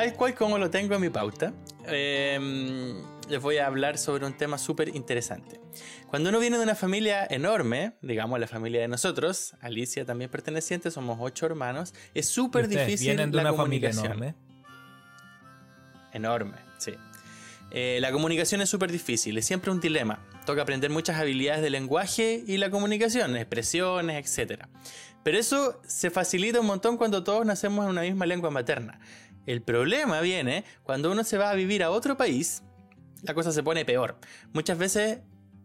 Tal 0.00 0.14
cual 0.14 0.34
como 0.34 0.56
lo 0.56 0.70
tengo 0.70 0.94
en 0.94 1.00
mi 1.02 1.10
pauta, 1.10 1.52
em, 1.84 2.94
les 3.28 3.42
voy 3.42 3.58
a 3.58 3.66
hablar 3.66 3.98
sobre 3.98 4.24
un 4.24 4.34
tema 4.34 4.56
súper 4.56 4.96
interesante. 4.96 5.60
Cuando 6.06 6.30
uno 6.30 6.38
viene 6.38 6.56
de 6.56 6.62
una 6.62 6.74
familia 6.74 7.26
enorme, 7.28 7.92
digamos 8.00 8.40
la 8.40 8.46
familia 8.46 8.80
de 8.80 8.88
nosotros, 8.88 9.56
Alicia 9.60 10.06
también 10.06 10.30
perteneciente, 10.30 10.90
somos 10.90 11.18
ocho 11.20 11.44
hermanos, 11.44 11.92
es 12.14 12.26
súper 12.26 12.66
difícil 12.66 13.08
vienen 13.08 13.30
de 13.30 13.40
una 13.40 13.52
familia 13.52 13.90
enorme. 13.90 14.34
Enorme, 16.14 16.56
sí. 16.78 16.94
Eh, 17.70 17.98
la 18.00 18.10
comunicación 18.10 18.62
es 18.62 18.70
súper 18.70 18.90
difícil, 18.90 19.36
es 19.36 19.44
siempre 19.44 19.70
un 19.70 19.80
dilema. 19.80 20.26
Toca 20.46 20.62
aprender 20.62 20.88
muchas 20.88 21.18
habilidades 21.18 21.60
de 21.60 21.68
lenguaje 21.68 22.42
y 22.46 22.56
la 22.56 22.70
comunicación, 22.70 23.36
expresiones, 23.36 24.38
etc. 24.38 24.62
Pero 25.22 25.36
eso 25.36 25.78
se 25.86 26.10
facilita 26.10 26.60
un 26.60 26.66
montón 26.66 26.96
cuando 26.96 27.22
todos 27.22 27.44
nacemos 27.44 27.84
en 27.84 27.90
una 27.90 28.00
misma 28.00 28.24
lengua 28.24 28.50
materna. 28.50 28.98
El 29.50 29.62
problema 29.62 30.20
viene 30.20 30.62
cuando 30.84 31.10
uno 31.10 31.24
se 31.24 31.36
va 31.36 31.50
a 31.50 31.54
vivir 31.54 31.82
a 31.82 31.90
otro 31.90 32.16
país, 32.16 32.62
la 33.24 33.34
cosa 33.34 33.50
se 33.50 33.64
pone 33.64 33.84
peor. 33.84 34.16
Muchas 34.52 34.78
veces 34.78 35.18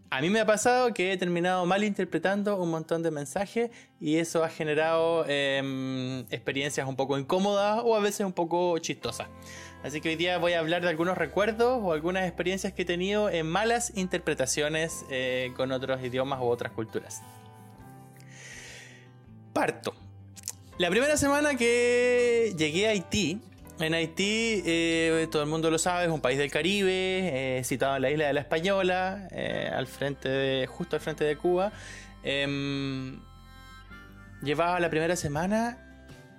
a 0.10 0.22
mí 0.22 0.32
me 0.32 0.40
ha 0.40 0.46
pasado 0.48 0.92
que 0.92 1.12
he 1.12 1.18
terminado 1.18 1.68
mal 1.68 1.84
interpretando 1.84 2.60
un 2.60 2.72
montón 2.72 3.04
de 3.04 3.12
mensajes 3.12 3.70
y 4.00 4.16
eso 4.16 4.44
ha 4.44 4.50
generado 4.50 5.24
em, 5.28 6.22
experiencias 6.32 6.88
un 6.88 6.96
poco 6.96 7.16
incómodas 7.20 7.80
o 7.86 7.96
a 7.96 8.00
veces 8.00 8.26
un 8.26 8.34
poco 8.34 8.76
chistosas. 8.80 9.28
Así 9.84 10.02
que 10.02 10.10
hoy 10.10 10.16
día 10.16 10.40
voy 10.40 10.54
a 10.54 10.62
hablar 10.62 10.82
de 10.82 10.90
algunos 10.90 11.16
recuerdos 11.16 11.80
o 11.80 11.94
algunas 11.94 12.26
experiencias 12.26 12.74
que 12.74 12.82
he 12.82 12.86
tenido 12.86 13.30
en 13.30 13.46
malas 13.46 13.96
interpretaciones 13.96 15.06
eh, 15.12 15.54
con 15.56 15.72
otros 15.72 16.04
idiomas 16.04 16.40
u 16.42 16.46
otras 16.46 16.72
culturas. 16.72 17.22
Parto. 19.54 19.94
La 20.80 20.90
primera 20.90 21.18
semana 21.18 21.56
que 21.56 22.54
llegué 22.58 22.88
a 22.88 22.90
Haití, 22.90 23.42
en 23.80 23.94
Haití, 23.94 24.64
eh, 24.66 25.28
todo 25.32 25.44
el 25.44 25.50
mundo 25.50 25.70
lo 25.70 25.78
sabe, 25.78 26.06
es 26.06 26.12
un 26.12 26.22
país 26.22 26.38
del 26.38 26.52
Caribe, 26.52 27.60
eh, 27.60 27.64
situado 27.64 27.98
en 27.98 28.02
la 28.02 28.12
isla 28.12 28.28
de 28.28 28.34
la 28.34 28.42
Española, 28.42 29.28
al 29.74 29.88
frente 29.88 30.66
justo 30.68 30.96
al 30.96 31.02
frente 31.02 31.24
de 31.24 31.36
Cuba. 31.36 31.72
Em, 32.24 33.20
llevaba 34.42 34.80
la 34.80 34.90
primera 34.90 35.16
semana 35.16 35.86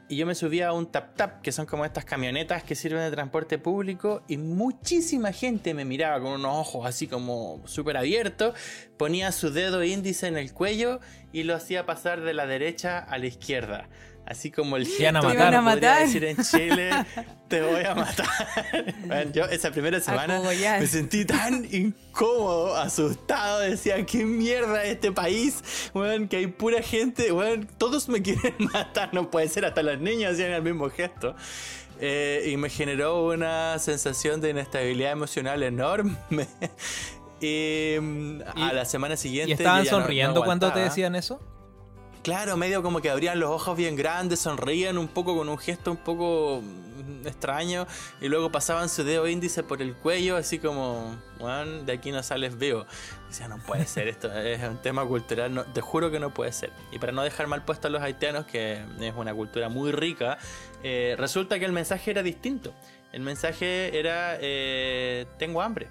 y 0.09 0.17
yo 0.17 0.27
me 0.27 0.35
subía 0.35 0.69
a 0.69 0.73
un 0.73 0.87
tap-tap, 0.87 1.41
que 1.43 1.51
son 1.51 1.67
como 1.67 1.85
estas 1.85 2.05
camionetas 2.05 2.63
que 2.63 2.77
sirven 2.77 3.03
de 3.03 3.11
transporte 3.11 3.59
público, 3.59 4.23
y 4.29 4.37
muchísima 4.37 5.33
gente 5.33 5.75
me 5.75 5.85
miraba 5.85 6.21
con 6.21 6.33
unos 6.33 6.57
ojos 6.57 6.87
así 6.87 7.09
como 7.09 7.61
súper 7.67 7.97
abiertos, 7.97 8.55
ponía 8.97 9.33
su 9.33 9.51
dedo 9.51 9.83
índice 9.83 10.29
en 10.29 10.37
el 10.37 10.53
cuello 10.53 11.01
y 11.33 11.43
lo 11.43 11.57
hacía 11.57 11.87
pasar 11.87 12.21
de 12.21 12.35
la 12.35 12.47
derecha 12.47 12.99
a 12.99 13.19
la 13.19 13.27
izquierda. 13.27 13.89
Así 14.27 14.51
como 14.51 14.77
el 14.77 14.85
Te 14.97 15.03
iban 15.05 15.17
a 15.55 15.61
matar. 15.63 16.01
decir 16.03 16.25
en 16.25 16.37
Chile, 16.43 16.91
te 17.49 17.63
voy 17.63 17.85
a 17.85 17.95
matar. 17.95 18.27
Bueno, 19.07 19.31
yo 19.33 19.45
esa 19.45 19.71
primera 19.71 20.01
semana 20.01 20.41
me 20.41 20.87
sentí 20.89 21.25
tan 21.25 21.65
incómodo, 21.73 22.77
asustado, 22.77 23.61
decía, 23.61 24.05
qué 24.05 24.25
mierda 24.25 24.83
es 24.83 24.95
este 24.95 25.13
país, 25.13 25.91
weón, 25.95 26.27
que 26.29 26.39
hay 26.39 26.47
pura 26.49 26.83
gente, 26.83 27.31
weón, 27.31 27.69
todos 27.79 28.09
me 28.09 28.21
quieren 28.23 28.55
matar, 28.59 29.15
no 29.15 29.31
puede 29.31 29.49
ser, 29.49 29.65
hasta 29.65 29.83
los 29.83 30.01
niños 30.01 30.33
hacían 30.33 30.51
el 30.51 30.63
mismo 30.63 30.91
gesto. 30.91 31.37
Eh, 32.01 32.51
y 32.53 32.57
me 32.59 32.69
generó 32.69 33.27
una 33.29 33.79
sensación 33.79 34.41
de 34.43 34.51
inestabilidad 34.51 35.13
emocional 35.13 35.63
enorme. 35.63 36.17
y 37.41 37.97
mm, 38.01 38.41
a 38.57 38.71
Y- 38.73 38.75
la 38.75 38.85
semana 38.85 39.17
siguiente... 39.17 39.51
¿Y 39.51 39.53
estaban 39.55 39.85
no- 39.85 39.91
no 39.93 39.99
sonriendo 39.99 40.45
cuando 40.45 40.73
te 40.73 40.81
decían 40.81 41.15
eso? 41.15 41.41
Claro, 42.27 42.57
medio 42.57 42.83
como 42.83 43.01
que 43.01 43.09
abrían 43.09 43.39
los 43.39 43.51
ojos 43.51 43.77
bien 43.77 43.95
grandes, 43.95 44.41
sonreían 44.41 44.99
un 44.99 45.07
poco 45.07 45.37
con 45.37 45.49
un 45.49 45.59
gesto 45.59 45.93
un 45.93 45.97
poco 45.97 46.61
mm, 46.61 47.25
extraño 47.25 47.87
y 48.21 48.27
luego 48.27 48.51
pasaban 48.51 48.89
su 48.89 49.05
dedo 49.05 49.29
índice 49.29 49.63
por 49.63 49.81
el 49.81 49.95
cuello, 49.95 50.37
así 50.37 50.59
como, 50.59 51.17
de 51.85 51.93
aquí 51.93 52.11
no 52.11 52.25
sales 52.25 52.59
vivo. 52.59 52.85
Decía, 53.29 53.47
no 53.47 53.59
puede 53.59 53.87
ser, 53.87 54.09
esto 54.09 54.33
es 54.41 54.61
un 54.65 54.83
tema 54.83 55.07
cultural, 55.07 55.67
te 55.73 55.81
juro 55.81 56.11
que 56.11 56.19
no 56.19 56.35
puede 56.35 56.51
ser. 56.51 56.73
Y 56.91 56.99
para 56.99 57.13
no 57.13 57.23
dejar 57.23 57.47
mal 57.47 57.65
puesto 57.65 57.87
a 57.87 57.93
los 57.93 58.03
haitianos, 58.03 58.45
que 58.45 58.83
es 58.99 59.15
una 59.15 59.33
cultura 59.33 59.69
muy 59.69 59.93
rica, 59.93 60.37
eh, 60.83 61.15
resulta 61.17 61.61
que 61.61 61.65
el 61.65 61.71
mensaje 61.71 62.11
era 62.11 62.25
distinto. 62.25 62.75
El 63.13 63.23
mensaje 63.23 63.97
era, 63.97 64.37
eh, 64.41 65.27
tengo 65.39 65.63
hambre. 65.63 65.87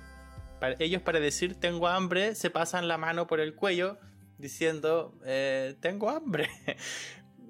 Para- 0.60 0.76
ellos 0.80 1.02
para 1.02 1.22
decir 1.22 1.58
tengo 1.58 1.88
hambre 1.88 2.36
se 2.36 2.50
pasan 2.50 2.90
la 2.90 2.98
mano 2.98 3.26
por 3.26 3.40
el 3.40 3.56
cuello 3.56 3.98
diciendo 4.46 5.14
eh, 5.26 5.76
tengo 5.82 6.10
hambre. 6.10 6.48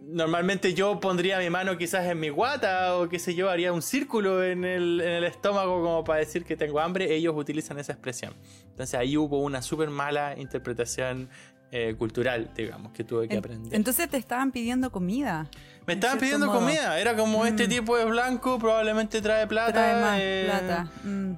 Normalmente 0.08 0.74
yo 0.76 1.00
pondría 1.00 1.40
mi 1.40 1.50
mano 1.50 1.78
quizás 1.78 2.06
en 2.06 2.20
mi 2.20 2.30
guata 2.30 2.96
o 2.98 3.10
qué 3.10 3.18
sé 3.18 3.34
yo, 3.34 3.50
haría 3.50 3.74
un 3.74 3.82
círculo 3.82 4.44
en 4.44 4.64
el, 4.64 5.02
en 5.02 5.10
el 5.14 5.24
estómago 5.24 5.82
como 5.82 6.04
para 6.04 6.20
decir 6.20 6.46
que 6.46 6.56
tengo 6.56 6.80
hambre. 6.80 7.14
Ellos 7.16 7.34
utilizan 7.36 7.80
esa 7.80 7.94
expresión. 7.94 8.36
Entonces 8.70 8.94
ahí 9.00 9.18
hubo 9.18 9.40
una 9.42 9.64
súper 9.64 9.90
mala 9.90 10.36
interpretación 10.38 11.28
eh, 11.72 11.96
cultural, 11.98 12.52
digamos, 12.56 12.92
que 12.92 13.04
tuve 13.04 13.28
que 13.28 13.34
En- 13.34 13.40
aprender. 13.40 13.74
Entonces 13.74 14.08
te 14.08 14.18
estaban 14.18 14.52
pidiendo 14.52 14.92
comida. 14.92 15.50
Me 15.88 15.94
estaban 15.94 16.20
pidiendo 16.20 16.46
modo. 16.48 16.60
comida. 16.60 17.00
Era 17.00 17.16
como 17.16 17.44
este 17.46 17.66
Mm. 17.66 17.70
tipo 17.70 17.98
es 17.98 18.06
blanco, 18.06 18.60
probablemente 18.60 19.22
trae 19.22 19.48
plata. 19.48 19.74
Trae 19.74 20.02
más 20.02 20.20
eh, 20.22 20.44
plata. 20.48 20.92
Mm. 21.04 21.34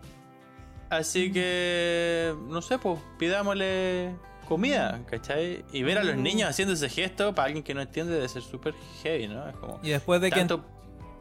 Así 0.89 1.31
que, 1.31 2.33
no 2.49 2.61
sé, 2.61 2.77
pues, 2.79 2.99
pidámosle 3.17 4.15
comida, 4.47 5.01
¿cachai? 5.09 5.63
Y 5.71 5.83
ver 5.83 5.97
a 5.97 6.03
los 6.03 6.15
niños 6.15 6.49
haciendo 6.49 6.73
ese 6.73 6.89
gesto, 6.89 7.35
para 7.35 7.47
alguien 7.47 7.63
que 7.63 7.73
no 7.73 7.81
entiende, 7.81 8.13
debe 8.13 8.27
ser 8.29 8.41
súper 8.41 8.73
heavy, 9.03 9.27
¿no? 9.27 9.47
Es 9.47 9.55
como... 9.57 9.79
Y 9.83 9.89
después 9.89 10.21
de 10.21 10.31
que 10.31 10.47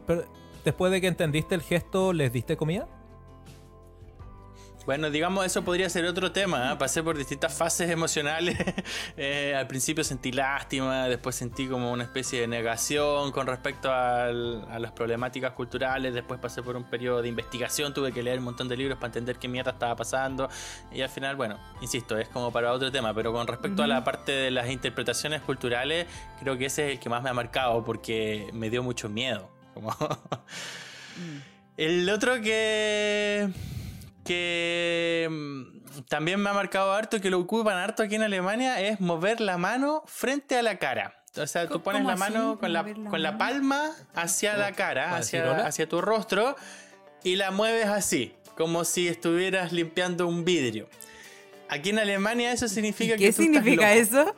pero 0.05 0.25
después 0.63 0.91
de 0.91 1.01
que 1.01 1.07
entendiste 1.07 1.53
el 1.53 1.61
gesto, 1.61 2.13
¿les 2.13 2.31
diste 2.31 2.55
comida? 2.55 2.87
Bueno, 4.87 5.09
digamos, 5.11 5.45
eso 5.45 5.63
podría 5.65 5.89
ser 5.89 6.05
otro 6.05 6.31
tema. 6.31 6.71
¿eh? 6.71 6.75
Pasé 6.77 7.03
por 7.03 7.17
distintas 7.17 7.53
fases 7.53 7.89
emocionales. 7.89 8.57
Eh, 9.19 9.53
al 9.55 9.67
principio 9.67 10.03
sentí 10.03 10.31
lástima, 10.31 11.07
después 11.09 11.35
sentí 11.35 11.67
como 11.67 11.91
una 11.91 12.03
especie 12.03 12.39
de 12.41 12.47
negación 12.47 13.31
con 13.31 13.47
respecto 13.47 13.91
al- 13.91 14.63
a 14.69 14.77
las 14.79 14.91
problemáticas 14.91 15.51
culturales. 15.53 16.13
Después 16.13 16.39
pasé 16.39 16.61
por 16.63 16.75
un 16.77 16.83
periodo 16.83 17.21
de 17.21 17.27
investigación, 17.27 17.93
tuve 17.93 18.11
que 18.13 18.21
leer 18.23 18.37
un 18.39 18.45
montón 18.45 18.67
de 18.69 18.77
libros 18.77 18.97
para 18.97 19.07
entender 19.07 19.37
qué 19.37 19.47
mierda 19.47 19.71
estaba 19.71 19.95
pasando. 19.95 20.49
Y 20.91 21.01
al 21.01 21.09
final, 21.09 21.35
bueno, 21.35 21.59
insisto, 21.81 22.17
es 22.17 22.29
como 22.29 22.51
para 22.51 22.71
otro 22.71 22.91
tema. 22.91 23.13
Pero 23.13 23.33
con 23.33 23.45
respecto 23.47 23.83
a 23.83 23.87
la 23.87 24.03
parte 24.03 24.31
de 24.31 24.51
las 24.51 24.69
interpretaciones 24.69 25.41
culturales, 25.41 26.05
creo 26.39 26.57
que 26.57 26.67
ese 26.67 26.85
es 26.87 26.91
el 26.93 26.99
que 26.99 27.09
más 27.09 27.21
me 27.23 27.29
ha 27.29 27.33
marcado 27.33 27.83
porque 27.83 28.49
me 28.53 28.69
dio 28.69 28.83
mucho 28.83 29.09
miedo. 29.09 29.49
Como... 29.73 29.93
El 31.77 32.09
otro 32.09 32.39
que. 32.41 33.49
Que. 34.27 35.27
mm, 35.29 36.01
también 36.09 36.39
me 36.39 36.49
ha 36.49 36.53
marcado 36.53 36.93
harto, 36.93 37.19
que 37.21 37.29
lo 37.29 37.39
ocupan 37.39 37.77
harto 37.77 38.03
aquí 38.03 38.15
en 38.15 38.23
Alemania, 38.23 38.81
es 38.81 38.99
mover 38.99 39.41
la 39.41 39.57
mano 39.57 40.03
frente 40.05 40.57
a 40.57 40.61
la 40.61 40.77
cara. 40.77 41.23
O 41.35 41.47
sea, 41.47 41.67
tú 41.67 41.73
¿Cómo 41.73 41.83
pones 41.83 42.05
la 42.05 42.15
mano 42.15 42.57
con 42.59 42.73
la, 42.73 42.81
¿Mover 42.81 42.97
la 42.97 43.09
con 43.09 43.21
la 43.21 43.37
palma 43.37 43.91
hacia 44.15 44.57
la 44.57 44.71
cara, 44.73 45.15
hacia, 45.15 45.65
hacia 45.65 45.87
tu 45.87 46.01
rostro, 46.01 46.55
y 47.23 47.35
la 47.35 47.51
mueves 47.51 47.87
así, 47.87 48.35
como 48.55 48.83
si 48.85 49.07
estuvieras 49.07 49.71
limpiando 49.71 50.27
un 50.27 50.45
vidrio. 50.45 50.89
Aquí 51.69 51.89
en 51.89 51.99
Alemania 51.99 52.51
eso 52.51 52.67
significa 52.67 53.15
¿Y 53.15 53.17
que 53.17 53.25
¿Qué 53.25 53.33
tú 53.33 53.41
estás 53.43 53.63
significa 53.63 53.95
loco 53.95 54.01
eso? 54.01 54.35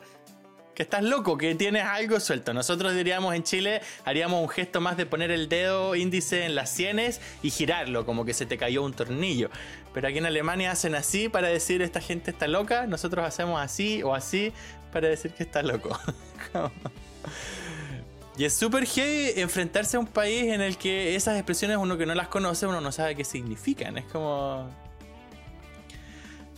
Estás 0.82 1.02
loco, 1.02 1.36
que 1.36 1.54
tienes 1.54 1.84
algo 1.84 2.20
suelto. 2.20 2.54
Nosotros 2.54 2.94
diríamos 2.94 3.34
en 3.34 3.42
Chile, 3.42 3.80
haríamos 4.04 4.42
un 4.42 4.48
gesto 4.48 4.80
más 4.80 4.96
de 4.96 5.06
poner 5.06 5.30
el 5.30 5.48
dedo 5.48 5.94
índice 5.94 6.44
en 6.44 6.54
las 6.54 6.70
sienes 6.70 7.20
y 7.42 7.50
girarlo, 7.50 8.06
como 8.06 8.24
que 8.24 8.34
se 8.34 8.46
te 8.46 8.58
cayó 8.58 8.82
un 8.82 8.92
tornillo. 8.92 9.50
Pero 9.92 10.08
aquí 10.08 10.18
en 10.18 10.26
Alemania 10.26 10.70
hacen 10.70 10.94
así 10.94 11.28
para 11.28 11.48
decir 11.48 11.82
esta 11.82 12.00
gente 12.00 12.30
está 12.30 12.46
loca, 12.48 12.86
nosotros 12.86 13.24
hacemos 13.24 13.60
así 13.60 14.02
o 14.02 14.14
así 14.14 14.52
para 14.92 15.08
decir 15.08 15.32
que 15.32 15.42
está 15.42 15.62
loco. 15.62 15.98
y 18.36 18.44
es 18.44 18.54
súper 18.54 18.86
heavy 18.86 19.40
enfrentarse 19.40 19.96
a 19.96 20.00
un 20.00 20.06
país 20.06 20.52
en 20.52 20.60
el 20.60 20.76
que 20.76 21.16
esas 21.16 21.36
expresiones 21.36 21.76
uno 21.76 21.98
que 21.98 22.06
no 22.06 22.14
las 22.14 22.28
conoce, 22.28 22.66
uno 22.66 22.80
no 22.80 22.92
sabe 22.92 23.16
qué 23.16 23.24
significan. 23.24 23.98
Es 23.98 24.04
como... 24.06 24.68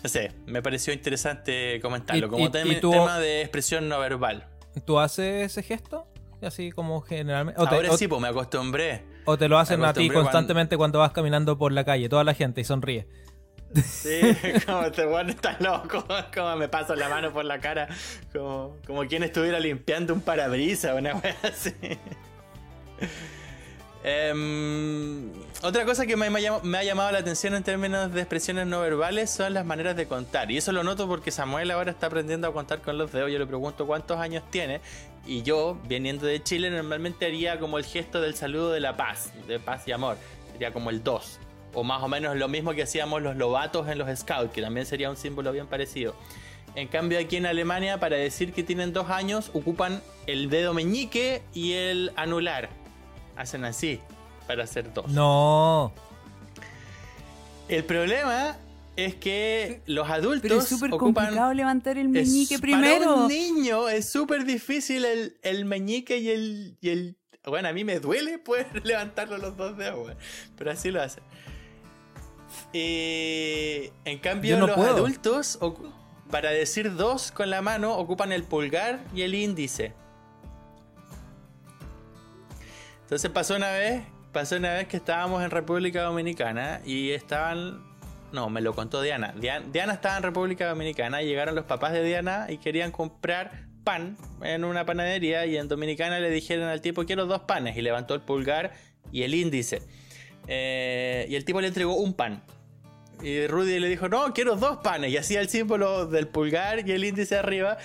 No 0.03 0.09
sé, 0.09 0.33
me 0.47 0.63
pareció 0.63 0.93
interesante 0.93 1.79
comentarlo, 1.81 2.27
Y- 2.27 2.31
como 2.31 2.45
y- 2.47 2.49
tem- 2.51 2.73
y 2.77 2.81
tú- 2.81 2.91
tema 2.91 3.19
de 3.19 3.43
expresión 3.43 3.89
no 3.89 3.99
verbal. 4.01 4.49
¿Tú 4.85 4.99
haces 4.99 5.45
ese 5.47 5.63
gesto? 5.63 6.07
Así 6.43 6.73
como 6.73 7.01
generalmente. 7.03 7.61
O 7.61 7.69
te, 7.69 7.75
Ahora 7.77 7.91
o- 7.93 7.97
sí, 7.97 8.09
pues 8.09 8.21
me 8.21 8.29
acostumbré. 8.29 9.05
o 9.27 9.39
te 9.39 9.49
lo 9.49 9.59
hacen 9.59 9.85
a 9.85 9.93
ti 9.93 10.09
cuando- 10.09 10.23
constantemente 10.25 10.77
cuando 10.77 10.99
vas 10.99 11.13
caminando 11.13 11.57
por 11.57 11.71
la 11.73 11.85
calle, 11.85 12.09
toda 12.09 12.25
la 12.25 12.35
gente 12.35 12.61
y 12.63 12.65
sonríe. 12.65 13.07
Sí, 13.75 14.21
como 14.67 14.83
este 14.83 15.07
weón 15.07 15.31
está 15.31 15.57
loco, 15.61 16.05
como 16.35 16.57
me 16.57 16.69
paso 16.69 16.95
la 16.97 17.09
mano 17.09 17.33
por 17.33 17.45
la 17.45 17.61
cara, 17.61 17.87
como, 18.33 18.77
como 18.87 19.07
quien 19.07 19.23
estuviera 19.23 19.61
limpiando 19.61 20.13
un 20.15 20.21
parabrisas, 20.21 20.99
una 20.99 21.15
wea 21.15 21.37
así. 21.45 21.73
Em, 24.05 25.31
otra 25.63 25.85
cosa 25.85 26.07
que 26.07 26.17
me, 26.17 26.27
ha 26.27 26.83
llamado 26.83 27.13
la 27.13 27.19
atención 27.19 27.55
en 27.55 27.63
términos 27.63 28.13
de 28.13 28.21
expresiones 28.21 28.67
no 28.67 28.81
verbales 28.81 29.31
son 29.31 29.55
las 29.55 29.65
maneras 29.65 29.95
de 29.95 30.07
contar. 30.07 30.51
Y 30.51 30.57
eso 30.57 30.73
lo 30.73 30.83
noto 30.83 31.07
porque 31.07 31.31
Samuel 31.31 31.71
ahora 31.71 31.93
está 31.93 32.09
aprendiendo 32.09 32.49
a 32.49 32.53
contar 32.53 32.81
con 32.81 32.99
los 32.99 33.13
dedos. 33.13 33.31
Yo 33.31 33.39
le 33.39 33.47
pregunto 33.47 33.87
cuántos 33.87 34.19
años 34.19 34.43
tiene. 34.51 34.81
Y 35.25 35.43
yo, 35.43 35.79
viniendo 35.87 36.27
de 36.27 36.43
Chile, 36.43 36.69
normalmente 36.71 37.27
haría 37.27 37.61
como 37.61 37.79
el 37.79 37.85
gesto 37.85 38.21
del 38.21 38.35
saludo 38.35 38.73
de 38.73 38.81
la 38.81 38.97
paz, 38.97 39.33
de 39.47 39.61
paz 39.61 39.87
y 39.87 39.93
amor. 39.93 40.17
Sería 40.51 40.73
como 40.73 40.91
el 40.91 41.05
2. 41.05 41.39
O 41.75 41.85
más 41.85 42.03
o 42.03 42.09
menos 42.09 42.37
lo 42.37 42.49
mismo 42.49 42.73
que 42.73 42.83
hacíamos 42.83 43.23
los 43.23 43.37
lobatos 43.37 43.89
en 43.89 43.99
los 43.99 44.19
scouts, 44.19 44.53
que 44.53 44.61
también 44.61 44.85
sería 44.85 45.11
un 45.11 45.17
símbolo 45.17 45.53
bien 45.53 45.69
parecido. 45.69 46.17
En 46.75 46.89
cambio, 46.89 47.21
aquí 47.21 47.37
en 47.37 47.47
Alemania, 47.47 48.01
para 48.01 48.17
decir 48.17 48.53
que 48.53 48.63
tienen 48.63 48.93
dos 48.93 49.11
años, 49.11 49.51
ocupan 49.55 50.03
el 50.27 50.51
dedo 50.51 50.75
meñique 50.75 51.43
y 51.55 51.75
el 51.75 52.13
anular. 52.17 52.82
Hacen 53.37 53.65
así, 53.65 54.01
para 54.47 54.65
hacer 54.65 54.93
dos. 54.93 55.09
No. 55.09 55.93
El 57.69 57.85
problema 57.85 58.57
es 58.97 59.15
que 59.15 59.81
los 59.87 60.11
adultos 60.11 60.43
Pero 60.43 60.59
es 60.59 60.69
súper 60.69 60.93
ocupan 60.93 61.25
complicado 61.25 61.55
levantar 61.55 61.97
el 61.97 62.15
es- 62.17 62.29
meñique 62.29 62.57
Para 62.59 62.61
primero. 62.61 63.17
un 63.25 63.29
niño 63.29 63.89
es 63.89 64.11
súper 64.11 64.45
difícil 64.45 65.05
el, 65.07 65.39
el 65.43 65.65
meñique 65.65 66.19
y 66.19 66.29
el, 66.31 66.77
y 66.81 66.91
el. 66.91 67.17
Bueno, 67.47 67.69
a 67.69 67.73
mí 67.73 67.85
me 67.85 67.99
duele 68.01 68.39
poder 68.39 68.67
levantarlo 68.87 69.39
los 69.39 69.57
dos 69.57 69.77
dedos, 69.79 70.05
weón. 70.07 70.19
Pero 70.57 70.71
así 70.71 70.91
lo 70.91 71.01
hacen. 71.01 71.25
Y 72.73 73.91
en 74.05 74.19
cambio, 74.19 74.59
no 74.59 74.67
los 74.67 74.77
puedo. 74.77 74.91
adultos, 74.97 75.59
para 76.31 76.51
decir 76.51 76.95
dos 76.95 77.33
con 77.33 77.49
la 77.51 77.63
mano, 77.63 77.97
ocupan 77.97 78.31
el 78.33 78.45
pulgar 78.45 79.01
y 79.15 79.23
el 79.23 79.35
índice. 79.35 79.95
Entonces 83.13 83.31
pasó 83.31 83.57
una 83.57 83.71
vez, 83.73 84.05
pasó 84.33 84.57
una 84.57 84.73
vez 84.73 84.89
que 84.89 84.97
estábamos 84.97 85.45
en 85.45 85.51
República 85.51 86.01
Dominicana 86.01 86.81
y 86.83 87.11
estaban, 87.11 87.85
no, 88.33 88.49
me 88.49 88.63
lo 88.63 88.75
contó 88.75 89.03
Diana. 89.03 89.35
Diana, 89.39 89.93
estaba 89.93 90.17
en 90.17 90.23
República 90.23 90.67
Dominicana 90.67 91.21
y 91.21 91.27
llegaron 91.27 91.55
los 91.55 91.67
papás 91.67 91.93
de 91.93 92.03
Diana 92.03 92.47
y 92.49 92.57
querían 92.57 92.91
comprar 92.91 93.67
pan 93.85 94.17
en 94.41 94.65
una 94.65 94.87
panadería 94.87 95.45
y 95.45 95.59
en 95.59 95.69
Dominicana 95.69 96.21
le 96.21 96.31
dijeron 96.31 96.71
al 96.71 96.81
tipo 96.81 97.05
quiero 97.05 97.27
dos 97.27 97.43
panes 97.43 97.77
y 97.77 97.83
levantó 97.83 98.15
el 98.15 98.23
pulgar 98.23 98.73
y 99.13 99.25
el 99.25 99.35
índice. 99.35 99.83
Eh, 100.49 101.27
y 101.29 101.35
el 101.35 101.45
tipo 101.45 101.61
le 101.61 101.69
entregó 101.69 101.95
un 101.97 102.15
pan. 102.15 102.43
Y 103.23 103.47
Rudy 103.47 103.79
le 103.79 103.91
dijo, 103.91 104.09
no, 104.09 104.33
quiero 104.33 104.57
dos 104.57 104.79
panes. 104.79 105.13
Y 105.13 105.19
hacía 105.19 105.43
el 105.43 105.51
símbolo 105.51 106.07
del 106.07 106.29
pulgar 106.29 106.89
y 106.89 106.93
el 106.93 107.05
índice 107.05 107.37
arriba 107.37 107.77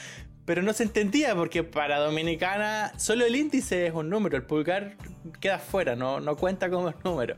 Pero 0.47 0.61
no 0.61 0.71
se 0.71 0.83
entendía 0.83 1.35
porque 1.35 1.61
para 1.65 1.99
Dominicana 1.99 2.93
solo 2.97 3.25
el 3.25 3.35
índice 3.35 3.85
es 3.85 3.93
un 3.93 4.09
número, 4.09 4.37
el 4.37 4.43
pulgar 4.43 4.95
queda 5.41 5.59
fuera, 5.59 5.97
no, 5.97 6.21
no 6.21 6.37
cuenta 6.37 6.69
como 6.69 6.93
número. 7.03 7.35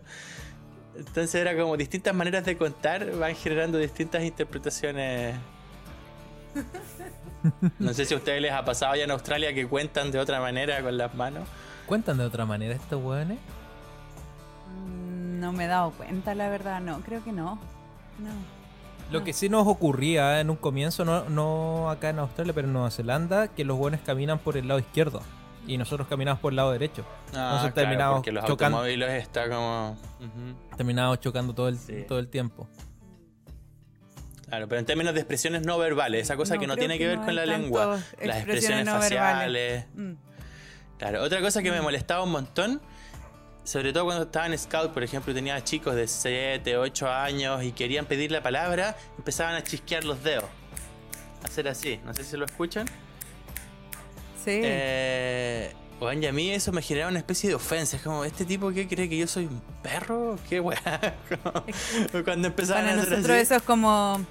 Entonces 0.96 1.34
era 1.34 1.58
como 1.58 1.76
distintas 1.76 2.14
maneras 2.14 2.46
de 2.46 2.56
contar 2.56 3.10
van 3.18 3.34
generando 3.36 3.80
distintas 3.80 4.24
interpretaciones. 4.24 5.36
No 7.80 7.94
sé 7.94 8.04
si 8.04 8.14
a 8.14 8.18
ustedes 8.18 8.42
les 8.42 8.52
ha 8.52 8.66
pasado 8.66 8.92
allá 8.92 9.06
en 9.06 9.12
Australia 9.12 9.54
que 9.54 9.66
cuentan 9.66 10.12
de 10.12 10.20
otra 10.20 10.42
manera 10.42 10.82
con 10.82 10.98
las 10.98 11.16
manos. 11.16 11.48
¿Cuentan 11.86 12.18
de 12.18 12.26
otra 12.26 12.46
manera 12.46 12.76
estos 12.76 13.02
hueones? 13.02 13.40
Mm, 14.68 15.40
No 15.40 15.54
me 15.54 15.64
he 15.64 15.68
dado 15.68 15.92
cuenta, 15.92 16.36
la 16.36 16.50
verdad, 16.50 16.82
no, 16.82 17.00
creo 17.00 17.24
que 17.24 17.32
no. 17.32 17.56
No. 18.20 18.59
Lo 19.12 19.24
que 19.24 19.34
sí 19.34 19.50
nos 19.50 19.68
ocurría 19.68 20.40
en 20.40 20.50
un 20.52 20.56
comienzo, 20.56 21.04
no, 21.04 21.28
no 21.30 21.90
acá 21.90 22.10
en 22.10 22.20
Australia, 22.20 22.54
pero 22.54 22.68
en 22.68 22.74
Nueva 22.74 22.92
Zelanda, 22.92 23.48
que 23.48 23.66
los 23.66 23.78
hueones 23.78 24.02
caminan 24.02 24.38
por 24.40 24.56
el 24.56 24.68
lado 24.68 24.80
izquierdo 24.80 25.22
y 25.66 25.78
nosotros 25.78 26.08
caminamos 26.08 26.40
por 26.40 26.52
el 26.54 26.58
lado 26.58 26.72
derecho. 26.72 27.04
Entonces 27.28 27.74
terminamos 27.74 28.18
porque 28.18 28.32
los 28.32 28.46
chocando. 28.46 28.78
automóviles 28.78 29.22
está 29.24 29.50
como... 29.50 29.98
Terminamos 30.78 31.20
chocando 31.20 31.54
todo 31.54 31.70
el, 31.70 31.78
Sí. 31.78 32.06
todo 32.08 32.20
el 32.20 32.28
tiempo. 32.28 32.68
Claro, 34.48 34.68
pero 34.68 34.80
en 34.80 34.86
términos 34.86 35.14
de 35.14 35.20
expresiones 35.20 35.64
no 35.64 35.78
verbales, 35.78 36.24
esa 36.24 36.36
cosa 36.36 36.56
No, 36.56 36.62
que 36.62 36.68
no 36.68 36.76
tiene 36.76 36.98
que, 36.98 37.08
ver 37.08 37.20
no 37.20 37.26
con 37.26 37.36
la 37.36 37.46
lengua, 37.46 38.00
las 38.22 38.38
expresiones 38.38 38.86
no 38.86 38.94
faciales. 38.94 39.86
verbales. 39.86 39.86
Mm. 39.96 40.14
Claro, 40.98 41.24
otra 41.24 41.40
cosa 41.42 41.62
que 41.62 41.72
me 41.72 41.82
molestaba 41.82 42.24
un 42.24 42.32
montón, 42.32 42.82
sobre 43.70 43.94
todo 43.94 44.06
cuando 44.06 44.24
estaba 44.24 44.48
en 44.48 44.58
Scout, 44.58 44.92
por 44.94 45.04
ejemplo, 45.04 45.32
y 45.32 45.36
tenía 45.36 45.64
chicos 45.64 45.94
de 45.94 46.08
7, 46.08 46.76
8 46.76 47.08
años 47.08 47.64
y 47.64 47.72
querían 47.72 48.08
pedir 48.08 48.32
la 48.32 48.42
palabra, 48.42 48.98
empezaban 49.16 49.54
a 49.54 49.64
chisquear 49.64 50.06
los 50.06 50.24
dedos. 50.24 50.46
Hacer 51.44 51.68
así, 51.68 52.00
no 52.04 52.12
sé 52.16 52.24
si 52.24 52.36
lo 52.36 52.46
escuchan. 52.46 52.88
Sí. 54.44 54.60
Eh, 54.64 55.72
bueno, 56.00 56.20
y 56.20 56.26
a 56.26 56.32
mí 56.32 56.50
eso 56.50 56.72
me 56.72 56.82
generaba 56.82 57.12
una 57.12 57.20
especie 57.20 57.48
de 57.48 57.56
ofensa. 57.56 57.98
Es 57.98 58.02
como, 58.02 58.26
¿este 58.26 58.44
tipo 58.44 58.72
qué 58.72 58.88
cree 58.88 59.08
que 59.08 59.20
yo 59.20 59.28
soy 59.28 59.46
un 59.46 59.62
perro? 59.84 60.40
¿Qué 60.50 60.60
weá? 60.60 61.16
Cuando 62.26 62.48
empezaban 62.48 62.86
Para 62.86 62.96
a 62.96 63.02
hacer 63.02 63.12
nosotros 63.12 63.36
así. 63.36 63.42
eso 63.44 63.56
es 63.56 63.62
como 63.62 64.26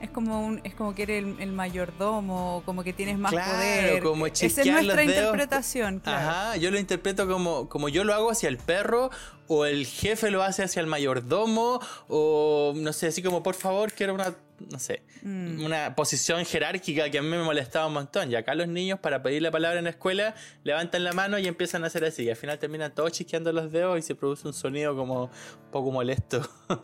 es 0.00 0.10
como 0.10 0.44
un 0.46 0.60
es 0.64 0.74
como 0.74 0.94
que 0.94 1.02
eres 1.02 1.24
el, 1.24 1.40
el 1.40 1.52
mayordomo, 1.52 2.62
como 2.64 2.82
que 2.82 2.92
tienes 2.92 3.18
más 3.18 3.32
Claro, 3.32 3.52
poder. 3.52 4.02
como 4.02 4.26
Esa 4.26 4.46
es 4.46 4.56
nuestra 4.66 4.82
los 4.82 5.04
interpretación, 5.04 6.00
claro. 6.00 6.18
Ajá, 6.30 6.56
yo 6.56 6.70
lo 6.70 6.78
interpreto 6.78 7.26
como, 7.28 7.68
como 7.68 7.88
yo 7.88 8.04
lo 8.04 8.14
hago 8.14 8.30
hacia 8.30 8.48
el 8.48 8.56
perro, 8.58 9.10
o 9.46 9.64
el 9.66 9.86
jefe 9.86 10.30
lo 10.30 10.42
hace 10.42 10.62
hacia 10.62 10.80
el 10.80 10.86
mayordomo, 10.86 11.80
o 12.08 12.72
no 12.76 12.92
sé, 12.92 13.08
así 13.08 13.22
como 13.22 13.42
por 13.42 13.54
favor, 13.54 13.92
quiero 13.92 14.14
una, 14.14 14.34
no 14.70 14.78
sé, 14.78 15.02
Mm. 15.22 15.62
una 15.66 15.94
posición 15.94 16.46
jerárquica 16.46 17.10
que 17.10 17.18
a 17.18 17.22
mí 17.22 17.28
me 17.28 17.42
molestaba 17.42 17.86
un 17.88 17.92
montón. 17.92 18.30
Y 18.32 18.36
acá 18.36 18.54
los 18.54 18.68
niños, 18.68 18.98
para 19.00 19.22
pedir 19.22 19.42
la 19.42 19.50
palabra 19.50 19.76
en 19.78 19.84
la 19.84 19.90
escuela, 19.90 20.34
levantan 20.64 21.04
la 21.04 21.12
mano 21.12 21.38
y 21.38 21.46
empiezan 21.46 21.84
a 21.84 21.88
hacer 21.88 22.06
así. 22.06 22.22
Y 22.22 22.30
al 22.30 22.36
final 22.36 22.58
terminan 22.58 22.94
todos 22.94 23.12
chisqueando 23.12 23.52
los 23.52 23.70
dedos 23.70 23.98
y 23.98 24.02
se 24.02 24.14
produce 24.14 24.46
un 24.48 24.54
sonido 24.54 24.96
como 24.96 25.24
un 25.24 25.70
poco 25.70 25.90
molesto. 25.90 26.40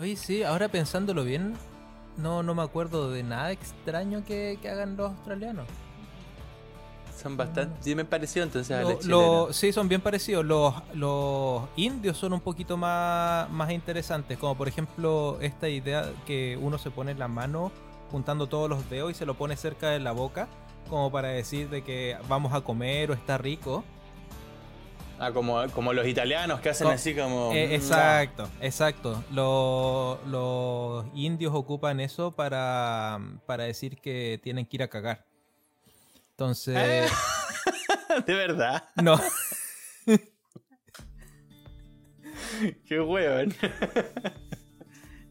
Oye, 0.00 0.16
sí, 0.16 0.42
ahora 0.42 0.68
pensándolo 0.68 1.24
bien, 1.24 1.54
no, 2.16 2.42
no 2.42 2.54
me 2.54 2.62
acuerdo 2.62 3.10
de 3.10 3.22
nada 3.22 3.52
extraño 3.52 4.24
que, 4.24 4.58
que 4.62 4.68
hagan 4.70 4.96
los 4.96 5.10
australianos. 5.12 5.66
Son 7.20 7.36
bastante, 7.36 7.76
sí 7.82 7.94
me 7.94 8.06
pareció 8.06 8.42
entonces 8.42 8.74
a 8.74 8.80
Lo- 8.80 8.90
los 8.92 9.04
lo- 9.04 9.52
sí, 9.52 9.72
son 9.72 9.88
bien 9.88 10.00
parecidos. 10.00 10.42
Los, 10.42 10.74
los 10.94 11.64
indios 11.76 12.16
son 12.16 12.32
un 12.32 12.40
poquito 12.40 12.78
más, 12.78 13.50
más 13.50 13.70
interesantes. 13.72 14.38
Como 14.38 14.54
por 14.56 14.68
ejemplo 14.68 15.36
esta 15.42 15.68
idea 15.68 16.10
que 16.26 16.58
uno 16.58 16.78
se 16.78 16.90
pone 16.90 17.14
la 17.14 17.28
mano 17.28 17.72
juntando 18.10 18.46
todos 18.46 18.70
los 18.70 18.88
dedos 18.88 19.10
y 19.10 19.14
se 19.14 19.26
lo 19.26 19.34
pone 19.34 19.54
cerca 19.56 19.90
de 19.90 20.00
la 20.00 20.12
boca. 20.12 20.48
Como 20.88 21.12
para 21.12 21.28
decir 21.28 21.68
de 21.68 21.82
que 21.84 22.16
vamos 22.26 22.54
a 22.54 22.62
comer 22.62 23.10
o 23.10 23.14
está 23.14 23.36
rico. 23.36 23.84
Ah, 25.22 25.32
como, 25.32 25.68
como 25.72 25.92
los 25.92 26.06
italianos 26.06 26.60
que 26.60 26.70
hacen 26.70 26.86
Co- 26.86 26.94
así 26.94 27.14
como... 27.14 27.52
Eh, 27.52 27.74
exacto, 27.74 28.48
exacto. 28.62 29.22
Lo- 29.30 30.18
los 30.26 31.04
indios 31.14 31.52
ocupan 31.54 32.00
eso 32.00 32.32
para, 32.32 33.20
para 33.44 33.64
decir 33.64 33.98
que 33.98 34.40
tienen 34.42 34.64
que 34.64 34.78
ir 34.78 34.82
a 34.82 34.88
cagar. 34.88 35.26
Entonces, 36.30 36.74
De 38.26 38.34
verdad. 38.34 38.88
no. 38.96 39.20
Qué 42.86 43.00
hueón. 43.00 43.54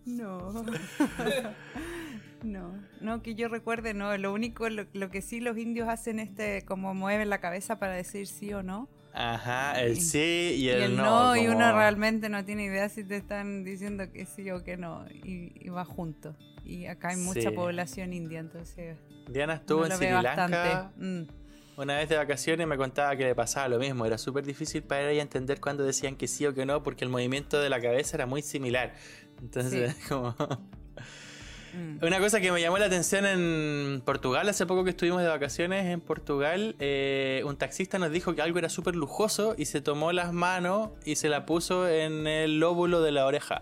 No. 0.05 0.63
no, 2.43 2.73
no 3.01 3.21
que 3.23 3.33
yo 3.35 3.47
recuerde, 3.47 3.93
no. 3.93 4.15
Lo 4.17 4.31
único, 4.33 4.69
lo, 4.69 4.85
lo 4.93 5.09
que 5.09 5.21
sí 5.23 5.39
los 5.39 5.57
indios 5.57 5.89
hacen 5.89 6.19
este, 6.19 6.63
como 6.63 6.93
mueven 6.93 7.29
la 7.29 7.39
cabeza 7.41 7.79
para 7.79 7.93
decir 7.93 8.27
sí 8.27 8.53
o 8.53 8.61
no. 8.63 8.87
Ajá, 9.13 9.81
el 9.81 9.99
sí 9.99 10.55
y 10.57 10.65
Y 10.65 10.69
el, 10.69 10.81
el 10.83 10.95
no. 10.97 11.35
y 11.35 11.47
uno 11.47 11.71
realmente 11.73 12.29
no 12.29 12.45
tiene 12.45 12.65
idea 12.65 12.87
si 12.89 13.03
te 13.03 13.15
están 13.17 13.63
diciendo 13.63 14.11
que 14.11 14.25
sí 14.25 14.49
o 14.51 14.63
que 14.63 14.77
no. 14.77 15.05
Y, 15.23 15.51
y 15.59 15.69
va 15.69 15.83
junto. 15.85 16.35
Y 16.63 16.85
acá 16.85 17.09
hay 17.09 17.15
mucha 17.17 17.41
Sí. 17.41 17.49
población 17.49 18.13
india, 18.13 18.39
entonces 18.39 18.97
Diana 19.27 19.55
estuvo 19.55 19.85
en 19.85 19.91
Sri 19.93 20.09
Lanka. 20.09 20.91
Mm. 20.97 21.21
una 21.77 21.97
vez 21.97 22.09
de 22.09 22.17
vacaciones 22.17 22.65
y 22.65 22.67
me 22.67 22.77
contaba 22.77 23.15
que 23.15 23.23
le 23.23 23.33
pasaba 23.35 23.67
lo 23.69 23.79
mismo. 23.79 24.05
Era 24.05 24.17
súper 24.17 24.45
difícil 24.45 24.83
para 24.83 25.09
ella 25.09 25.21
entender 25.21 25.59
cuando 25.61 25.83
decían 25.83 26.15
que 26.15 26.27
sí 26.27 26.45
o 26.45 26.53
que 26.53 26.65
no 26.65 26.83
porque 26.83 27.03
el 27.05 27.09
movimiento 27.09 27.59
de 27.59 27.69
la 27.69 27.79
cabeza 27.81 28.17
era 28.17 28.25
muy 28.25 28.41
similar. 28.41 28.93
Entonces, 29.41 29.95
como... 30.09 30.35
Mm. 31.73 32.03
Una 32.05 32.19
cosa 32.19 32.39
que 32.41 32.51
me 32.51 32.61
llamó 32.61 32.77
la 32.77 32.85
atención 32.85 33.25
en 33.25 34.01
Portugal, 34.05 34.47
hace 34.49 34.65
poco 34.65 34.83
que 34.83 34.89
estuvimos 34.91 35.21
de 35.21 35.27
vacaciones 35.27 35.85
en 35.85 36.01
Portugal, 36.01 36.75
eh, 36.79 37.41
un 37.45 37.57
taxista 37.57 37.99
nos 37.99 38.11
dijo 38.11 38.33
que 38.35 38.41
algo 38.41 38.59
era 38.59 38.69
súper 38.69 38.95
lujoso 38.95 39.55
y 39.57 39.65
se 39.65 39.81
tomó 39.81 40.11
las 40.11 40.33
manos 40.33 40.89
y 41.05 41.15
se 41.15 41.29
la 41.29 41.45
puso 41.45 41.87
en 41.87 42.25
el 42.27 42.59
lóbulo 42.59 43.01
de 43.01 43.11
la 43.11 43.25
oreja. 43.25 43.61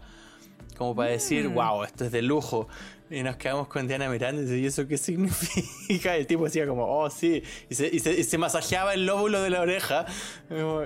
Como 0.78 0.96
para 0.96 1.10
decir, 1.10 1.50
Mm. 1.50 1.54
wow, 1.56 1.84
esto 1.84 2.06
es 2.06 2.12
de 2.12 2.22
lujo. 2.22 2.68
Y 3.10 3.24
nos 3.24 3.38
quedamos 3.38 3.68
con 3.70 3.88
Diana 3.88 4.10
mirando 4.10 4.42
y 4.42 4.46
dice, 4.46 4.60
¿y 4.60 4.66
eso 4.66 4.86
qué 4.88 4.98
significa? 4.98 6.16
Y 6.18 6.20
el 6.22 6.28
tipo 6.28 6.44
decía 6.44 6.68
como, 6.68 6.86
oh, 6.86 7.10
sí. 7.10 7.42
Y 7.70 7.74
se, 7.76 7.88
y 7.88 8.00
se- 8.00 8.20
y 8.20 8.24
se 8.26 8.38
masajeaba 8.38 8.94
el 8.94 9.06
lóbulo 9.06 9.42
de 9.42 9.50
la 9.50 9.62
oreja. 9.62 10.06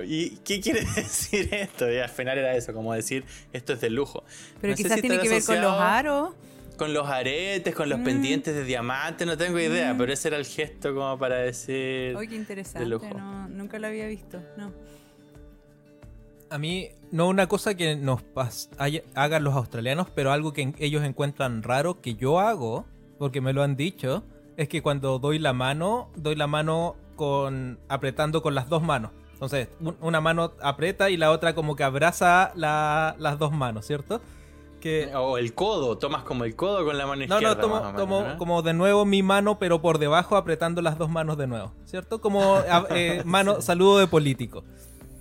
¿Y 0.06 0.38
qué 0.46 0.62
quiere 0.62 0.82
decir 0.96 1.54
esto? 1.54 1.92
Y 1.92 1.98
al 1.98 2.10
final 2.10 2.38
era 2.38 2.56
eso, 2.56 2.74
como 2.74 2.94
decir, 2.94 3.26
esto 3.54 3.74
es 3.74 3.82
de 3.82 3.90
lujo. 3.90 4.24
Pero 4.62 4.72
No 4.72 4.78
quizás 4.78 4.94
si 4.94 5.02
tiene 5.02 5.20
que 5.20 5.30
ver 5.30 5.44
con 5.44 5.62
los 5.62 5.74
aros. 5.80 6.30
Con 6.82 6.94
los 6.96 7.08
aretes, 7.08 7.76
con 7.76 7.90
los 7.90 8.00
Mm. 8.00 8.04
pendientes 8.04 8.56
de 8.56 8.64
diamante, 8.64 9.24
no 9.28 9.38
tengo 9.38 9.60
idea, 9.60 9.94
pero 9.96 10.12
ese 10.12 10.30
era 10.30 10.38
el 10.38 10.46
gesto 10.48 10.96
como 10.96 11.16
para 11.20 11.36
decir... 11.36 12.16
Oye, 12.18 12.30
qué 12.30 12.36
interesante. 12.36 12.88
lujo. 12.90 13.06
No, 13.16 13.48
nunca 13.50 13.78
lo 13.78 13.86
había 13.86 14.08
visto. 14.08 14.42
No. 14.58 14.72
A 16.50 16.58
mí, 16.58 16.90
no 17.12 17.28
una 17.28 17.46
cosa 17.48 17.76
que 17.76 17.96
nos 17.96 18.24
haya- 18.80 19.04
hagan 19.14 19.44
los 19.44 19.54
australianos, 19.54 20.08
pero 20.10 20.32
algo 20.32 20.54
que 20.54 20.74
ellos 20.80 21.04
encuentran 21.04 21.62
raro 21.62 22.02
que 22.02 22.16
yo 22.16 22.40
hago, 22.40 22.86
porque 23.20 23.42
me 23.42 23.54
lo 23.54 23.62
han 23.62 23.76
dicho, 23.76 24.24
es 24.58 24.68
que 24.68 24.82
cuando 24.82 25.20
doy 25.20 25.38
la 25.38 25.54
mano, 25.54 26.10
doy 26.16 26.34
la 26.36 26.48
mano 26.48 26.96
con 27.16 27.78
apretando 27.90 28.42
con 28.42 28.56
las 28.56 28.70
dos 28.70 28.82
manos. 28.82 29.12
Entonces, 29.34 29.70
un- 29.80 29.98
una 30.02 30.20
mano 30.20 30.54
aprieta 30.64 31.12
y 31.12 31.18
la 31.18 31.30
otra 31.30 31.54
como 31.54 31.76
que 31.76 31.84
abraza 31.84 32.52
la- 32.56 33.16
las 33.20 33.38
dos 33.38 33.52
manos, 33.52 33.86
¿cierto? 33.86 34.20
Que 34.82 35.12
O 35.16 35.38
el 35.38 35.54
codo, 35.54 35.98
tomas 35.98 36.24
como 36.24 36.44
el 36.44 36.56
codo 36.56 36.84
con 36.84 36.98
la 36.98 37.06
mano 37.08 37.20
no, 37.20 37.24
izquierda. 37.36 37.56
no, 37.56 37.62
tomo, 37.62 37.76
más 37.76 37.84
o 37.84 37.86
menos, 37.94 38.02
como, 38.02 38.22
¿no? 38.24 38.38
como 38.38 38.62
de 38.64 38.74
nuevo 38.74 39.06
mi 39.06 39.24
mano, 39.24 39.58
pero 39.60 39.82
por 39.82 39.98
debajo 40.00 40.36
apretando 40.36 40.82
las 40.82 40.98
dos 40.98 41.10
manos 41.10 41.38
de 41.38 41.48
nuevo, 41.48 41.72
¿cierto? 41.86 42.20
Como 42.20 42.58
eh, 42.90 43.22
mano, 43.26 43.62
saludo 43.62 44.00
de 44.00 44.08
político. 44.08 44.64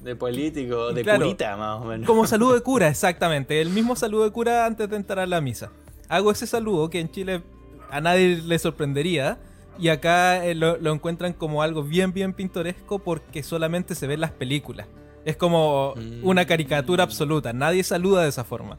De 0.03 0.17
político, 0.17 0.93
de 0.93 1.03
Claro. 1.03 1.21
curita 1.21 1.57
más 1.57 1.81
o 1.81 1.85
menos. 1.85 2.07
Como 2.07 2.27
saludo 2.27 2.55
de 2.55 2.63
cura, 2.63 2.89
exactamente. 2.97 3.61
El 3.61 3.71
mismo 3.71 3.95
saludo 3.97 4.25
de 4.25 4.31
cura 4.33 4.65
antes 4.67 4.89
de 4.89 4.97
entrar 4.97 5.19
a 5.19 5.27
la 5.27 5.41
misa. 5.41 5.71
Hago 6.09 6.31
ese 6.33 6.47
saludo 6.47 6.89
que 6.91 7.01
en 7.01 7.11
Chile 7.11 7.43
a 7.91 8.01
nadie 8.01 8.41
le 8.45 8.59
sorprendería. 8.59 9.39
Y 9.79 9.89
acá 9.89 10.45
eh, 10.45 10.55
lo, 10.55 10.77
lo 10.79 10.93
encuentran 10.93 11.33
como 11.33 11.63
algo 11.63 11.83
bien, 11.83 12.13
bien 12.13 12.33
pintoresco 12.35 12.99
porque 12.99 13.43
solamente 13.43 13.95
se 13.95 14.07
ve 14.07 14.15
en 14.15 14.21
las 14.21 14.31
películas. 14.33 14.89
Es 15.25 15.37
como 15.37 15.95
Mm. 15.97 16.27
una 16.27 16.47
caricatura 16.47 17.05
absoluta. 17.05 17.53
Nadie 17.53 17.83
saluda 17.85 18.23
de 18.23 18.29
esa 18.31 18.45
forma. 18.45 18.77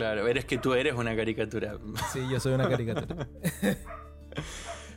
Claro, 0.00 0.26
eres 0.26 0.46
que 0.46 0.56
tú 0.56 0.72
eres 0.72 0.94
una 0.94 1.14
caricatura. 1.14 1.76
Sí, 2.10 2.20
yo 2.30 2.40
soy 2.40 2.54
una 2.54 2.66
caricatura. 2.70 3.28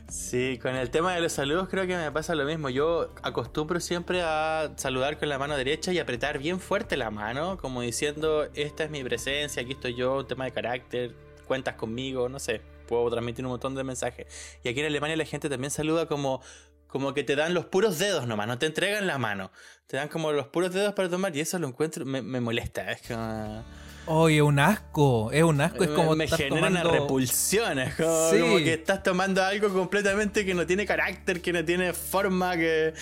Sí, 0.08 0.58
con 0.62 0.76
el 0.76 0.88
tema 0.88 1.14
de 1.14 1.20
los 1.20 1.32
saludos 1.32 1.68
creo 1.68 1.86
que 1.86 1.94
me 1.94 2.10
pasa 2.10 2.34
lo 2.34 2.46
mismo. 2.46 2.70
Yo 2.70 3.12
acostumbro 3.22 3.80
siempre 3.80 4.22
a 4.22 4.72
saludar 4.76 5.18
con 5.18 5.28
la 5.28 5.38
mano 5.38 5.58
derecha 5.58 5.92
y 5.92 5.98
apretar 5.98 6.38
bien 6.38 6.58
fuerte 6.58 6.96
la 6.96 7.10
mano, 7.10 7.58
como 7.58 7.82
diciendo, 7.82 8.48
esta 8.54 8.84
es 8.84 8.90
mi 8.90 9.04
presencia, 9.04 9.62
aquí 9.62 9.72
estoy 9.72 9.94
yo, 9.94 10.20
un 10.20 10.26
tema 10.26 10.46
de 10.46 10.52
carácter, 10.52 11.14
cuentas 11.46 11.74
conmigo, 11.74 12.30
no 12.30 12.38
sé, 12.38 12.62
puedo 12.88 13.10
transmitir 13.10 13.44
un 13.44 13.50
montón 13.50 13.74
de 13.74 13.84
mensajes. 13.84 14.26
Y 14.62 14.70
aquí 14.70 14.80
en 14.80 14.86
Alemania 14.86 15.16
la 15.16 15.26
gente 15.26 15.50
también 15.50 15.70
saluda 15.70 16.06
como, 16.06 16.40
como 16.86 17.12
que 17.12 17.24
te 17.24 17.36
dan 17.36 17.52
los 17.52 17.66
puros 17.66 17.98
dedos 17.98 18.26
nomás, 18.26 18.46
no 18.46 18.58
te 18.58 18.64
entregan 18.64 19.06
la 19.06 19.18
mano, 19.18 19.52
te 19.86 19.98
dan 19.98 20.08
como 20.08 20.32
los 20.32 20.46
puros 20.46 20.72
dedos 20.72 20.94
para 20.94 21.10
tomar 21.10 21.36
y 21.36 21.40
eso 21.40 21.58
lo 21.58 21.68
encuentro, 21.68 22.06
me, 22.06 22.22
me 22.22 22.40
molesta, 22.40 22.90
es 22.90 23.02
como... 23.06 23.64
Oye, 24.06 24.42
un 24.42 24.58
asco, 24.58 25.32
es 25.32 25.42
un 25.42 25.60
asco, 25.60 25.82
es 25.82 25.90
como 25.90 26.14
me 26.14 26.28
genera 26.28 26.68
una 26.68 26.82
repulsión, 26.82 27.78
es 27.78 27.94
como, 27.94 28.56
que 28.58 28.74
estás 28.74 29.02
tomando 29.02 29.42
algo 29.42 29.72
completamente 29.72 30.44
que 30.44 30.54
no 30.54 30.66
tiene 30.66 30.84
carácter, 30.84 31.40
que 31.40 31.52
no 31.52 31.64
tiene 31.64 31.92
forma, 31.92 32.56
que 32.56 32.92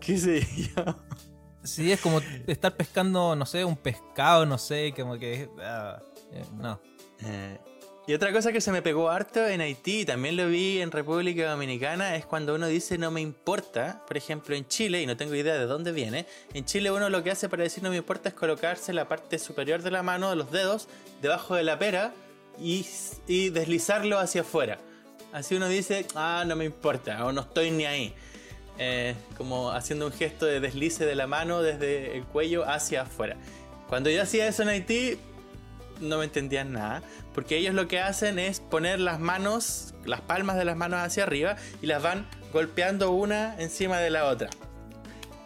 qué 0.00 0.18
sé 0.18 0.46
yo. 0.76 0.96
Sí, 1.62 1.92
es 1.92 2.00
como 2.00 2.20
estar 2.46 2.76
pescando, 2.76 3.36
no 3.36 3.46
sé, 3.46 3.64
un 3.64 3.76
pescado, 3.76 4.46
no 4.46 4.58
sé, 4.58 4.94
como 4.96 5.18
que 5.18 5.48
ah, 5.60 6.00
eh, 6.32 6.44
no. 6.56 6.80
Eh, 7.20 7.58
y 8.08 8.14
otra 8.14 8.32
cosa 8.32 8.52
que 8.52 8.62
se 8.62 8.72
me 8.72 8.80
pegó 8.80 9.10
harto 9.10 9.46
en 9.46 9.60
Haití, 9.60 10.06
también 10.06 10.34
lo 10.34 10.48
vi 10.48 10.80
en 10.80 10.90
República 10.90 11.50
Dominicana, 11.50 12.16
es 12.16 12.24
cuando 12.24 12.54
uno 12.54 12.66
dice 12.66 12.96
no 12.96 13.10
me 13.10 13.20
importa. 13.20 14.02
Por 14.08 14.16
ejemplo, 14.16 14.56
en 14.56 14.66
Chile, 14.66 15.02
y 15.02 15.06
no 15.06 15.14
tengo 15.18 15.34
idea 15.34 15.58
de 15.58 15.66
dónde 15.66 15.92
viene, 15.92 16.24
en 16.54 16.64
Chile 16.64 16.90
uno 16.90 17.10
lo 17.10 17.22
que 17.22 17.30
hace 17.30 17.50
para 17.50 17.64
decir 17.64 17.82
no 17.82 17.90
me 17.90 17.98
importa 17.98 18.30
es 18.30 18.34
colocarse 18.34 18.94
la 18.94 19.06
parte 19.08 19.38
superior 19.38 19.82
de 19.82 19.90
la 19.90 20.02
mano, 20.02 20.30
de 20.30 20.36
los 20.36 20.50
dedos, 20.50 20.88
debajo 21.20 21.54
de 21.54 21.64
la 21.64 21.78
pera 21.78 22.14
y, 22.58 22.86
deslizarlo 23.50 24.18
hacia 24.18 24.40
afuera. 24.40 24.78
Así 25.34 25.56
uno 25.56 25.68
dice, 25.68 26.06
ah, 26.14 26.44
no 26.46 26.56
me 26.56 26.64
importa, 26.64 27.26
o 27.26 27.32
no 27.32 27.42
estoy 27.42 27.70
ni 27.72 27.84
ahí. 27.84 28.14
Eh, 28.78 29.16
como 29.36 29.70
haciendo 29.70 30.06
un 30.06 30.12
gesto 30.12 30.46
de 30.46 30.60
deslice 30.60 31.04
de 31.04 31.14
la 31.14 31.26
mano 31.26 31.60
desde 31.60 32.16
el 32.16 32.24
cuello 32.24 32.66
hacia 32.66 33.02
afuera. 33.02 33.36
Cuando 33.86 34.08
yo 34.08 34.22
hacía 34.22 34.48
eso 34.48 34.62
en 34.62 34.68
Haití, 34.70 35.18
no 36.00 36.18
me 36.18 36.24
entendían 36.24 36.72
nada, 36.72 37.02
porque 37.34 37.56
ellos 37.56 37.74
lo 37.74 37.88
que 37.88 38.00
hacen 38.00 38.38
es 38.38 38.60
poner 38.60 39.00
las 39.00 39.20
manos, 39.20 39.94
las 40.04 40.20
palmas 40.20 40.56
de 40.56 40.64
las 40.64 40.76
manos 40.76 41.00
hacia 41.00 41.24
arriba 41.24 41.56
y 41.82 41.86
las 41.86 42.02
van 42.02 42.26
golpeando 42.52 43.10
una 43.10 43.58
encima 43.58 43.98
de 43.98 44.10
la 44.10 44.26
otra. 44.26 44.50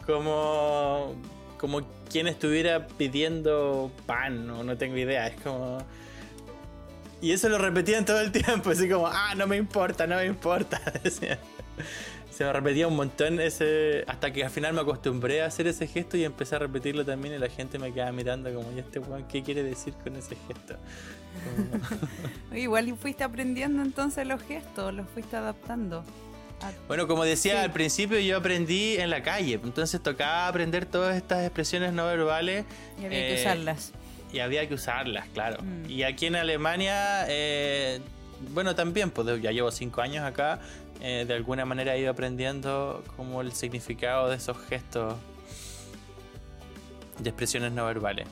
Como 0.07 1.15
como 1.59 1.83
quien 2.11 2.27
estuviera 2.27 2.89
pidiendo 2.89 3.93
pan 4.05 4.51
o 4.51 4.65
no 4.65 4.77
tengo 4.77 4.97
idea, 4.97 5.29
es 5.29 5.41
como 5.41 5.79
y 7.23 7.31
eso 7.31 7.49
lo 7.49 7.57
repetían 7.57 8.05
todo 8.05 8.21
el 8.21 8.33
tiempo, 8.33 8.71
así 8.71 8.89
como, 8.89 9.07
ah, 9.07 9.35
no 9.37 9.47
me 9.47 9.57
importa, 9.57 10.09
no 10.09 10.17
me 10.17 10.27
importa. 10.27 10.81
se 12.33 12.45
me 12.45 12.53
repetía 12.53 12.89
un 12.89 12.97
montón 12.97 13.41
ese. 13.41 14.05
Hasta 14.07 14.33
que 14.33 14.45
al 14.45 14.51
final 14.51 14.73
me 14.73 14.81
acostumbré 14.81 15.43
a 15.43 15.47
hacer 15.47 15.67
ese 15.67 15.87
gesto 15.87 16.17
y 16.17 16.25
empecé 16.25 16.57
a 16.57 16.61
repetirlo 16.61 17.05
también 17.05 17.35
y 17.35 17.39
la 17.39 17.49
gente 17.49 17.79
me 17.79 17.93
quedaba 17.93 18.13
mirando 18.13 18.53
como, 18.53 18.73
¿y 18.73 18.79
este 18.79 18.99
weón 18.99 19.25
qué 19.29 19.43
quiere 19.43 19.63
decir 19.63 19.95
con 20.03 20.17
ese 20.17 20.37
gesto? 20.49 20.77
Igual 22.55 22.97
fuiste 22.97 23.25
aprendiendo 23.25 23.83
entonces 23.83 24.27
los 24.27 24.43
gestos, 24.43 24.95
los 24.95 25.09
fuiste 25.09 25.37
adaptando. 25.37 26.05
Bueno, 26.87 27.09
como 27.09 27.25
decía 27.25 27.63
al 27.63 27.73
principio, 27.73 28.19
yo 28.21 28.37
aprendí 28.37 28.97
en 28.97 29.11
la 29.11 29.23
calle, 29.23 29.59
entonces 29.63 30.01
tocaba 30.01 30.47
aprender 30.47 30.87
todas 30.87 31.17
estas 31.17 31.45
expresiones 31.45 31.93
no 31.93 32.07
verbales. 32.07 32.65
Y 33.01 33.07
había 33.07 33.19
que 33.19 33.35
eh, 33.35 33.41
usarlas. 33.41 33.93
Y 34.33 34.39
había 34.39 34.69
que 34.69 34.75
usarlas, 34.75 35.27
claro. 35.35 35.63
Mm. 35.63 35.91
Y 35.91 36.05
aquí 36.05 36.27
en 36.27 36.37
Alemania, 36.37 37.27
eh, 37.29 38.01
bueno, 38.51 38.75
también, 38.75 39.11
pues 39.11 39.41
ya 39.41 39.51
llevo 39.51 39.71
cinco 39.71 40.01
años 40.01 40.25
acá, 40.25 40.61
eh, 41.01 41.25
de 41.27 41.35
alguna 41.35 41.65
manera 41.65 41.95
he 41.95 42.01
ido 42.01 42.11
aprendiendo 42.11 43.03
como 43.17 43.41
el 43.41 43.53
significado 43.53 44.29
de 44.29 44.37
esos 44.37 44.57
gestos 44.69 45.17
de 47.19 47.31
expresiones 47.31 47.73
no 47.73 47.87
verbales. 47.87 48.27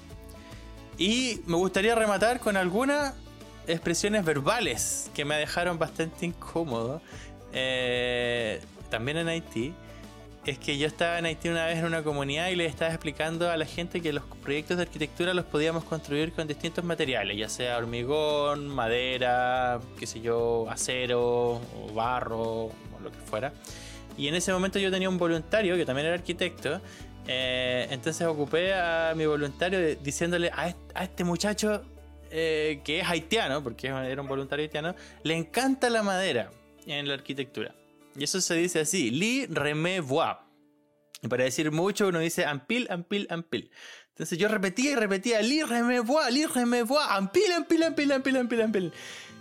Y 0.99 1.41
me 1.47 1.57
gustaría 1.57 1.95
rematar 1.95 2.41
con 2.41 2.57
algunas 2.57 3.15
expresiones 3.67 4.25
verbales 4.25 5.11
que 5.15 5.25
me 5.25 5.37
dejaron 5.37 5.79
bastante 5.79 6.27
incómodo. 6.27 7.01
Eh, 7.53 8.61
también 8.91 9.17
en 9.19 9.29
Haití. 9.29 9.75
Es 10.47 10.59
que 10.59 10.79
yo 10.79 10.87
estaba 10.87 11.19
en 11.19 11.27
Haití 11.27 11.51
una 11.51 11.67
vez 11.67 11.79
en 11.79 11.85
una 11.85 12.03
comunidad 12.03 12.49
y 12.49 12.57
le 12.57 12.65
estaba 12.65 12.91
explicando 12.91 13.51
a 13.51 13.59
la 13.59 13.67
gente 13.67 14.01
que 14.01 14.11
los 14.11 14.25
proyectos 14.43 14.79
de 14.79 14.85
arquitectura 14.85 15.35
los 15.35 15.45
podíamos 15.45 15.85
construir 15.85 16.33
con 16.33 16.49
distintos 16.49 16.83
materiales, 16.83 17.37
ya 17.37 17.49
sea 17.51 17.77
hormigón, 17.77 18.67
madera, 18.67 19.81
qué 19.99 20.07
sé 20.07 20.23
yo, 20.23 20.67
acero, 20.71 21.57
o 21.57 21.93
barro, 21.95 22.41
o 22.65 22.73
lo 23.03 23.13
que 23.13 23.19
fuera. 23.19 23.53
Y 24.17 24.29
en 24.29 24.35
ese 24.35 24.51
momento 24.51 24.79
yo 24.79 24.91
tenía 24.91 25.11
un 25.11 25.19
voluntario 25.19 25.77
que 25.77 25.85
también 25.85 26.07
era 26.07 26.17
arquitecto. 26.17 26.81
Eh, 27.27 27.87
entonces 27.91 28.27
ocupé 28.27 28.73
a 28.73 29.13
mi 29.15 29.27
voluntario 29.27 29.95
diciéndole 29.97 30.51
a 30.55 30.75
este, 31.03 31.23
muchacho 31.23 31.83
eh, 32.31 32.81
que 32.83 33.01
es 33.01 33.07
haitiano, 33.07 33.63
porque 33.63 33.89
era 33.89 34.23
un 34.23 34.29
voluntario 34.29 34.63
haitiano, 34.63 34.95
le 35.23 35.37
encanta 35.37 35.91
la 35.91 36.03
madera 36.03 36.51
en 36.87 37.07
la 37.09 37.15
arquitectura. 37.15 37.75
Y 38.17 38.25
eso 38.25 38.41
se 38.41 38.55
dice 38.55 38.81
así, 38.81 39.11
li 39.11 39.47
remé 39.47 40.01
voir. 40.01 40.47
Y 41.23 41.29
para 41.29 41.45
decir 41.45 41.71
mucho 41.71 42.09
uno 42.09 42.19
dice 42.19 42.45
ampil, 42.45 42.87
ampil, 42.91 43.27
ampil. 43.31 43.71
Entonces 44.11 44.39
yo 44.39 44.49
repetía 44.49 44.93
y 44.93 44.95
repetía, 44.95 45.43
li 45.43 45.63
remé 45.63 46.01
li 46.31 46.47
remé 46.47 46.85
ampil, 47.09 47.53
ampil, 47.53 47.83
ampil, 47.83 48.13
ampil, 48.13 48.37
ampil, 48.37 48.63
ampil. 48.63 48.93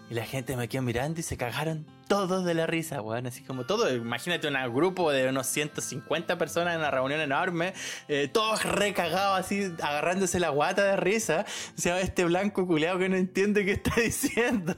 Y 0.10 0.14
la 0.14 0.26
gente 0.26 0.56
me 0.56 0.68
quedó 0.68 0.82
mirando 0.82 1.20
y 1.20 1.24
se 1.24 1.38
cagaron 1.38 1.86
todos 2.10 2.44
de 2.44 2.54
la 2.56 2.68
risa, 2.68 3.02
weón. 3.02 3.28
Así 3.28 3.44
como 3.44 3.66
todo. 3.66 3.96
Imagínate 3.96 4.50
un 4.50 4.56
grupo 4.74 5.12
de 5.14 5.30
unos 5.30 5.48
150 5.48 6.38
personas 6.38 6.74
en 6.74 6.82
una 6.82 6.92
reunión 6.92 7.22
enorme, 7.22 7.74
eh, 8.10 8.28
todos 8.28 8.66
recagados 8.66 9.40
así, 9.40 9.72
agarrándose 9.82 10.42
la 10.42 10.50
guata 10.50 10.84
de 10.84 10.98
risa. 10.98 11.46
O 11.78 11.82
sea, 11.82 12.02
este 12.02 12.26
blanco 12.26 12.68
culeado 12.68 13.00
que 13.00 13.08
no 13.08 13.16
entiende 13.16 13.64
qué 13.64 13.74
está 13.74 13.94
diciendo. 14.02 14.76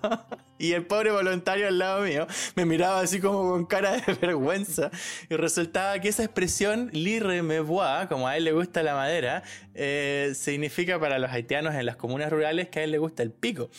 y 0.60 0.74
el 0.74 0.86
pobre 0.86 1.12
voluntario 1.12 1.68
al 1.68 1.80
lado 1.80 2.02
mío 2.02 2.28
me 2.56 2.66
miraba 2.66 3.00
así 3.00 3.20
como 3.20 3.50
con 3.50 3.66
cara 3.66 3.94
de 3.94 4.14
vergüenza. 4.22 4.92
Y 5.30 5.36
resultaba 5.36 5.98
que 6.00 6.10
esa 6.10 6.24
expresión, 6.24 6.90
lire 6.92 7.42
me 7.42 7.62
voix, 7.62 8.08
como 8.08 8.28
a 8.28 8.36
él 8.36 8.44
le 8.44 8.52
gusta 8.52 8.84
la 8.84 8.94
madera, 8.94 9.42
eh, 9.74 10.34
significa 10.36 11.00
para 11.00 11.18
los 11.18 11.32
haitianos 11.32 11.74
en 11.76 11.86
las 11.86 11.96
comunas 11.96 12.30
rurales 12.30 12.68
que 12.68 12.82
a 12.82 12.84
él 12.84 12.92
le 12.92 12.98
gusta 12.98 13.24
el 13.24 13.32
pico. 13.32 13.70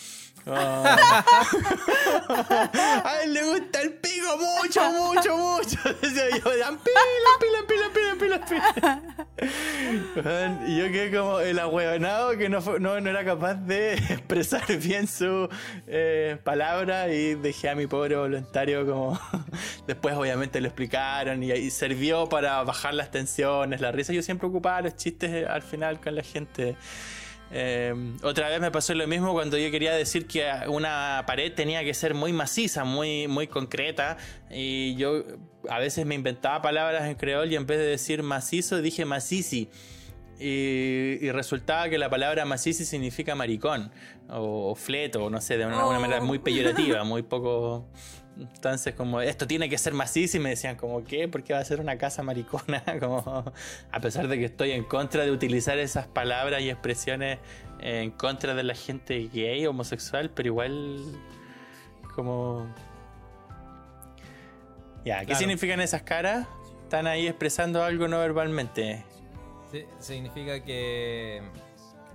Ah. 0.47 1.25
a 3.05 3.23
él 3.23 3.33
le 3.33 3.45
gusta 3.45 3.81
el 3.83 3.95
pico 3.95 4.39
mucho, 5.15 5.37
mucho, 5.37 5.77
mucho. 5.85 5.95
Decía 6.01 6.31
yo, 6.31 6.43
pila, 6.45 6.79
pila, 7.41 7.61
pila, 7.67 8.17
pila, 8.19 8.47
pila, 8.47 9.03
Y 10.67 10.79
yo 10.79 10.85
quedé 10.87 11.17
como 11.17 11.41
el 11.41 11.59
ahueonado 11.59 12.37
que 12.37 12.49
no, 12.49 12.61
no, 12.79 13.01
no, 13.01 13.11
era 13.11 13.25
capaz 13.25 13.55
de 13.55 13.95
expresar 13.95 14.65
bien 14.79 15.07
su 15.07 15.49
eh, 15.87 16.39
palabra 16.43 17.13
y 17.13 17.35
dejé 17.35 17.69
a 17.69 17.75
mi 17.75 17.87
pobre 17.87 18.17
voluntario 18.17 18.87
como... 18.87 19.19
Después 19.87 20.15
obviamente 20.15 20.61
lo 20.61 20.69
explicaron 20.69 21.43
y, 21.43 21.53
y, 21.53 21.71
sirvió 21.71 22.29
para 22.29 22.63
bajar 22.63 22.95
las 22.95 23.11
tensiones, 23.11 23.81
la 23.81 23.93
risa. 23.93 24.13
Yo 24.13 24.23
siempre 24.23 24.49
ocupaba 24.49 24.81
los 24.83 24.97
chistes 24.97 25.47
al 25.47 25.63
final 25.63 26.01
con 26.01 26.15
la 26.15 26.23
gente. 26.23 26.77
Em, 27.55 28.17
otra 28.23 28.49
vez 28.49 28.61
me 28.61 28.71
pasó 28.71 28.95
lo 28.95 29.07
mismo 29.07 29.35
cuando 29.35 29.59
yo 29.59 29.71
quería 29.71 29.93
decir 29.93 30.27
que 30.27 30.51
una 30.69 31.25
pared 31.27 31.53
tenía 31.53 31.85
que 31.85 31.93
ser 31.93 32.15
muy 32.15 32.33
maciza, 32.33 32.85
muy, 32.85 33.29
muy 33.29 33.47
concreta. 33.47 34.17
Y 34.51 34.95
yo 34.97 35.23
a 35.69 35.79
veces 35.79 36.07
me 36.07 36.15
inventaba 36.15 36.63
palabras 36.63 37.05
en 37.09 37.15
creol 37.15 37.53
y 37.53 37.57
en 37.57 37.67
vez 37.67 37.79
de 37.79 37.85
decir 37.85 38.23
macizo 38.23 38.81
dije 38.81 39.05
macici. 39.05 39.69
Y, 40.41 41.31
resultaba 41.31 41.89
que 41.89 41.99
la 41.99 42.11
palabra 42.11 42.45
macici 42.45 42.85
significa 42.85 43.35
maricón 43.35 43.93
o, 44.29 44.75
fleto, 44.75 45.29
no 45.31 45.41
sé, 45.41 45.57
de 45.57 45.67
una, 45.67 45.87
una 45.87 46.01
manera 46.01 46.21
muy 46.21 46.39
peyorativa, 46.39 47.05
muy 47.05 47.23
poco 47.23 47.87
entonces, 48.39 48.95
como 48.95 49.21
esto 49.21 49.47
tiene 49.47 49.69
que 49.69 49.77
ser 49.79 49.93
macizo, 49.93 50.37
y 50.39 50.41
me 50.41 50.51
decían, 50.51 50.77
como, 50.77 51.05
¿qué? 51.05 51.29
¿Por 51.29 51.43
qué 51.43 51.53
va 51.53 51.59
a 51.59 51.65
ser 51.65 51.81
una 51.81 51.99
casa 51.99 52.23
maricona? 52.23 52.83
Como, 53.01 53.45
a 53.91 54.01
pesar 54.01 54.29
de 54.29 54.39
que 54.39 54.47
estoy 54.47 54.73
en 54.73 54.85
contra 54.85 55.25
de 55.25 55.31
utilizar 55.31 55.79
esas 55.79 56.07
palabras 56.07 56.63
y 56.63 56.71
expresiones 56.71 57.39
en 57.81 58.11
contra 58.13 58.55
de 58.55 58.63
la 58.63 58.75
gente 58.75 59.29
gay, 59.33 59.67
homosexual, 59.67 60.31
pero 60.31 60.49
igual, 60.49 61.05
como. 62.15 62.67
Ya, 65.05 65.25
¿qué 65.25 65.35
significan 65.35 65.81
esas 65.81 66.03
caras? 66.03 66.47
Están 66.85 67.07
ahí 67.07 67.27
expresando 67.27 67.83
algo 67.83 68.07
no 68.07 68.19
verbalmente. 68.19 69.05
Sí, 69.71 69.85
significa 69.99 70.63
que. 70.63 71.43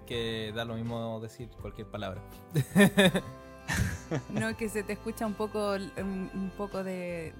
que 0.05 0.53
da 0.55 0.63
lo 0.63 0.75
mismo 0.75 1.19
decir 1.19 1.49
cualquier 1.61 1.87
palabra. 1.87 2.21
no, 4.29 4.55
que 4.57 4.69
se 4.69 4.83
te 4.83 4.93
escucha 4.93 5.25
un 5.25 5.33
poco, 5.33 5.73
un, 5.73 6.51
poco 6.57 6.83
de, 6.83 7.33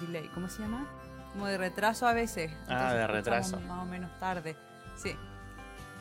delay. 0.00 0.28
¿Cómo 0.34 0.48
se 0.48 0.62
llama? 0.62 0.86
Como 1.32 1.46
de 1.46 1.58
retraso 1.58 2.06
a 2.06 2.12
veces. 2.12 2.52
ah, 2.68 2.92
de 2.94 3.06
retraso. 3.06 3.60
Más 3.60 3.82
o 3.82 3.86
menos 3.86 4.10
tarde. 4.18 4.56
Sí. 4.96 5.14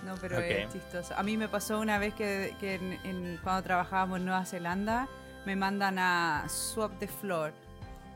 No, 0.05 0.15
pero 0.19 0.39
es 0.39 0.71
chistoso. 0.71 1.13
A 1.15 1.23
mí 1.23 1.37
me 1.37 1.47
pasó 1.47 1.79
una 1.79 1.99
vez 1.99 2.13
que, 2.13 2.55
cuando 3.43 3.63
trabajábamos 3.63 4.19
en 4.19 4.25
Nueva 4.25 4.45
Zelanda, 4.45 5.07
me 5.45 5.55
mandan 5.55 5.99
a 5.99 6.45
swap 6.47 6.97
the 6.99 7.07
floor. 7.07 7.53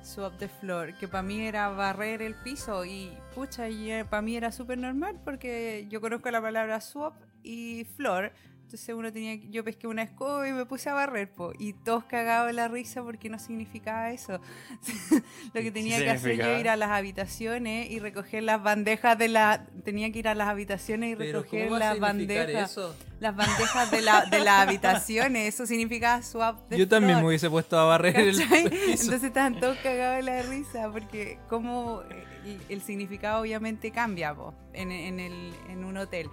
Swap 0.02 0.38
the 0.38 0.48
floor, 0.48 0.94
que 0.96 1.08
para 1.08 1.24
mí 1.24 1.48
era 1.48 1.70
barrer 1.70 2.22
el 2.22 2.36
piso 2.36 2.86
y 2.86 3.18
pucha, 3.34 3.70
y 3.70 3.92
eh, 3.92 4.06
para 4.06 4.22
mí 4.22 4.36
era 4.36 4.52
súper 4.52 4.78
normal 4.78 5.20
porque 5.24 5.88
yo 5.90 6.00
conozco 6.00 6.30
la 6.30 6.42
palabra 6.42 6.80
swap 6.80 7.16
y 7.42 7.86
floor 7.96 8.32
entonces 8.76 8.94
uno 8.94 9.14
tenía, 9.14 9.36
yo 9.50 9.64
pesqué 9.64 9.88
una 9.88 10.04
escoba 10.04 10.50
y 10.50 10.52
me 10.52 10.66
puse 10.66 10.90
a 10.90 10.94
barrer, 10.94 11.32
po, 11.32 11.54
y 11.58 11.72
todos 11.72 12.04
cagados 12.04 12.48
de 12.48 12.54
la 12.54 12.68
risa 12.68 13.02
porque 13.04 13.30
no 13.30 13.40
significaba 13.40 14.12
eso. 14.12 14.42
Lo 15.54 15.62
que 15.62 15.72
tenía 15.72 15.98
que 16.00 16.10
hacer 16.10 16.36
yo 16.36 16.60
ir 16.60 16.68
a 16.68 16.76
las 16.76 16.92
habitaciones 16.92 17.90
y 17.90 18.00
recoger 18.00 18.44
las 18.44 18.62
bandejas 18.62 19.18
de 19.18 19.30
la, 19.30 19.66
tenía 19.86 20.12
que 20.12 20.20
ir 20.20 20.28
a 20.28 20.36
las 20.36 20.50
habitaciones 20.50 21.12
y 21.12 21.16
recoger 21.16 21.72
las 21.72 21.98
bandejas. 21.98 22.72
Eso? 22.72 22.94
las 23.22 23.34
bandejas 23.34 23.92
de 23.92 24.02
la, 24.02 24.26
de 24.26 24.40
las 24.40 24.68
habitaciones. 24.68 25.54
Eso 25.54 25.66
significa 25.66 26.22
swap 26.22 26.68
de 26.70 26.78
Yo 26.78 26.90
también 26.90 27.20
me 27.20 27.28
hubiese 27.28 27.50
puesto 27.50 27.80
a 27.80 27.86
barrer 27.86 28.18
el. 28.18 28.42
Entonces 28.52 29.24
estaban 29.24 29.58
todos 29.58 29.78
cagados 29.78 30.18
de 30.18 30.24
la 30.24 30.42
risa 30.42 30.92
porque 30.92 31.40
como 31.48 32.02
el, 32.44 32.60
el 32.68 32.82
significado 32.82 33.42
obviamente 33.42 33.92
cambia 33.92 34.36
po, 34.36 34.54
en, 34.74 34.92
en, 34.92 35.22
el, 35.22 35.54
en 35.70 35.86
un 35.86 35.96
hotel. 35.96 36.30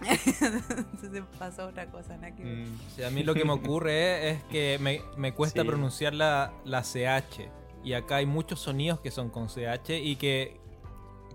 Entonces 0.40 1.22
pasó 1.38 1.66
otra 1.66 1.86
cosa, 1.90 2.16
nada 2.16 2.34
que 2.34 2.42
ver. 2.44 2.56
Mm, 2.66 2.78
sí, 2.94 3.02
a 3.02 3.10
mí 3.10 3.22
lo 3.22 3.34
que 3.34 3.44
me 3.44 3.52
ocurre 3.52 4.30
es 4.30 4.42
que 4.44 4.78
me, 4.80 5.00
me 5.16 5.32
cuesta 5.32 5.62
Sí. 5.62 5.66
pronunciar 5.68 6.14
la, 6.14 6.52
la 6.64 6.82
CH. 6.82 7.48
Y 7.82 7.92
acá 7.92 8.16
hay 8.16 8.26
muchos 8.26 8.60
sonidos 8.60 9.00
que 9.00 9.10
son 9.10 9.30
con 9.30 9.48
CH 9.48 9.90
y 10.02 10.16
que 10.16 10.58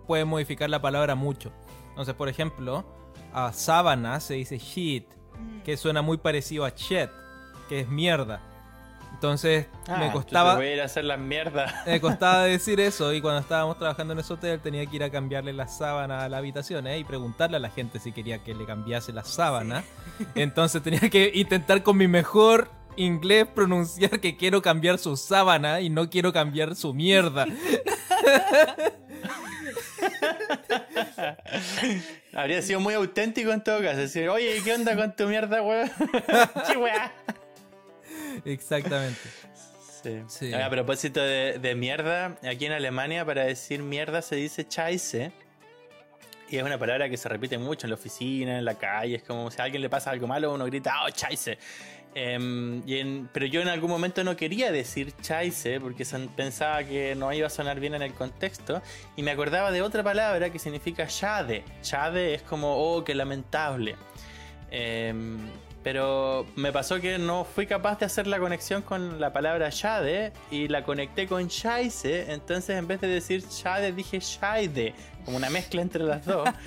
pueden 0.08 0.28
modificar 0.28 0.70
la 0.70 0.82
palabra 0.82 1.16
mucho. 1.16 1.52
Entonces, 1.90 2.16
por 2.16 2.30
ejemplo, 2.30 2.86
a 3.34 3.54
sábana 3.54 4.20
se 4.20 4.36
dice 4.36 4.58
shit, 4.58 5.06
Mm. 5.38 5.62
que 5.62 5.78
suena 5.78 6.02
muy 6.02 6.18
parecido 6.18 6.66
a 6.66 6.70
shit, 6.72 7.10
que 7.70 7.80
es 7.82 7.88
mierda. 7.88 8.42
Entonces, 9.20 9.66
Ah, 9.90 9.98
me 9.98 10.06
entonces 10.06 10.14
costaba... 10.14 10.56
Voy 10.56 10.68
a 10.68 10.74
ir 10.76 10.82
a 10.82 10.86
hacer 10.86 11.04
las 11.04 11.20
mierdas. 11.20 11.74
Me 11.86 12.00
costaba 12.00 12.46
decir 12.46 12.80
eso 12.80 13.14
y 13.14 13.20
cuando 13.20 13.42
estábamos 13.42 13.78
trabajando 13.78 14.14
en 14.14 14.20
ese 14.20 14.32
hotel 14.32 14.62
tenía 14.62 14.86
que 14.86 14.96
ir 14.96 15.04
a 15.04 15.10
cambiarle 15.10 15.52
la 15.52 15.68
sábana 15.68 16.24
a 16.24 16.30
la 16.30 16.38
habitación 16.38 16.88
¿eh? 16.88 17.00
y 17.00 17.04
preguntarle 17.04 17.58
a 17.58 17.60
la 17.60 17.70
gente 17.70 18.00
si 18.00 18.14
quería 18.14 18.42
que 18.46 18.56
le 18.56 18.66
cambiase 18.66 19.12
la 19.12 19.26
sábana. 19.26 19.84
Entonces 20.36 20.82
tenía 20.82 21.02
que 21.10 21.32
intentar 21.36 21.84
con 21.84 21.98
mi 21.98 22.08
mejor 22.08 22.72
inglés 22.96 23.46
pronunciar 23.54 24.22
que 24.22 24.38
quiero 24.38 24.62
cambiar 24.62 25.00
su 25.00 25.18
sábana 25.18 25.82
y 25.82 25.90
no 25.90 26.10
quiero 26.10 26.32
cambiar 26.32 26.78
su 26.78 26.94
mierda. 26.94 27.46
Habría 32.34 32.62
sido 32.62 32.80
muy 32.80 32.94
auténtico 32.94 33.52
en 33.52 33.62
todo 33.66 33.82
caso. 33.82 33.98
Decir, 33.98 34.30
oye, 34.30 34.62
¿qué 34.64 34.74
onda 34.74 34.96
con 34.96 35.14
tu 35.14 35.26
mierda, 35.26 35.62
weón? 35.62 35.92
Exactamente. 38.46 39.20
Sí. 40.04 40.22
Sí. 40.28 40.54
A 40.54 40.70
propósito 40.70 41.22
de, 41.22 41.60
de 41.60 41.76
mierda, 41.76 42.38
aquí 42.50 42.66
en 42.66 42.72
Alemania 42.72 43.26
para 43.26 43.44
decir 43.44 43.82
mierda 43.84 44.22
se 44.22 44.36
dice 44.38 44.64
Scheiße. 44.70 45.32
Y 46.50 46.58
es 46.58 46.64
una 46.64 46.80
palabra 46.80 47.10
que 47.10 47.18
se 47.18 47.30
repite 47.30 47.58
mucho 47.60 47.86
en 47.86 47.92
la 47.92 47.96
oficina, 47.96 48.58
en 48.58 48.66
la 48.66 48.74
calle. 48.76 49.18
Es 49.18 49.24
como 49.24 49.52
si 49.52 49.60
a 49.62 49.66
alguien 49.66 49.82
le 49.84 49.90
pasa 49.90 50.10
algo 50.12 50.26
malo, 50.26 50.52
uno 50.54 50.66
grita, 50.66 50.94
oh, 51.06 51.10
Scheiße. 51.10 51.58
Em, 52.16 52.82
y 52.88 52.98
en- 52.98 53.30
pero 53.32 53.46
yo 53.46 53.62
en 53.62 53.68
algún 53.68 53.92
momento 53.92 54.24
no 54.24 54.36
quería 54.36 54.72
decir 54.72 55.14
Scheiße 55.22 55.80
porque 55.80 56.06
son- 56.06 56.30
pensaba 56.30 56.84
que 56.84 57.14
no 57.14 57.32
iba 57.34 57.46
a 57.46 57.50
sonar 57.52 57.80
bien 57.80 57.94
en 57.94 58.02
el 58.02 58.14
contexto. 58.16 58.82
Y 59.16 59.22
me 59.22 59.30
acordaba 59.32 59.72
de 59.72 59.84
otra 59.84 60.02
palabra 60.02 60.50
que 60.50 60.58
significa 60.58 61.08
Schade. 61.08 61.64
Schade 61.84 62.34
es 62.34 62.42
como, 62.42 62.76
oh, 62.78 63.04
qué 63.04 63.14
lamentable. 63.14 63.96
Em, 64.72 65.38
pero 65.92 66.46
me 66.56 66.72
pasó 66.72 67.02
que 67.02 67.18
no 67.18 67.44
fui 67.44 67.66
capaz 67.66 67.98
de 67.98 68.06
hacer 68.06 68.28
la 68.28 68.38
conexión 68.38 68.84
con 68.84 69.20
la 69.20 69.34
palabra 69.34 69.72
Shade 69.72 70.34
y 70.52 70.68
la 70.68 70.84
conecté 70.84 71.26
con 71.26 71.50
Scheisse. 71.50 72.30
Entonces, 72.30 72.78
en 72.78 72.86
vez 72.86 73.02
de 73.02 73.08
decir 73.08 73.42
Shade, 73.42 73.92
dije 73.94 74.22
Scheide, 74.22 74.94
como 75.26 75.38
una 75.38 75.50
mezcla 75.50 75.82
entre 75.82 76.04
las 76.04 76.24
dos. 76.26 76.48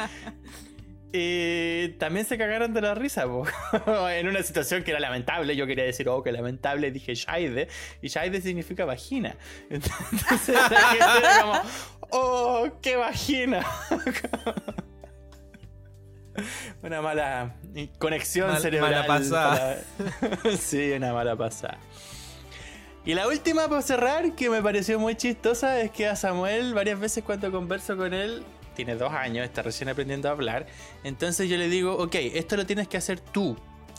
Y 1.14 1.88
también 1.98 2.24
se 2.24 2.38
cagaron 2.38 2.72
de 2.72 2.80
la 2.80 2.94
risa, 2.94 3.26
en 4.16 4.28
una 4.28 4.42
situación 4.42 4.82
que 4.82 4.92
era 4.92 4.98
lamentable. 4.98 5.54
Yo 5.54 5.66
quería 5.66 5.84
decir, 5.84 6.08
oh, 6.08 6.22
que 6.22 6.32
lamentable, 6.32 6.90
dije 6.90 7.14
Shaide, 7.14 7.68
y 8.00 8.08
Shaide 8.08 8.40
significa 8.40 8.86
vagina. 8.86 9.36
Entonces 9.70 10.54
la 10.54 10.78
gente 10.78 11.18
era 11.18 11.40
como, 11.42 11.60
oh, 12.12 12.68
qué 12.80 12.96
vagina. 12.96 13.62
Una 16.82 17.02
mala 17.02 17.54
conexión 17.98 18.48
Mal- 18.50 18.62
cerebral. 18.62 18.92
mala 18.92 19.06
pasada. 19.06 19.78
para- 20.42 20.56
sí, 20.56 20.92
una 20.92 21.12
mala 21.12 21.36
pasada. 21.36 21.78
Y 23.04 23.14
la 23.14 23.26
última 23.26 23.68
para 23.68 23.82
cerrar, 23.82 24.34
que 24.36 24.48
me 24.48 24.62
pareció 24.62 24.98
muy 25.00 25.16
chistosa, 25.16 25.80
es 25.80 25.90
que 25.90 26.06
a 26.06 26.14
Samuel, 26.16 26.72
varias 26.72 27.00
veces 27.00 27.24
cuando 27.24 27.50
converso 27.50 27.96
con 27.96 28.14
él, 28.14 28.44
tiene 28.76 28.94
dos 28.94 29.12
años, 29.12 29.44
está 29.44 29.62
recién 29.62 29.88
aprendiendo 29.88 30.28
a 30.28 30.32
hablar, 30.32 30.66
entonces 31.02 31.48
yo 31.50 31.56
le 31.56 31.68
digo, 31.68 31.94
ok, 31.96 32.14
esto 32.14 32.56
lo 32.56 32.64
tienes 32.64 32.86
que 32.88 32.96
hacer 32.96 33.18
tú. 33.20 33.56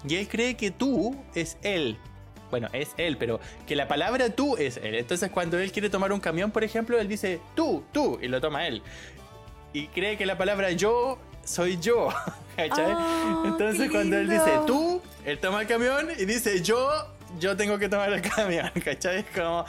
Y 0.08 0.16
él 0.16 0.28
cree 0.28 0.56
que 0.56 0.72
tú 0.72 1.16
es 1.36 1.58
él. 1.64 1.98
Bueno, 2.50 2.70
es 2.72 2.92
él, 2.98 3.18
pero 3.18 3.40
que 3.68 3.76
la 3.76 3.88
palabra 3.88 4.30
tú 4.30 4.56
es 4.58 4.78
él. 4.78 4.96
Entonces 4.96 5.32
cuando 5.32 5.58
él 5.60 5.72
quiere 5.72 5.90
tomar 5.90 6.12
un 6.14 6.20
camión, 6.20 6.52
por 6.52 6.64
ejemplo, 6.64 7.00
él 7.00 7.08
dice 7.08 7.42
tú, 7.56 7.84
tú, 7.92 8.20
y 8.22 8.28
lo 8.28 8.40
toma 8.42 8.68
él. 8.68 8.82
Y 9.74 9.88
cree 9.88 10.18
que 10.18 10.26
la 10.26 10.38
palabra 10.38 10.72
yo 10.72 11.18
soy 11.44 11.78
yo. 11.80 12.10
¿Cachai? 12.56 12.94
Ah, 12.96 13.44
Entonces 13.46 13.90
cuando 13.92 14.18
él 14.18 14.30
dice 14.30 14.52
tú, 14.68 15.02
él 15.26 15.40
toma 15.40 15.62
el 15.62 15.68
camión 15.68 16.10
y 16.18 16.26
dice 16.26 16.62
yo, 16.62 16.90
yo 17.40 17.58
tengo 17.58 17.78
que 17.80 17.90
tomar 17.90 18.12
el 18.14 18.22
camión. 18.22 18.70
¿Cachai? 18.84 19.20
Es 19.20 19.26
como... 19.36 19.66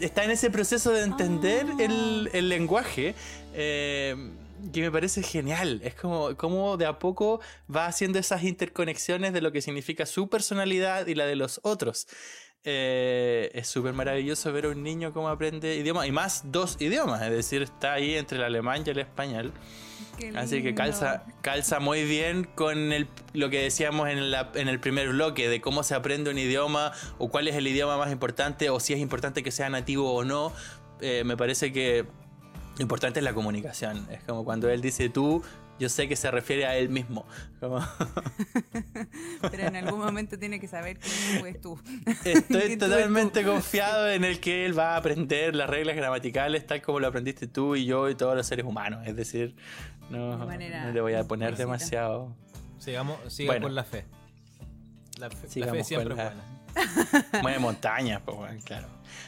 Está 0.00 0.24
en 0.24 0.32
ese 0.32 0.50
proceso 0.50 0.90
de 0.90 1.02
entender 1.02 1.66
Ah. 1.68 1.76
el, 1.82 2.30
el 2.32 2.48
lenguaje. 2.48 3.14
eh, 3.54 4.16
que 4.72 4.80
me 4.80 4.90
parece 4.90 5.22
genial. 5.22 5.80
Es 5.84 5.94
como, 5.94 6.34
como 6.36 6.78
de 6.78 6.86
a 6.86 6.98
poco 6.98 7.40
va 7.72 7.86
haciendo 7.86 8.18
esas 8.18 8.42
interconexiones 8.42 9.32
de 9.34 9.42
lo 9.42 9.52
que 9.52 9.60
significa 9.60 10.06
su 10.06 10.28
personalidad 10.30 11.06
y 11.06 11.14
la 11.14 11.26
de 11.26 11.36
los 11.36 11.60
otros. 11.62 12.08
Eh, 12.64 13.50
es 13.54 13.68
súper 13.68 13.92
maravilloso 13.92 14.50
ver 14.52 14.64
a 14.64 14.68
un 14.70 14.82
niño 14.82 15.12
cómo 15.12 15.28
aprende 15.28 15.76
idiomas 15.76 16.06
y 16.08 16.10
más 16.10 16.40
dos 16.50 16.78
idiomas, 16.80 17.22
es 17.22 17.30
decir, 17.30 17.62
está 17.62 17.92
ahí 17.92 18.14
entre 18.16 18.38
el 18.38 18.44
alemán 18.44 18.82
y 18.84 18.90
el 18.90 18.98
español. 18.98 19.52
Así 20.36 20.62
que 20.62 20.74
calza, 20.74 21.24
calza 21.42 21.80
muy 21.80 22.04
bien 22.04 22.44
con 22.54 22.92
el- 22.92 23.08
lo 23.32 23.50
que 23.50 23.60
decíamos 23.62 24.08
en, 24.08 24.30
la- 24.30 24.50
en 24.54 24.68
el 24.68 24.80
primer 24.80 25.08
bloque 25.10 25.48
de 25.48 25.60
cómo 25.60 25.82
se 25.82 25.94
aprende 25.94 26.30
un 26.30 26.38
idioma 26.38 26.92
o 27.18 27.28
cuál 27.28 27.48
es 27.48 27.54
el 27.56 27.66
idioma 27.66 27.96
más 27.96 28.10
importante 28.12 28.70
o 28.70 28.80
si 28.80 28.92
es 28.92 28.98
importante 29.00 29.42
que 29.42 29.50
sea 29.50 29.68
nativo 29.68 30.12
o 30.14 30.24
no. 30.24 30.52
Eh, 31.00 31.22
me 31.24 31.36
parece 31.36 31.72
que 31.72 32.04
lo 32.76 32.82
importante 32.82 33.20
es 33.20 33.24
la 33.24 33.34
comunicación. 33.34 34.06
Es 34.10 34.22
como 34.24 34.44
cuando 34.44 34.68
él 34.70 34.80
dice 34.80 35.08
tú, 35.08 35.42
yo 35.78 35.90
sé 35.90 36.08
que 36.08 36.16
se 36.16 36.30
refiere 36.30 36.64
a 36.64 36.76
él 36.78 36.88
mismo. 36.88 37.26
Como- 37.60 37.80
Pero 39.50 39.62
en 39.64 39.76
algún 39.76 40.00
momento 40.00 40.38
tiene 40.38 40.58
que 40.60 40.68
saber 40.68 40.98
que 40.98 41.08
tú 41.38 41.46
es 41.46 41.60
tú. 41.60 41.78
Estoy 42.24 42.76
totalmente 42.78 43.42
tú. 43.42 43.50
confiado 43.50 44.10
en 44.10 44.24
el 44.24 44.40
que 44.40 44.64
él 44.66 44.78
va 44.78 44.94
a 44.94 44.96
aprender 44.96 45.54
las 45.54 45.68
reglas 45.68 45.96
gramaticales 45.96 46.66
tal 46.66 46.80
como 46.82 47.00
lo 47.00 47.06
aprendiste 47.08 47.46
tú 47.46 47.76
y 47.76 47.84
yo 47.84 48.08
y 48.08 48.14
todos 48.14 48.34
los 48.36 48.46
seres 48.46 48.64
humanos. 48.64 49.06
Es 49.06 49.16
decir, 49.16 49.54
no, 50.10 50.36
no 50.36 50.92
le 50.92 51.00
voy 51.00 51.14
a 51.14 51.24
poner 51.24 51.50
explícita. 51.50 51.56
demasiado. 51.56 52.32
Sigamos, 52.78 53.18
siga 53.32 53.52
Bueno. 53.52 53.66
con 53.66 53.74
la 53.74 53.84
fe. 53.84 54.04
La 55.18 55.30
fe, 55.30 55.60
la 55.60 55.68
fe 55.72 55.84
siempre 55.84 56.14
es 56.14 56.16
buena. 56.16 56.44
Mueve 57.42 57.58
montañas, 57.58 58.20
pues 58.24 58.36
bueno, 58.36 58.60
claro. 58.64 58.86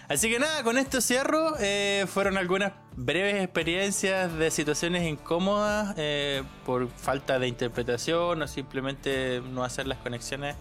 Así 0.09 0.31
que 0.31 0.39
nada, 0.39 0.63
con 0.63 0.77
esto 0.77 1.01
cierro. 1.01 1.55
Eh, 1.61 2.05
fueron 2.07 2.37
algunas 2.37 2.73
breves 2.95 3.43
experiencias 3.43 4.33
de 4.35 4.51
situaciones 4.51 5.07
incómodas 5.07 5.95
eh, 5.97 6.43
por 6.67 6.89
falta 6.89 7.39
de 7.39 7.49
interpretación 7.49 8.43
o 8.43 8.47
simplemente 8.49 9.43
no 9.51 9.65
hacer 9.65 9.87
las 9.87 9.99
conexiones 9.99 10.57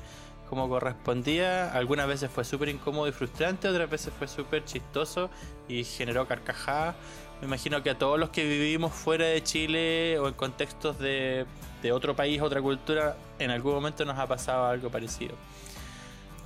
como 0.50 0.70
correspondía. 0.70 1.72
Algunas 1.74 2.08
veces 2.08 2.32
fue 2.32 2.46
súper 2.46 2.70
incómodo 2.70 3.08
y 3.08 3.12
frustrante, 3.12 3.68
otras 3.68 3.90
veces 3.90 4.14
fue 4.18 4.30
súper 4.30 4.64
chistoso 4.64 5.30
y 5.68 5.84
generó 5.84 6.26
carcajadas. 6.26 6.96
Me 7.42 7.48
imagino 7.48 7.84
que 7.84 7.92
a 7.92 7.98
todos 7.98 8.20
los 8.20 8.30
que 8.30 8.44
vivimos 8.48 8.94
fuera 8.94 9.26
de 9.26 9.44
Chile 9.44 10.18
o 10.20 10.28
en 10.28 10.34
contextos 10.34 10.98
de, 11.00 11.46
de 11.84 11.92
otro 11.92 12.16
país, 12.16 12.42
otra 12.42 12.62
cultura, 12.62 13.16
en 13.40 13.52
algún 13.52 13.74
momento 13.76 14.06
nos 14.06 14.18
ha 14.18 14.26
pasado 14.28 14.66
algo 14.66 14.90
parecido. 14.90 15.36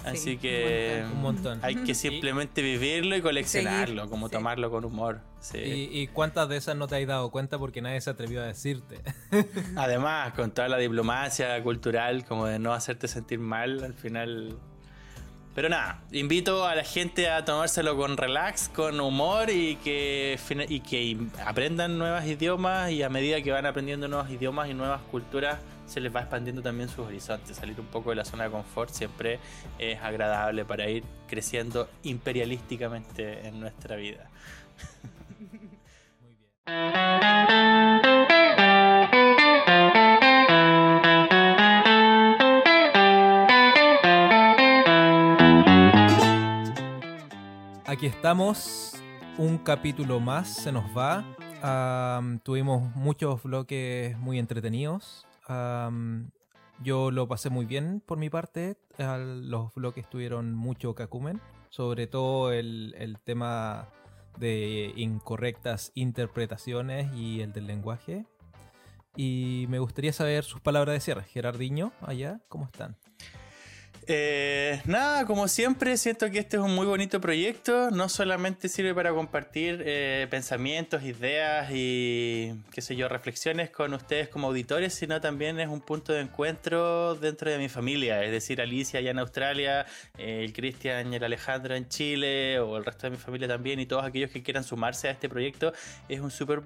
Así 0.04 0.18
Sí, 0.32 0.38
que 0.38 1.04
Un 1.14 1.22
montón. 1.22 1.60
hay 1.62 1.76
que 1.76 1.94
simplemente 1.96 2.62
vivirlo 2.64 3.16
y 3.16 3.22
coleccionarlo, 3.22 3.96
Seguir, 4.02 4.10
como 4.10 4.28
sí. 4.28 4.32
tomarlo 4.34 4.72
con 4.72 4.84
humor. 4.84 5.22
sí. 5.40 5.60
¿Y, 5.60 6.00
y 6.02 6.08
cuántas 6.08 6.50
de 6.50 6.58
esas 6.58 6.76
no 6.76 6.88
te 6.88 6.96
has 7.00 7.08
dado 7.08 7.30
cuenta 7.30 7.58
porque 7.60 7.82
nadie 7.84 8.02
se 8.02 8.10
atrevió 8.10 8.42
a 8.42 8.46
decirte? 8.48 9.00
Además, 9.78 10.34
con 10.34 10.52
toda 10.52 10.68
la 10.70 10.78
diplomacia 10.78 11.62
cultural, 11.64 12.26
como 12.26 12.48
de 12.48 12.58
no 12.60 12.74
hacerte 12.74 13.08
sentir 13.08 13.38
mal, 13.40 13.84
al 13.84 13.94
final. 13.94 14.58
Pero 15.54 15.68
nada, 15.68 16.00
invito 16.12 16.66
a 16.66 16.76
la 16.76 16.84
gente 16.84 17.30
a 17.30 17.44
tomárselo 17.44 17.98
con 17.98 18.16
relax, 18.16 18.70
con 18.70 19.00
humor 19.02 19.50
y 19.50 19.76
que, 19.78 20.40
y 20.70 20.80
que 20.80 21.18
aprendan 21.46 21.98
nuevos 21.98 22.24
idiomas 22.26 22.92
y 22.92 23.04
a 23.04 23.10
medida 23.10 23.42
que 23.42 23.52
van 23.52 23.66
aprendiendo 23.66 24.08
nuevos 24.08 24.30
idiomas 24.30 24.70
y 24.70 24.74
nuevas 24.74 25.02
culturas 25.12 25.60
se 25.88 26.00
les 26.00 26.16
va 26.16 26.22
expandiendo 26.22 26.62
también 26.62 26.88
sus 26.88 27.06
horizontes. 27.06 27.58
Salir 27.58 27.78
un 27.82 27.88
poco 27.88 28.12
de 28.12 28.16
la 28.16 28.24
zona 28.24 28.46
de 28.46 28.52
confort 28.52 28.92
siempre 28.92 29.40
es 29.78 30.00
agradable 30.00 30.64
para 30.64 30.90
ir 30.90 31.04
creciendo 31.28 31.90
imperialísticamente 32.04 33.46
en 33.46 33.60
nuestra 33.60 33.98
vida. 33.98 34.30
Aquí 47.92 48.06
estamos, 48.06 48.94
un 49.38 49.58
capítulo 49.58 50.22
más 50.22 50.48
se 50.48 50.72
nos 50.72 50.86
va. 50.98 51.26
Tuvimos 52.42 52.96
muchos 52.96 53.44
bloques 53.44 54.18
muy 54.18 54.40
entretenidos. 54.40 55.28
Yo 56.82 57.12
lo 57.12 57.28
pasé 57.28 57.50
muy 57.50 57.66
bien 57.66 58.02
por 58.06 58.18
mi 58.18 58.30
parte. 58.30 58.78
Los 58.98 59.76
bloques 59.76 60.10
tuvieron 60.10 60.56
mucho 60.56 60.96
cacumen. 60.96 61.42
Sobre 61.68 62.08
todo 62.08 62.54
el, 62.54 62.96
el 62.98 63.20
tema 63.20 63.90
de 64.38 64.94
incorrectas 64.96 65.92
interpretaciones 65.94 67.14
y 67.14 67.42
el 67.42 67.52
del 67.52 67.68
lenguaje. 67.68 68.26
Y 69.18 69.66
me 69.68 69.80
gustaría 69.80 70.14
saber 70.14 70.46
sus 70.46 70.62
palabras 70.62 70.94
de 70.94 71.02
cierre. 71.02 71.24
Gerardiño, 71.24 71.92
allá, 72.00 72.40
¿cómo 72.48 72.64
están? 72.64 72.96
Eh, 74.14 74.82
nada, 74.84 75.26
como 75.26 75.48
siempre, 75.48 75.96
siento 75.96 76.30
que 76.30 76.40
este 76.40 76.58
es 76.58 76.64
un 76.64 76.76
muy 76.76 76.86
bonito 76.86 77.22
proyecto. 77.22 77.92
No 77.92 78.10
solamente 78.10 78.68
sirve 78.68 78.94
para 78.94 79.14
compartir 79.14 79.82
eh, 79.86 80.28
pensamientos, 80.30 81.04
ideas 81.04 81.70
y, 81.72 82.52
qué 82.74 82.82
sé 82.82 82.98
yo, 82.98 83.08
reflexiones 83.08 83.70
con 83.70 83.94
ustedes 83.94 84.28
como 84.28 84.48
auditores, 84.48 84.94
sino 84.94 85.22
también 85.22 85.62
es 85.62 85.70
un 85.70 85.80
punto 85.80 86.12
de 86.12 86.20
encuentro 86.20 87.16
dentro 87.16 87.50
de 87.50 87.58
mi 87.58 87.70
familia. 87.70 88.22
Es 88.26 88.32
decir, 88.32 88.60
Alicia 88.60 89.00
allá 89.00 89.12
en 89.12 89.20
Australia, 89.20 89.86
eh, 90.18 90.42
el 90.44 90.52
Cristian 90.52 91.14
y 91.14 91.16
el 91.16 91.24
Alejandro 91.24 91.74
en 91.74 91.88
Chile, 91.88 92.60
o 92.60 92.76
el 92.76 92.84
resto 92.84 93.08
de 93.08 93.12
mi 93.12 93.18
familia 93.18 93.48
también, 93.48 93.80
y 93.80 93.86
todos 93.86 94.04
aquellos 94.04 94.30
que 94.30 94.44
quieran 94.44 94.66
sumarse 94.66 95.08
a 95.08 95.12
este 95.12 95.30
proyecto. 95.30 95.72
Es 96.10 96.20
un 96.20 96.32
super, 96.32 96.64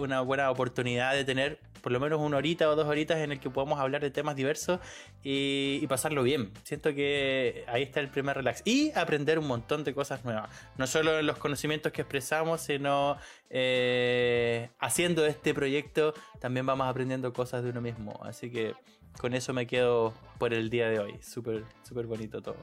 una 0.00 0.22
buena 0.22 0.50
oportunidad 0.50 1.12
de 1.12 1.26
tener 1.26 1.58
por 1.82 1.90
lo 1.90 1.98
menos 1.98 2.20
una 2.20 2.36
horita 2.36 2.70
o 2.70 2.76
dos 2.76 2.86
horitas 2.86 3.18
en 3.18 3.32
el 3.32 3.40
que 3.40 3.50
podamos 3.50 3.80
hablar 3.80 4.00
de 4.00 4.10
temas 4.12 4.36
diversos 4.36 4.78
y 5.24 5.84
pasarlo 5.88 6.22
bien 6.22 6.52
siento 6.64 6.94
que 6.94 7.64
ahí 7.68 7.82
está 7.82 8.00
el 8.00 8.08
primer 8.08 8.36
relax. 8.36 8.62
Y 8.64 8.92
aprender 8.92 9.38
un 9.38 9.46
montón 9.46 9.84
de 9.84 9.94
cosas 9.94 10.24
nuevas. 10.24 10.50
No 10.76 10.86
solo 10.86 11.18
en 11.18 11.26
los 11.26 11.38
conocimientos 11.38 11.92
que 11.92 12.02
expresamos, 12.02 12.60
sino 12.60 13.16
eh, 13.50 14.70
haciendo 14.78 15.26
este 15.26 15.54
proyecto 15.54 16.14
también 16.40 16.66
vamos 16.66 16.88
aprendiendo 16.88 17.32
cosas 17.32 17.62
de 17.64 17.70
uno 17.70 17.80
mismo. 17.80 18.18
Así 18.22 18.50
que 18.50 18.74
con 19.18 19.34
eso 19.34 19.52
me 19.52 19.66
quedo 19.66 20.14
por 20.38 20.54
el 20.54 20.70
día 20.70 20.88
de 20.88 20.98
hoy. 20.98 21.18
Súper, 21.20 21.64
súper 21.82 22.06
bonito 22.06 22.42
todo. 22.42 22.56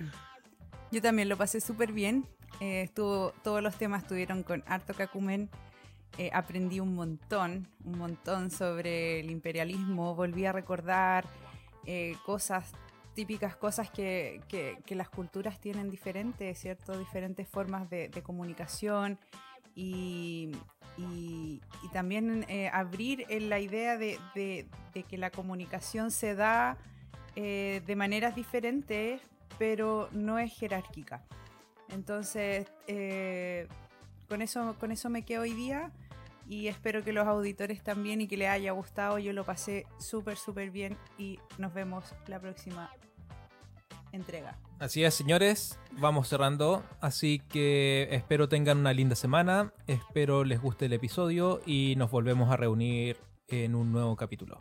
Yo 0.92 1.00
también 1.00 1.28
lo 1.28 1.36
pasé 1.36 1.60
súper 1.60 1.92
bien. 1.92 2.26
Eh, 2.60 2.82
estuvo, 2.82 3.32
todos 3.42 3.62
los 3.62 3.76
temas 3.76 4.02
estuvieron 4.02 4.42
con 4.42 4.64
harto 4.66 4.94
cacumen. 4.94 5.48
Eh, 6.18 6.30
aprendí 6.34 6.80
un 6.80 6.96
montón, 6.96 7.68
un 7.84 7.98
montón 7.98 8.50
sobre 8.50 9.20
el 9.20 9.30
imperialismo. 9.30 10.14
Volví 10.14 10.44
a 10.44 10.52
recordar 10.52 11.26
cosas 12.24 12.72
típicas 13.14 13.56
cosas 13.56 13.90
que, 13.90 14.40
las 14.88 15.08
culturas 15.08 15.60
tienen 15.60 15.90
diferentes, 15.90 16.58
¿cierto? 16.58 16.98
Diferentes 16.98 17.48
formas 17.48 17.88
de, 17.90 18.10
comunicación 18.22 19.18
y, 19.74 20.52
también 21.92 22.44
eh, 22.48 22.68
abrir 22.72 23.24
en 23.28 23.48
la 23.48 23.58
idea 23.58 23.96
de, 23.96 24.18
que 24.34 25.18
la 25.18 25.30
comunicación 25.30 26.10
se 26.10 26.34
da 26.34 26.76
eh, 27.36 27.82
de 27.86 27.96
maneras 27.96 28.34
diferentes, 28.34 29.20
pero 29.58 30.08
no 30.12 30.38
es 30.38 30.52
jerárquica. 30.52 31.22
Entonces, 31.88 32.66
eh, 32.86 33.66
con, 34.28 34.42
eso, 34.42 34.76
con 34.78 34.92
eso 34.92 35.10
me 35.10 35.24
quedo 35.24 35.42
hoy 35.42 35.52
día 35.52 35.90
y 36.50 36.66
espero 36.66 37.04
que 37.04 37.12
los 37.12 37.28
auditores 37.28 37.80
también 37.84 38.20
y 38.20 38.26
que 38.26 38.36
les 38.36 38.48
haya 38.48 38.72
gustado. 38.72 39.20
Yo 39.20 39.32
lo 39.32 39.44
pasé 39.44 39.86
súper, 40.00 40.36
súper 40.36 40.72
bien 40.72 40.98
y 41.16 41.38
nos 41.58 41.72
vemos 41.72 42.12
la 42.26 42.40
próxima 42.40 42.90
entrega. 44.10 44.58
Así 44.80 45.04
es, 45.04 45.14
señores, 45.14 45.78
vamos 45.92 46.28
cerrando. 46.28 46.82
Así 47.00 47.38
que 47.38 48.08
espero 48.10 48.48
tengan 48.48 48.78
una 48.78 48.92
linda 48.92 49.14
semana, 49.14 49.72
espero 49.86 50.42
les 50.42 50.60
guste 50.60 50.86
el 50.86 50.92
episodio 50.92 51.62
y 51.66 51.94
nos 51.96 52.10
volvemos 52.10 52.50
a 52.50 52.56
reunir 52.56 53.16
en 53.46 53.76
un 53.76 53.92
nuevo 53.92 54.16
capítulo. 54.16 54.60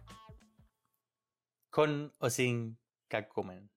Con 1.72 2.14
o 2.20 2.30
sin 2.30 2.78
Kakumen. 3.07 3.72